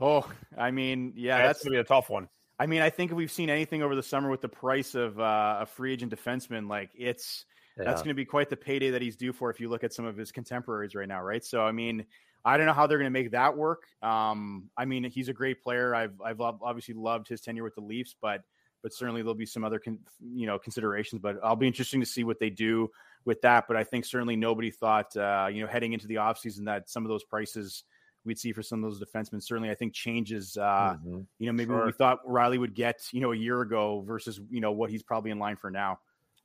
Oh, 0.01 0.29
I 0.59 0.71
mean, 0.71 1.14
yeah, 1.16 1.38
that's, 1.38 1.61
that's 1.61 1.64
going 1.64 1.73
to 1.73 1.77
be 1.79 1.81
a 1.81 1.85
tough 1.85 2.11
one. 2.11 2.29
I 2.62 2.66
mean, 2.66 2.81
I 2.81 2.90
think 2.90 3.11
if 3.11 3.16
we've 3.16 3.31
seen 3.31 3.51
anything 3.51 3.83
over 3.83 3.96
the 3.96 4.05
summer 4.05 4.31
with 4.31 4.40
the 4.40 4.48
price 4.48 4.94
of 4.94 5.18
uh, 5.18 5.59
a 5.62 5.66
free 5.66 5.92
agent 5.92 6.14
defenseman, 6.14 6.68
like 6.68 6.90
it's 6.94 7.44
yeah. 7.77 7.85
That's 7.85 8.03
going 8.03 8.11
to 8.11 8.14
be 8.14 8.25
quite 8.25 8.51
the 8.51 8.57
payday 8.57 8.90
that 8.90 9.03
he's 9.03 9.16
due 9.16 9.33
for 9.33 9.51
if 9.51 9.59
you 9.59 9.68
look 9.68 9.83
at 9.83 9.92
some 9.92 10.05
of 10.05 10.16
his 10.16 10.31
contemporaries 10.31 10.94
right 10.94 11.09
now, 11.09 11.22
right? 11.22 11.44
So, 11.44 11.62
I 11.64 11.72
mean, 11.72 12.05
I 12.44 12.57
don't 12.57 12.66
know 12.66 12.72
how 12.72 12.87
they're 12.87 12.98
going 12.98 13.12
to 13.12 13.18
make 13.18 13.31
that 13.31 13.57
work. 13.57 13.85
Um, 14.03 14.70
I 14.77 14.85
mean, 14.85 15.05
he's 15.05 15.29
a 15.29 15.33
great 15.33 15.61
player. 15.61 15.94
I've 15.94 16.20
I've 16.25 16.40
obviously 16.40 16.94
loved 16.94 17.29
his 17.29 17.40
tenure 17.40 17.64
with 17.64 17.75
the 17.75 17.81
Leafs, 17.81 18.14
but 18.20 18.42
but 18.83 18.92
certainly 18.92 19.22
there'll 19.22 19.35
be 19.35 19.46
some 19.46 19.64
other 19.64 19.79
con, 19.79 19.98
you 20.20 20.46
know 20.46 20.59
considerations. 20.59 21.20
But 21.20 21.38
I'll 21.42 21.57
be 21.57 21.66
interesting 21.66 21.98
to 22.01 22.07
see 22.07 22.22
what 22.22 22.38
they 22.38 22.51
do 22.51 22.90
with 23.25 23.40
that. 23.42 23.64
But 23.66 23.77
I 23.77 23.85
think 23.85 24.05
certainly 24.05 24.37
nobody 24.37 24.70
thought 24.70 25.16
uh, 25.16 25.48
you 25.51 25.62
know 25.62 25.68
heading 25.68 25.94
into 25.94 26.07
the 26.07 26.16
offseason 26.16 26.66
that 26.66 26.90
some 26.90 27.05
of 27.05 27.09
those 27.09 27.25
prices 27.25 27.85
we'd 28.25 28.39
see 28.39 28.53
for 28.53 28.63
some 28.63 28.83
of 28.83 28.91
those 28.91 29.03
defensemen 29.03 29.43
certainly 29.43 29.71
I 29.71 29.75
think 29.75 29.93
changes. 29.93 30.57
Uh, 30.57 30.97
mm-hmm. 30.97 31.21
You 31.39 31.47
know, 31.47 31.53
maybe 31.53 31.69
sure. 31.69 31.79
what 31.79 31.87
we 31.87 31.93
thought 31.93 32.25
Rielly 32.27 32.59
would 32.59 32.75
get 32.75 33.01
you 33.13 33.21
know 33.21 33.33
a 33.33 33.37
year 33.37 33.61
ago 33.61 34.05
versus 34.07 34.41
you 34.51 34.61
know 34.61 34.73
what 34.73 34.91
he's 34.91 35.03
probably 35.03 35.31
in 35.31 35.39
line 35.39 35.57
for 35.57 35.71
now. 35.71 35.99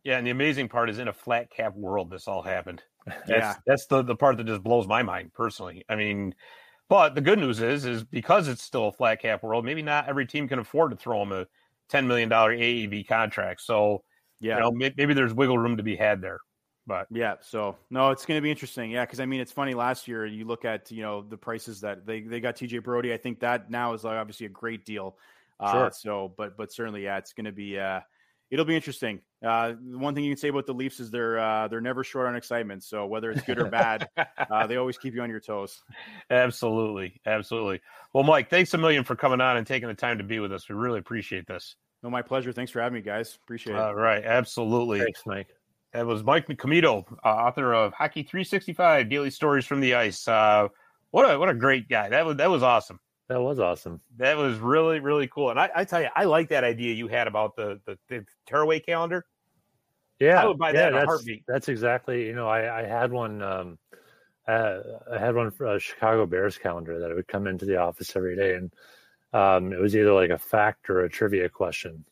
Yeah, 0.04 0.18
and 0.18 0.26
the 0.26 0.32
amazing 0.32 0.70
part 0.70 0.90
is 0.90 1.00
in 1.00 1.10
a 1.10 1.13
flat 1.13 1.50
cap 1.50 1.76
world, 1.76 2.10
this 2.10 2.28
all 2.28 2.42
happened. 2.42 2.84
That's, 3.06 3.30
yeah, 3.30 3.56
that's 3.66 3.86
the 3.86 4.02
the 4.02 4.16
part 4.18 4.36
that 4.36 4.46
just 4.46 4.63
blows 4.63 4.86
my 4.86 5.02
mind 5.02 5.34
personally. 5.34 5.86
I 5.88 5.96
mean, 5.96 6.36
but 6.90 7.16
the 7.16 7.22
good 7.22 7.40
news 7.40 7.62
is, 7.62 7.86
is 7.86 8.04
because 8.04 8.50
it's 8.50 8.62
still 8.62 8.90
a 8.90 8.92
flat 8.92 9.22
cap 9.22 9.44
world, 9.44 9.63
maybe 9.63 9.82
not 9.82 10.10
every 10.10 10.26
team 10.26 10.48
can 10.48 10.60
afford 10.60 10.92
to 10.92 10.98
throw 10.98 11.22
him 11.22 11.32
a 11.32 11.48
ten 11.88 12.06
million 12.06 12.28
dollar 12.28 12.54
AAV 12.54 13.08
contract. 13.08 13.62
So, 13.62 14.04
yeah, 14.42 14.56
you 14.56 14.62
know, 14.62 14.72
maybe 14.72 15.13
there's 15.13 15.34
wiggle 15.34 15.58
room 15.58 15.78
to 15.78 15.84
be 15.84 15.96
had 15.96 16.22
there. 16.22 16.40
But 16.88 17.08
yeah, 17.12 17.36
so 17.41 17.76
no, 17.89 18.12
it's 18.12 18.26
going 18.26 18.38
to 18.38 18.41
be 18.41 18.50
interesting. 18.50 18.91
Yeah, 18.91 19.06
because 19.06 19.19
I 19.19 19.26
mean, 19.26 19.41
it's 19.41 19.52
funny. 19.52 19.73
Last 19.73 20.08
year, 20.08 20.26
you 20.26 20.45
look 20.45 20.63
at 20.63 20.89
you 20.89 21.02
know 21.02 21.21
the 21.21 21.38
prices 21.38 21.82
that 21.82 22.06
they 22.06 22.21
they 22.21 22.39
got 22.39 22.56
TJ 22.56 22.82
Brodie. 22.82 23.13
I 23.13 23.17
think 23.17 23.41
that 23.41 23.69
now 23.69 23.93
is 23.93 24.06
obviously 24.06 24.45
a 24.45 24.50
great 24.50 24.86
deal. 24.86 25.17
Uh, 25.60 25.71
sure. 25.71 25.91
So, 25.93 26.34
but 26.38 26.56
but 26.56 26.71
certainly, 26.71 27.04
yeah, 27.04 27.17
it's 27.17 27.34
going 27.34 27.45
to 27.45 27.52
be. 27.52 27.78
Uh, 27.78 28.00
it'll 28.50 28.65
be 28.65 28.76
interesting. 28.76 29.19
Uh, 29.45 29.73
one 29.73 30.15
thing 30.15 30.23
you 30.23 30.32
can 30.32 30.38
say 30.38 30.47
about 30.47 30.65
the 30.65 30.73
Leafs 30.73 31.02
is 31.02 31.12
they're 31.12 31.38
uh, 31.38 31.67
they're 31.67 31.82
never 31.82 32.06
short 32.06 32.28
on 32.28 32.38
excitement. 32.38 32.84
So 32.84 33.06
whether 33.06 33.32
it's 33.32 33.41
good 33.41 33.60
or 33.60 33.65
bad, 33.69 34.08
uh, 34.50 34.65
they 34.67 34.78
always 34.78 34.97
keep 34.97 35.13
you 35.13 35.21
on 35.21 35.30
your 35.30 35.41
toes. 35.41 35.82
Absolutely, 36.30 37.19
absolutely. 37.26 37.82
Well, 38.13 38.23
Mike, 38.23 38.50
thanks 38.50 38.73
a 38.73 38.78
million 38.78 39.04
for 39.04 39.15
coming 39.15 39.41
on 39.41 39.58
and 39.58 39.67
taking 39.67 39.88
the 39.88 39.93
time 39.93 40.17
to 40.17 40.23
be 40.23 40.39
with 40.39 40.52
us. 40.54 40.67
We 40.69 40.76
really 40.76 41.00
appreciate 41.00 41.47
this. 41.47 41.76
No, 42.02 42.10
my 42.10 42.21
pleasure. 42.21 42.52
Thanks 42.52 42.71
for 42.71 42.82
having 42.82 42.95
me, 42.95 43.02
guys. 43.02 43.38
Appreciate 43.43 43.73
it. 43.73 43.80
All 43.80 43.95
right, 43.95 44.23
absolutely. 44.23 45.00
Thanks, 45.00 45.23
Mike. 45.26 45.57
That 45.93 46.06
was 46.06 46.23
Mike 46.23 46.47
Commito, 46.47 47.06
uh, 47.23 47.28
author 47.28 47.73
of 47.73 47.93
Hockey 47.93 48.23
365 48.23 49.10
Daily 49.10 49.30
Stories 49.30 49.65
from 49.65 49.80
the 49.80 49.95
Ice. 49.95 50.28
Uh, 50.28 50.67
what 51.12 51.30
a 51.30 51.39
what 51.39 51.50
a 51.50 51.54
great 51.54 51.88
guy. 51.88 52.10
That 52.10 52.26
was 52.26 52.38
that 52.38 52.50
was 52.50 52.62
awesome. 52.63 53.00
That 53.30 53.41
was 53.41 53.60
awesome. 53.60 54.02
That 54.17 54.38
was 54.38 54.58
really, 54.58 55.00
really 55.00 55.28
cool. 55.28 55.50
And 55.50 55.60
I, 55.60 55.69
I 55.76 55.84
tell 55.84 56.02
you, 56.02 56.08
I 56.15 56.23
like 56.23 56.50
that 56.50 56.63
idea 56.63 56.93
you 56.93 57.08
had 57.08 57.28
about 57.28 57.56
the 57.56 57.80
the, 57.86 57.97
the 58.10 58.26
tearaway 58.47 58.80
calendar. 58.80 59.26
Yeah, 60.19 60.41
I 60.41 60.45
would 60.45 60.58
buy 60.58 60.71
yeah, 60.71 60.89
that 60.89 61.08
that's, 61.08 61.28
That's 61.47 61.69
exactly. 61.69 62.26
You 62.26 62.34
know, 62.34 62.47
I, 62.47 62.82
I 62.82 62.86
had 62.86 63.12
one. 63.12 63.41
Um, 63.41 63.78
uh, 64.47 64.80
I 65.13 65.19
had 65.19 65.36
one 65.36 65.52
for 65.52 65.76
a 65.76 65.80
Chicago 65.80 66.26
Bears 66.26 66.58
calendar 66.58 67.00
that 67.00 67.12
I 67.12 67.13
would 67.13 67.28
come 67.28 67.47
into 67.47 67.65
the 67.65 67.78
office 67.78 68.15
every 68.15 68.36
day, 68.36 68.56
and 68.56 68.73
um, 69.34 69.73
it 69.73 69.80
was 69.80 69.95
either 69.95 70.13
like 70.13 70.30
a 70.30 70.38
fact 70.38 70.89
or 70.89 71.02
a 71.02 71.10
trivia 71.10 71.50
question. 71.50 72.06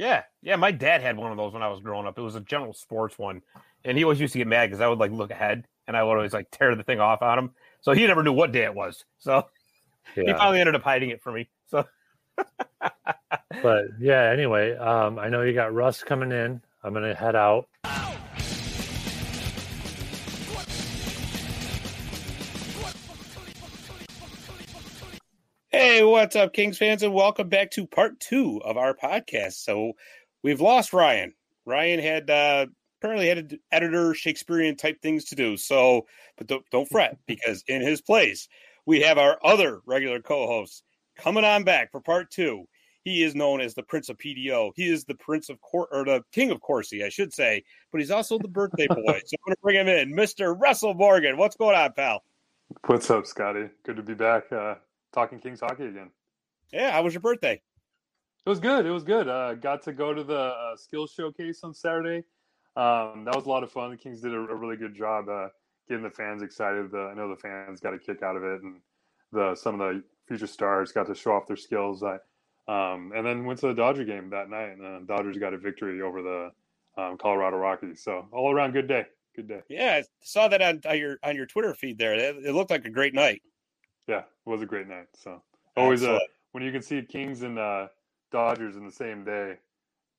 Yeah, 0.00 0.22
yeah. 0.40 0.56
My 0.56 0.70
dad 0.70 1.02
had 1.02 1.18
one 1.18 1.30
of 1.30 1.36
those 1.36 1.52
when 1.52 1.62
I 1.62 1.68
was 1.68 1.80
growing 1.80 2.06
up. 2.06 2.18
It 2.18 2.22
was 2.22 2.34
a 2.34 2.40
general 2.40 2.72
sports 2.72 3.18
one, 3.18 3.42
and 3.84 3.98
he 3.98 4.04
always 4.04 4.18
used 4.18 4.32
to 4.32 4.38
get 4.38 4.46
mad 4.46 4.70
because 4.70 4.80
I 4.80 4.88
would 4.88 4.98
like 4.98 5.12
look 5.12 5.30
ahead 5.30 5.66
and 5.86 5.94
I 5.94 6.02
would 6.02 6.16
always 6.16 6.32
like 6.32 6.50
tear 6.50 6.74
the 6.74 6.82
thing 6.82 7.00
off 7.00 7.20
on 7.20 7.38
him. 7.38 7.50
So 7.82 7.92
he 7.92 8.06
never 8.06 8.22
knew 8.22 8.32
what 8.32 8.50
day 8.50 8.64
it 8.64 8.74
was. 8.74 9.04
So 9.18 9.46
yeah. 10.16 10.24
he 10.24 10.32
finally 10.32 10.58
ended 10.58 10.74
up 10.74 10.82
hiding 10.82 11.10
it 11.10 11.20
for 11.20 11.30
me. 11.32 11.50
So, 11.66 11.84
but 13.62 13.84
yeah. 14.00 14.30
Anyway, 14.32 14.74
um, 14.74 15.18
I 15.18 15.28
know 15.28 15.42
you 15.42 15.52
got 15.52 15.74
Russ 15.74 16.02
coming 16.02 16.32
in. 16.32 16.62
I'm 16.82 16.94
gonna 16.94 17.14
head 17.14 17.36
out. 17.36 17.68
Hey, 26.00 26.06
what's 26.06 26.34
up, 26.34 26.54
Kings 26.54 26.78
fans, 26.78 27.02
and 27.02 27.12
welcome 27.12 27.50
back 27.50 27.72
to 27.72 27.86
part 27.86 28.20
two 28.20 28.62
of 28.64 28.78
our 28.78 28.94
podcast. 28.94 29.62
So, 29.62 29.92
we've 30.42 30.62
lost 30.62 30.94
Ryan. 30.94 31.34
Ryan 31.66 32.00
had 32.00 32.30
uh, 32.30 32.66
apparently 32.98 33.28
had 33.28 33.58
editor 33.70 34.14
Shakespearean 34.14 34.76
type 34.76 35.02
things 35.02 35.26
to 35.26 35.34
do. 35.34 35.58
So, 35.58 36.06
but 36.38 36.46
don't, 36.46 36.64
don't 36.70 36.88
fret 36.88 37.18
because 37.26 37.64
in 37.68 37.82
his 37.82 38.00
place 38.00 38.48
we 38.86 39.02
have 39.02 39.18
our 39.18 39.38
other 39.44 39.82
regular 39.84 40.22
co-host 40.22 40.82
coming 41.18 41.44
on 41.44 41.64
back 41.64 41.92
for 41.92 42.00
part 42.00 42.30
two. 42.30 42.64
He 43.04 43.22
is 43.22 43.34
known 43.34 43.60
as 43.60 43.74
the 43.74 43.82
Prince 43.82 44.08
of 44.08 44.16
PDO. 44.16 44.72
He 44.76 44.88
is 44.88 45.04
the 45.04 45.16
Prince 45.16 45.50
of 45.50 45.60
Cor- 45.60 45.88
or 45.92 46.06
the 46.06 46.22
King 46.32 46.50
of 46.50 46.62
Corsi, 46.62 47.04
I 47.04 47.10
should 47.10 47.34
say, 47.34 47.62
but 47.92 48.00
he's 48.00 48.10
also 48.10 48.38
the 48.38 48.48
birthday 48.48 48.86
boy. 48.86 48.96
so 49.26 49.36
I'm 49.36 49.44
going 49.44 49.54
to 49.54 49.56
bring 49.62 49.76
him 49.76 49.88
in, 49.88 50.14
Mr. 50.14 50.58
Russell 50.58 50.94
Morgan. 50.94 51.36
What's 51.36 51.56
going 51.56 51.76
on, 51.76 51.92
pal? 51.92 52.22
What's 52.86 53.10
up, 53.10 53.26
Scotty? 53.26 53.68
Good 53.84 53.96
to 53.96 54.02
be 54.02 54.14
back 54.14 54.50
uh, 54.50 54.76
talking 55.12 55.38
Kings 55.38 55.60
hockey 55.60 55.84
again. 55.84 56.10
Yeah, 56.72 56.92
how 56.92 57.02
was 57.02 57.14
your 57.14 57.20
birthday? 57.20 57.60
It 58.46 58.48
was 58.48 58.60
good. 58.60 58.86
It 58.86 58.90
was 58.90 59.04
good. 59.04 59.28
Uh, 59.28 59.54
got 59.54 59.82
to 59.82 59.92
go 59.92 60.14
to 60.14 60.24
the 60.24 60.38
uh, 60.38 60.76
skills 60.76 61.12
showcase 61.12 61.60
on 61.62 61.74
Saturday. 61.74 62.24
Um, 62.76 63.24
that 63.24 63.34
was 63.34 63.46
a 63.46 63.48
lot 63.48 63.62
of 63.62 63.70
fun. 63.70 63.90
The 63.90 63.96
Kings 63.96 64.20
did 64.20 64.32
a, 64.32 64.38
a 64.38 64.54
really 64.54 64.76
good 64.76 64.94
job 64.94 65.28
uh, 65.28 65.48
getting 65.88 66.04
the 66.04 66.10
fans 66.10 66.42
excited. 66.42 66.90
The, 66.90 67.10
I 67.12 67.14
know 67.14 67.28
the 67.28 67.36
fans 67.36 67.80
got 67.80 67.92
a 67.92 67.98
kick 67.98 68.22
out 68.22 68.36
of 68.36 68.44
it, 68.44 68.62
and 68.62 68.76
the 69.32 69.54
some 69.54 69.80
of 69.80 69.94
the 69.94 70.02
future 70.26 70.46
stars 70.46 70.92
got 70.92 71.06
to 71.08 71.14
show 71.14 71.32
off 71.32 71.46
their 71.46 71.56
skills. 71.56 72.02
I, 72.02 72.18
um, 72.68 73.12
and 73.14 73.26
then 73.26 73.44
went 73.44 73.58
to 73.60 73.66
the 73.66 73.74
Dodger 73.74 74.04
game 74.04 74.30
that 74.30 74.48
night, 74.48 74.70
and 74.70 74.86
uh, 74.86 75.00
Dodgers 75.00 75.36
got 75.38 75.52
a 75.52 75.58
victory 75.58 76.00
over 76.00 76.22
the 76.22 76.50
um, 76.96 77.18
Colorado 77.18 77.56
Rockies. 77.56 78.02
So 78.02 78.26
all 78.32 78.52
around, 78.52 78.72
good 78.72 78.88
day. 78.88 79.06
Good 79.34 79.48
day. 79.48 79.60
Yeah, 79.68 80.00
I 80.00 80.04
saw 80.22 80.48
that 80.48 80.62
on, 80.62 80.80
on 80.88 80.98
your 80.98 81.18
on 81.22 81.36
your 81.36 81.46
Twitter 81.46 81.74
feed 81.74 81.98
there. 81.98 82.14
It, 82.14 82.46
it, 82.46 82.52
looked 82.52 82.70
like 82.70 82.84
a 82.84 82.90
great 82.90 83.14
night. 83.14 83.42
Yeah, 84.10 84.18
it 84.18 84.26
was 84.44 84.60
a 84.60 84.66
great 84.66 84.88
night. 84.88 85.06
So 85.14 85.40
always 85.76 86.02
uh, 86.02 86.18
when 86.50 86.64
you 86.64 86.72
can 86.72 86.82
see 86.82 87.00
Kings 87.00 87.42
and 87.42 87.60
uh, 87.60 87.86
Dodgers 88.32 88.74
in 88.74 88.84
the 88.84 88.90
same 88.90 89.22
day, 89.22 89.54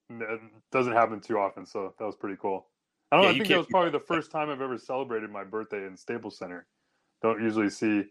it 0.10 0.42
doesn't 0.72 0.94
happen 0.94 1.20
too 1.20 1.38
often. 1.38 1.66
So 1.66 1.94
that 2.00 2.06
was 2.06 2.16
pretty 2.16 2.38
cool. 2.42 2.68
I 3.12 3.18
don't 3.18 3.26
yeah. 3.26 3.32
I 3.32 3.34
think 3.34 3.48
that 3.50 3.58
was 3.58 3.68
probably 3.68 3.92
the 3.92 4.00
first 4.00 4.32
time 4.32 4.50
I've 4.50 4.62
ever 4.62 4.78
celebrated 4.78 5.30
my 5.30 5.44
birthday 5.44 5.86
in 5.86 5.98
Staples 5.98 6.38
Center. 6.38 6.68
Don't 7.22 7.42
usually 7.44 7.70
see 7.70 8.06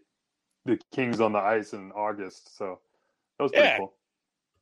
the 0.65 0.79
Kings 0.91 1.19
on 1.19 1.31
the 1.31 1.39
ice 1.39 1.73
in 1.73 1.91
August, 1.93 2.55
so 2.55 2.79
that 3.39 3.43
was 3.43 3.51
pretty 3.51 3.67
yeah. 3.67 3.77
cool. 3.79 3.93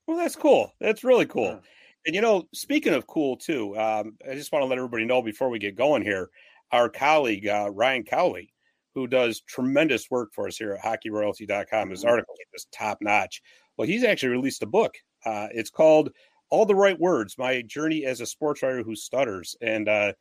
Well, 0.07 0.17
that's 0.17 0.37
cool. 0.37 0.73
That's 0.79 1.03
really 1.03 1.25
cool. 1.25 1.51
Yeah. 1.51 1.59
And 2.05 2.15
you 2.15 2.21
know, 2.21 2.47
speaking 2.53 2.93
of 2.93 3.07
cool 3.07 3.35
too, 3.35 3.77
um, 3.77 4.15
I 4.25 4.35
just 4.35 4.53
want 4.53 4.63
to 4.63 4.67
let 4.67 4.77
everybody 4.77 5.03
know 5.03 5.21
before 5.21 5.49
we 5.49 5.59
get 5.59 5.75
going 5.75 6.01
here, 6.01 6.29
our 6.71 6.87
colleague 6.87 7.45
uh, 7.45 7.69
Ryan 7.73 8.03
Cowley, 8.05 8.53
who 8.99 9.07
does 9.07 9.41
tremendous 9.41 10.11
work 10.11 10.33
for 10.33 10.47
us 10.47 10.57
here 10.57 10.73
at 10.73 10.83
HockeyRoyalty.com, 10.83 11.89
his 11.89 12.01
mm-hmm. 12.01 12.09
article 12.09 12.35
is 12.53 12.67
top 12.73 12.97
notch. 13.01 13.41
Well, 13.77 13.87
he's 13.87 14.03
actually 14.03 14.29
released 14.29 14.63
a 14.63 14.67
book. 14.67 14.93
Uh, 15.25 15.47
it's 15.51 15.69
called 15.69 16.09
"All 16.49 16.65
the 16.65 16.75
Right 16.75 16.99
Words: 16.99 17.37
My 17.37 17.61
Journey 17.61 18.05
as 18.05 18.19
a 18.19 18.25
Sports 18.25 18.61
Writer 18.61 18.83
Who 18.83 18.95
Stutters." 18.95 19.55
And 19.61 19.87
uh, 19.87 20.13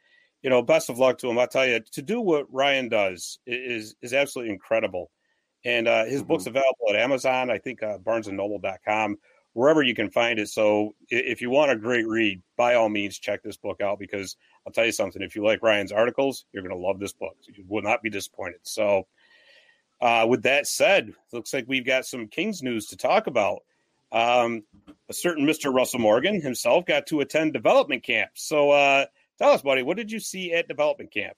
you 0.42 0.50
know, 0.50 0.62
best 0.62 0.90
of 0.90 0.98
luck 0.98 1.18
to 1.18 1.28
him. 1.28 1.38
I'll 1.38 1.48
tell 1.48 1.66
you, 1.66 1.80
to 1.92 2.02
do 2.02 2.20
what 2.20 2.46
Ryan 2.52 2.88
does 2.88 3.38
is 3.46 3.96
is 4.00 4.14
absolutely 4.14 4.52
incredible. 4.52 5.10
And 5.64 5.88
uh, 5.88 6.04
his 6.04 6.20
mm-hmm. 6.20 6.28
book's 6.28 6.46
available 6.46 6.86
at 6.90 6.96
Amazon, 6.96 7.50
I 7.50 7.58
think 7.58 7.82
uh, 7.82 7.98
BarnesandNoble.com 7.98 9.16
wherever 9.58 9.82
you 9.82 9.92
can 9.92 10.08
find 10.08 10.38
it. 10.38 10.48
So 10.48 10.94
if 11.10 11.42
you 11.42 11.50
want 11.50 11.72
a 11.72 11.76
great 11.76 12.06
read, 12.06 12.40
by 12.56 12.76
all 12.76 12.88
means, 12.88 13.18
check 13.18 13.42
this 13.42 13.56
book 13.56 13.80
out 13.80 13.98
because 13.98 14.36
I'll 14.64 14.72
tell 14.72 14.86
you 14.86 14.92
something. 14.92 15.20
If 15.20 15.34
you 15.34 15.44
like 15.44 15.64
Ryan's 15.64 15.90
articles, 15.90 16.44
you're 16.52 16.62
going 16.62 16.74
to 16.74 16.80
love 16.80 17.00
this 17.00 17.12
book. 17.12 17.36
You 17.44 17.64
will 17.66 17.82
not 17.82 18.00
be 18.00 18.08
disappointed. 18.08 18.60
So, 18.62 19.08
uh, 20.00 20.26
with 20.28 20.44
that 20.44 20.68
said, 20.68 21.12
looks 21.32 21.52
like 21.52 21.64
we've 21.66 21.84
got 21.84 22.06
some 22.06 22.28
Kings 22.28 22.62
news 22.62 22.86
to 22.86 22.96
talk 22.96 23.26
about. 23.26 23.64
Um, 24.12 24.62
a 25.08 25.12
certain 25.12 25.44
Mr. 25.44 25.74
Russell 25.74 25.98
Morgan 25.98 26.40
himself 26.40 26.86
got 26.86 27.08
to 27.08 27.20
attend 27.20 27.52
development 27.52 28.04
camp. 28.04 28.30
So, 28.34 28.70
uh, 28.70 29.06
tell 29.38 29.50
us, 29.50 29.62
buddy, 29.62 29.82
what 29.82 29.96
did 29.96 30.12
you 30.12 30.20
see 30.20 30.52
at 30.52 30.68
development 30.68 31.10
camp? 31.12 31.36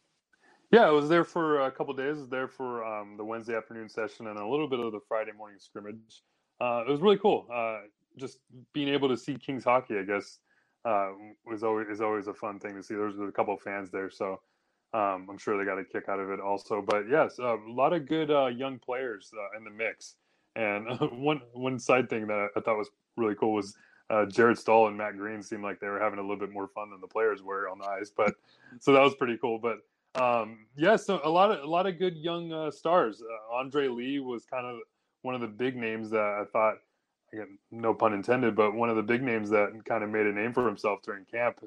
Yeah, 0.70 0.86
I 0.86 0.90
was 0.90 1.08
there 1.08 1.24
for 1.24 1.62
a 1.62 1.70
couple 1.70 1.94
days. 1.94 2.18
I 2.18 2.20
was 2.20 2.28
there 2.28 2.48
for 2.48 2.84
um, 2.84 3.16
the 3.16 3.24
Wednesday 3.24 3.56
afternoon 3.56 3.88
session 3.88 4.26
and 4.26 4.38
a 4.38 4.46
little 4.46 4.68
bit 4.68 4.78
of 4.78 4.92
the 4.92 5.00
Friday 5.08 5.32
morning 5.32 5.58
scrimmage. 5.58 6.22
Uh, 6.60 6.84
it 6.86 6.90
was 6.90 7.00
really 7.00 7.16
cool. 7.16 7.46
Uh, 7.50 7.78
just 8.16 8.38
being 8.72 8.88
able 8.88 9.08
to 9.08 9.16
see 9.16 9.34
Kings 9.34 9.64
hockey, 9.64 9.98
I 9.98 10.02
guess, 10.02 10.38
uh, 10.84 11.10
was 11.44 11.62
always 11.62 11.88
is 11.88 12.00
always 12.00 12.26
a 12.26 12.34
fun 12.34 12.58
thing 12.58 12.74
to 12.74 12.82
see. 12.82 12.94
There's 12.94 13.18
a 13.18 13.32
couple 13.32 13.54
of 13.54 13.60
fans 13.60 13.90
there, 13.90 14.10
so 14.10 14.40
um, 14.92 15.28
I'm 15.30 15.38
sure 15.38 15.58
they 15.58 15.64
got 15.64 15.78
a 15.78 15.84
kick 15.84 16.08
out 16.08 16.20
of 16.20 16.30
it 16.30 16.40
also. 16.40 16.82
But 16.82 17.08
yes, 17.08 17.38
a 17.38 17.56
lot 17.66 17.92
of 17.92 18.06
good 18.06 18.30
uh, 18.30 18.46
young 18.46 18.78
players 18.78 19.30
uh, 19.36 19.56
in 19.56 19.64
the 19.64 19.70
mix. 19.70 20.16
And 20.56 20.86
one 21.12 21.40
one 21.52 21.78
side 21.78 22.08
thing 22.08 22.26
that 22.26 22.48
I 22.56 22.60
thought 22.60 22.78
was 22.78 22.90
really 23.16 23.34
cool 23.34 23.54
was 23.54 23.74
uh, 24.10 24.26
Jarret 24.26 24.58
Stoll 24.58 24.88
and 24.88 24.96
Matt 24.96 25.16
Green 25.16 25.42
seemed 25.42 25.62
like 25.62 25.78
they 25.78 25.86
were 25.86 26.00
having 26.00 26.18
a 26.18 26.22
little 26.22 26.38
bit 26.38 26.50
more 26.50 26.68
fun 26.68 26.90
than 26.90 27.00
the 27.00 27.06
players 27.06 27.42
were 27.42 27.68
on 27.68 27.78
the 27.78 27.88
ice. 27.88 28.10
But 28.14 28.34
so 28.80 28.92
that 28.92 29.02
was 29.02 29.14
pretty 29.14 29.38
cool. 29.38 29.58
But 29.58 29.78
um, 30.20 30.66
yeah, 30.76 30.96
so 30.96 31.20
a 31.24 31.30
lot 31.30 31.52
of 31.52 31.62
a 31.62 31.66
lot 31.70 31.86
of 31.86 31.98
good 31.98 32.16
young 32.16 32.52
uh, 32.52 32.70
stars. 32.70 33.22
Uh, 33.22 33.54
Andre 33.54 33.88
Lee 33.88 34.18
was 34.18 34.44
kind 34.44 34.66
of 34.66 34.78
one 35.22 35.34
of 35.34 35.40
the 35.40 35.46
big 35.46 35.76
names 35.76 36.10
that 36.10 36.20
I 36.20 36.44
thought 36.52 36.76
again, 37.32 37.58
no 37.70 37.94
pun 37.94 38.12
intended, 38.12 38.54
but 38.54 38.74
one 38.74 38.90
of 38.90 38.96
the 38.96 39.02
big 39.02 39.22
names 39.22 39.50
that 39.50 39.84
kind 39.84 40.02
of 40.02 40.10
made 40.10 40.26
a 40.26 40.32
name 40.32 40.52
for 40.52 40.66
himself 40.66 41.02
during 41.02 41.24
camp. 41.24 41.60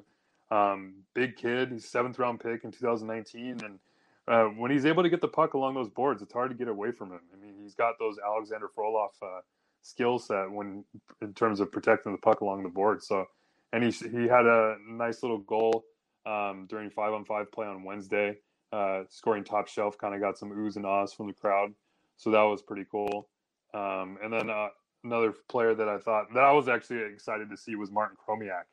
Um, 0.50 1.04
big 1.14 1.36
kid, 1.36 1.72
he's 1.72 1.88
seventh 1.88 2.18
round 2.18 2.40
pick 2.40 2.64
in 2.64 2.70
2019, 2.70 3.60
and 3.64 3.78
uh, 4.26 4.44
when 4.56 4.70
he's 4.70 4.86
able 4.86 5.02
to 5.02 5.08
get 5.08 5.20
the 5.20 5.28
puck 5.28 5.54
along 5.54 5.74
those 5.74 5.88
boards, 5.88 6.22
it's 6.22 6.32
hard 6.32 6.50
to 6.50 6.56
get 6.56 6.68
away 6.68 6.92
from 6.92 7.10
him. 7.10 7.20
I 7.32 7.44
mean, 7.44 7.54
he's 7.62 7.74
got 7.74 7.98
those 7.98 8.16
Alexander 8.24 8.70
Frolov 8.76 9.10
uh, 9.22 9.40
skill 9.82 10.18
set 10.18 10.50
when 10.50 10.84
in 11.20 11.34
terms 11.34 11.60
of 11.60 11.70
protecting 11.70 12.12
the 12.12 12.18
puck 12.18 12.40
along 12.40 12.62
the 12.62 12.68
board. 12.68 13.02
So, 13.02 13.26
and 13.72 13.84
he 13.84 13.90
he 13.90 14.26
had 14.26 14.46
a 14.46 14.76
nice 14.88 15.22
little 15.22 15.38
goal 15.38 15.84
um, 16.24 16.66
during 16.68 16.90
five 16.90 17.12
on 17.12 17.24
five 17.24 17.52
play 17.52 17.66
on 17.66 17.84
Wednesday, 17.84 18.38
uh, 18.72 19.02
scoring 19.08 19.44
top 19.44 19.68
shelf. 19.68 19.98
Kind 19.98 20.14
of 20.14 20.20
got 20.20 20.38
some 20.38 20.50
oohs 20.50 20.76
and 20.76 20.86
ahs 20.86 21.12
from 21.12 21.26
the 21.26 21.34
crowd, 21.34 21.74
so 22.16 22.30
that 22.30 22.42
was 22.42 22.62
pretty 22.62 22.86
cool. 22.90 23.28
Um, 23.74 24.18
and 24.22 24.32
then 24.32 24.48
uh, 24.48 24.68
another 25.04 25.34
player 25.48 25.74
that 25.74 25.88
I 25.88 25.98
thought 25.98 26.32
that 26.34 26.42
I 26.42 26.52
was 26.52 26.68
actually 26.68 27.02
excited 27.02 27.50
to 27.50 27.56
see 27.56 27.76
was 27.76 27.90
Martin 27.90 28.16
Chromiak, 28.16 28.64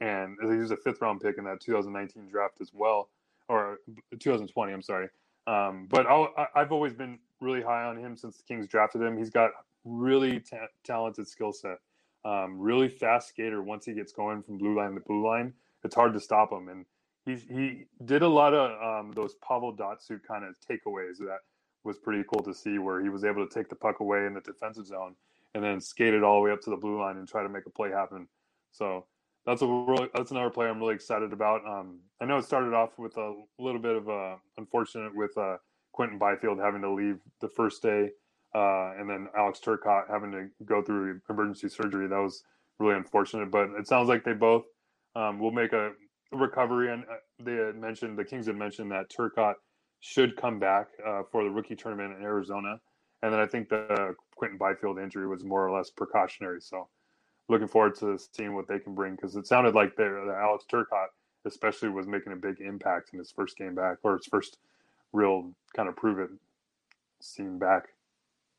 and 0.00 0.36
he 0.40 0.56
was 0.56 0.70
a 0.70 0.76
fifth 0.76 1.02
round 1.02 1.20
pick 1.20 1.38
in 1.38 1.44
that 1.44 1.60
2019 1.60 2.28
draft 2.28 2.60
as 2.60 2.70
well, 2.72 3.10
or 3.48 3.78
2020. 4.18 4.72
I'm 4.72 4.82
sorry, 4.82 5.08
um, 5.46 5.86
but 5.90 6.06
i 6.06 6.46
have 6.54 6.72
always 6.72 6.94
been 6.94 7.18
really 7.40 7.62
high 7.62 7.84
on 7.84 7.96
him 7.96 8.16
since 8.16 8.36
the 8.36 8.44
Kings 8.44 8.66
drafted 8.66 9.02
him. 9.02 9.16
He's 9.18 9.30
got 9.30 9.50
really 9.84 10.40
ta- 10.40 10.68
talented 10.84 11.26
skill 11.26 11.52
set, 11.52 11.78
um, 12.24 12.58
really 12.58 12.88
fast 12.88 13.28
skater. 13.28 13.62
Once 13.62 13.84
he 13.84 13.92
gets 13.92 14.12
going 14.12 14.42
from 14.42 14.58
blue 14.58 14.76
line 14.76 14.94
to 14.94 15.00
blue 15.00 15.26
line, 15.26 15.52
it's 15.84 15.94
hard 15.94 16.14
to 16.14 16.20
stop 16.20 16.52
him, 16.52 16.68
and 16.68 16.86
he 17.26 17.34
he 17.52 17.84
did 18.04 18.22
a 18.22 18.28
lot 18.28 18.54
of 18.54 18.70
um, 18.80 19.12
those 19.12 19.34
Pavel 19.46 19.74
Datsyuk 19.74 20.22
kind 20.26 20.44
of 20.44 20.54
takeaways 20.60 21.18
that 21.18 21.40
was 21.84 21.98
pretty 21.98 22.22
cool 22.32 22.44
to 22.44 22.54
see, 22.54 22.78
where 22.78 23.02
he 23.02 23.08
was 23.08 23.24
able 23.24 23.44
to 23.44 23.52
take 23.52 23.68
the 23.68 23.74
puck 23.74 23.98
away 23.98 24.24
in 24.24 24.34
the 24.34 24.40
defensive 24.40 24.86
zone 24.86 25.16
and 25.54 25.62
then 25.62 25.80
skate 25.80 26.14
it 26.14 26.22
all 26.22 26.36
the 26.36 26.42
way 26.42 26.50
up 26.50 26.60
to 26.62 26.70
the 26.70 26.76
blue 26.76 27.00
line 27.00 27.16
and 27.16 27.28
try 27.28 27.42
to 27.42 27.48
make 27.48 27.66
a 27.66 27.70
play 27.70 27.90
happen. 27.90 28.28
So 28.70 29.06
that's 29.44 29.62
a 29.62 29.66
really, 29.66 30.08
that's 30.14 30.30
another 30.30 30.50
player 30.50 30.68
I'm 30.68 30.78
really 30.78 30.94
excited 30.94 31.32
about. 31.32 31.66
Um, 31.66 32.00
I 32.20 32.24
know 32.24 32.38
it 32.38 32.44
started 32.44 32.74
off 32.74 32.98
with 32.98 33.16
a 33.16 33.34
little 33.58 33.80
bit 33.80 33.96
of 33.96 34.08
a 34.08 34.36
unfortunate 34.56 35.14
with 35.14 35.36
uh, 35.36 35.56
Quinton 35.92 36.18
Byfield 36.18 36.58
having 36.58 36.82
to 36.82 36.90
leave 36.90 37.18
the 37.40 37.48
first 37.48 37.82
day, 37.82 38.10
uh, 38.54 38.92
and 38.98 39.10
then 39.10 39.28
Alex 39.36 39.60
Turcotte 39.64 40.08
having 40.08 40.32
to 40.32 40.48
go 40.64 40.82
through 40.82 41.20
emergency 41.28 41.68
surgery. 41.68 42.06
That 42.06 42.18
was 42.18 42.44
really 42.78 42.96
unfortunate, 42.96 43.50
but 43.50 43.70
it 43.78 43.86
sounds 43.86 44.08
like 44.08 44.24
they 44.24 44.32
both 44.32 44.64
um, 45.16 45.38
will 45.38 45.50
make 45.50 45.72
a 45.72 45.92
recovery. 46.32 46.92
And 46.92 47.04
uh, 47.04 47.16
they 47.42 47.54
had 47.54 47.76
mentioned 47.76 48.18
the 48.18 48.24
Kings 48.24 48.46
had 48.46 48.56
mentioned 48.56 48.90
that 48.92 49.10
Turcotte 49.10 49.56
should 50.00 50.36
come 50.36 50.58
back 50.58 50.88
uh, 51.06 51.22
for 51.30 51.44
the 51.44 51.50
rookie 51.50 51.76
tournament 51.76 52.16
in 52.16 52.24
Arizona. 52.24 52.80
And 53.22 53.32
then 53.32 53.40
I 53.40 53.46
think 53.46 53.68
the 53.68 54.16
Quinton 54.34 54.58
Byfield 54.58 54.98
injury 54.98 55.28
was 55.28 55.44
more 55.44 55.66
or 55.66 55.76
less 55.76 55.90
precautionary. 55.90 56.60
So 56.60 56.88
looking 57.48 57.68
forward 57.68 57.94
to 57.96 58.18
seeing 58.32 58.54
what 58.54 58.66
they 58.68 58.78
can 58.78 58.94
bring 58.94 59.14
because 59.14 59.36
it 59.36 59.46
sounded 59.46 59.74
like 59.74 59.96
the 59.96 60.34
Alex 60.36 60.64
Turcotte 60.70 61.08
especially 61.44 61.88
was 61.88 62.06
making 62.06 62.32
a 62.32 62.36
big 62.36 62.60
impact 62.60 63.10
in 63.12 63.18
his 63.18 63.30
first 63.30 63.56
game 63.56 63.74
back 63.74 63.98
or 64.02 64.16
his 64.16 64.26
first 64.26 64.58
real 65.12 65.52
kind 65.74 65.88
of 65.88 65.96
prove 65.96 66.18
it 66.18 66.30
scene 67.20 67.58
back. 67.58 67.88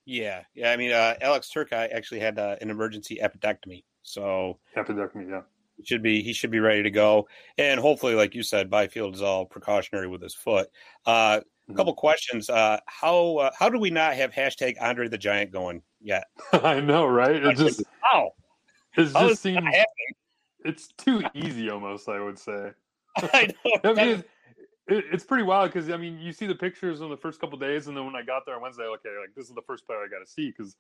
Yeah, 0.06 0.44
yeah. 0.54 0.72
I 0.72 0.78
mean, 0.78 0.92
uh, 0.92 1.16
Alex 1.22 1.50
Turcotte 1.54 1.94
actually 1.94 2.20
had 2.20 2.38
uh, 2.38 2.58
an 2.62 2.70
emergency 2.70 3.20
appendectomy, 3.24 3.84
so 4.02 4.60
appendectomy, 4.76 5.30
yeah. 5.30 5.42
Should 5.84 6.04
be 6.04 6.22
he 6.22 6.34
should 6.34 6.52
be 6.52 6.60
ready 6.60 6.84
to 6.84 6.92
go, 6.92 7.28
and 7.58 7.80
hopefully, 7.80 8.14
like 8.14 8.36
you 8.36 8.44
said, 8.44 8.70
Byfield 8.70 9.16
is 9.16 9.22
all 9.22 9.46
precautionary 9.46 10.08
with 10.08 10.22
his 10.22 10.36
foot. 10.36 10.70
Uh, 11.06 11.42
a 11.74 11.76
mm-hmm. 11.76 11.80
couple 11.80 11.94
questions. 11.96 12.50
Uh, 12.50 12.80
how 12.86 13.38
uh, 13.38 13.52
how 13.58 13.70
do 13.70 13.80
we 13.80 13.90
not 13.90 14.16
have 14.16 14.32
hashtag 14.32 14.76
Andre 14.82 15.08
the 15.08 15.18
Giant 15.18 15.52
going 15.52 15.82
yet? 16.02 16.26
I 16.54 16.80
know, 16.80 17.06
right? 17.06 17.36
It 17.36 17.58
just 17.58 17.84
how 18.02 18.34
it 18.96 19.12
just 19.12 19.42
seems 19.42 19.66
it's 20.66 20.88
too 20.98 21.24
easy, 21.34 21.70
almost. 21.70 22.08
I 22.08 22.20
would 22.20 22.40
say. 22.40 22.72
I 23.18 23.48
know. 23.66 23.72
I 23.84 23.94
mean, 23.94 24.08
it's, 24.10 24.24
it, 24.88 25.06
it's 25.12 25.24
pretty 25.24 25.44
wild 25.44 25.72
because 25.72 25.90
I 25.90 25.98
mean, 25.98 26.20
you 26.20 26.32
see 26.32 26.48
the 26.48 26.56
pictures 26.56 27.02
on 27.02 27.10
the 27.10 27.18
first 27.18 27.40
couple 27.40 27.58
days, 27.58 27.88
and 27.88 27.98
then 27.98 28.06
when 28.06 28.16
I 28.16 28.24
got 28.24 28.46
there 28.46 28.56
on 28.56 28.62
Wednesday, 28.62 28.84
okay, 28.84 29.10
like 29.20 29.36
this 29.36 29.48
is 29.48 29.56
the 29.56 29.62
first 29.62 29.86
player 29.86 30.00
I 30.00 30.08
got 30.08 30.26
to 30.26 30.32
see 30.32 30.54
because 30.56 30.76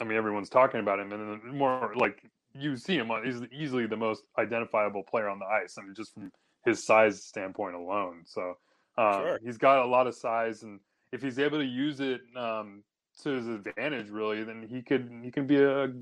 I 0.00 0.04
mean 0.04 0.16
everyone's 0.16 0.48
talking 0.48 0.80
about 0.80 0.98
him, 1.00 1.12
and 1.12 1.42
then 1.42 1.56
more 1.56 1.92
like 1.96 2.22
you 2.54 2.76
see 2.76 2.96
him, 2.96 3.10
on, 3.10 3.24
he's 3.24 3.40
easily 3.52 3.86
the 3.86 3.96
most 3.96 4.24
identifiable 4.38 5.02
player 5.02 5.28
on 5.28 5.38
the 5.38 5.46
ice. 5.46 5.76
I 5.78 5.82
mean, 5.82 5.94
just 5.94 6.14
from 6.14 6.30
his 6.64 6.84
size 6.84 7.24
standpoint 7.24 7.74
alone. 7.74 8.22
So 8.24 8.56
um, 8.98 9.22
sure. 9.22 9.40
He's 9.44 9.58
got 9.58 9.84
a 9.84 9.86
lot 9.86 10.06
of 10.06 10.14
size, 10.14 10.62
and 10.62 10.80
if 11.12 11.22
he's 11.22 11.38
able 11.38 11.58
to 11.58 11.64
use 11.64 12.00
it 12.00 12.20
um, 12.36 12.82
to 13.22 13.30
his 13.30 13.48
advantage, 13.48 14.10
really, 14.10 14.44
then 14.44 14.66
he 14.68 14.82
could 14.82 15.10
he 15.22 15.30
can 15.30 15.46
be 15.46 15.62
a 15.62 15.92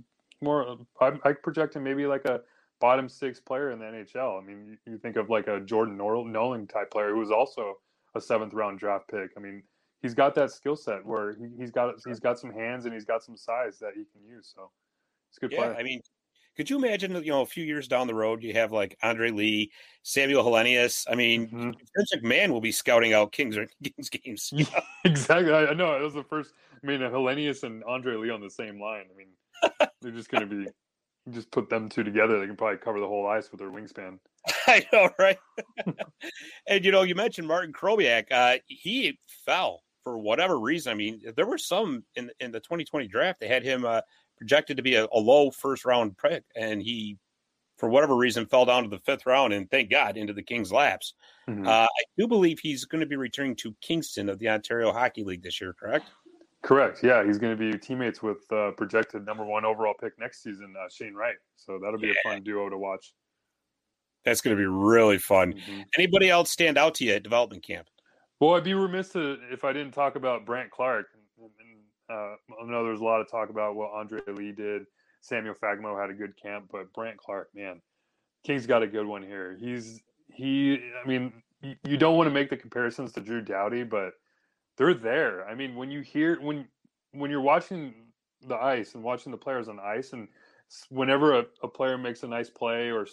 more. 0.41 0.79
I, 1.01 1.13
I 1.25 1.33
project 1.33 1.77
him 1.77 1.85
maybe 1.85 2.07
like 2.07 2.25
a 2.25 2.41
bottom 2.81 3.09
six 3.09 3.41
player 3.41 3.71
in 3.71 3.79
the 3.79 3.85
NHL. 3.85 4.43
I 4.43 4.45
mean, 4.45 4.67
you, 4.67 4.93
you 4.93 4.99
think 4.99 5.17
of 5.17 5.31
like 5.31 5.47
a 5.47 5.61
Jordan 5.61 5.97
Nolan 5.97 6.67
type 6.67 6.91
player 6.91 7.11
who 7.11 7.19
was 7.19 7.31
also 7.31 7.79
a 8.15 8.21
seventh 8.21 8.55
round 8.55 8.79
draft 8.79 9.09
pick. 9.09 9.31
I 9.37 9.41
mean, 9.41 9.63
he's 10.03 10.15
got 10.15 10.35
that 10.35 10.51
skill 10.51 10.77
set 10.77 11.05
where 11.05 11.35
he, 11.35 11.61
has 11.61 11.71
got 11.71 11.95
he's 12.07 12.21
got 12.21 12.39
some 12.39 12.51
hands 12.51 12.87
and 12.87 12.95
he's 12.95 13.05
got 13.05 13.23
some 13.23 13.37
size 13.37 13.79
that 13.79 13.93
he 13.95 14.05
can 14.05 14.27
use. 14.29 14.53
So 14.55 14.71
it's 15.29 15.39
a 15.39 15.41
good 15.41 15.53
yeah, 15.53 15.59
player. 15.59 15.77
I 15.79 15.83
mean, 15.83 16.01
could 16.57 16.69
you 16.69 16.77
imagine, 16.77 17.15
you 17.23 17.31
know, 17.31 17.43
a 17.43 17.47
few 17.47 17.65
years 17.65 17.89
down 17.89 18.07
the 18.07 18.15
road, 18.15 18.43
you 18.43 18.53
have 18.55 18.73
like 18.73 18.97
Andre 19.03 19.31
Lee, 19.31 19.71
Samuel 20.03 20.45
Helenius. 20.45 21.07
I 21.11 21.15
mean, 21.15 21.47
mm-hmm. 21.47 21.71
Vince 21.97 22.13
McMahon 22.17 22.51
will 22.51 22.61
be 22.61 22.73
scouting 22.73 23.13
out 23.13 23.33
Kings 23.33 23.57
or 23.57 23.67
Kings 23.85 24.11
games. 24.11 24.53
exactly. 25.05 25.53
I 25.53 25.73
know 25.75 25.97
it 25.97 26.03
was 26.03 26.15
the 26.15 26.25
first. 26.25 26.53
I 26.83 26.87
mean, 26.87 27.01
Helenius 27.01 27.63
and 27.63 27.85
Andre 27.85 28.17
Lee 28.17 28.31
on 28.31 28.41
the 28.41 28.51
same 28.51 28.81
line. 28.81 29.05
I 29.13 29.17
mean, 29.17 29.89
they're 30.01 30.13
just 30.13 30.31
going 30.31 30.49
to 30.49 30.65
be. 30.65 30.71
Just 31.31 31.51
put 31.51 31.69
them 31.69 31.91
two 31.91 32.03
together. 32.03 32.41
They 32.41 32.47
can 32.47 32.57
probably 32.57 32.79
cover 32.79 32.99
the 32.99 33.07
whole 33.07 33.27
ice 33.27 33.51
with 33.51 33.61
their 33.61 33.71
wingspan. 33.71 34.19
I 34.67 34.85
know, 34.91 35.11
right? 35.19 35.39
and 36.67 36.83
you 36.83 36.91
know, 36.91 37.03
you 37.03 37.15
mentioned 37.15 37.47
Martin 37.47 37.75
Chromiak. 37.75 38.33
Uh, 38.33 38.57
he 38.67 39.19
fell 39.45 39.83
for 40.03 40.19
whatever 40.19 40.59
reason. 40.59 40.91
I 40.91 40.95
mean, 40.95 41.21
there 41.37 41.47
were 41.47 41.59
some 41.59 42.05
in 42.15 42.31
in 42.41 42.53
the 42.53 42.61
2020 42.61 43.07
draft. 43.09 43.41
They 43.41 43.49
had 43.49 43.63
him 43.63 43.85
uh, 43.85 44.01
projected 44.41 44.77
to 44.79 44.83
be 44.83 44.95
a, 44.95 45.07
a 45.13 45.19
low 45.19 45.51
first 45.51 45.85
round 45.85 46.17
pick, 46.17 46.43
and 46.57 46.83
he, 46.83 47.19
for 47.77 47.89
whatever 47.89 48.17
reason, 48.17 48.47
fell 48.47 48.65
down 48.65 48.83
to 48.83 48.89
the 48.89 48.99
fifth 48.99 49.27
round, 49.27 49.53
and 49.53 49.71
thank 49.71 49.91
God 49.91 50.17
into 50.17 50.33
the 50.33 50.43
Kings' 50.43 50.73
laps. 50.73 51.15
Mm-hmm. 51.49 51.67
Uh, 51.67 51.85
I 51.85 52.05
do 52.17 52.27
believe 52.27 52.59
he's 52.59 52.85
going 52.87 53.01
to 53.01 53.07
be 53.07 53.17
returning 53.17 53.55
to 53.57 53.75
Kingston 53.83 54.29
of 54.29 54.39
the 54.39 54.49
Ontario 54.49 54.93
Hockey 54.93 55.25
League 55.25 55.43
this 55.43 55.61
year, 55.61 55.75
correct? 55.79 56.07
Correct. 56.63 57.03
Yeah, 57.03 57.25
he's 57.25 57.39
going 57.39 57.57
to 57.57 57.73
be 57.73 57.79
teammates 57.79 58.23
with 58.23 58.51
uh, 58.53 58.73
projected 58.73 59.25
number 59.25 59.45
one 59.45 59.65
overall 59.65 59.95
pick 59.99 60.19
next 60.19 60.43
season, 60.43 60.75
uh, 60.79 60.89
Shane 60.91 61.15
Wright. 61.15 61.37
So 61.57 61.79
that'll 61.83 62.01
be 62.01 62.09
yeah. 62.09 62.15
a 62.25 62.29
fun 62.29 62.43
duo 62.43 62.69
to 62.69 62.79
watch. 62.79 63.13
That's 64.25 64.41
going 64.43 64.57
to 64.57 64.61
be 64.61 64.67
really 64.67 65.19
fun. 65.19 65.55
Mm-hmm. 65.55 65.81
Anybody 65.97 66.29
else 66.29 66.51
stand 66.51 66.77
out 66.77 66.95
to 66.97 67.05
you 67.05 67.15
at 67.15 67.23
development 67.23 67.63
camp? 67.63 67.89
Well, 68.41 68.55
I'd 68.55 68.65
be 68.65 68.75
remiss 68.75 69.11
to, 69.11 69.39
if 69.51 69.65
I 69.65 69.73
didn't 69.73 69.93
talk 69.93 70.17
about 70.17 70.45
Brandt 70.45 70.71
Clarke. 70.71 71.07
Uh, 72.11 72.35
I 72.61 72.67
know 72.67 72.85
there's 72.85 73.01
a 73.01 73.05
lot 73.05 73.21
of 73.21 73.31
talk 73.31 73.51
about 73.51 73.77
what 73.77 73.93
Andre 73.93 74.21
Lee 74.29 74.53
did. 74.53 74.87
Samuel 75.21 75.55
Fagemo 75.55 76.01
had 76.01 76.11
a 76.11 76.15
good 76.15 76.35
camp, 76.41 76.67
but 76.73 76.93
Brandt 76.93 77.19
Clarke, 77.19 77.51
man, 77.55 77.81
King's 78.45 78.67
got 78.67 78.83
a 78.83 78.87
good 78.87 79.07
one 79.07 79.23
here. 79.23 79.57
He's 79.61 80.01
he. 80.29 80.81
I 81.03 81.07
mean, 81.07 81.33
you 81.85 81.97
don't 81.97 82.17
want 82.17 82.27
to 82.27 82.35
make 82.35 82.51
the 82.51 82.57
comparisons 82.57 83.13
to 83.13 83.21
Drew 83.21 83.43
Doughty, 83.43 83.85
but 83.85 84.15
they're 84.77 84.95
there. 84.95 85.47
I 85.47 85.55
mean, 85.55 85.75
when 85.75 85.91
you 85.91 86.01
hear 86.01 86.41
when 86.41 86.67
when 87.13 87.31
you're 87.31 87.41
watching 87.41 87.95
the 88.47 88.57
ice 88.57 88.95
and 88.95 89.05
watching 89.05 89.31
the 89.31 89.39
players 89.39 89.69
on 89.69 89.79
ice, 89.79 90.13
and 90.15 90.27
whenever 90.89 91.39
a, 91.39 91.45
a 91.63 91.69
player 91.69 91.99
makes 91.99 92.23
a 92.23 92.29
nice 92.29 92.49
play 92.49 92.89
or 92.89 93.03
a 93.03 93.07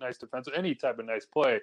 nice 0.00 0.18
defense, 0.18 0.48
or 0.48 0.54
any 0.54 0.74
type 0.74 0.98
of 0.98 1.06
nice 1.06 1.26
play, 1.26 1.60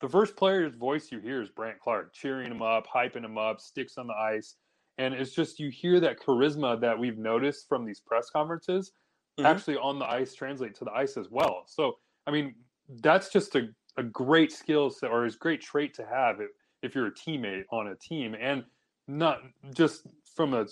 the 0.00 0.08
first 0.08 0.36
player's 0.36 0.74
voice 0.74 1.10
you 1.10 1.20
hear 1.20 1.40
is 1.40 1.48
Brandt 1.48 1.80
Clarke 1.80 2.12
cheering 2.12 2.50
him 2.50 2.60
up, 2.60 2.86
hyping 2.86 3.24
him 3.24 3.38
up, 3.38 3.60
sticks 3.60 3.96
on 3.96 4.06
the 4.06 4.14
ice, 4.14 4.56
and 4.98 5.14
it's 5.14 5.32
just 5.34 5.58
you 5.58 5.70
hear 5.70 6.00
that 6.00 6.20
charisma 6.20 6.80
that 6.80 6.98
we've 6.98 7.18
noticed 7.18 7.68
from 7.68 7.84
these 7.84 8.00
press 8.00 8.30
conferences 8.30 8.92
mm-hmm. 9.38 9.46
actually 9.46 9.76
on 9.76 9.98
the 9.98 10.04
ice 10.04 10.34
translate 10.34 10.74
to 10.76 10.84
the 10.84 10.92
ice 10.92 11.16
as 11.16 11.28
well. 11.30 11.64
So 11.66 11.98
I 12.26 12.30
mean, 12.30 12.54
that's 13.02 13.30
just 13.30 13.54
a, 13.54 13.68
a 13.96 14.02
great 14.02 14.52
skill 14.52 14.90
set 14.90 15.10
or 15.10 15.24
is 15.24 15.36
great 15.36 15.60
trait 15.60 15.94
to 15.94 16.06
have 16.06 16.40
if, 16.40 16.50
if 16.82 16.94
you're 16.94 17.06
a 17.06 17.14
teammate 17.14 17.64
on 17.70 17.88
a 17.88 17.96
team 17.96 18.36
and 18.38 18.64
not 19.06 19.40
just 19.74 20.06
from 20.34 20.54
a 20.54 20.66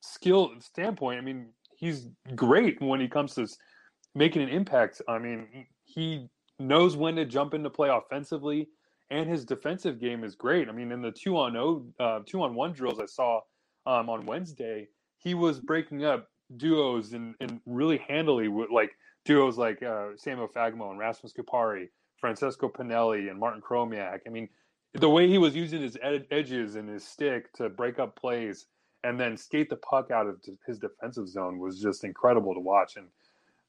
skill 0.00 0.52
standpoint. 0.60 1.18
I 1.18 1.22
mean, 1.22 1.48
he's 1.76 2.08
great 2.34 2.80
when 2.80 3.00
he 3.00 3.08
comes 3.08 3.34
to 3.34 3.46
making 4.14 4.42
an 4.42 4.48
impact. 4.48 5.02
I 5.08 5.18
mean, 5.18 5.66
he 5.84 6.28
knows 6.58 6.96
when 6.96 7.16
to 7.16 7.24
jump 7.24 7.54
into 7.54 7.70
play 7.70 7.88
offensively, 7.88 8.68
and 9.10 9.28
his 9.28 9.44
defensive 9.44 10.00
game 10.00 10.24
is 10.24 10.34
great. 10.34 10.68
I 10.68 10.72
mean, 10.72 10.92
in 10.92 11.02
the 11.02 11.12
two 11.12 11.36
on 11.36 11.56
oh, 11.56 11.84
uh, 12.00 12.20
two 12.26 12.42
on 12.42 12.54
one 12.54 12.72
drills 12.72 12.98
I 13.00 13.06
saw 13.06 13.40
um, 13.86 14.08
on 14.08 14.26
Wednesday, 14.26 14.88
he 15.18 15.34
was 15.34 15.60
breaking 15.60 16.04
up 16.04 16.28
duos 16.56 17.12
and, 17.12 17.34
and 17.40 17.60
really 17.66 17.98
handily 18.08 18.48
with 18.48 18.70
like 18.70 18.90
duos 19.24 19.56
like 19.58 19.82
uh, 19.82 20.08
Samuel 20.16 20.48
Fagemo 20.48 20.90
and 20.90 20.98
Rasmus 20.98 21.32
Kupari, 21.32 21.88
Francesco 22.18 22.68
Pinelli 22.68 23.30
and 23.30 23.38
Martin 23.38 23.60
Chromiak. 23.60 24.20
I 24.26 24.30
mean, 24.30 24.48
the 24.94 25.08
way 25.08 25.28
he 25.28 25.38
was 25.38 25.56
using 25.56 25.80
his 25.80 25.96
ed- 26.02 26.26
edges 26.30 26.76
and 26.76 26.88
his 26.88 27.04
stick 27.04 27.52
to 27.54 27.68
break 27.68 27.98
up 27.98 28.16
plays 28.16 28.66
and 29.04 29.18
then 29.18 29.36
skate 29.36 29.68
the 29.68 29.76
puck 29.76 30.10
out 30.10 30.26
of 30.26 30.40
his 30.66 30.78
defensive 30.78 31.28
zone 31.28 31.58
was 31.58 31.80
just 31.80 32.04
incredible 32.04 32.54
to 32.54 32.60
watch. 32.60 32.96
And 32.96 33.08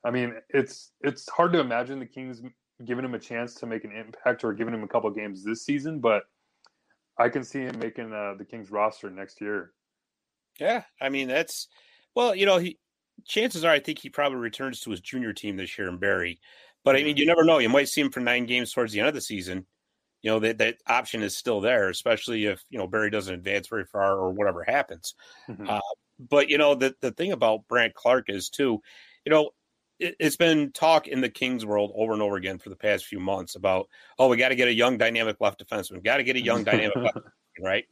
I 0.04 0.12
mean, 0.12 0.36
it's 0.50 0.92
it's 1.02 1.30
hard 1.30 1.54
to 1.54 1.60
imagine 1.60 2.00
the 2.00 2.06
Kings 2.06 2.42
giving 2.86 3.06
him 3.06 3.14
a 3.14 3.20
chance 3.20 3.56
to 3.56 3.66
make 3.66 3.84
an 3.84 3.92
impact 3.92 4.44
or 4.44 4.54
giving 4.54 4.74
him 4.74 4.84
a 4.84 4.88
couple 4.88 5.10
games 5.12 5.44
this 5.44 5.64
season, 5.64 6.00
but 6.00 6.24
I 7.18 7.30
can 7.30 7.44
see 7.44 7.62
him 7.62 7.80
making 7.80 8.12
uh, 8.12 8.34
the 8.38 8.46
Kings 8.46 8.72
roster 8.72 9.10
next 9.10 9.40
year. 9.40 9.72
Yeah, 10.60 10.84
I 11.02 11.10
mean 11.10 11.28
that's 11.28 11.68
well, 12.16 12.36
you 12.36 12.46
know, 12.46 12.58
he 12.58 12.78
chances 13.26 13.64
are 13.64 13.72
I 13.72 13.80
think 13.80 14.00
he 14.00 14.10
probably 14.10 14.40
returns 14.40 14.82
to 14.82 14.92
his 14.92 15.02
junior 15.02 15.34
team 15.34 15.58
this 15.58 15.78
year 15.78 15.88
in 15.90 15.98
Barrie. 15.98 16.40
But 16.84 16.98
I 16.98 17.04
mean, 17.04 17.16
you 17.16 17.26
never 17.26 17.46
know. 17.46 17.60
You 17.60 17.70
might 17.70 17.88
see 17.88 18.02
him 18.02 18.12
for 18.12 18.20
nine 18.20 18.46
games 18.46 18.74
towards 18.74 18.92
the 18.92 19.00
end 19.00 19.08
of 19.08 19.14
the 19.14 19.22
season 19.22 19.66
you 20.24 20.32
know 20.32 20.40
that 20.40 20.58
that 20.58 20.78
option 20.88 21.22
is 21.22 21.38
still 21.38 21.62
there, 21.62 21.90
especially 21.90 22.46
if 22.46 22.64
you 22.70 22.80
know 22.80 22.88
Barrie 22.88 23.12
doesn't 23.12 23.34
advance 23.34 23.68
very 23.68 23.86
far 23.86 24.18
or 24.18 24.32
whatever 24.32 24.64
happens. 24.64 25.14
Mm-hmm. 25.50 25.70
Uh, 25.70 25.80
but 26.18 26.50
you 26.50 26.58
know 26.58 26.74
the 26.74 26.96
the 27.02 27.12
thing 27.12 27.34
about 27.34 27.68
Brandt 27.68 27.94
Clarke 27.94 28.30
is 28.30 28.50
too, 28.50 28.82
you 29.26 29.30
know, 29.30 29.52
it, 30.00 30.16
has 30.22 30.38
been 30.38 30.72
talk 30.72 31.08
in 31.08 31.20
the 31.20 31.30
Kings 31.30 31.66
world 31.66 31.92
over 31.94 32.14
and 32.14 32.22
over 32.22 32.38
again 32.38 32.58
for 32.58 32.70
the 32.70 32.76
past 32.78 33.06
few 33.06 33.20
months 33.20 33.56
about 33.56 33.90
oh 34.18 34.30
we 34.30 34.38
got 34.38 34.50
to 34.50 34.56
get 34.56 34.70
a 34.70 34.74
young 34.74 34.98
dynamic 34.98 35.36
left 35.42 35.64
defenseman, 35.64 36.04
got 36.04 36.18
to 36.18 36.24
get 36.24 36.38
a 36.38 36.44
young 36.44 36.64
dynamic 36.64 36.96
left, 36.96 37.18
right? 37.60 37.86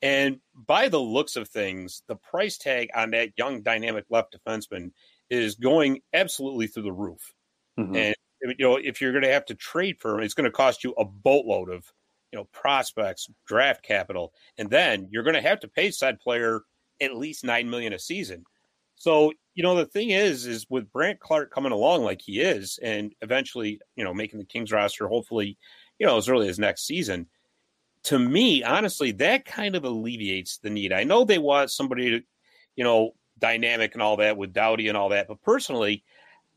And 0.00 0.38
by 0.54 0.88
the 0.88 1.00
looks 1.00 1.36
of 1.36 1.48
things, 1.48 2.02
the 2.06 2.16
price 2.16 2.56
tag 2.56 2.90
on 2.94 3.10
that 3.10 3.30
young 3.36 3.62
dynamic 3.62 4.04
left 4.10 4.36
defenseman 4.36 4.92
is 5.28 5.56
going 5.56 6.00
absolutely 6.12 6.68
through 6.68 6.84
the 6.84 6.92
roof. 6.92 7.32
Mm-hmm. 7.78 7.96
And 7.96 8.14
you 8.42 8.54
know, 8.60 8.76
if 8.76 9.00
you're 9.00 9.12
going 9.12 9.24
to 9.24 9.32
have 9.32 9.46
to 9.46 9.54
trade 9.54 9.96
for 10.00 10.14
him, 10.14 10.24
it's 10.24 10.34
going 10.34 10.44
to 10.44 10.50
cost 10.50 10.84
you 10.84 10.92
a 10.92 11.04
boatload 11.04 11.70
of, 11.70 11.84
you 12.32 12.38
know, 12.38 12.44
prospects, 12.52 13.28
draft 13.46 13.82
capital, 13.82 14.32
and 14.58 14.70
then 14.70 15.08
you're 15.10 15.24
going 15.24 15.34
to 15.34 15.42
have 15.42 15.60
to 15.60 15.68
pay 15.68 15.90
said 15.90 16.20
player 16.20 16.62
at 17.00 17.16
least 17.16 17.44
nine 17.44 17.68
million 17.68 17.92
a 17.92 17.98
season. 17.98 18.44
So, 18.94 19.32
you 19.54 19.62
know, 19.62 19.76
the 19.76 19.86
thing 19.86 20.10
is, 20.10 20.46
is 20.46 20.66
with 20.68 20.92
Brandt 20.92 21.20
Clarke 21.20 21.52
coming 21.52 21.72
along 21.72 22.02
like 22.02 22.20
he 22.20 22.40
is, 22.40 22.78
and 22.82 23.12
eventually, 23.22 23.80
you 23.96 24.04
know, 24.04 24.12
making 24.12 24.38
the 24.38 24.44
Kings 24.44 24.72
roster, 24.72 25.08
hopefully, 25.08 25.56
you 25.98 26.06
know, 26.06 26.16
as 26.16 26.28
early 26.28 26.48
as 26.48 26.58
next 26.58 26.86
season. 26.86 27.28
To 28.04 28.18
me, 28.18 28.62
honestly, 28.62 29.12
that 29.12 29.44
kind 29.44 29.74
of 29.74 29.84
alleviates 29.84 30.58
the 30.58 30.70
need. 30.70 30.92
I 30.92 31.04
know 31.04 31.24
they 31.24 31.38
want 31.38 31.70
somebody 31.70 32.10
to, 32.10 32.22
you 32.76 32.84
know, 32.84 33.14
dynamic 33.38 33.94
and 33.94 34.02
all 34.02 34.16
that 34.16 34.36
with 34.36 34.52
Doughty 34.52 34.88
and 34.88 34.96
all 34.96 35.10
that, 35.10 35.28
but 35.28 35.42
personally, 35.42 36.04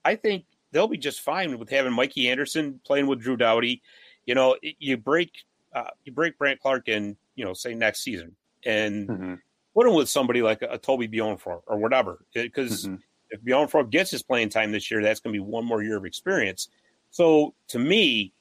I 0.06 0.16
think 0.16 0.46
they'll 0.72 0.88
be 0.88 0.98
just 0.98 1.22
fine 1.22 1.58
with 1.60 1.70
having 1.70 1.94
Mikey 1.94 2.30
Anderson 2.30 2.80
playing 2.86 3.08
with 3.08 3.20
Drew 3.20 3.38
Doughty. 3.38 3.82
You 4.26 4.36
know, 4.36 4.56
you 4.62 4.98
break 4.98 5.32
uh, 5.74 5.89
you 6.04 6.12
break 6.12 6.38
Brandt 6.38 6.60
Clarke 6.60 6.88
in, 6.88 7.18
you 7.36 7.46
know, 7.46 7.54
say 7.54 7.74
next 7.74 8.02
season, 8.02 8.36
and 8.66 9.08
mm-hmm. 9.08 9.34
put 9.74 9.88
him 9.88 9.94
with 9.94 10.10
somebody 10.10 10.42
like 10.42 10.62
a, 10.62 10.70
a 10.72 10.78
Toby 10.78 11.08
Bjornfot 11.08 11.62
or 11.66 11.78
whatever. 11.78 12.24
Because 12.34 12.86
mm-hmm. 12.86 12.96
if 13.30 13.42
Bjornfot 13.42 13.89
gets 13.89 14.12
his 14.12 14.24
playing 14.24 14.50
time 14.50 14.72
this 14.72 14.92
year, 14.92 15.02
that's 15.02 15.20
going 15.20 15.34
to 15.34 15.39
be 15.39 15.46
one 15.46 15.66
more 15.66 15.82
year 15.82 15.98
of 15.98 16.06
experience. 16.06 16.70
So 17.10 17.54
to 17.70 17.80
me, 17.80 18.34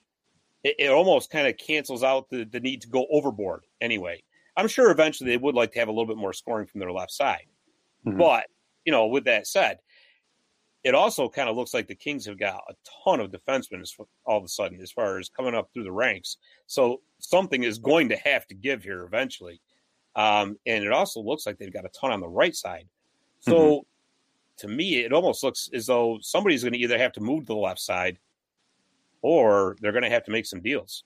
it, 0.65 0.77
it 0.79 0.91
almost 0.91 1.31
kind 1.31 1.47
of 1.47 1.57
cancels 1.57 2.03
out 2.03 2.29
the, 2.31 2.45
the 2.45 2.61
need 2.61 2.83
to 2.83 2.89
go 2.89 3.07
overboard. 3.11 3.65
Anyway, 3.81 4.23
I'm 4.57 4.69
sure 4.69 4.91
eventually 4.91 5.31
they 5.31 5.37
would 5.37 5.55
like 5.55 5.73
to 5.73 5.79
have 5.79 5.89
a 5.89 5.93
little 5.93 6.07
bit 6.07 6.17
more 6.17 6.33
scoring 6.33 6.67
from 6.67 6.81
their 6.81 6.93
left 6.93 7.13
side, 7.13 7.47
mm-hmm. 8.07 8.19
but 8.19 8.47
you 8.85 8.93
know, 8.93 9.07
with 9.07 9.25
that 9.25 9.47
said, 9.47 9.79
it 10.83 10.95
also 10.95 11.29
kind 11.29 11.49
of 11.49 11.57
looks 11.57 11.75
like 11.75 11.87
the 11.87 11.95
Kings 11.95 12.25
have 12.27 12.39
got 12.39 12.63
a 12.69 12.75
ton 13.05 13.21
of 13.21 13.31
defensemen 13.31 13.87
all 14.25 14.39
of 14.39 14.45
a 14.45 14.49
sudden 14.49 14.81
as 14.81 14.91
far 14.91 15.19
as 15.19 15.29
coming 15.29 15.55
up 15.55 15.69
through 15.73 15.85
the 15.85 15.93
ranks. 15.93 16.39
So 16.67 17.03
something 17.19 17.63
is 17.63 17.79
going 17.79 18.09
to 18.09 18.17
have 18.17 18.47
to 18.47 18.55
give 18.55 18.83
here 18.83 19.05
eventually. 19.05 19.61
Um, 20.17 20.59
and 20.67 20.83
it 20.83 20.93
also 20.93 21.21
looks 21.21 21.47
like 21.47 21.59
they've 21.59 21.73
got 21.73 21.85
a 21.85 21.91
ton 21.91 22.13
on 22.13 22.21
the 22.21 22.29
right 22.29 22.55
side. 22.55 22.89
So 23.41 23.55
mm-hmm. 23.55 24.67
to 24.67 24.69
me, 24.69 25.05
it 25.05 25.13
almost 25.13 25.45
looks 25.45 25.69
as 25.75 25.87
though 25.87 26.19
somebody's 26.23 26.63
going 26.63 26.73
to 26.73 26.79
either 26.79 26.99
have 26.99 27.13
to 27.13 27.21
move 27.21 27.41
to 27.41 27.53
the 27.53 27.57
left 27.57 27.81
side 27.81 28.19
or 29.23 29.77
they're 29.81 29.93
going 29.93 30.05
to 30.05 30.11
have 30.11 30.25
to 30.25 30.31
make 30.31 30.47
some 30.47 30.61
deals. 30.61 31.05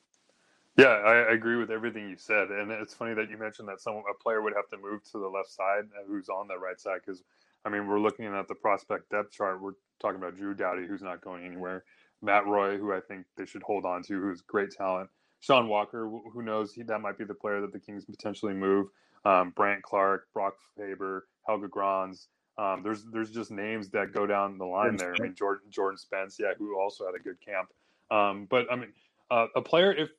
Yeah, 0.77 0.87
I, 0.87 1.33
agree 1.33 1.57
with 1.57 1.71
everything 1.71 2.09
you 2.09 2.17
said, 2.17 2.49
and 2.49 2.73
it's 2.73 2.95
funny 2.95 3.15
that 3.15 3.31
you 3.31 3.39
mentioned 3.39 3.69
that 3.69 3.81
some 3.81 3.95
a 3.95 4.23
player 4.23 4.43
would 4.43 4.55
have 4.57 4.69
to 4.71 4.77
move 4.77 5.05
to 5.13 5.19
the 5.19 5.29
left 5.29 5.51
side 5.51 5.85
uh, 5.97 6.03
who's 6.09 6.29
on 6.29 6.49
the 6.49 6.59
right 6.59 6.81
side 6.81 6.99
because 7.07 7.23
I 7.65 7.71
mean, 7.71 7.87
we're 7.87 8.01
looking 8.01 8.27
at 8.27 8.49
the 8.49 8.55
prospect 8.55 9.11
depth 9.11 9.33
chart. 9.33 9.61
We're 9.63 9.73
talking 10.01 10.17
about 10.17 10.37
Drew 10.37 10.55
Doughty, 10.55 10.87
who's 10.87 11.03
not 11.03 11.21
going 11.23 11.45
anywhere. 11.45 11.85
Matt 12.23 12.47
Roy, 12.47 12.77
who 12.77 12.93
I 12.93 13.01
think 13.01 13.25
they 13.37 13.47
should 13.47 13.63
hold 13.63 13.85
on 13.85 14.03
to, 14.05 14.21
who's 14.21 14.43
great 14.43 14.71
talent. 14.71 15.09
Sean 15.41 15.69
Walker, 15.69 16.11
who 16.33 16.43
knows, 16.43 16.73
he, 16.73 16.83
that 16.83 17.01
might 17.01 17.19
be 17.19 17.25
the 17.25 17.35
player 17.35 17.61
that 17.61 17.73
the 17.73 17.79
Kings 17.79 18.05
potentially 18.05 18.55
move. 18.55 18.89
Um, 19.25 19.51
Brandt 19.51 19.83
Clarke, 19.83 20.27
Brock 20.33 20.55
Faber, 20.77 21.27
Helge 21.47 21.71
Grans. 21.71 22.29
Um, 22.57 22.83
there's 22.83 23.05
there's 23.13 23.31
just 23.31 23.51
names 23.51 23.91
that 23.91 24.13
go 24.13 24.27
down 24.27 24.59
the 24.59 24.65
line 24.65 24.97
there. 24.97 25.15
I 25.19 25.23
mean, 25.23 25.35
Jordan 25.35 25.71
Jordan 25.71 25.99
Spence, 25.99 26.37
yeah, 26.39 26.53
who 26.57 26.79
also 26.79 27.05
had 27.05 27.15
a 27.15 27.23
good 27.23 27.37
camp. 27.45 27.69
Um, 28.11 28.47
but 28.51 28.67
I 28.71 28.77
mean, 28.77 28.93
uh, 29.31 29.47
a 29.57 29.63
player 29.63 29.93
if 29.93 30.11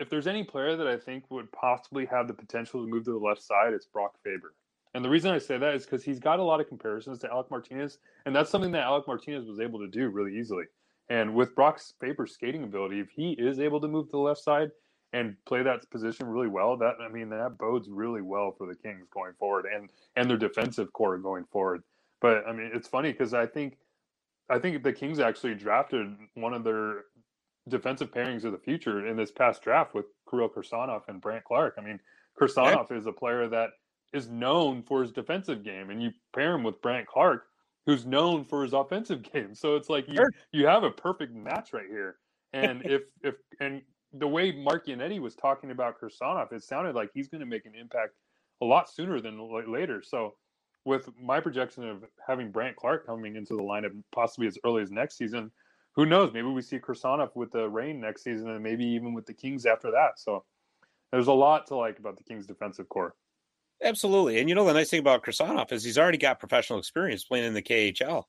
if 0.00 0.10
there's 0.10 0.26
any 0.26 0.42
player 0.42 0.76
that 0.76 0.86
I 0.86 0.96
think 0.96 1.30
would 1.30 1.50
possibly 1.52 2.06
have 2.06 2.26
the 2.26 2.34
potential 2.34 2.84
to 2.84 2.90
move 2.90 3.04
to 3.04 3.12
the 3.12 3.18
left 3.18 3.42
side, 3.42 3.72
it's 3.72 3.86
Brock 3.86 4.14
Faber. 4.24 4.54
And 4.94 5.04
the 5.04 5.08
reason 5.08 5.32
I 5.32 5.38
say 5.38 5.58
that 5.58 5.74
is 5.74 5.84
because 5.84 6.04
he's 6.04 6.20
got 6.20 6.38
a 6.38 6.42
lot 6.42 6.60
of 6.60 6.68
comparisons 6.68 7.18
to 7.20 7.30
Alec 7.30 7.50
Martinez, 7.50 7.98
and 8.26 8.34
that's 8.34 8.50
something 8.50 8.72
that 8.72 8.84
Alec 8.84 9.06
Martinez 9.06 9.44
was 9.44 9.60
able 9.60 9.80
to 9.80 9.88
do 9.88 10.08
really 10.08 10.36
easily. 10.38 10.64
And 11.08 11.34
with 11.34 11.54
Brock 11.54 11.80
Faber's 12.00 12.32
skating 12.32 12.62
ability, 12.62 13.00
if 13.00 13.10
he 13.10 13.32
is 13.32 13.58
able 13.60 13.80
to 13.80 13.88
move 13.88 14.06
to 14.06 14.12
the 14.12 14.18
left 14.18 14.40
side 14.40 14.70
and 15.12 15.36
play 15.46 15.62
that 15.62 15.88
position 15.90 16.26
really 16.26 16.48
well, 16.48 16.76
that 16.78 16.94
I 17.00 17.08
mean 17.08 17.28
that 17.30 17.58
bodes 17.58 17.88
really 17.88 18.22
well 18.22 18.54
for 18.56 18.66
the 18.66 18.74
Kings 18.74 19.06
going 19.12 19.32
forward 19.38 19.66
and 19.72 19.90
and 20.16 20.30
their 20.30 20.38
defensive 20.38 20.92
core 20.92 21.18
going 21.18 21.44
forward. 21.52 21.82
But 22.20 22.46
I 22.48 22.52
mean, 22.52 22.70
it's 22.72 22.88
funny 22.88 23.12
because 23.12 23.34
I 23.34 23.46
think 23.46 23.76
I 24.48 24.58
think 24.58 24.82
the 24.82 24.92
Kings 24.92 25.18
actually 25.18 25.54
drafted 25.54 26.14
one 26.34 26.54
of 26.54 26.64
their 26.64 27.04
defensive 27.68 28.10
pairings 28.10 28.44
of 28.44 28.52
the 28.52 28.58
future 28.58 29.06
in 29.06 29.16
this 29.16 29.30
past 29.30 29.62
draft 29.62 29.94
with 29.94 30.06
Kirill 30.28 30.48
Kirsanov 30.48 31.02
and 31.08 31.20
Brandt 31.20 31.44
Clarke. 31.44 31.74
I 31.78 31.82
mean, 31.82 31.98
Kirsanov 32.38 32.92
is 32.92 33.06
a 33.06 33.12
player 33.12 33.48
that 33.48 33.70
is 34.12 34.28
known 34.28 34.82
for 34.82 35.02
his 35.02 35.12
defensive 35.12 35.64
game, 35.64 35.90
and 35.90 36.02
you 36.02 36.10
pair 36.34 36.54
him 36.54 36.62
with 36.62 36.80
Brandt 36.82 37.06
Clarke, 37.06 37.46
who's 37.86 38.06
known 38.06 38.44
for 38.44 38.62
his 38.62 38.72
offensive 38.72 39.22
game. 39.32 39.54
So 39.54 39.76
it's 39.76 39.88
like 39.88 40.08
you 40.08 40.16
sure. 40.16 40.30
you 40.52 40.66
have 40.66 40.84
a 40.84 40.90
perfect 40.90 41.34
match 41.34 41.72
right 41.72 41.88
here. 41.88 42.16
And 42.52 42.82
if 42.84 43.02
if 43.22 43.34
and 43.60 43.82
the 44.12 44.28
way 44.28 44.52
Mark 44.52 44.86
Yannetti 44.86 45.20
was 45.20 45.34
talking 45.34 45.70
about 45.70 46.00
Kirsanov, 46.00 46.52
it 46.52 46.62
sounded 46.62 46.94
like 46.94 47.10
he's 47.14 47.28
going 47.28 47.40
to 47.40 47.46
make 47.46 47.66
an 47.66 47.74
impact 47.74 48.12
a 48.62 48.64
lot 48.64 48.88
sooner 48.88 49.20
than 49.20 49.38
later. 49.70 50.02
So 50.02 50.34
with 50.84 51.08
my 51.20 51.40
projection 51.40 51.88
of 51.88 52.04
having 52.24 52.52
Brandt 52.52 52.76
Clarke 52.76 53.06
coming 53.06 53.36
into 53.36 53.56
the 53.56 53.62
lineup 53.62 53.90
possibly 54.14 54.46
as 54.46 54.58
early 54.64 54.82
as 54.82 54.90
next 54.90 55.16
season, 55.16 55.50
who 55.96 56.06
knows? 56.06 56.32
Maybe 56.32 56.48
we 56.48 56.62
see 56.62 56.78
Kirsanov 56.78 57.30
with 57.34 57.52
the 57.52 57.68
Reign 57.68 58.00
next 58.00 58.24
season, 58.24 58.50
and 58.50 58.62
maybe 58.62 58.84
even 58.84 59.14
with 59.14 59.26
the 59.26 59.34
Kings 59.34 59.66
after 59.66 59.90
that. 59.92 60.18
So 60.18 60.44
there's 61.12 61.28
a 61.28 61.32
lot 61.32 61.66
to 61.68 61.76
like 61.76 61.98
about 61.98 62.16
the 62.16 62.24
Kings 62.24 62.46
defensive 62.46 62.88
core. 62.88 63.14
Absolutely, 63.82 64.40
and 64.40 64.48
you 64.48 64.54
know 64.54 64.64
the 64.64 64.72
nice 64.72 64.90
thing 64.90 65.00
about 65.00 65.24
Kirsanov 65.24 65.72
is 65.72 65.84
he's 65.84 65.98
already 65.98 66.18
got 66.18 66.40
professional 66.40 66.78
experience 66.78 67.24
playing 67.24 67.44
in 67.44 67.54
the 67.54 67.62
KHL. 67.62 68.24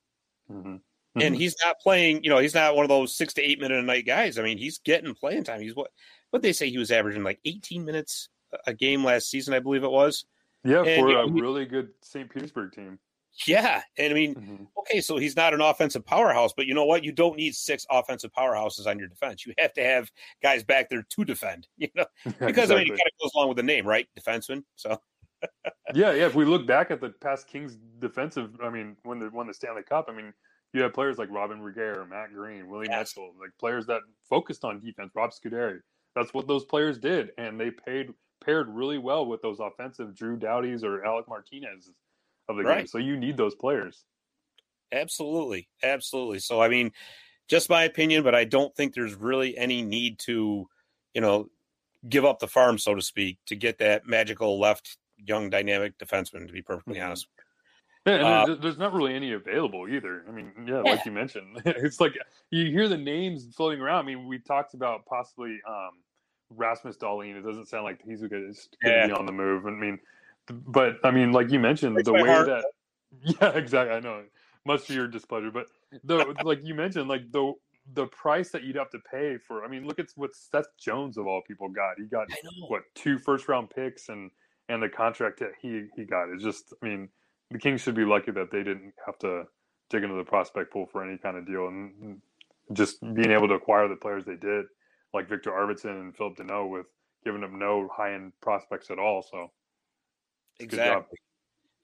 Mm-hmm. 0.52 0.76
And 1.16 1.24
mm-hmm. 1.24 1.36
he's 1.36 1.56
not 1.64 1.80
playing, 1.80 2.24
you 2.24 2.30
know, 2.30 2.40
he's 2.40 2.54
not 2.54 2.76
one 2.76 2.84
of 2.84 2.90
those 2.90 3.16
six 3.16 3.34
to 3.36 3.42
eight 3.42 3.60
minute 3.60 3.80
a 3.80 3.82
night 3.82 4.06
guys. 4.06 4.38
I 4.38 4.44
mean, 4.44 4.58
he's 4.58 4.80
getting 4.80 5.14
playing 5.16 5.46
time. 5.46 5.62
He's 5.62 5.76
what 5.76 5.92
what 6.32 6.42
they 6.42 6.52
say 6.52 6.70
he 6.70 6.78
was 6.78 6.92
averaging 6.92 7.24
like 7.24 7.40
18 7.46 7.86
minutes 7.86 8.28
a 8.68 8.74
game 8.74 9.04
last 9.04 9.30
season, 9.30 9.54
I 9.54 9.60
believe 9.60 9.84
it 9.84 9.92
was. 9.92 10.26
Yeah, 10.64 10.84
and, 10.84 11.02
for 11.02 11.10
you 11.10 11.16
know, 11.16 11.22
a 11.22 11.32
really 11.32 11.66
good 11.66 11.90
St. 12.02 12.30
Petersburg 12.30 12.74
team. 12.74 13.00
Yeah, 13.46 13.82
and 13.98 14.12
I 14.12 14.14
mean, 14.14 14.36
mm-hmm. 14.36 14.64
okay, 14.80 15.02
so 15.02 15.18
he's 15.18 15.36
not 15.36 15.54
an 15.54 15.60
offensive 15.60 16.06
powerhouse, 16.06 16.54
but 16.56 16.68
you 16.68 16.74
know 16.74 16.86
what? 16.86 17.04
You 17.04 17.12
don't 17.12 17.36
need 17.36 17.54
six 17.54 17.86
offensive 17.92 18.32
powerhouses 18.32 18.88
on 18.88 18.98
your 18.98 19.10
defense. 19.10 19.46
You 19.46 19.54
have 19.58 19.74
to 19.74 19.84
have 19.84 20.10
guys 20.42 20.64
back 20.64 20.90
there 20.90 21.06
to 21.08 21.26
defend. 21.26 21.68
You 21.78 21.90
know, 21.94 22.06
because 22.26 22.48
exactly. 22.50 22.76
I 22.76 22.80
mean, 22.80 22.88
it 22.88 22.90
kind 22.90 23.02
of 23.02 23.22
goes 23.22 23.32
along 23.36 23.50
with 23.50 23.58
the 23.58 23.64
name, 23.64 23.86
right? 23.86 24.08
Defenseman. 24.18 24.64
So. 24.76 24.98
yeah, 25.94 26.14
yeah. 26.14 26.26
If 26.26 26.34
we 26.34 26.46
look 26.46 26.66
back 26.66 26.90
at 26.90 27.02
the 27.02 27.10
past 27.10 27.48
Kings 27.48 27.78
defensive, 28.00 28.56
I 28.64 28.70
mean, 28.70 28.96
when 29.04 29.20
they 29.20 29.28
won 29.28 29.46
the 29.46 29.54
Stanley 29.54 29.84
Cup, 29.84 30.06
I 30.10 30.14
mean, 30.14 30.34
you 30.74 30.82
have 30.82 30.94
players 30.94 31.18
like 31.18 31.30
Robyn 31.30 31.60
Regehr, 31.60 32.10
Matt 32.10 32.34
Green, 32.34 32.70
Willie 32.70 32.88
yes. 32.90 33.16
Mitchell, 33.16 33.34
like 33.40 33.52
players 33.60 33.86
that 33.88 34.02
focused 34.28 34.64
on 34.64 34.80
defense. 34.80 35.12
Rob 35.14 35.32
Scuderi. 35.32 35.80
That's 36.16 36.34
what 36.34 36.48
those 36.48 36.64
players 36.64 36.98
did, 36.98 37.32
and 37.38 37.60
they 37.60 37.72
paid 37.72 38.14
paired 38.44 38.70
really 38.70 38.98
well 38.98 39.26
with 39.26 39.42
those 39.42 39.60
offensive 39.60 40.16
Drew 40.16 40.38
Doughties 40.38 40.84
or 40.84 41.04
Alec 41.06 41.28
Martinez 41.28 41.92
of 42.48 42.58
the 42.58 42.64
right. 42.64 42.80
game. 42.80 42.88
So 42.88 42.98
you 42.98 43.18
need 43.18 43.38
those 43.38 43.56
players. 43.56 44.04
Absolutely, 44.92 45.68
absolutely. 45.84 46.40
So 46.40 46.62
I 46.62 46.70
mean, 46.70 46.92
just 47.48 47.70
my 47.70 47.84
opinion, 47.84 48.24
but 48.24 48.36
I 48.36 48.46
don't 48.46 48.76
think 48.76 48.94
there's 48.94 49.16
really 49.16 49.58
any 49.58 49.82
need 49.82 50.20
to, 50.20 50.68
you 51.14 51.22
know, 51.22 51.50
give 52.08 52.26
up 52.26 52.40
the 52.40 52.48
farm, 52.48 52.78
so 52.78 52.96
to 52.96 53.02
speak, 53.02 53.40
to 53.48 53.56
get 53.56 53.80
that 53.80 54.08
magical 54.08 54.60
left 54.60 54.98
young 55.18 55.50
dynamic 55.50 55.98
defenseman. 55.98 56.48
To 56.48 56.54
be 56.54 56.62
perfectly 56.62 56.96
mm-hmm. 56.96 57.06
honest. 57.06 57.28
Yeah, 58.06 58.14
uh, 58.14 58.46
there's, 58.46 58.60
there's, 58.60 58.78
not 58.78 58.94
really 58.94 59.16
any 59.16 59.34
available 59.34 59.88
either. 59.90 60.24
I 60.30 60.32
mean, 60.32 60.52
yeah, 60.68 60.84
yeah. 60.86 60.92
like 60.92 61.06
you 61.06 61.12
mentioned, 61.12 61.60
it's 61.66 62.00
like 62.00 62.14
you 62.52 62.68
hear 62.68 62.88
the 62.88 62.98
names 62.98 63.48
floating 63.56 63.82
around. 63.82 64.04
I 64.04 64.08
mean, 64.08 64.28
we 64.28 64.38
talked 64.38 64.76
about 64.76 65.08
possibly 65.08 65.60
um, 65.68 65.90
Rasmus 66.52 66.98
Dahlin. 66.98 67.36
It 67.36 67.42
doesn't 67.42 67.68
sound 67.68 67.84
like 67.84 68.02
he's 68.06 68.22
going 68.22 68.54
to 68.54 68.54
yeah. 68.84 69.08
be 69.08 69.14
on 69.14 69.26
the 69.26 69.32
move. 69.32 69.66
I 69.66 69.72
mean, 69.72 70.00
but 70.48 70.98
I 71.04 71.12
mean, 71.12 71.32
like 71.32 71.52
you 71.52 71.60
mentioned, 71.60 71.98
the 72.04 72.14
way 72.14 72.28
heart. 72.28 72.48
that 72.48 72.66
yeah, 73.42 73.50
exactly. 73.50 73.96
I 73.96 74.00
know, 74.00 74.24
much 74.66 74.86
to 74.88 74.94
your 74.94 75.08
displeasure, 75.08 75.52
but 75.52 75.68
the 76.04 76.36
like 76.44 76.60
you 76.64 76.76
mentioned, 76.76 77.08
like 77.08 77.32
the 77.32 77.54
the 77.94 78.08
price 78.08 78.50
that 78.50 78.64
you'd 78.64 78.76
have 78.76 78.90
to 78.92 79.00
pay 79.00 79.38
for. 79.38 79.64
I 79.64 79.68
mean, 79.68 79.86
look 79.86 80.00
at 80.00 80.08
what 80.16 80.36
Seth 80.36 80.66
Jones 80.80 81.18
of 81.18 81.28
all 81.28 81.42
people 81.48 81.70
got. 81.70 81.98
He 81.98 82.06
got 82.06 82.28
what 82.68 82.84
two 82.96 83.18
first 83.20 83.48
round 83.48 83.70
picks 83.70 84.10
and 84.10 84.32
and 84.70 84.82
the 84.82 84.90
contract 84.90 85.40
that 85.40 85.52
he 85.62 85.86
he 85.96 86.06
got 86.06 86.30
is 86.36 86.42
just. 86.42 86.74
I 86.82 86.86
mean, 86.86 87.10
the 87.52 87.60
Kings 87.60 87.82
should 87.82 87.96
be 87.96 88.06
lucky 88.06 88.32
that 88.32 88.52
they 88.52 88.64
didn't 88.64 88.94
have 89.06 89.18
to 89.20 89.44
dig 89.90 90.04
into 90.04 90.16
the 90.16 90.24
prospect 90.24 90.74
pool 90.74 90.88
for 90.92 91.04
any 91.04 91.18
kind 91.18 91.38
of 91.38 91.46
deal 91.46 91.68
and 91.68 92.20
just 92.74 93.00
being 93.14 93.30
able 93.30 93.48
to 93.48 93.54
acquire 93.54 93.88
the 93.88 93.96
players 93.96 94.26
they 94.26 94.36
did 94.36 94.66
like 95.16 95.30
Viktor 95.30 95.52
Arvidsson 95.52 96.02
and 96.02 96.16
Phillip 96.16 96.36
Danault 96.36 96.70
with 96.70 96.88
giving 97.24 97.42
them 97.42 97.58
no 97.58 97.88
high 97.92 98.14
end 98.14 98.34
prospects 98.42 98.92
at 98.92 99.00
all. 99.00 99.24
So 99.24 99.50
exactly. 100.60 101.18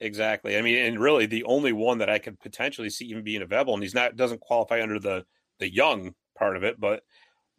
Exactly. 0.01 0.57
I 0.57 0.63
mean, 0.63 0.77
and 0.77 0.99
really 0.99 1.27
the 1.27 1.43
only 1.43 1.73
one 1.73 1.99
that 1.99 2.09
I 2.09 2.17
could 2.17 2.39
potentially 2.39 2.89
see 2.89 3.05
even 3.05 3.23
being 3.23 3.43
available, 3.43 3.75
and 3.75 3.83
he's 3.83 3.93
not 3.93 4.15
doesn't 4.15 4.41
qualify 4.41 4.81
under 4.81 4.99
the 4.99 5.25
the 5.59 5.71
young 5.71 6.15
part 6.35 6.57
of 6.57 6.63
it, 6.63 6.79
but 6.79 7.03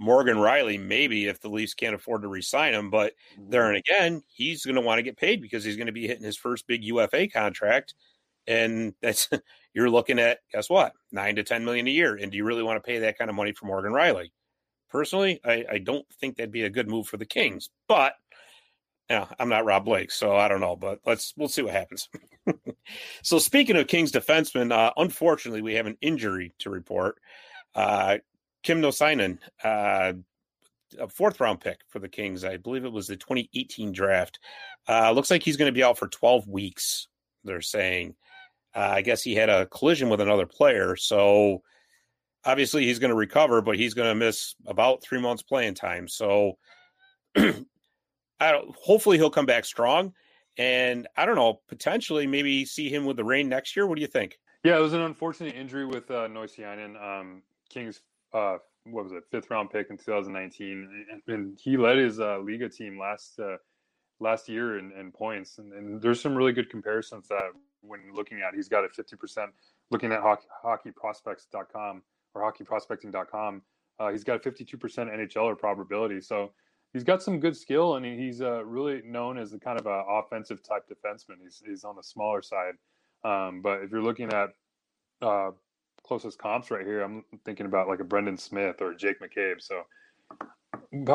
Morgan 0.01 0.39
Rielly, 0.39 0.81
maybe 0.81 1.27
if 1.27 1.41
the 1.41 1.49
Leafs 1.49 1.75
can't 1.75 1.95
afford 1.95 2.23
to 2.23 2.29
re-sign 2.29 2.75
him, 2.75 2.91
but 2.91 3.13
mm-hmm. 3.39 3.51
there 3.51 3.69
and 3.69 3.77
again, 3.77 4.23
he's 4.27 4.65
going 4.65 4.75
to 4.75 4.81
want 4.81 4.99
to 4.99 5.05
get 5.05 5.17
paid 5.17 5.41
because 5.41 5.63
he's 5.63 5.77
going 5.77 5.87
to 5.87 5.93
be 5.93 6.09
hitting 6.09 6.25
his 6.25 6.37
first 6.37 6.67
big 6.67 6.83
UFA 6.83 7.29
contract, 7.29 7.95
and 8.49 8.93
that's 9.01 9.31
you're 9.75 9.89
looking 9.89 10.19
at 10.19 10.41
guess 10.53 10.69
what, 10.69 10.93
nine 11.13 11.37
to 11.37 11.45
ten 11.45 11.65
million 11.65 11.87
a 11.87 11.91
year, 11.91 12.17
and 12.17 12.33
do 12.33 12.37
you 12.37 12.45
really 12.45 12.65
want 12.65 12.83
to 12.83 12.87
pay 12.87 12.99
that 12.99 13.17
kind 13.17 13.31
of 13.31 13.37
money 13.37 13.53
for 13.53 13.67
Morgan 13.67 13.93
Rielly? 13.93 14.33
Personally, 14.91 15.41
I, 15.45 15.65
I 15.71 15.79
don't 15.79 16.07
think 16.21 16.37
that'd 16.37 16.51
be 16.51 16.65
a 16.65 16.71
good 16.71 16.89
move 16.89 17.07
for 17.07 17.17
the 17.17 17.25
Kings, 17.25 17.71
but 17.87 18.15
yeah, 19.13 19.27
I'm 19.39 19.51
not 19.51 19.67
Rob 19.67 19.85
Blake, 19.85 20.11
so 20.11 20.37
I 20.37 20.49
don't 20.49 20.63
know, 20.63 20.75
but 20.75 21.01
let's 21.05 21.35
we'll 21.37 21.47
see 21.47 21.61
what 21.61 21.75
happens. 21.75 22.09
so 23.23 23.39
speaking 23.39 23.77
of 23.77 23.87
Kings 23.87 24.11
defensemen, 24.11 24.73
uh, 24.73 24.91
unfortunately, 24.97 25.61
we 25.61 25.75
have 25.75 25.85
an 25.85 25.99
injury 26.01 26.55
to 26.61 26.71
report. 26.71 27.21
Uh, 27.75 28.19
Kim 28.63 28.81
Nousiainen, 28.81 29.39
uh, 29.63 30.15
a 30.99 31.09
fourth 31.09 31.41
round 31.41 31.61
pick 31.61 31.81
for 31.91 31.99
the 31.99 32.09
Kings, 32.09 32.43
I 32.43 32.57
believe 32.57 32.87
it 32.87 32.93
was 32.93 33.07
the 33.07 33.19
2018 33.19 33.93
draft. 33.93 34.39
Uh, 34.89 35.11
looks 35.11 35.31
like 35.31 35.43
he's 35.43 35.59
going 35.59 35.71
to 35.71 35.79
be 35.79 35.85
out 35.85 35.99
for 35.99 36.09
12 36.09 36.49
weeks. 36.49 37.09
They're 37.45 37.61
saying. 37.61 38.15
Uh, 38.75 38.93
I 38.93 39.03
guess 39.03 39.23
he 39.23 39.35
had 39.35 39.51
a 39.51 39.67
collision 39.67 40.09
with 40.09 40.23
another 40.23 40.47
player, 40.47 40.97
so 40.97 41.61
obviously 42.47 42.87
he's 42.87 42.99
going 42.99 43.11
to 43.11 43.15
recover, 43.15 43.61
but 43.61 43.77
he's 43.77 43.93
going 43.93 44.09
to 44.09 44.15
miss 44.15 44.55
about 44.67 45.03
three 45.03 45.21
months 45.21 45.43
playing 45.43 45.75
time. 45.75 46.09
So 46.09 46.57
I 48.43 48.51
don't, 48.51 48.75
hopefully 48.77 49.19
he'll 49.19 49.31
come 49.31 49.47
back 49.47 49.65
strong. 49.65 50.13
And 50.59 51.07
I 51.17 51.25
don't 51.25 51.37
know, 51.37 51.61
potentially 51.69 52.27
maybe 52.27 52.65
see 52.65 52.89
him 52.89 53.07
with 53.07 53.17
the 53.17 53.25
Reign 53.25 53.49
next 53.49 53.77
year. 53.77 53.87
What 53.87 53.95
do 53.95 54.03
you 54.03 54.09
think? 54.09 54.39
Yeah, 54.65 54.77
it 54.77 54.81
was 54.81 54.93
an 54.93 55.01
unfortunate 55.01 55.55
injury 55.55 55.87
with 55.87 56.11
uh, 56.11 56.29
Nousiainen, 56.29 57.01
um, 57.03 57.43
Kings. 57.71 58.03
Uh, 58.33 58.59
what 58.85 59.05
was 59.05 59.13
it? 59.13 59.23
Fifth 59.31 59.51
round 59.51 59.71
pick 59.71 59.91
in 59.91 59.97
2019, 59.97 61.07
and, 61.11 61.23
and 61.29 61.59
he 61.59 61.77
led 61.77 61.99
his 61.99 62.21
uh, 62.21 62.39
Liiga 62.39 62.75
team 62.75 62.99
last 62.99 63.39
uh, 63.39 63.57
last 64.21 64.49
year 64.49 64.79
in, 64.79 64.93
in 64.93 65.11
points. 65.11 65.59
And, 65.59 65.73
and, 65.73 66.01
there's 66.01 66.21
some 66.21 66.35
really 66.35 66.53
good 66.53 66.71
comparisons 66.71 67.29
that 67.29 67.43
when 67.81 68.01
looking 68.15 68.41
at, 68.41 68.55
he's 68.55 68.69
got 68.69 68.85
a 68.85 68.89
50%. 68.89 69.49
Looking 69.91 70.13
at 70.13 70.21
hockey, 70.21 70.47
hockeyprospects.com, 70.65 72.03
or 72.35 72.53
hockeyprospecting.com. 72.53 73.63
Uh, 73.99 74.11
he's 74.11 74.25
got 74.25 74.45
a 74.45 74.51
52% 74.51 74.79
NHLer 74.79 75.59
probability. 75.59 76.21
So 76.21 76.53
he's 76.93 77.05
got 77.05 77.23
some 77.23 77.41
good 77.41 77.57
skill, 77.57 77.97
and 77.97 78.05
he's 78.05 78.41
uh, 78.41 78.65
really 78.65 79.03
known 79.05 79.39
as 79.39 79.53
a 79.53 79.59
kind 79.59 79.79
of 79.79 79.87
an 79.87 80.05
offensive 80.09 80.63
type 80.63 80.85
defenseman. 80.89 81.37
He's, 81.43 81.63
he's 81.65 81.85
on 81.85 81.97
the 81.97 82.03
smaller 82.03 82.43
side. 82.43 82.75
Um, 83.25 83.63
but 83.63 83.83
if 83.83 83.91
you're 83.91 84.03
looking 84.03 84.33
at 84.33 84.51
uh, 85.21 85.51
closest 86.05 86.39
comps 86.39 86.71
right 86.71 86.85
here, 86.85 87.03
I'm 87.03 87.25
thinking 87.45 87.67
about 87.67 87.89
like 87.89 88.01
a 88.01 88.05
Brendan 88.05 88.37
Smith 88.37 88.81
or 88.81 88.95
Jake 88.95 89.21
McCabe. 89.21 89.61
So 89.61 89.83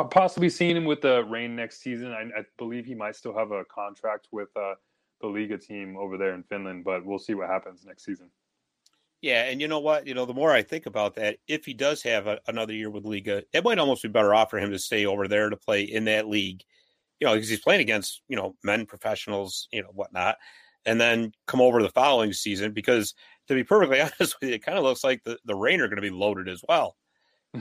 possibly 0.09 0.49
seeing 0.49 0.75
him 0.75 0.86
with 0.86 1.01
the 1.01 1.23
Reign 1.25 1.55
next 1.55 1.82
season. 1.82 2.11
I, 2.11 2.39
I 2.39 2.43
believe 2.57 2.86
he 2.86 2.95
might 2.95 3.15
still 3.15 3.38
have 3.38 3.51
a 3.51 3.65
contract 3.65 4.28
with 4.32 4.49
uh, 4.55 4.75
the 5.21 5.28
Liiga 5.28 5.63
team 5.63 5.97
over 5.97 6.17
there 6.17 6.34
in 6.34 6.43
Finland, 6.43 6.84
but 6.84 7.05
we'll 7.05 7.19
see 7.19 7.34
what 7.34 7.49
happens 7.49 7.86
next 7.86 8.05
season. 8.05 8.30
Yeah, 9.22 9.43
and 9.43 9.59
you 9.59 9.68
know 9.68 9.80
what? 9.80 10.05
You 10.05 10.13
know, 10.13 10.26
the 10.26 10.34
more 10.34 10.51
I 10.51 10.61
think 10.61 10.86
about 10.86 11.15
that, 11.15 11.38
if 11.47 11.65
he 11.65 11.74
does 11.74 12.03
have 12.03 12.28
a, 12.28 12.39
another 12.47 12.74
year 12.74 12.89
with 12.89 13.03
Liiga, 13.03 13.43
it 13.51 13.63
might 13.63 13.80
almost 13.80 14.03
be 14.03 14.09
better 14.09 14.34
off 14.34 14.51
for 14.51 14.59
him 14.59 14.72
to 14.72 14.80
stay 14.80 15.05
over 15.05 15.28
there 15.28 15.49
to 15.49 15.57
play 15.57 15.84
in 15.84 16.05
that 16.05 16.28
league. 16.28 16.63
You 17.20 17.28
know, 17.28 17.34
because 17.34 17.49
he's 17.49 17.61
playing 17.61 17.82
against 17.82 18.22
you 18.28 18.36
know 18.36 18.55
men 18.63 18.86
professionals, 18.86 19.68
you 19.72 19.82
know 19.82 19.89
whatnot, 19.91 20.38
and 20.86 21.01
then 21.01 21.32
come 21.47 21.61
over 21.61 21.82
the 21.82 21.89
following 21.89 22.32
season. 22.32 22.74
Because 22.74 23.15
to 23.47 23.55
be 23.55 23.63
perfectly 23.63 24.01
honest 24.01 24.36
with 24.39 24.49
you, 24.49 24.55
it 24.55 24.63
kind 24.63 24.78
of 24.78 24.84
looks 24.84 25.03
like 25.03 25.24
the 25.24 25.39
the 25.45 25.55
Reign 25.55 25.82
are 25.82 25.88
going 25.88 25.95
to 25.95 26.01
be 26.01 26.11
loaded 26.11 26.47
as 26.47 26.61
well, 26.68 26.95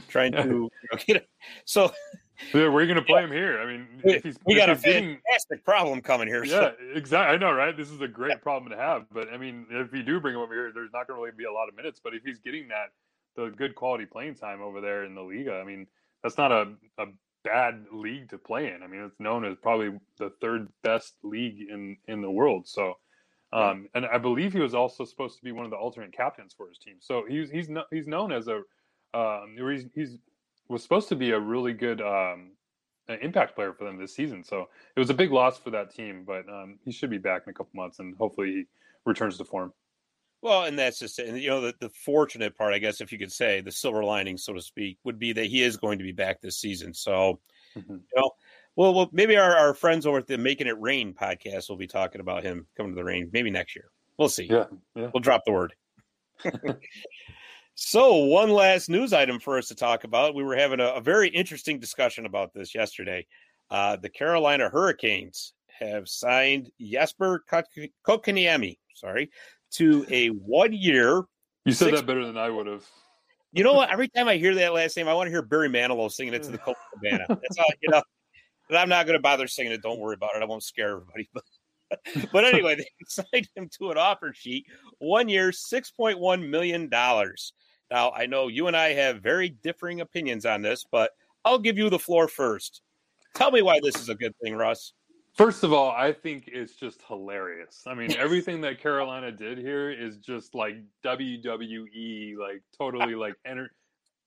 trying 0.08 0.32
to 0.32 0.68
you 1.06 1.14
know. 1.14 1.20
So 1.64 1.90
yeah, 2.54 2.68
we're 2.68 2.86
going 2.86 2.96
to 2.96 3.02
play 3.02 3.22
him 3.22 3.32
here. 3.32 3.60
I 3.60 3.66
mean, 3.66 3.86
if 4.04 4.22
he's, 4.22 4.36
we 4.44 4.54
got 4.54 4.68
a 4.68 4.76
fantastic 4.76 5.64
problem 5.64 6.00
coming 6.00 6.28
here. 6.28 6.44
Yeah, 6.44 6.50
so. 6.50 6.74
exactly. 6.94 7.34
I 7.34 7.38
know, 7.38 7.52
right? 7.52 7.76
This 7.76 7.90
is 7.90 8.00
a 8.00 8.08
great 8.08 8.42
problem 8.42 8.70
to 8.70 8.76
have. 8.76 9.06
But 9.12 9.32
I 9.32 9.36
mean, 9.36 9.66
if 9.70 9.92
you 9.92 10.02
do 10.02 10.20
bring 10.20 10.34
him 10.34 10.40
over 10.40 10.54
here, 10.54 10.72
there's 10.74 10.92
not 10.92 11.06
going 11.06 11.18
to 11.18 11.24
really 11.24 11.36
be 11.36 11.44
a 11.44 11.52
lot 11.52 11.68
of 11.68 11.76
minutes. 11.76 12.00
But 12.02 12.14
if 12.14 12.22
he's 12.24 12.38
getting 12.38 12.68
that 12.68 12.90
the 13.36 13.50
good 13.56 13.74
quality 13.74 14.06
playing 14.06 14.34
time 14.34 14.62
over 14.62 14.80
there 14.80 15.04
in 15.04 15.14
the 15.14 15.20
Liiga, 15.20 15.60
I 15.60 15.64
mean, 15.64 15.86
that's 16.22 16.38
not 16.38 16.52
a, 16.52 16.72
a 16.98 17.06
bad 17.44 17.84
league 17.92 18.30
to 18.30 18.38
play 18.38 18.72
in. 18.72 18.82
I 18.82 18.86
mean, 18.86 19.02
it's 19.02 19.20
known 19.20 19.44
as 19.44 19.56
probably 19.62 19.98
the 20.18 20.30
third 20.40 20.68
best 20.82 21.14
league 21.22 21.68
in 21.70 21.96
in 22.08 22.22
the 22.22 22.30
world. 22.30 22.66
So. 22.68 22.94
Um, 23.52 23.88
and 23.94 24.04
I 24.04 24.18
believe 24.18 24.52
he 24.52 24.58
was 24.58 24.74
also 24.74 25.04
supposed 25.04 25.38
to 25.38 25.44
be 25.44 25.52
one 25.52 25.64
of 25.64 25.70
the 25.70 25.76
alternate 25.76 26.12
captains 26.12 26.52
for 26.54 26.68
his 26.68 26.78
team. 26.78 26.96
So 26.98 27.24
he's 27.26 27.48
he's 27.48 27.68
no, 27.68 27.84
he's 27.92 28.08
known 28.08 28.32
as 28.32 28.48
a 28.48 28.62
um, 29.14 29.56
he's, 29.56 29.86
he's 29.94 30.18
was 30.68 30.82
supposed 30.82 31.08
to 31.08 31.16
be 31.16 31.30
a 31.30 31.38
really 31.38 31.72
good 31.72 32.00
um, 32.00 32.52
impact 33.08 33.54
player 33.54 33.72
for 33.72 33.84
them 33.84 33.98
this 33.98 34.14
season. 34.14 34.42
So 34.42 34.68
it 34.94 35.00
was 35.00 35.10
a 35.10 35.14
big 35.14 35.32
loss 35.32 35.58
for 35.58 35.70
that 35.70 35.94
team, 35.94 36.24
but 36.26 36.48
um, 36.48 36.78
he 36.84 36.92
should 36.92 37.10
be 37.10 37.18
back 37.18 37.42
in 37.46 37.50
a 37.50 37.54
couple 37.54 37.70
months, 37.74 37.98
and 37.98 38.16
hopefully 38.16 38.48
he 38.48 38.64
returns 39.04 39.38
to 39.38 39.44
form. 39.44 39.72
Well, 40.42 40.64
and 40.64 40.78
that's 40.78 40.98
just 40.98 41.18
and 41.18 41.40
you 41.40 41.48
know 41.48 41.60
the, 41.60 41.74
the 41.80 41.88
fortunate 41.88 42.56
part, 42.56 42.74
I 42.74 42.78
guess, 42.78 43.00
if 43.00 43.10
you 43.10 43.18
could 43.18 43.32
say 43.32 43.60
the 43.60 43.72
silver 43.72 44.04
lining, 44.04 44.36
so 44.36 44.52
to 44.52 44.60
speak, 44.60 44.98
would 45.04 45.18
be 45.18 45.32
that 45.32 45.46
he 45.46 45.62
is 45.62 45.76
going 45.76 45.98
to 45.98 46.04
be 46.04 46.12
back 46.12 46.40
this 46.40 46.58
season. 46.58 46.92
So, 46.92 47.40
mm-hmm. 47.76 47.94
you 47.94 48.00
know, 48.14 48.30
well, 48.76 48.92
well, 48.94 49.08
maybe 49.12 49.36
our, 49.36 49.56
our 49.56 49.74
friends 49.74 50.06
over 50.06 50.18
at 50.18 50.26
the 50.26 50.36
Making 50.36 50.66
It 50.66 50.78
Rain 50.80 51.14
podcast 51.14 51.68
will 51.68 51.76
be 51.76 51.86
talking 51.86 52.20
about 52.20 52.42
him 52.42 52.66
coming 52.76 52.92
to 52.92 52.96
the 52.96 53.04
Reign 53.04 53.30
maybe 53.32 53.50
next 53.50 53.74
year. 53.74 53.90
We'll 54.18 54.28
see. 54.28 54.44
Yeah, 54.44 54.66
yeah. 54.94 55.10
We'll 55.12 55.20
drop 55.20 55.42
the 55.46 55.52
word. 55.52 55.74
so, 57.78 58.14
one 58.14 58.48
last 58.48 58.88
news 58.88 59.12
item 59.12 59.38
for 59.38 59.58
us 59.58 59.68
to 59.68 59.74
talk 59.74 60.04
about. 60.04 60.34
We 60.34 60.42
were 60.42 60.56
having 60.56 60.80
a, 60.80 60.94
a 60.94 61.00
very 61.00 61.28
interesting 61.28 61.78
discussion 61.78 62.24
about 62.24 62.54
this 62.54 62.74
yesterday. 62.74 63.26
Uh, 63.70 63.96
the 63.96 64.08
Carolina 64.08 64.70
Hurricanes 64.70 65.52
have 65.78 66.08
signed 66.08 66.70
Jesper 66.80 67.44
Kotkaniemi, 68.06 68.78
sorry, 68.94 69.30
to 69.72 70.06
a 70.10 70.28
one-year. 70.28 71.24
You 71.66 71.72
said 71.72 71.88
six- 71.88 72.00
that 72.00 72.06
better 72.06 72.24
than 72.24 72.38
I 72.38 72.48
would 72.48 72.66
have. 72.66 72.86
You 73.52 73.62
know 73.62 73.74
what? 73.74 73.90
Every 73.92 74.08
time 74.08 74.26
I 74.26 74.38
hear 74.38 74.54
that 74.54 74.72
last 74.72 74.96
name, 74.96 75.06
I 75.06 75.12
want 75.12 75.26
to 75.26 75.30
hear 75.30 75.42
Barry 75.42 75.68
Manilow 75.68 76.10
singing 76.10 76.32
it 76.32 76.44
to 76.44 76.50
the 76.50 76.58
Colt 76.58 76.78
Cabana. 76.94 77.26
That's 77.28 77.58
all. 77.58 77.66
You 77.82 77.90
know, 77.90 78.02
but 78.70 78.78
I'm 78.78 78.88
not 78.88 79.04
going 79.04 79.18
to 79.18 79.22
bother 79.22 79.46
singing 79.46 79.72
it. 79.72 79.82
Don't 79.82 80.00
worry 80.00 80.14
about 80.14 80.30
it. 80.34 80.42
I 80.42 80.46
won't 80.46 80.62
scare 80.62 80.92
everybody. 80.92 81.28
But, 81.88 82.32
but 82.32 82.44
anyway, 82.44 82.74
they 82.74 82.88
signed 83.06 83.48
him 83.54 83.68
to 83.78 83.92
an 83.92 83.96
offer 83.96 84.32
sheet, 84.34 84.66
one 84.98 85.28
year, 85.28 85.52
six 85.52 85.92
point 85.92 86.18
one 86.18 86.50
million 86.50 86.88
dollars. 86.88 87.52
Now 87.90 88.12
I 88.12 88.26
know 88.26 88.48
you 88.48 88.66
and 88.66 88.76
I 88.76 88.92
have 88.92 89.22
very 89.22 89.50
differing 89.50 90.00
opinions 90.00 90.46
on 90.46 90.62
this, 90.62 90.84
but 90.90 91.10
I'll 91.44 91.58
give 91.58 91.78
you 91.78 91.90
the 91.90 91.98
floor 91.98 92.28
first. 92.28 92.82
Tell 93.34 93.50
me 93.50 93.62
why 93.62 93.80
this 93.82 93.96
is 93.96 94.08
a 94.08 94.14
good 94.14 94.34
thing, 94.42 94.54
Russ. 94.54 94.92
First 95.34 95.64
of 95.64 95.72
all, 95.72 95.90
I 95.90 96.12
think 96.12 96.48
it's 96.48 96.74
just 96.74 97.02
hilarious. 97.06 97.82
I 97.86 97.94
mean, 97.94 98.16
everything 98.16 98.62
that 98.62 98.80
Carolina 98.80 99.30
did 99.30 99.58
here 99.58 99.90
is 99.90 100.16
just 100.16 100.54
like 100.54 100.76
WWE, 101.04 102.38
like 102.38 102.62
totally 102.76 103.14
like 103.14 103.34
enter, 103.44 103.70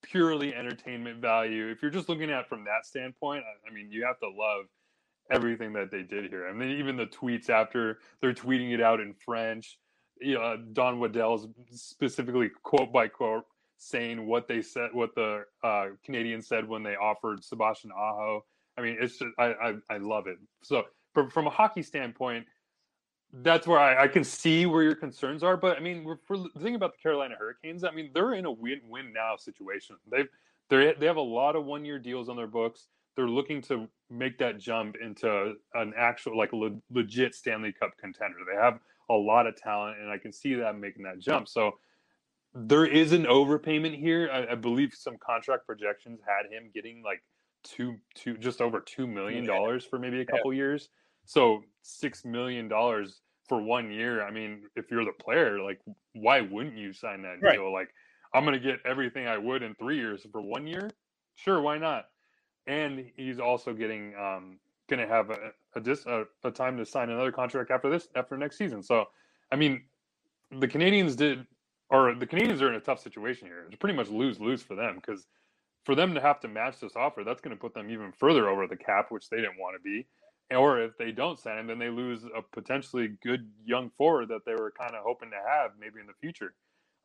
purely 0.03 0.53
entertainment 0.53 1.19
value. 1.19 1.67
If 1.69 1.81
you're 1.81 1.89
just 1.89 2.09
looking 2.09 2.29
at 2.29 2.47
from 2.47 2.63
that 2.65 2.85
standpoint, 2.85 3.43
I, 3.43 3.69
I 3.69 3.73
mean, 3.73 3.91
you 3.91 4.05
have 4.05 4.19
to 4.19 4.29
love 4.29 4.65
everything 5.31 5.73
that 5.73 5.89
they 5.89 6.03
did 6.03 6.29
here. 6.29 6.47
I 6.47 6.53
mean, 6.53 6.77
even 6.77 6.95
the 6.95 7.07
tweets 7.07 7.49
after 7.49 7.99
they're 8.21 8.33
tweeting 8.33 8.71
it 8.71 8.81
out 8.81 8.99
in 8.99 9.13
French. 9.13 9.79
You 10.19 10.35
know, 10.35 10.57
Don 10.73 10.99
Waddell's 10.99 11.47
specifically 11.71 12.51
quote 12.63 12.91
by 12.91 13.07
quote 13.07 13.45
saying 13.77 14.27
what 14.27 14.47
they 14.47 14.61
said, 14.61 14.89
what 14.93 15.15
the 15.15 15.43
uh, 15.63 15.87
Canadiens 16.07 16.45
said 16.45 16.67
when 16.67 16.83
they 16.83 16.95
offered 16.95 17.43
Sebastian 17.43 17.91
Aho. 17.91 18.43
I 18.77 18.81
mean, 18.81 18.97
it's 18.99 19.17
just 19.17 19.31
I, 19.39 19.45
I, 19.53 19.73
I 19.89 19.97
love 19.97 20.27
it. 20.27 20.37
So 20.63 20.83
from, 21.13 21.29
from 21.29 21.47
a 21.47 21.49
hockey 21.49 21.81
standpoint, 21.81 22.45
that's 23.31 23.67
where 23.67 23.79
I, 23.79 24.03
I, 24.03 24.07
can 24.07 24.23
see 24.23 24.65
where 24.65 24.83
your 24.83 24.95
concerns 24.95 25.43
are. 25.43 25.55
But 25.55 25.77
I 25.77 25.79
mean, 25.79 26.03
we're, 26.03 26.17
thinking 26.55 26.75
about 26.75 26.93
the 26.93 27.01
Carolina 27.01 27.35
Hurricanes. 27.37 27.83
I 27.83 27.91
mean, 27.91 28.11
they're 28.13 28.33
in 28.33 28.45
a 28.45 28.51
win-win 28.51 29.13
now 29.13 29.35
situation. 29.37 29.97
They've 30.11 30.27
they 30.69 30.93
they 30.99 31.05
have 31.05 31.17
a 31.17 31.21
lot 31.21 31.55
of 31.55 31.65
one-year 31.65 31.99
deals 31.99 32.29
on 32.29 32.35
their 32.35 32.47
books. 32.47 32.87
They're 33.15 33.29
looking 33.29 33.61
to 33.63 33.87
make 34.09 34.37
that 34.39 34.59
jump 34.59 34.95
into 35.01 35.53
an 35.73 35.93
actual 35.97 36.37
like 36.37 36.53
le- 36.53 36.77
legit 36.91 37.35
Stanley 37.35 37.71
Cup 37.71 37.91
contender. 37.99 38.37
They 38.49 38.59
have 38.59 38.79
a 39.09 39.13
lot 39.13 39.47
of 39.47 39.55
talent, 39.55 39.99
and 39.99 40.09
I 40.09 40.17
can 40.17 40.31
see 40.31 40.55
them 40.55 40.79
making 40.79 41.03
that 41.03 41.19
jump. 41.19 41.47
So 41.47 41.77
there 42.53 42.85
is 42.85 43.11
an 43.11 43.25
overpayment 43.25 43.97
here. 43.97 44.29
I, 44.31 44.53
I 44.53 44.55
believe 44.55 44.93
some 44.93 45.17
contract 45.17 45.65
projections 45.65 46.19
had 46.25 46.51
him 46.51 46.69
getting 46.73 47.03
like 47.03 47.21
two 47.63 47.95
two 48.15 48.37
just 48.37 48.61
over 48.61 48.79
two 48.79 49.05
million 49.05 49.45
dollars 49.45 49.83
for 49.85 49.99
maybe 49.99 50.21
a 50.21 50.25
couple 50.25 50.53
yeah. 50.53 50.57
years. 50.57 50.89
So 51.25 51.63
six 51.81 52.25
million 52.25 52.67
dollars 52.67 53.21
for 53.47 53.61
one 53.61 53.91
year. 53.91 54.23
I 54.23 54.31
mean, 54.31 54.63
if 54.75 54.89
you're 54.89 55.05
the 55.05 55.11
player, 55.11 55.59
like 55.59 55.79
why 56.13 56.41
wouldn't 56.41 56.77
you 56.77 56.93
sign 56.93 57.21
that 57.23 57.41
deal? 57.41 57.71
Like 57.71 57.89
I'm 58.33 58.45
gonna 58.45 58.59
get 58.59 58.79
everything 58.85 59.27
I 59.27 59.37
would 59.37 59.63
in 59.63 59.75
three 59.75 59.97
years 59.97 60.25
for 60.31 60.41
one 60.41 60.67
year. 60.67 60.89
Sure, 61.35 61.61
why 61.61 61.77
not? 61.77 62.05
And 62.67 63.05
he's 63.15 63.39
also 63.39 63.73
getting 63.73 64.13
um, 64.15 64.59
gonna 64.89 65.07
have 65.07 65.29
a 65.29 65.51
a, 65.75 65.81
a 66.07 66.25
a 66.43 66.51
time 66.51 66.77
to 66.77 66.85
sign 66.85 67.09
another 67.09 67.31
contract 67.31 67.71
after 67.71 67.89
this 67.89 68.07
after 68.15 68.37
next 68.37 68.57
season. 68.57 68.83
So, 68.83 69.05
I 69.51 69.55
mean, 69.55 69.83
the 70.51 70.67
Canadiens 70.67 71.15
did 71.15 71.45
or 71.89 72.15
the 72.15 72.27
Canadiens 72.27 72.61
are 72.61 72.69
in 72.69 72.75
a 72.75 72.79
tough 72.81 73.01
situation 73.01 73.47
here. 73.47 73.65
It's 73.67 73.77
pretty 73.77 73.95
much 73.95 74.09
lose 74.09 74.39
lose 74.39 74.61
for 74.61 74.75
them 74.75 74.95
because 74.95 75.27
for 75.85 75.95
them 75.95 76.13
to 76.13 76.21
have 76.21 76.39
to 76.41 76.47
match 76.47 76.79
this 76.79 76.95
offer, 76.95 77.23
that's 77.23 77.41
going 77.41 77.55
to 77.55 77.59
put 77.59 77.73
them 77.73 77.89
even 77.89 78.11
further 78.11 78.49
over 78.49 78.67
the 78.67 78.75
cap, 78.77 79.07
which 79.09 79.29
they 79.29 79.37
didn't 79.37 79.59
want 79.59 79.75
to 79.75 79.81
be. 79.81 80.05
Or 80.55 80.81
if 80.81 80.97
they 80.97 81.11
don't 81.11 81.39
sign 81.39 81.59
him, 81.59 81.67
then 81.67 81.79
they 81.79 81.89
lose 81.89 82.23
a 82.23 82.41
potentially 82.41 83.09
good 83.23 83.49
young 83.65 83.91
forward 83.97 84.29
that 84.29 84.45
they 84.45 84.53
were 84.53 84.71
kind 84.71 84.95
of 84.95 85.03
hoping 85.03 85.29
to 85.31 85.37
have 85.37 85.71
maybe 85.79 85.99
in 85.99 86.07
the 86.07 86.13
future. 86.19 86.53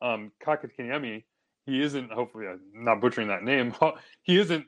Um, 0.01 0.31
Kotkaniemi, 0.43 1.23
he 1.65 1.81
isn't. 1.81 2.11
Hopefully, 2.11 2.47
I'm 2.47 2.59
not 2.73 3.01
butchering 3.01 3.27
that 3.29 3.43
name. 3.43 3.73
He 4.23 4.37
isn't. 4.37 4.65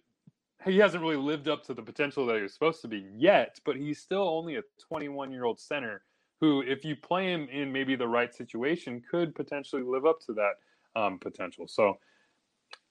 He 0.65 0.77
hasn't 0.77 1.03
really 1.03 1.17
lived 1.17 1.47
up 1.47 1.63
to 1.65 1.73
the 1.73 1.81
potential 1.81 2.25
that 2.25 2.35
he 2.35 2.41
was 2.41 2.53
supposed 2.53 2.81
to 2.81 2.87
be 2.87 3.05
yet. 3.15 3.59
But 3.65 3.75
he's 3.75 3.99
still 3.99 4.27
only 4.27 4.55
a 4.55 4.61
21 4.87 5.31
year 5.31 5.45
old 5.45 5.59
center 5.59 6.03
who, 6.41 6.61
if 6.61 6.83
you 6.83 6.95
play 6.95 7.31
him 7.31 7.47
in 7.51 7.71
maybe 7.71 7.95
the 7.95 8.07
right 8.07 8.33
situation, 8.33 9.01
could 9.09 9.33
potentially 9.35 9.83
live 9.83 10.05
up 10.05 10.19
to 10.27 10.33
that 10.33 10.99
um, 10.99 11.19
potential. 11.19 11.67
So, 11.67 11.97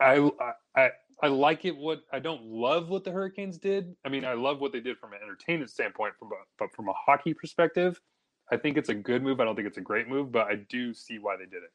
I, 0.00 0.30
I 0.76 0.90
I 1.22 1.28
like 1.28 1.64
it. 1.64 1.76
What 1.76 2.02
I 2.12 2.18
don't 2.18 2.44
love 2.44 2.88
what 2.88 3.04
the 3.04 3.10
Hurricanes 3.10 3.58
did. 3.58 3.94
I 4.04 4.08
mean, 4.08 4.24
I 4.24 4.34
love 4.34 4.60
what 4.60 4.72
they 4.72 4.80
did 4.80 4.98
from 4.98 5.12
an 5.12 5.20
entertainment 5.22 5.70
standpoint, 5.70 6.14
from 6.18 6.28
a, 6.28 6.36
but 6.58 6.74
from 6.74 6.88
a 6.88 6.92
hockey 6.92 7.32
perspective, 7.32 8.00
I 8.50 8.56
think 8.56 8.76
it's 8.76 8.90
a 8.90 8.94
good 8.94 9.22
move. 9.22 9.40
I 9.40 9.44
don't 9.44 9.56
think 9.56 9.66
it's 9.66 9.78
a 9.78 9.82
great 9.82 10.08
move, 10.08 10.30
but 10.30 10.46
I 10.46 10.56
do 10.68 10.92
see 10.92 11.18
why 11.18 11.36
they 11.36 11.44
did 11.44 11.62
it. 11.62 11.72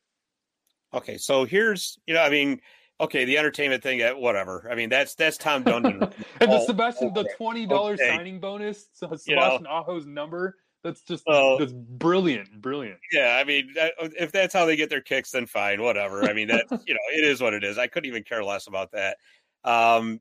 Okay, 0.93 1.17
so 1.17 1.45
here's 1.45 1.97
you 2.05 2.13
know, 2.13 2.21
I 2.21 2.29
mean, 2.29 2.61
okay, 3.01 3.25
the 3.25 3.37
entertainment 3.37 3.83
thing, 3.83 4.01
uh, 4.01 4.11
whatever. 4.11 4.67
I 4.71 4.75
mean, 4.75 4.89
that's 4.89 5.15
that's 5.15 5.37
Tom 5.37 5.63
Dundon. 5.63 6.11
and 6.39 6.51
the 6.51 6.63
Sebastian, 6.65 7.13
the 7.13 7.27
twenty 7.37 7.65
dollars 7.65 7.99
okay. 7.99 8.15
signing 8.15 8.39
bonus, 8.39 8.87
so 8.93 9.07
Sebastian 9.07 9.31
you 9.31 9.35
know, 9.35 9.59
Aho's 9.69 10.05
number 10.05 10.55
that's 10.83 11.01
just 11.01 11.23
well, 11.27 11.57
that's 11.57 11.73
brilliant, 11.73 12.61
brilliant. 12.61 12.99
Yeah, 13.11 13.37
I 13.39 13.43
mean, 13.43 13.73
if 13.75 14.31
that's 14.31 14.53
how 14.53 14.65
they 14.65 14.75
get 14.75 14.89
their 14.89 15.01
kicks, 15.01 15.31
then 15.31 15.45
fine, 15.45 15.81
whatever. 15.81 16.23
I 16.23 16.33
mean, 16.33 16.47
that 16.47 16.65
you 16.87 16.93
know, 16.93 16.99
it 17.13 17.23
is 17.23 17.41
what 17.41 17.53
it 17.53 17.63
is. 17.63 17.77
I 17.77 17.87
couldn't 17.87 18.07
even 18.07 18.23
care 18.23 18.43
less 18.43 18.67
about 18.67 18.91
that. 18.91 19.17
Um, 19.63 20.19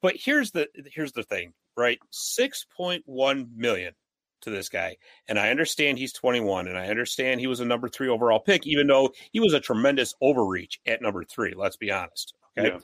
but 0.00 0.14
here's 0.16 0.52
the 0.52 0.68
here's 0.86 1.12
the 1.12 1.24
thing, 1.24 1.52
right? 1.76 1.98
Six 2.10 2.64
point 2.76 3.02
one 3.06 3.50
million 3.56 3.94
to 4.42 4.50
this 4.50 4.68
guy, 4.68 4.96
and 5.28 5.38
I 5.38 5.50
understand 5.50 5.98
he's 5.98 6.12
21, 6.12 6.68
and 6.68 6.78
I 6.78 6.88
understand 6.88 7.40
he 7.40 7.46
was 7.46 7.60
a 7.60 7.64
number 7.64 7.88
three 7.88 8.08
overall 8.08 8.40
pick, 8.40 8.66
even 8.66 8.86
though 8.86 9.10
he 9.32 9.40
was 9.40 9.54
a 9.54 9.60
tremendous 9.60 10.14
overreach 10.20 10.80
at 10.86 11.02
number 11.02 11.24
three. 11.24 11.54
Let's 11.56 11.76
be 11.76 11.90
honest. 11.90 12.34
Okay, 12.58 12.68
yeah. 12.68 12.78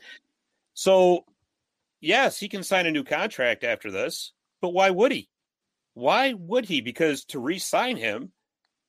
so 0.74 1.24
yes, 2.00 2.38
he 2.38 2.48
can 2.48 2.62
sign 2.62 2.86
a 2.86 2.90
new 2.90 3.04
contract 3.04 3.64
after 3.64 3.90
this, 3.90 4.32
but 4.60 4.70
why 4.70 4.90
would 4.90 5.12
he? 5.12 5.28
Why 5.94 6.32
would 6.32 6.64
he? 6.64 6.80
Because 6.80 7.24
to 7.26 7.40
re-sign 7.40 7.96
him 7.96 8.32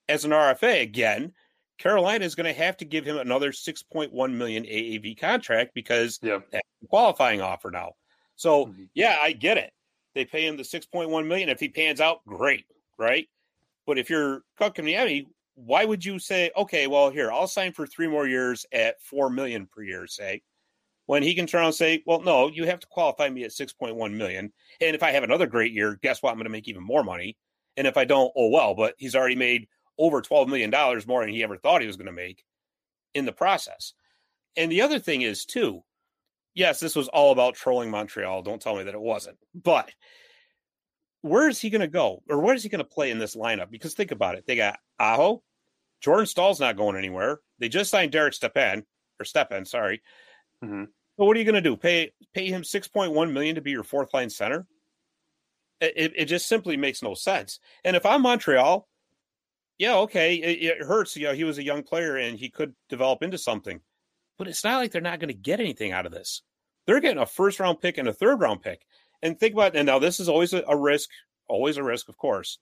as 0.07 0.25
an 0.25 0.31
RFA 0.31 0.81
again, 0.81 1.33
Carolina 1.79 2.25
is 2.25 2.35
going 2.35 2.53
to 2.53 2.61
have 2.61 2.77
to 2.77 2.85
give 2.85 3.05
him 3.05 3.17
another 3.17 3.51
6.1 3.51 4.33
million 4.33 4.63
AAV 4.63 5.17
contract 5.17 5.71
because 5.73 6.19
that's 6.21 6.43
a 6.53 6.87
qualifying 6.87 7.41
offer 7.41 7.71
now. 7.71 7.93
So 8.35 8.67
mm-hmm. 8.67 8.83
yeah, 8.93 9.17
I 9.21 9.31
get 9.31 9.57
it. 9.57 9.71
They 10.15 10.25
pay 10.25 10.47
him 10.47 10.57
the 10.57 10.63
6.1 10.63 11.27
million. 11.27 11.49
If 11.49 11.59
he 11.59 11.69
pans 11.69 12.01
out, 12.01 12.25
great, 12.25 12.65
right? 12.97 13.27
But 13.85 13.97
if 13.97 14.09
you're 14.09 14.41
Kotkaniemi, 14.59 15.25
why 15.55 15.85
would 15.85 16.05
you 16.05 16.19
say, 16.19 16.51
okay, 16.55 16.87
well, 16.87 17.09
here, 17.09 17.31
I'll 17.31 17.47
sign 17.47 17.73
for 17.73 17.85
three 17.85 18.07
more 18.07 18.27
years 18.27 18.65
at 18.71 19.01
four 19.01 19.29
million 19.29 19.67
per 19.67 19.83
year, 19.83 20.07
say, 20.07 20.41
when 21.05 21.23
he 21.23 21.33
can 21.33 21.47
turn 21.47 21.59
around 21.59 21.67
and 21.67 21.75
say, 21.75 22.03
well, 22.05 22.21
no, 22.21 22.49
you 22.49 22.65
have 22.65 22.79
to 22.79 22.87
qualify 22.87 23.29
me 23.29 23.43
at 23.43 23.51
6.1 23.51 24.13
million. 24.13 24.53
And 24.79 24.95
if 24.95 25.03
I 25.03 25.11
have 25.11 25.23
another 25.23 25.47
great 25.47 25.73
year, 25.73 25.99
guess 26.01 26.21
what? 26.21 26.29
I'm 26.29 26.37
going 26.37 26.45
to 26.45 26.51
make 26.51 26.67
even 26.67 26.83
more 26.83 27.03
money. 27.03 27.35
And 27.77 27.87
if 27.87 27.97
I 27.97 28.05
don't, 28.05 28.31
oh 28.35 28.49
well, 28.49 28.75
but 28.75 28.93
he's 28.97 29.15
already 29.15 29.35
made 29.35 29.67
over 29.97 30.21
$12 30.21 30.47
million 30.47 30.71
more 31.07 31.21
than 31.21 31.33
he 31.33 31.43
ever 31.43 31.57
thought 31.57 31.81
he 31.81 31.87
was 31.87 31.97
going 31.97 32.05
to 32.07 32.11
make 32.11 32.43
in 33.13 33.25
the 33.25 33.31
process. 33.31 33.93
And 34.55 34.71
the 34.71 34.81
other 34.81 34.99
thing 34.99 35.23
is, 35.23 35.45
too, 35.45 35.83
yes, 36.53 36.79
this 36.79 36.95
was 36.95 37.07
all 37.07 37.31
about 37.31 37.55
trolling 37.55 37.89
Montreal. 37.91 38.41
Don't 38.41 38.61
tell 38.61 38.75
me 38.75 38.83
that 38.83 38.93
it 38.93 39.01
wasn't. 39.01 39.37
But 39.53 39.91
where 41.21 41.49
is 41.49 41.59
he 41.59 41.69
going 41.69 41.81
to 41.81 41.87
go 41.87 42.23
or 42.29 42.39
where 42.39 42.55
is 42.55 42.63
he 42.63 42.69
going 42.69 42.79
to 42.79 42.85
play 42.85 43.11
in 43.11 43.19
this 43.19 43.35
lineup? 43.35 43.69
Because 43.69 43.93
think 43.93 44.11
about 44.11 44.35
it. 44.35 44.45
They 44.47 44.55
got 44.55 44.79
Aho, 44.99 45.43
Jordan 46.01 46.25
Staal's 46.25 46.59
not 46.59 46.77
going 46.77 46.95
anywhere. 46.95 47.39
They 47.59 47.69
just 47.69 47.91
signed 47.91 48.11
Derek 48.11 48.33
Stepan 48.33 48.85
or 49.19 49.25
Stepan, 49.25 49.65
sorry. 49.65 50.01
Mm-hmm. 50.63 50.85
But 51.17 51.25
what 51.25 51.35
are 51.35 51.39
you 51.39 51.45
going 51.45 51.55
to 51.55 51.69
do? 51.69 51.75
Pay 51.75 52.13
pay 52.33 52.47
him 52.47 52.63
six 52.63 52.87
point 52.87 53.11
one 53.11 53.33
million 53.33 53.55
to 53.55 53.61
be 53.61 53.71
your 53.71 53.83
fourth 53.83 54.13
line 54.13 54.29
center? 54.29 54.65
It, 55.81 56.13
it 56.15 56.25
just 56.25 56.47
simply 56.47 56.75
makes 56.75 57.01
no 57.01 57.13
sense. 57.13 57.59
And 57.85 57.95
if 57.95 58.05
I'm 58.05 58.21
Montreal, 58.21 58.87
yeah, 59.77 59.95
okay, 59.95 60.35
it, 60.35 60.63
it 60.63 60.85
hurts. 60.85 61.15
You 61.15 61.27
know, 61.27 61.33
he 61.33 61.45
was 61.45 61.57
a 61.57 61.63
young 61.63 61.83
player 61.83 62.17
and 62.17 62.37
he 62.37 62.49
could 62.49 62.73
develop 62.89 63.23
into 63.23 63.37
something, 63.37 63.79
but 64.39 64.47
it's 64.47 64.63
not 64.63 64.77
like 64.77 64.91
they're 64.91 65.01
not 65.01 65.19
going 65.19 65.27
to 65.27 65.35
get 65.35 65.59
anything 65.59 65.91
out 65.91 66.07
of 66.07 66.11
this. 66.11 66.41
They're 66.87 66.99
getting 66.99 67.21
a 67.21 67.27
first 67.27 67.59
round 67.59 67.79
pick 67.79 67.99
and 67.99 68.07
a 68.07 68.13
third 68.13 68.39
round 68.39 68.63
pick. 68.63 68.81
And 69.21 69.39
think 69.39 69.53
about 69.53 69.75
and 69.75 69.85
now 69.85 69.99
this 69.99 70.19
is 70.19 70.27
always 70.27 70.53
a, 70.53 70.63
a 70.67 70.75
risk, 70.75 71.09
always 71.47 71.77
a 71.77 71.83
risk, 71.83 72.09
of 72.09 72.17
course. 72.17 72.57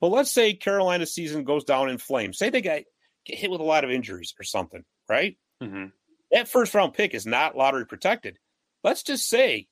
But 0.00 0.08
let's 0.08 0.32
say 0.32 0.52
Carolina's 0.52 1.14
season 1.14 1.44
goes 1.44 1.64
down 1.64 1.88
in 1.88 1.96
flames. 1.96 2.36
Say 2.36 2.50
they 2.50 2.60
get, 2.60 2.84
get 3.24 3.38
hit 3.38 3.50
with 3.50 3.62
a 3.62 3.64
lot 3.64 3.84
of 3.84 3.90
injuries 3.90 4.34
or 4.38 4.44
something, 4.44 4.84
right? 5.08 5.38
Mm-hmm 5.62 5.86
that 6.34 6.48
first 6.48 6.74
round 6.74 6.92
pick 6.92 7.14
is 7.14 7.26
not 7.26 7.56
lottery 7.56 7.86
protected. 7.86 8.38
Let's 8.82 9.04
just 9.04 9.28
say 9.28 9.68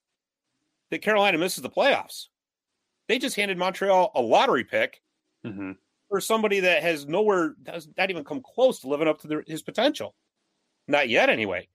that 0.91 1.03
Carolina 1.03 1.37
misses 1.37 1.63
the 1.63 1.69
playoffs. 1.69 2.27
They 3.09 3.19
just 3.19 3.37
handed 3.37 3.59
Montreal 3.59 4.13
a 4.15 4.23
lottery 4.23 4.65
pick. 4.65 5.03
Mm-hmm. 5.45 5.73
for 6.09 6.21
somebody 6.21 6.61
that 6.61 6.85
has 6.85 7.05
nowhere, 7.05 7.57
does 7.61 7.89
not 7.99 8.11
even 8.11 8.23
come 8.23 8.43
close 8.43 8.79
to 8.79 8.89
living 8.89 9.09
up 9.09 9.23
to 9.23 9.27
their, 9.27 9.43
his 9.45 9.61
potential. 9.61 10.15
Not 10.93 11.09
yet, 11.09 11.31
anyway. 11.31 11.69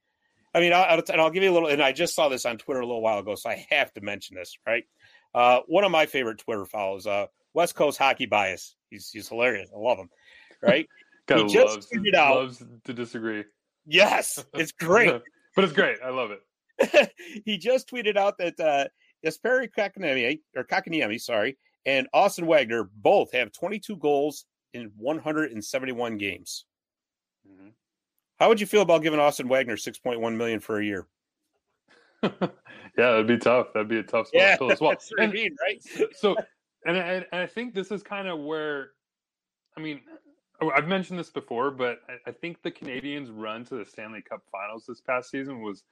I 0.54 0.60
mean, 0.60 0.72
I'll, 0.72 1.02
and 1.10 1.20
I'll 1.20 1.30
give 1.30 1.42
you 1.42 1.50
a 1.50 1.52
little, 1.52 1.68
and 1.68 1.82
I 1.82 1.90
just 1.90 2.14
saw 2.14 2.28
this 2.28 2.46
on 2.46 2.56
Twitter 2.56 2.80
a 2.80 2.86
little 2.86 3.02
while 3.02 3.18
ago, 3.18 3.34
so 3.34 3.50
I 3.50 3.66
have 3.70 3.92
to 3.94 4.00
mention 4.00 4.36
this, 4.36 4.56
right? 4.64 4.84
Uh, 5.34 5.60
one 5.66 5.82
of 5.82 5.90
my 5.90 6.06
favorite 6.06 6.38
Twitter 6.38 6.64
follows, 6.64 7.06
uh, 7.06 7.26
West 7.52 7.74
Coast 7.74 7.98
Hockey 7.98 8.26
Bias. 8.26 8.76
He's, 8.90 9.10
he's 9.10 9.28
hilarious. 9.28 9.70
I 9.74 9.78
love 9.78 9.98
him, 9.98 10.08
right? 10.62 10.88
he 11.28 11.46
just 11.48 11.74
loves, 11.74 11.88
tweeted 11.90 12.14
out, 12.14 12.36
loves 12.36 12.64
to 12.84 12.94
disagree. 12.94 13.44
Yes, 13.86 14.42
it's 14.54 14.72
great. 14.72 15.12
but 15.56 15.64
it's 15.64 15.72
great. 15.72 15.98
I 16.02 16.10
love 16.10 16.30
it. 16.30 17.12
he 17.44 17.58
just 17.58 17.90
tweeted 17.90 18.16
out 18.16 18.38
that 18.38 18.60
uh, 18.60 18.86
Jesperi 19.26 19.68
Kotkaniemi, 19.76 20.40
or 20.54 20.62
Kotkaniemi, 20.62 21.20
sorry, 21.20 21.58
and 21.84 22.06
Austin 22.14 22.46
Wagner 22.46 22.88
both 22.94 23.32
have 23.32 23.50
22 23.50 23.96
goals 23.96 24.44
in 24.72 24.92
171 24.96 26.18
games. 26.18 26.64
How 28.38 28.48
would 28.48 28.60
you 28.60 28.66
feel 28.66 28.82
about 28.82 29.02
giving 29.02 29.18
Austin 29.18 29.48
Wagner 29.48 29.76
6.1 29.76 30.36
million 30.36 30.60
for 30.60 30.80
a 30.80 30.84
year? 30.84 31.06
yeah, 32.22 32.30
that'd 32.96 33.26
be 33.26 33.38
tough. 33.38 33.68
That'd 33.72 33.88
be 33.88 33.98
a 33.98 34.02
tough 34.02 34.28
spot 34.28 34.40
yeah, 34.40 34.52
to 34.52 34.58
fill 34.58 34.72
as 34.72 34.80
well. 34.80 34.90
That's 34.90 35.10
what 35.10 35.22
and, 35.22 35.30
I 35.30 35.34
mean, 35.34 35.56
right? 35.60 35.84
so, 36.16 36.36
and 36.86 36.96
I, 36.96 37.00
and 37.00 37.26
I 37.32 37.46
think 37.46 37.74
this 37.74 37.90
is 37.90 38.02
kind 38.02 38.28
of 38.28 38.38
where, 38.40 38.90
I 39.76 39.80
mean, 39.80 40.00
oh, 40.60 40.70
I've 40.70 40.88
mentioned 40.88 41.18
this 41.18 41.30
before, 41.30 41.70
but 41.70 42.00
I, 42.08 42.30
I 42.30 42.32
think 42.32 42.62
the 42.62 42.70
Canadiens' 42.70 43.28
run 43.32 43.64
to 43.66 43.76
the 43.76 43.84
Stanley 43.84 44.22
Cup 44.22 44.42
Finals 44.50 44.84
this 44.86 45.00
past 45.00 45.30
season 45.30 45.60
was 45.62 45.84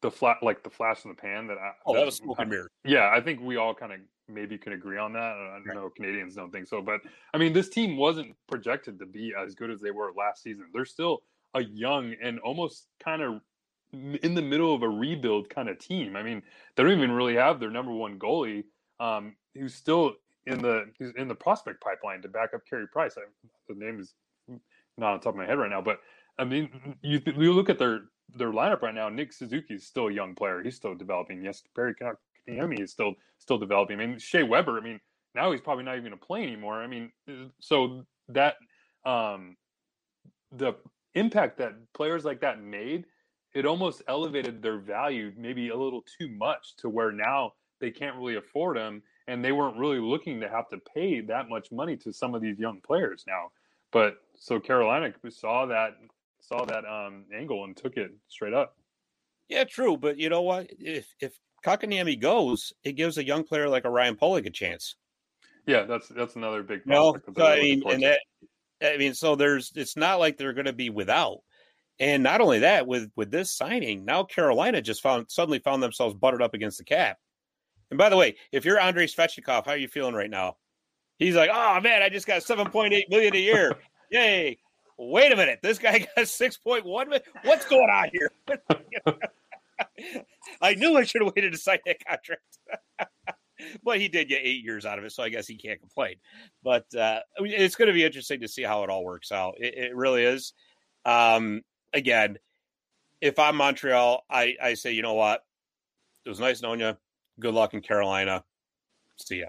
the 0.00 0.10
flat, 0.10 0.38
like 0.42 0.62
the 0.62 0.70
flash 0.70 1.04
in 1.04 1.10
the 1.10 1.16
pan. 1.16 1.46
That 1.46 1.58
I, 1.58 1.72
oh, 1.86 1.94
that, 1.94 2.00
that 2.00 2.06
was 2.06 2.16
smoke 2.16 2.36
and 2.38 2.50
mirror. 2.50 2.70
Yeah, 2.84 3.10
I 3.12 3.20
think 3.20 3.40
we 3.40 3.56
all 3.56 3.74
kind 3.74 3.92
of 3.92 4.00
maybe 4.28 4.58
can 4.58 4.74
agree 4.74 4.98
on 4.98 5.12
that. 5.14 5.18
I 5.18 5.60
right. 5.66 5.74
know 5.74 5.90
Canadians 5.90 6.34
don't 6.34 6.50
think 6.50 6.68
so, 6.68 6.82
but 6.82 7.00
I 7.34 7.38
mean, 7.38 7.52
this 7.52 7.68
team 7.68 7.96
wasn't 7.96 8.34
projected 8.46 8.98
to 9.00 9.06
be 9.06 9.32
as 9.38 9.54
good 9.54 9.70
as 9.70 9.80
they 9.80 9.90
were 9.90 10.12
last 10.16 10.42
season. 10.42 10.66
They're 10.72 10.84
still 10.84 11.22
a 11.54 11.62
young 11.62 12.14
and 12.22 12.38
almost 12.40 12.86
kind 13.02 13.22
of 13.22 13.40
in 13.92 14.34
the 14.34 14.42
middle 14.42 14.74
of 14.74 14.82
a 14.82 14.88
rebuild 14.88 15.48
kind 15.48 15.68
of 15.68 15.78
team. 15.78 16.16
I 16.16 16.22
mean, 16.22 16.42
they 16.76 16.82
don't 16.82 16.92
even 16.92 17.12
really 17.12 17.36
have 17.36 17.58
their 17.58 17.70
number 17.70 17.92
one 17.92 18.18
goalie, 18.18 18.64
um, 19.00 19.34
who's 19.54 19.74
still 19.74 20.14
in 20.46 20.60
the 20.60 20.90
he's 20.98 21.10
in 21.16 21.28
the 21.28 21.34
prospect 21.34 21.80
pipeline 21.80 22.22
to 22.22 22.28
back 22.28 22.54
up 22.54 22.62
Carey 22.68 22.86
Price. 22.88 23.16
I, 23.16 23.22
the 23.68 23.74
name 23.74 23.98
is 24.00 24.14
not 24.96 25.14
on 25.14 25.20
top 25.20 25.34
of 25.34 25.36
my 25.36 25.46
head 25.46 25.58
right 25.58 25.70
now, 25.70 25.80
but 25.80 26.00
I 26.38 26.44
mean, 26.44 26.96
you 27.02 27.20
you 27.24 27.52
look 27.52 27.70
at 27.70 27.78
their 27.78 28.02
their 28.34 28.52
lineup 28.52 28.82
right 28.82 28.94
now. 28.94 29.08
Nick 29.08 29.32
Suzuki 29.32 29.74
is 29.74 29.86
still 29.86 30.08
a 30.08 30.12
young 30.12 30.34
player; 30.34 30.62
he's 30.62 30.76
still 30.76 30.94
developing. 30.94 31.42
Yes, 31.42 31.62
Barry 31.74 31.94
Kotkaniemi 31.94 32.80
is 32.80 32.92
still 32.92 33.14
still 33.38 33.58
developing. 33.58 34.00
I 34.00 34.06
mean, 34.06 34.18
Shea 34.18 34.42
Weber. 34.42 34.78
I 34.78 34.82
mean, 34.82 35.00
now 35.34 35.50
he's 35.50 35.60
probably 35.60 35.84
not 35.84 35.92
even 35.92 36.04
going 36.04 36.18
to 36.18 36.26
play 36.26 36.42
anymore. 36.42 36.82
I 36.82 36.86
mean, 36.86 37.10
so 37.60 38.04
that 38.28 38.56
um, 39.04 39.56
the 40.52 40.74
impact 41.18 41.58
that 41.58 41.72
players 41.94 42.24
like 42.24 42.40
that 42.40 42.62
made, 42.62 43.04
it 43.54 43.66
almost 43.66 44.02
elevated 44.08 44.62
their 44.62 44.78
value 44.78 45.32
maybe 45.36 45.68
a 45.70 45.76
little 45.76 46.02
too 46.18 46.28
much 46.28 46.76
to 46.76 46.88
where 46.88 47.12
now 47.12 47.52
they 47.80 47.90
can't 47.90 48.16
really 48.16 48.36
afford 48.36 48.76
them 48.76 49.02
and 49.26 49.44
they 49.44 49.52
weren't 49.52 49.78
really 49.78 50.00
looking 50.00 50.40
to 50.40 50.48
have 50.48 50.68
to 50.68 50.78
pay 50.94 51.20
that 51.20 51.48
much 51.48 51.70
money 51.70 51.96
to 51.96 52.12
some 52.12 52.34
of 52.34 52.42
these 52.42 52.58
young 52.58 52.80
players 52.80 53.24
now. 53.26 53.50
But 53.92 54.16
so 54.36 54.60
Carolina 54.60 55.12
saw 55.30 55.66
that 55.66 55.96
saw 56.40 56.64
that 56.64 56.84
um, 56.86 57.24
angle 57.34 57.64
and 57.64 57.76
took 57.76 57.96
it 57.96 58.10
straight 58.28 58.54
up. 58.54 58.76
Yeah, 59.48 59.64
true. 59.64 59.96
But 59.96 60.18
you 60.18 60.28
know 60.28 60.42
what? 60.42 60.68
If 60.78 61.06
if 61.20 61.38
Kotkaniemi 61.64 62.20
goes, 62.20 62.72
it 62.84 62.92
gives 62.92 63.18
a 63.18 63.24
young 63.24 63.44
player 63.44 63.68
like 63.68 63.84
a 63.84 63.90
Ryan 63.90 64.16
Pulock 64.16 64.46
a 64.46 64.50
chance. 64.50 64.96
Yeah, 65.66 65.84
that's 65.84 66.08
that's 66.08 66.36
another 66.36 66.62
big. 66.62 66.86
No, 66.86 67.16
so, 67.36 67.46
I 67.46 67.60
mean, 67.60 67.82
and 67.86 68.02
that, 68.02 68.20
I 68.82 68.96
mean, 68.96 69.14
so 69.14 69.34
there's 69.34 69.72
it's 69.74 69.96
not 69.96 70.18
like 70.18 70.36
they're 70.36 70.52
going 70.52 70.66
to 70.66 70.72
be 70.72 70.90
without. 70.90 71.38
And 72.00 72.22
not 72.22 72.40
only 72.40 72.60
that, 72.60 72.86
with 72.86 73.10
with 73.16 73.30
this 73.30 73.50
signing, 73.50 74.04
now 74.04 74.22
Carolina 74.22 74.80
just 74.80 75.02
found 75.02 75.30
suddenly 75.30 75.58
found 75.58 75.82
themselves 75.82 76.14
buttered 76.14 76.42
up 76.42 76.54
against 76.54 76.78
the 76.78 76.84
cap. 76.84 77.18
And 77.90 77.98
by 77.98 78.08
the 78.08 78.16
way, 78.16 78.36
if 78.52 78.64
you're 78.64 78.78
Andrei 78.78 79.06
Svechnikov, 79.06 79.64
how 79.66 79.72
are 79.72 79.76
you 79.76 79.88
feeling 79.88 80.14
right 80.14 80.30
now? 80.30 80.56
He's 81.18 81.34
like, 81.34 81.50
oh 81.52 81.80
man, 81.80 82.02
I 82.02 82.08
just 82.08 82.26
got 82.26 82.42
7.8 82.42 83.08
million 83.08 83.34
a 83.34 83.38
year. 83.38 83.76
Yay. 84.10 84.58
Wait 84.96 85.32
a 85.32 85.36
minute. 85.36 85.60
This 85.62 85.78
guy 85.78 85.98
got 86.16 86.24
6.1 86.24 86.84
million. 86.84 87.22
What's 87.42 87.66
going 87.66 87.90
on 87.90 88.10
here? 88.12 88.30
I 90.60 90.74
knew 90.74 90.96
I 90.96 91.04
should 91.04 91.22
have 91.22 91.32
waited 91.34 91.52
to 91.52 91.58
sign 91.58 91.78
that 91.86 92.04
contract. 92.04 92.42
but 93.82 94.00
he 94.00 94.08
did 94.08 94.28
get 94.28 94.40
eight 94.42 94.64
years 94.64 94.86
out 94.86 94.98
of 94.98 95.04
it, 95.04 95.12
so 95.12 95.22
I 95.22 95.28
guess 95.28 95.46
he 95.46 95.56
can't 95.56 95.80
complain. 95.80 96.16
But 96.62 96.94
uh, 96.94 97.20
it's 97.38 97.76
going 97.76 97.88
to 97.88 97.94
be 97.94 98.04
interesting 98.04 98.40
to 98.40 98.48
see 98.48 98.62
how 98.62 98.84
it 98.84 98.90
all 98.90 99.04
works 99.04 99.32
out. 99.32 99.56
It, 99.58 99.74
it 99.74 99.96
really 99.96 100.24
is. 100.24 100.52
Um, 101.04 101.62
again, 101.92 102.38
if 103.20 103.38
I'm 103.38 103.56
Montreal, 103.56 104.24
I, 104.30 104.54
I 104.62 104.74
say, 104.74 104.92
you 104.92 105.02
know 105.02 105.14
what? 105.14 105.44
It 106.24 106.28
was 106.28 106.40
nice 106.40 106.62
knowing 106.62 106.80
you. 106.80 106.96
Good 107.40 107.54
luck 107.54 107.74
in 107.74 107.80
Carolina. 107.80 108.44
See 109.16 109.40
ya. 109.40 109.46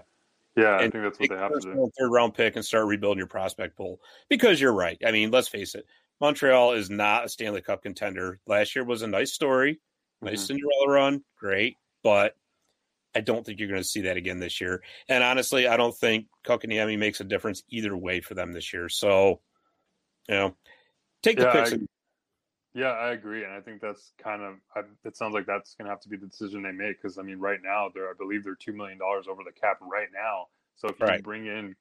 Yeah, 0.56 0.76
I 0.76 0.80
think 0.80 0.94
that's 0.94 1.18
what 1.18 1.28
they 1.28 1.36
have 1.36 1.52
to 1.52 1.60
do. 1.60 1.90
Third 1.98 2.10
round 2.10 2.34
pick 2.34 2.56
and 2.56 2.64
start 2.64 2.86
rebuilding 2.86 3.18
your 3.18 3.28
prospect 3.28 3.76
pool 3.76 4.00
because 4.28 4.60
you're 4.60 4.72
right. 4.72 5.00
I 5.06 5.12
mean, 5.12 5.30
let's 5.30 5.48
face 5.48 5.74
it, 5.74 5.86
Montreal 6.20 6.72
is 6.72 6.90
not 6.90 7.24
a 7.24 7.28
Stanley 7.28 7.62
Cup 7.62 7.82
contender. 7.82 8.40
Last 8.46 8.74
year 8.74 8.84
was 8.84 9.02
a 9.02 9.06
nice 9.06 9.32
story, 9.32 9.80
nice 10.20 10.42
mm-hmm. 10.42 10.46
Cinderella 10.46 10.88
run, 10.88 11.24
great, 11.38 11.76
but 12.02 12.34
I 13.14 13.20
don't 13.20 13.44
think 13.44 13.58
you're 13.58 13.68
going 13.68 13.80
to 13.80 13.88
see 13.88 14.02
that 14.02 14.16
again 14.16 14.38
this 14.38 14.60
year. 14.60 14.82
And 15.08 15.24
honestly, 15.24 15.66
I 15.66 15.76
don't 15.76 15.96
think 15.96 16.26
Kotkaniemi 16.46 16.98
makes 16.98 17.20
a 17.20 17.24
difference 17.24 17.62
either 17.68 17.96
way 17.96 18.20
for 18.20 18.34
them 18.34 18.52
this 18.52 18.72
year. 18.72 18.88
So, 18.88 19.40
you 20.28 20.34
know, 20.36 20.56
take 21.22 21.36
the 21.36 21.44
yeah, 21.44 21.52
picks. 21.52 21.72
I, 21.72 21.78
yeah, 22.72 22.92
I 22.92 23.10
agree, 23.10 23.42
and 23.42 23.52
I 23.52 23.60
think 23.60 23.80
that's 23.80 24.12
kind 24.22 24.42
of. 24.42 24.54
I, 24.76 24.82
it 25.04 25.16
sounds 25.16 25.34
like 25.34 25.46
that's 25.46 25.74
going 25.74 25.86
to 25.86 25.90
have 25.90 26.00
to 26.02 26.08
be 26.08 26.16
the 26.16 26.26
decision 26.26 26.62
they 26.62 26.70
make 26.70 27.02
because 27.02 27.18
I 27.18 27.22
mean, 27.22 27.40
right 27.40 27.58
now 27.62 27.90
they're, 27.92 28.08
I 28.08 28.12
believe 28.16 28.44
they're 28.44 28.54
two 28.54 28.72
million 28.72 28.96
dollars 28.96 29.26
over 29.28 29.42
the 29.44 29.52
cap 29.52 29.78
right 29.80 30.08
now. 30.14 30.46
So 30.76 30.88
if 30.88 31.00
you 31.00 31.06
right. 31.06 31.22
bring 31.22 31.46
in 31.46 31.74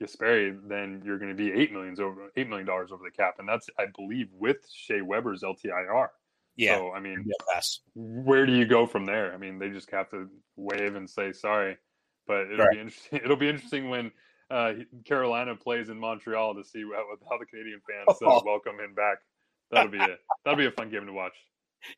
Jesperi, 0.00 0.56
then 0.68 1.02
you're 1.04 1.18
going 1.18 1.36
to 1.36 1.42
be 1.42 1.52
eight 1.52 1.72
millions 1.72 1.98
over 1.98 2.30
eight 2.36 2.48
million 2.48 2.66
dollars 2.66 2.92
over 2.92 3.02
the 3.04 3.10
cap, 3.10 3.34
and 3.40 3.48
that's 3.48 3.68
I 3.76 3.86
believe 3.96 4.28
with 4.32 4.58
Shea 4.72 5.00
Weber's 5.00 5.42
LTIR. 5.42 6.08
Yeah. 6.56 6.76
So 6.76 6.92
I 6.92 7.00
mean, 7.00 7.24
where 7.94 8.46
do 8.46 8.52
you 8.52 8.66
go 8.66 8.86
from 8.86 9.06
there? 9.06 9.34
I 9.34 9.36
mean, 9.36 9.58
they 9.58 9.70
just 9.70 9.90
have 9.90 10.10
to 10.10 10.28
wave 10.60 10.94
and 10.94 11.08
say 11.08 11.32
sorry. 11.32 11.76
But 12.26 12.50
it'll 12.50 12.58
right. 12.58 12.72
be 12.72 12.80
interesting. 12.80 13.20
It'll 13.24 13.36
be 13.36 13.48
interesting 13.48 13.90
when 13.90 14.12
uh, 14.50 14.72
Carolina 15.04 15.56
plays 15.56 15.88
in 15.88 15.98
Montreal 15.98 16.54
to 16.54 16.64
see 16.64 16.82
how, 16.82 17.04
how 17.28 17.38
the 17.38 17.46
Canadian 17.46 17.80
fans 17.88 18.18
uh, 18.22 18.40
welcome 18.44 18.78
him 18.78 18.94
back. 18.94 19.18
That'll 19.70 19.90
be 19.90 19.98
a 19.98 20.16
that'll 20.44 20.58
be 20.58 20.66
a 20.66 20.70
fun 20.70 20.90
game 20.90 21.06
to 21.06 21.12
watch. 21.12 21.34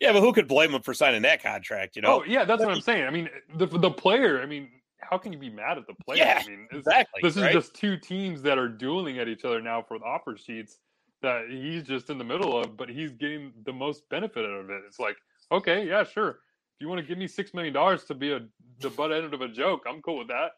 Yeah, 0.00 0.12
but 0.12 0.20
who 0.20 0.32
could 0.32 0.48
blame 0.48 0.74
him 0.74 0.82
for 0.82 0.94
signing 0.94 1.22
that 1.22 1.42
contract? 1.42 1.96
You 1.96 2.02
know? 2.02 2.20
Oh 2.20 2.24
yeah, 2.24 2.44
that's 2.44 2.62
what 2.62 2.72
I'm 2.72 2.80
saying. 2.80 3.04
I 3.04 3.10
mean, 3.10 3.28
the 3.56 3.66
the 3.66 3.90
player. 3.90 4.40
I 4.40 4.46
mean, 4.46 4.70
how 5.00 5.18
can 5.18 5.32
you 5.32 5.38
be 5.38 5.50
mad 5.50 5.78
at 5.78 5.86
the 5.86 5.94
player? 6.04 6.18
Yeah, 6.18 6.40
I 6.44 6.48
mean, 6.48 6.68
exactly. 6.70 7.20
This 7.22 7.36
is 7.36 7.42
right? 7.42 7.52
just 7.52 7.74
two 7.74 7.96
teams 7.96 8.42
that 8.42 8.58
are 8.58 8.68
dueling 8.68 9.18
at 9.18 9.28
each 9.28 9.44
other 9.44 9.60
now 9.60 9.82
for 9.82 9.98
the 9.98 10.04
offer 10.04 10.36
sheets 10.36 10.78
that 11.22 11.46
he's 11.48 11.82
just 11.84 12.10
in 12.10 12.18
the 12.18 12.24
middle 12.24 12.58
of, 12.58 12.76
but 12.76 12.88
he's 12.88 13.12
getting 13.12 13.52
the 13.64 13.72
most 13.72 14.08
benefit 14.08 14.44
out 14.44 14.60
of 14.60 14.70
it. 14.70 14.82
It's 14.86 14.98
like, 14.98 15.16
okay, 15.50 15.86
yeah, 15.86 16.04
sure. 16.04 16.40
You 16.82 16.88
want 16.88 17.00
to 17.00 17.06
give 17.06 17.16
me 17.16 17.28
six 17.28 17.54
million 17.54 17.72
dollars 17.72 18.02
to 18.06 18.14
be 18.14 18.32
a 18.32 18.40
the 18.80 18.90
butt 18.90 19.12
end 19.12 19.32
of 19.32 19.40
a 19.40 19.46
joke, 19.46 19.84
I'm 19.88 20.02
cool 20.02 20.18
with 20.18 20.26
that. 20.28 20.50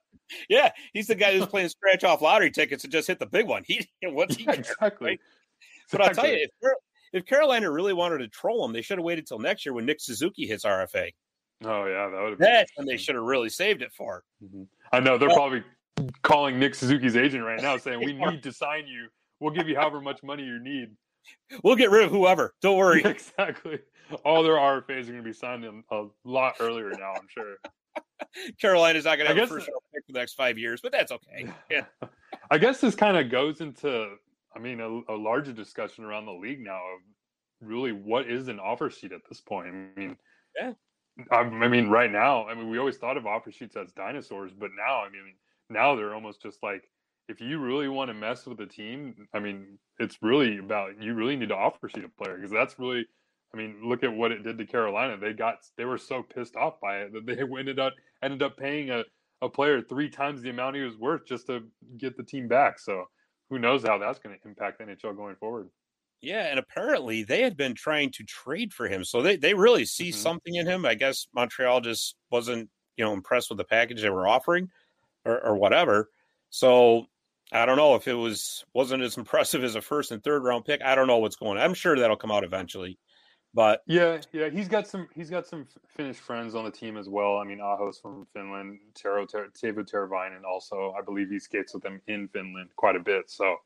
Yeah, 0.49 0.71
he's 0.95 1.07
the 1.07 1.15
guy 1.15 1.37
who's 1.37 1.47
playing 1.47 1.69
scratch 1.69 2.03
off 2.03 2.23
lottery 2.23 2.51
tickets 2.51 2.83
and 2.83 2.91
just 2.91 3.07
hit 3.07 3.19
the 3.19 3.27
big 3.27 3.47
one. 3.47 3.63
He 3.67 3.87
what's 4.03 4.37
he 4.37 4.45
yeah, 4.45 4.53
exactly. 4.53 5.11
Right? 5.11 5.21
But 5.93 6.01
exactly. 6.01 6.05
I'll 6.07 6.15
tell 6.15 6.39
you, 6.39 6.49
if, 6.63 6.73
if 7.13 7.27
Carolina 7.27 7.71
really 7.71 7.93
wanted 7.93 8.19
to 8.19 8.29
troll 8.29 8.65
him, 8.65 8.73
they 8.73 8.81
should 8.81 8.97
have 8.97 9.05
waited 9.05 9.27
till 9.27 9.39
next 9.39 9.67
year 9.67 9.75
when 9.75 9.85
Nick 9.85 10.01
Suzuki 10.01 10.47
hits 10.47 10.65
RFA. 10.65 11.11
Oh 11.63 11.85
yeah, 11.85 12.09
that 12.09 12.21
would 12.23 12.31
have. 12.31 12.39
That's 12.39 12.73
when 12.77 12.87
they 12.87 12.97
should 12.97 13.17
have 13.17 13.25
really 13.25 13.51
saved 13.51 13.83
it 13.83 13.93
for. 13.93 14.25
Mm-hmm. 14.43 14.63
I 14.95 15.01
know 15.01 15.19
they're 15.19 15.29
well, 15.29 15.37
probably 15.37 15.63
calling 16.23 16.59
Nick 16.59 16.75
Suzuki's 16.75 17.17
agent 17.17 17.45
right 17.45 17.61
now, 17.61 17.77
saying 17.77 18.01
we 18.01 18.13
need 18.31 18.43
to 18.45 18.53
sign 18.53 18.87
you. 18.87 19.09
We'll 19.41 19.53
give 19.53 19.69
you 19.69 19.77
however 19.77 20.01
much 20.01 20.23
money 20.23 20.45
you 20.45 20.59
need. 20.59 20.89
We'll 21.63 21.77
get 21.77 21.91
rid 21.91 22.05
of 22.05 22.11
whoever. 22.11 22.55
Don't 22.63 22.79
worry. 22.79 23.03
exactly. 23.05 23.79
All 24.25 24.43
their 24.43 24.55
RFAs 24.55 25.03
are 25.03 25.13
going 25.13 25.17
to 25.17 25.23
be 25.23 25.33
signed 25.33 25.65
in 25.65 25.83
a 25.91 26.05
lot 26.25 26.55
earlier 26.61 26.91
now. 26.91 27.13
I'm 27.17 27.29
sure. 27.29 27.57
Carolina's 28.61 29.05
not 29.05 29.17
going 29.17 29.29
to 29.29 29.35
have 29.35 29.45
a 29.45 29.47
first 29.47 29.69
round 29.69 29.81
pick 29.93 30.05
for 30.07 30.13
the 30.13 30.19
next 30.19 30.35
five 30.35 30.59
years, 30.59 30.81
but 30.81 30.93
that's 30.93 31.13
okay. 31.13 31.49
Yeah. 31.71 31.85
I 32.51 32.59
guess 32.59 32.81
this 32.81 32.95
kind 32.95 33.17
of 33.17 33.31
goes 33.31 33.61
into, 33.61 34.17
I 34.55 34.59
mean, 34.59 34.81
a, 34.81 35.13
a, 35.13 35.17
larger 35.17 35.53
discussion 35.53 36.05
around 36.05 36.27
the 36.27 36.33
league 36.33 36.61
now 36.61 36.77
of 36.77 37.01
really 37.67 37.93
what 37.93 38.29
is 38.29 38.49
an 38.49 38.61
offer 38.61 38.91
sheet 38.91 39.13
at 39.13 39.23
this 39.29 39.41
point. 39.41 39.69
I 39.69 39.71
mean, 39.99 40.17
yeah. 40.59 40.73
I, 41.31 41.37
I 41.37 41.69
mean, 41.69 41.89
right 41.89 42.11
now, 42.11 42.47
I 42.47 42.55
mean, 42.55 42.69
we 42.69 42.79
always 42.79 42.97
thought 42.97 43.17
of 43.17 43.27
offer 43.27 43.51
sheets 43.51 43.77
as 43.77 43.93
dinosaurs, 43.93 44.53
but 44.53 44.71
now, 44.77 45.03
I 45.03 45.09
mean, 45.09 45.35
now 45.71 45.95
they're 45.95 46.15
almost 46.15 46.43
just 46.43 46.63
like 46.63 46.89
if 47.29 47.41
you 47.41 47.59
really 47.59 47.89
want 47.89 48.09
to 48.09 48.15
mess 48.15 48.47
with 48.47 48.59
the 48.59 48.67
team, 48.67 49.29
I 49.33 49.39
mean, 49.39 49.79
it's 49.99 50.19
really 50.21 50.59
about 50.59 51.01
you 51.01 51.15
really 51.15 51.37
need 51.37 51.49
to 51.49 51.57
offer 51.57 51.89
sheet 51.89 52.05
a 52.05 52.23
player 52.23 52.37
because 52.37 52.51
that's 52.51 52.79
really, 52.79 53.07
I 53.55 53.57
mean, 53.57 53.77
look 53.85 54.03
at 54.03 54.13
what 54.13 54.33
it 54.33 54.43
did 54.43 54.59
to 54.59 54.67
Carolina. 54.67 55.17
They 55.17 55.33
got 55.33 55.59
they 55.77 55.85
were 55.85 55.99
so 55.99 56.23
pissed 56.23 56.57
off 56.57 56.81
by 56.81 56.99
it 56.99 57.13
that 57.13 57.25
they 57.25 57.39
ended 57.59 57.79
up 57.79 57.95
ended 58.23 58.43
up 58.43 58.57
paying 58.57 58.91
a, 58.91 59.05
a 59.41 59.49
player 59.49 59.81
three 59.81 60.11
times 60.11 60.43
the 60.43 60.51
amount 60.51 60.77
he 60.77 60.83
was 60.83 60.97
worth 60.97 61.27
just 61.27 61.47
to 61.47 61.63
get 61.97 62.17
the 62.17 62.25
team 62.25 62.49
back. 62.49 62.81
So 62.81 63.05
who 63.51 63.59
knows 63.59 63.85
how 63.85 63.99
that's 63.99 64.19
going 64.19 64.37
to 64.37 64.49
impact 64.49 64.81
NHL 64.81 65.17
going 65.17 65.37
forward. 65.37 65.69
Yeah, 66.21 66.47
and 66.47 66.59
apparently 66.59 67.23
they 67.23 67.43
had 67.43 67.57
been 67.57 67.75
trying 67.75 68.11
to 68.13 68.25
trade 68.25 68.73
for 68.73 68.89
him, 68.89 69.05
so 69.05 69.23
they 69.23 69.37
they 69.37 69.55
really 69.55 69.85
see 69.85 70.09
mm-hmm. 70.09 70.19
something 70.19 70.55
in 70.55 70.67
him. 70.67 70.85
I 70.85 70.95
guess 70.95 71.29
Montreal 71.35 71.81
just 71.81 72.17
wasn't 72.31 72.71
you 72.97 73.05
know 73.05 73.13
impressed 73.13 73.51
with 73.51 73.59
the 73.59 73.65
package 73.65 74.03
they 74.03 74.11
were 74.11 74.27
offering, 74.27 74.69
or, 75.25 75.41
or 75.45 75.57
whatever. 75.57 76.09
So 76.51 77.07
I 77.53 77.67
don't 77.67 77.77
know 77.77 77.95
if 77.95 78.09
it 78.09 78.15
was 78.15 78.65
wasn't 78.75 79.03
as 79.03 79.17
impressive 79.19 79.63
as 79.63 79.77
a 79.77 79.81
first 79.81 80.11
and 80.11 80.25
third 80.25 80.43
round 80.43 80.65
pick. 80.65 80.83
I 80.83 80.95
don't 80.95 81.07
know 81.07 81.19
what's 81.19 81.37
going 81.37 81.59
on. 81.59 81.65
I'm 81.65 81.75
sure 81.75 81.97
that'll 81.97 82.17
come 82.17 82.33
out 82.33 82.45
eventually. 82.45 82.99
But 83.55 83.83
yeah, 83.87 84.21
yeah, 84.33 84.49
he's 84.49 84.67
got 84.67 84.89
some 84.89 85.09
he's 85.15 85.31
got 85.31 85.47
some 85.47 85.67
Finnish 85.87 86.17
friends 86.17 86.57
on 86.57 86.65
the 86.65 86.73
team 86.73 86.97
as 86.97 87.09
well. 87.09 87.39
I 87.39 87.45
mean, 87.45 87.61
Aho's 87.61 87.99
from 87.99 88.27
Finland, 88.33 88.81
Tero 88.95 89.27
Teuvo 89.27 89.89
Teravainen 89.89 90.45
also. 90.45 90.93
I 90.99 91.03
believe 91.03 91.31
he 91.31 91.39
skates 91.39 91.73
with 91.73 91.85
them 91.85 92.01
in 92.09 92.27
Finland 92.29 92.71
quite 92.75 92.97
a 92.97 93.01
bit. 93.01 93.31
So 93.31 93.57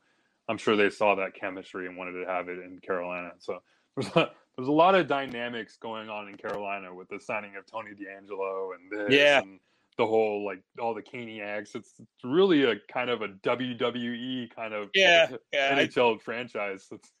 I'm 0.47 0.59
sure 0.59 0.75
they 0.75 0.91
saw 0.91 1.15
that 1.15 1.33
chemistry 1.33 1.87
and 1.87 1.97
wanted 1.97 2.23
to 2.23 2.29
have 2.29 2.49
it 2.49 2.59
in 2.59 2.79
Carolina. 2.79 3.31
So 3.39 3.63
there's 3.97 4.15
a, 4.15 4.31
there's 4.55 4.67
a 4.67 4.71
lot 4.71 4.93
of 4.93 5.07
dynamics 5.07 5.77
going 5.77 6.07
on 6.07 6.27
in 6.27 6.37
Carolina 6.37 6.93
with 6.93 7.09
the 7.09 7.19
signing 7.19 7.55
of 7.55 7.65
Tony 7.65 7.91
DeAngelo 7.91 8.75
and 8.75 8.91
this 8.91 9.17
yeah. 9.17 9.39
and 9.39 9.59
the 9.97 10.05
whole 10.05 10.45
like 10.45 10.61
all 10.79 10.93
the 10.93 11.01
Caniacs. 11.01 11.75
It's, 11.75 11.93
it's 11.99 12.23
really 12.23 12.63
a 12.63 12.75
kind 12.91 13.09
of 13.09 13.23
a 13.23 13.29
WWE 13.29 14.55
kind 14.55 14.75
of 14.75 14.89
yeah, 14.93 15.31
yeah 15.51 15.75
NHL 15.75 16.15
I, 16.15 16.19
franchise. 16.19 16.87
It's, 16.91 17.11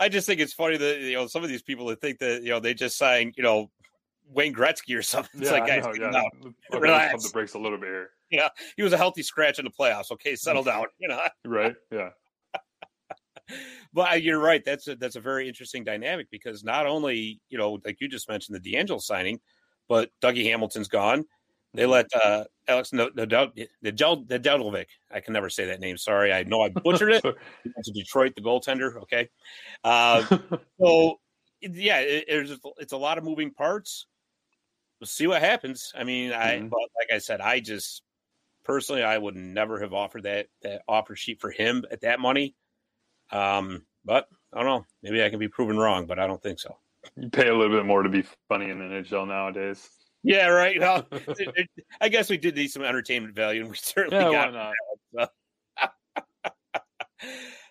I 0.00 0.08
just 0.08 0.26
think 0.26 0.40
it's 0.40 0.52
funny 0.52 0.76
that 0.76 1.00
you 1.00 1.14
know 1.14 1.26
some 1.26 1.42
of 1.42 1.48
these 1.48 1.62
people 1.62 1.86
that 1.86 2.00
think 2.00 2.18
that 2.18 2.42
you 2.42 2.50
know 2.50 2.60
they 2.60 2.74
just 2.74 2.96
signed 2.96 3.34
you 3.36 3.42
know 3.42 3.70
Wayne 4.28 4.54
Gretzky 4.54 4.96
or 4.96 5.02
something. 5.02 5.40
It's 5.40 5.50
yeah, 5.50 5.58
like 5.58 5.66
guys, 5.66 5.84
know, 5.84 6.10
yeah. 6.10 6.22
no, 6.72 6.78
relax. 6.78 7.12
Pump 7.12 7.22
the 7.22 7.30
brakes 7.30 7.54
a 7.54 7.58
little 7.58 7.78
bit 7.78 7.88
here. 7.88 8.10
Yeah, 8.30 8.48
he 8.76 8.82
was 8.82 8.92
a 8.92 8.96
healthy 8.96 9.22
scratch 9.22 9.58
in 9.58 9.64
the 9.64 9.70
playoffs. 9.70 10.10
Okay, 10.10 10.36
settle 10.36 10.62
down. 10.64 10.86
You 10.98 11.08
know, 11.08 11.20
right? 11.44 11.74
Yeah. 11.90 12.10
but 13.92 14.12
uh, 14.12 14.14
you're 14.16 14.40
right. 14.40 14.64
That's 14.64 14.88
a, 14.88 14.96
that's 14.96 15.16
a 15.16 15.20
very 15.20 15.48
interesting 15.48 15.84
dynamic 15.84 16.28
because 16.30 16.64
not 16.64 16.86
only 16.86 17.40
you 17.48 17.58
know 17.58 17.78
like 17.84 18.00
you 18.00 18.08
just 18.08 18.28
mentioned 18.28 18.58
the 18.60 18.72
DeAngelo 18.72 19.00
signing, 19.00 19.40
but 19.88 20.10
Dougie 20.22 20.44
Hamilton's 20.44 20.88
gone. 20.88 21.24
They 21.76 21.86
let 21.86 22.06
uh, 22.14 22.44
Alex 22.66 22.90
Nedeljkovic. 22.90 24.86
I 25.10 25.20
can 25.20 25.32
never 25.34 25.50
say 25.50 25.66
that 25.66 25.80
name. 25.80 25.98
Sorry, 25.98 26.32
I 26.32 26.42
know 26.42 26.62
I 26.62 26.70
butchered 26.70 27.12
it. 27.12 27.22
to 27.84 27.92
Detroit, 27.92 28.34
the 28.34 28.42
goaltender. 28.42 28.96
Okay, 29.02 29.28
uh, 29.84 30.24
so 30.80 31.20
yeah, 31.60 32.00
it, 32.00 32.24
it's 32.28 32.52
it's 32.78 32.92
a 32.92 32.96
lot 32.96 33.18
of 33.18 33.24
moving 33.24 33.52
parts. 33.52 34.06
We'll 35.00 35.06
see 35.06 35.26
what 35.26 35.42
happens. 35.42 35.92
I 35.94 36.04
mean, 36.04 36.32
I 36.32 36.56
mm-hmm. 36.56 36.68
but 36.68 36.78
like 36.98 37.14
I 37.14 37.18
said, 37.18 37.40
I 37.40 37.60
just 37.60 38.02
personally, 38.64 39.02
I 39.02 39.18
would 39.18 39.36
never 39.36 39.80
have 39.80 39.92
offered 39.92 40.22
that 40.22 40.46
that 40.62 40.82
offer 40.88 41.14
sheet 41.14 41.40
for 41.40 41.50
him 41.50 41.84
at 41.90 42.00
that 42.00 42.20
money. 42.20 42.54
Um, 43.30 43.84
but 44.04 44.26
I 44.52 44.62
don't 44.62 44.66
know. 44.66 44.86
Maybe 45.02 45.22
I 45.22 45.28
can 45.28 45.38
be 45.38 45.48
proven 45.48 45.76
wrong, 45.76 46.06
but 46.06 46.18
I 46.18 46.26
don't 46.26 46.42
think 46.42 46.58
so. 46.58 46.76
You 47.16 47.28
pay 47.28 47.48
a 47.48 47.54
little 47.54 47.76
bit 47.76 47.86
more 47.86 48.02
to 48.02 48.08
be 48.08 48.24
funny 48.48 48.70
in 48.70 48.78
the 48.78 48.84
NHL 48.84 49.28
nowadays. 49.28 49.88
Yeah, 50.26 50.48
right. 50.48 50.80
Well, 50.80 51.06
I 52.00 52.08
guess 52.08 52.28
we 52.28 52.36
did 52.36 52.56
need 52.56 52.68
some 52.68 52.82
entertainment 52.82 53.34
value, 53.34 53.60
and 53.60 53.70
we 53.70 53.76
certainly 53.76 54.24
yeah, 54.24 54.50
got 54.50 54.74
that. 55.14 55.30
So. 55.78 57.30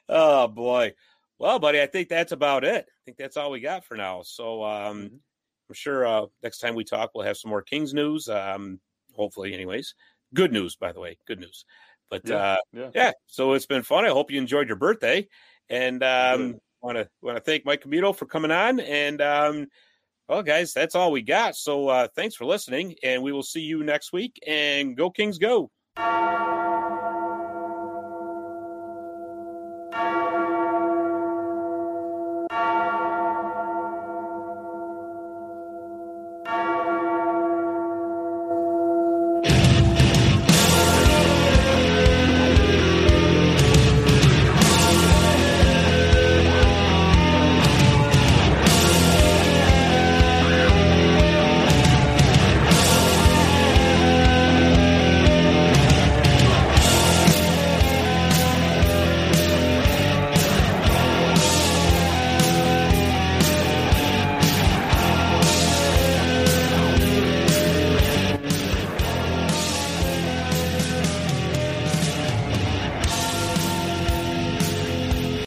oh 0.10 0.48
boy. 0.48 0.94
Well, 1.38 1.60
buddy, 1.60 1.82
I 1.82 1.86
think 1.86 2.08
that's 2.08 2.32
about 2.32 2.64
it. 2.64 2.86
I 2.88 3.00
think 3.04 3.18
that's 3.18 3.36
all 3.36 3.52
we 3.52 3.60
got 3.60 3.84
for 3.84 3.98
now. 3.98 4.22
So 4.24 4.64
um, 4.64 4.98
mm-hmm. 4.98 5.16
I'm 5.16 5.74
sure 5.74 6.08
uh, 6.08 6.26
next 6.44 6.60
time 6.60 6.76
we 6.76 6.86
talk, 6.86 7.12
we'll 7.14 7.26
have 7.26 7.36
some 7.36 7.50
more 7.50 7.62
Kings 7.62 7.94
news. 7.94 8.30
Um, 8.30 8.80
hopefully, 9.14 9.54
anyways. 9.54 9.94
Good 10.34 10.54
news, 10.54 10.78
by 10.78 10.94
the 10.94 11.02
way. 11.02 11.18
Good 11.28 11.42
news. 11.42 11.66
But 12.10 12.22
yeah, 12.26 12.36
uh, 12.36 12.58
yeah. 12.72 12.90
yeah, 12.96 13.12
so 13.28 13.52
it's 13.54 13.66
been 13.66 13.84
fun. 13.84 14.06
I 14.06 14.10
hope 14.10 14.32
you 14.32 14.40
enjoyed 14.40 14.68
your 14.68 14.78
birthday, 14.78 15.28
and 15.70 16.02
um, 16.04 16.60
want 16.82 16.98
to 16.98 17.10
want 17.22 17.36
to 17.36 17.44
thank 17.44 17.66
Mike 17.66 17.84
Commito 17.84 18.16
for 18.16 18.26
coming 18.26 18.52
on. 18.52 18.80
And 18.80 19.22
um, 19.22 19.68
well, 20.28 20.44
guys, 20.44 20.74
that's 20.74 20.96
all 20.96 21.12
we 21.12 21.22
got. 21.22 21.56
So 21.56 21.88
uh, 21.88 22.08
thanks 22.16 22.36
for 22.36 22.46
listening, 22.46 22.96
and 23.04 23.22
we 23.22 23.32
will 23.32 23.44
see 23.44 23.62
you 23.62 23.84
next 23.84 24.12
week. 24.14 24.40
And 24.48 24.98
go 24.98 25.10
Kings, 25.10 25.38
go! 25.38 25.72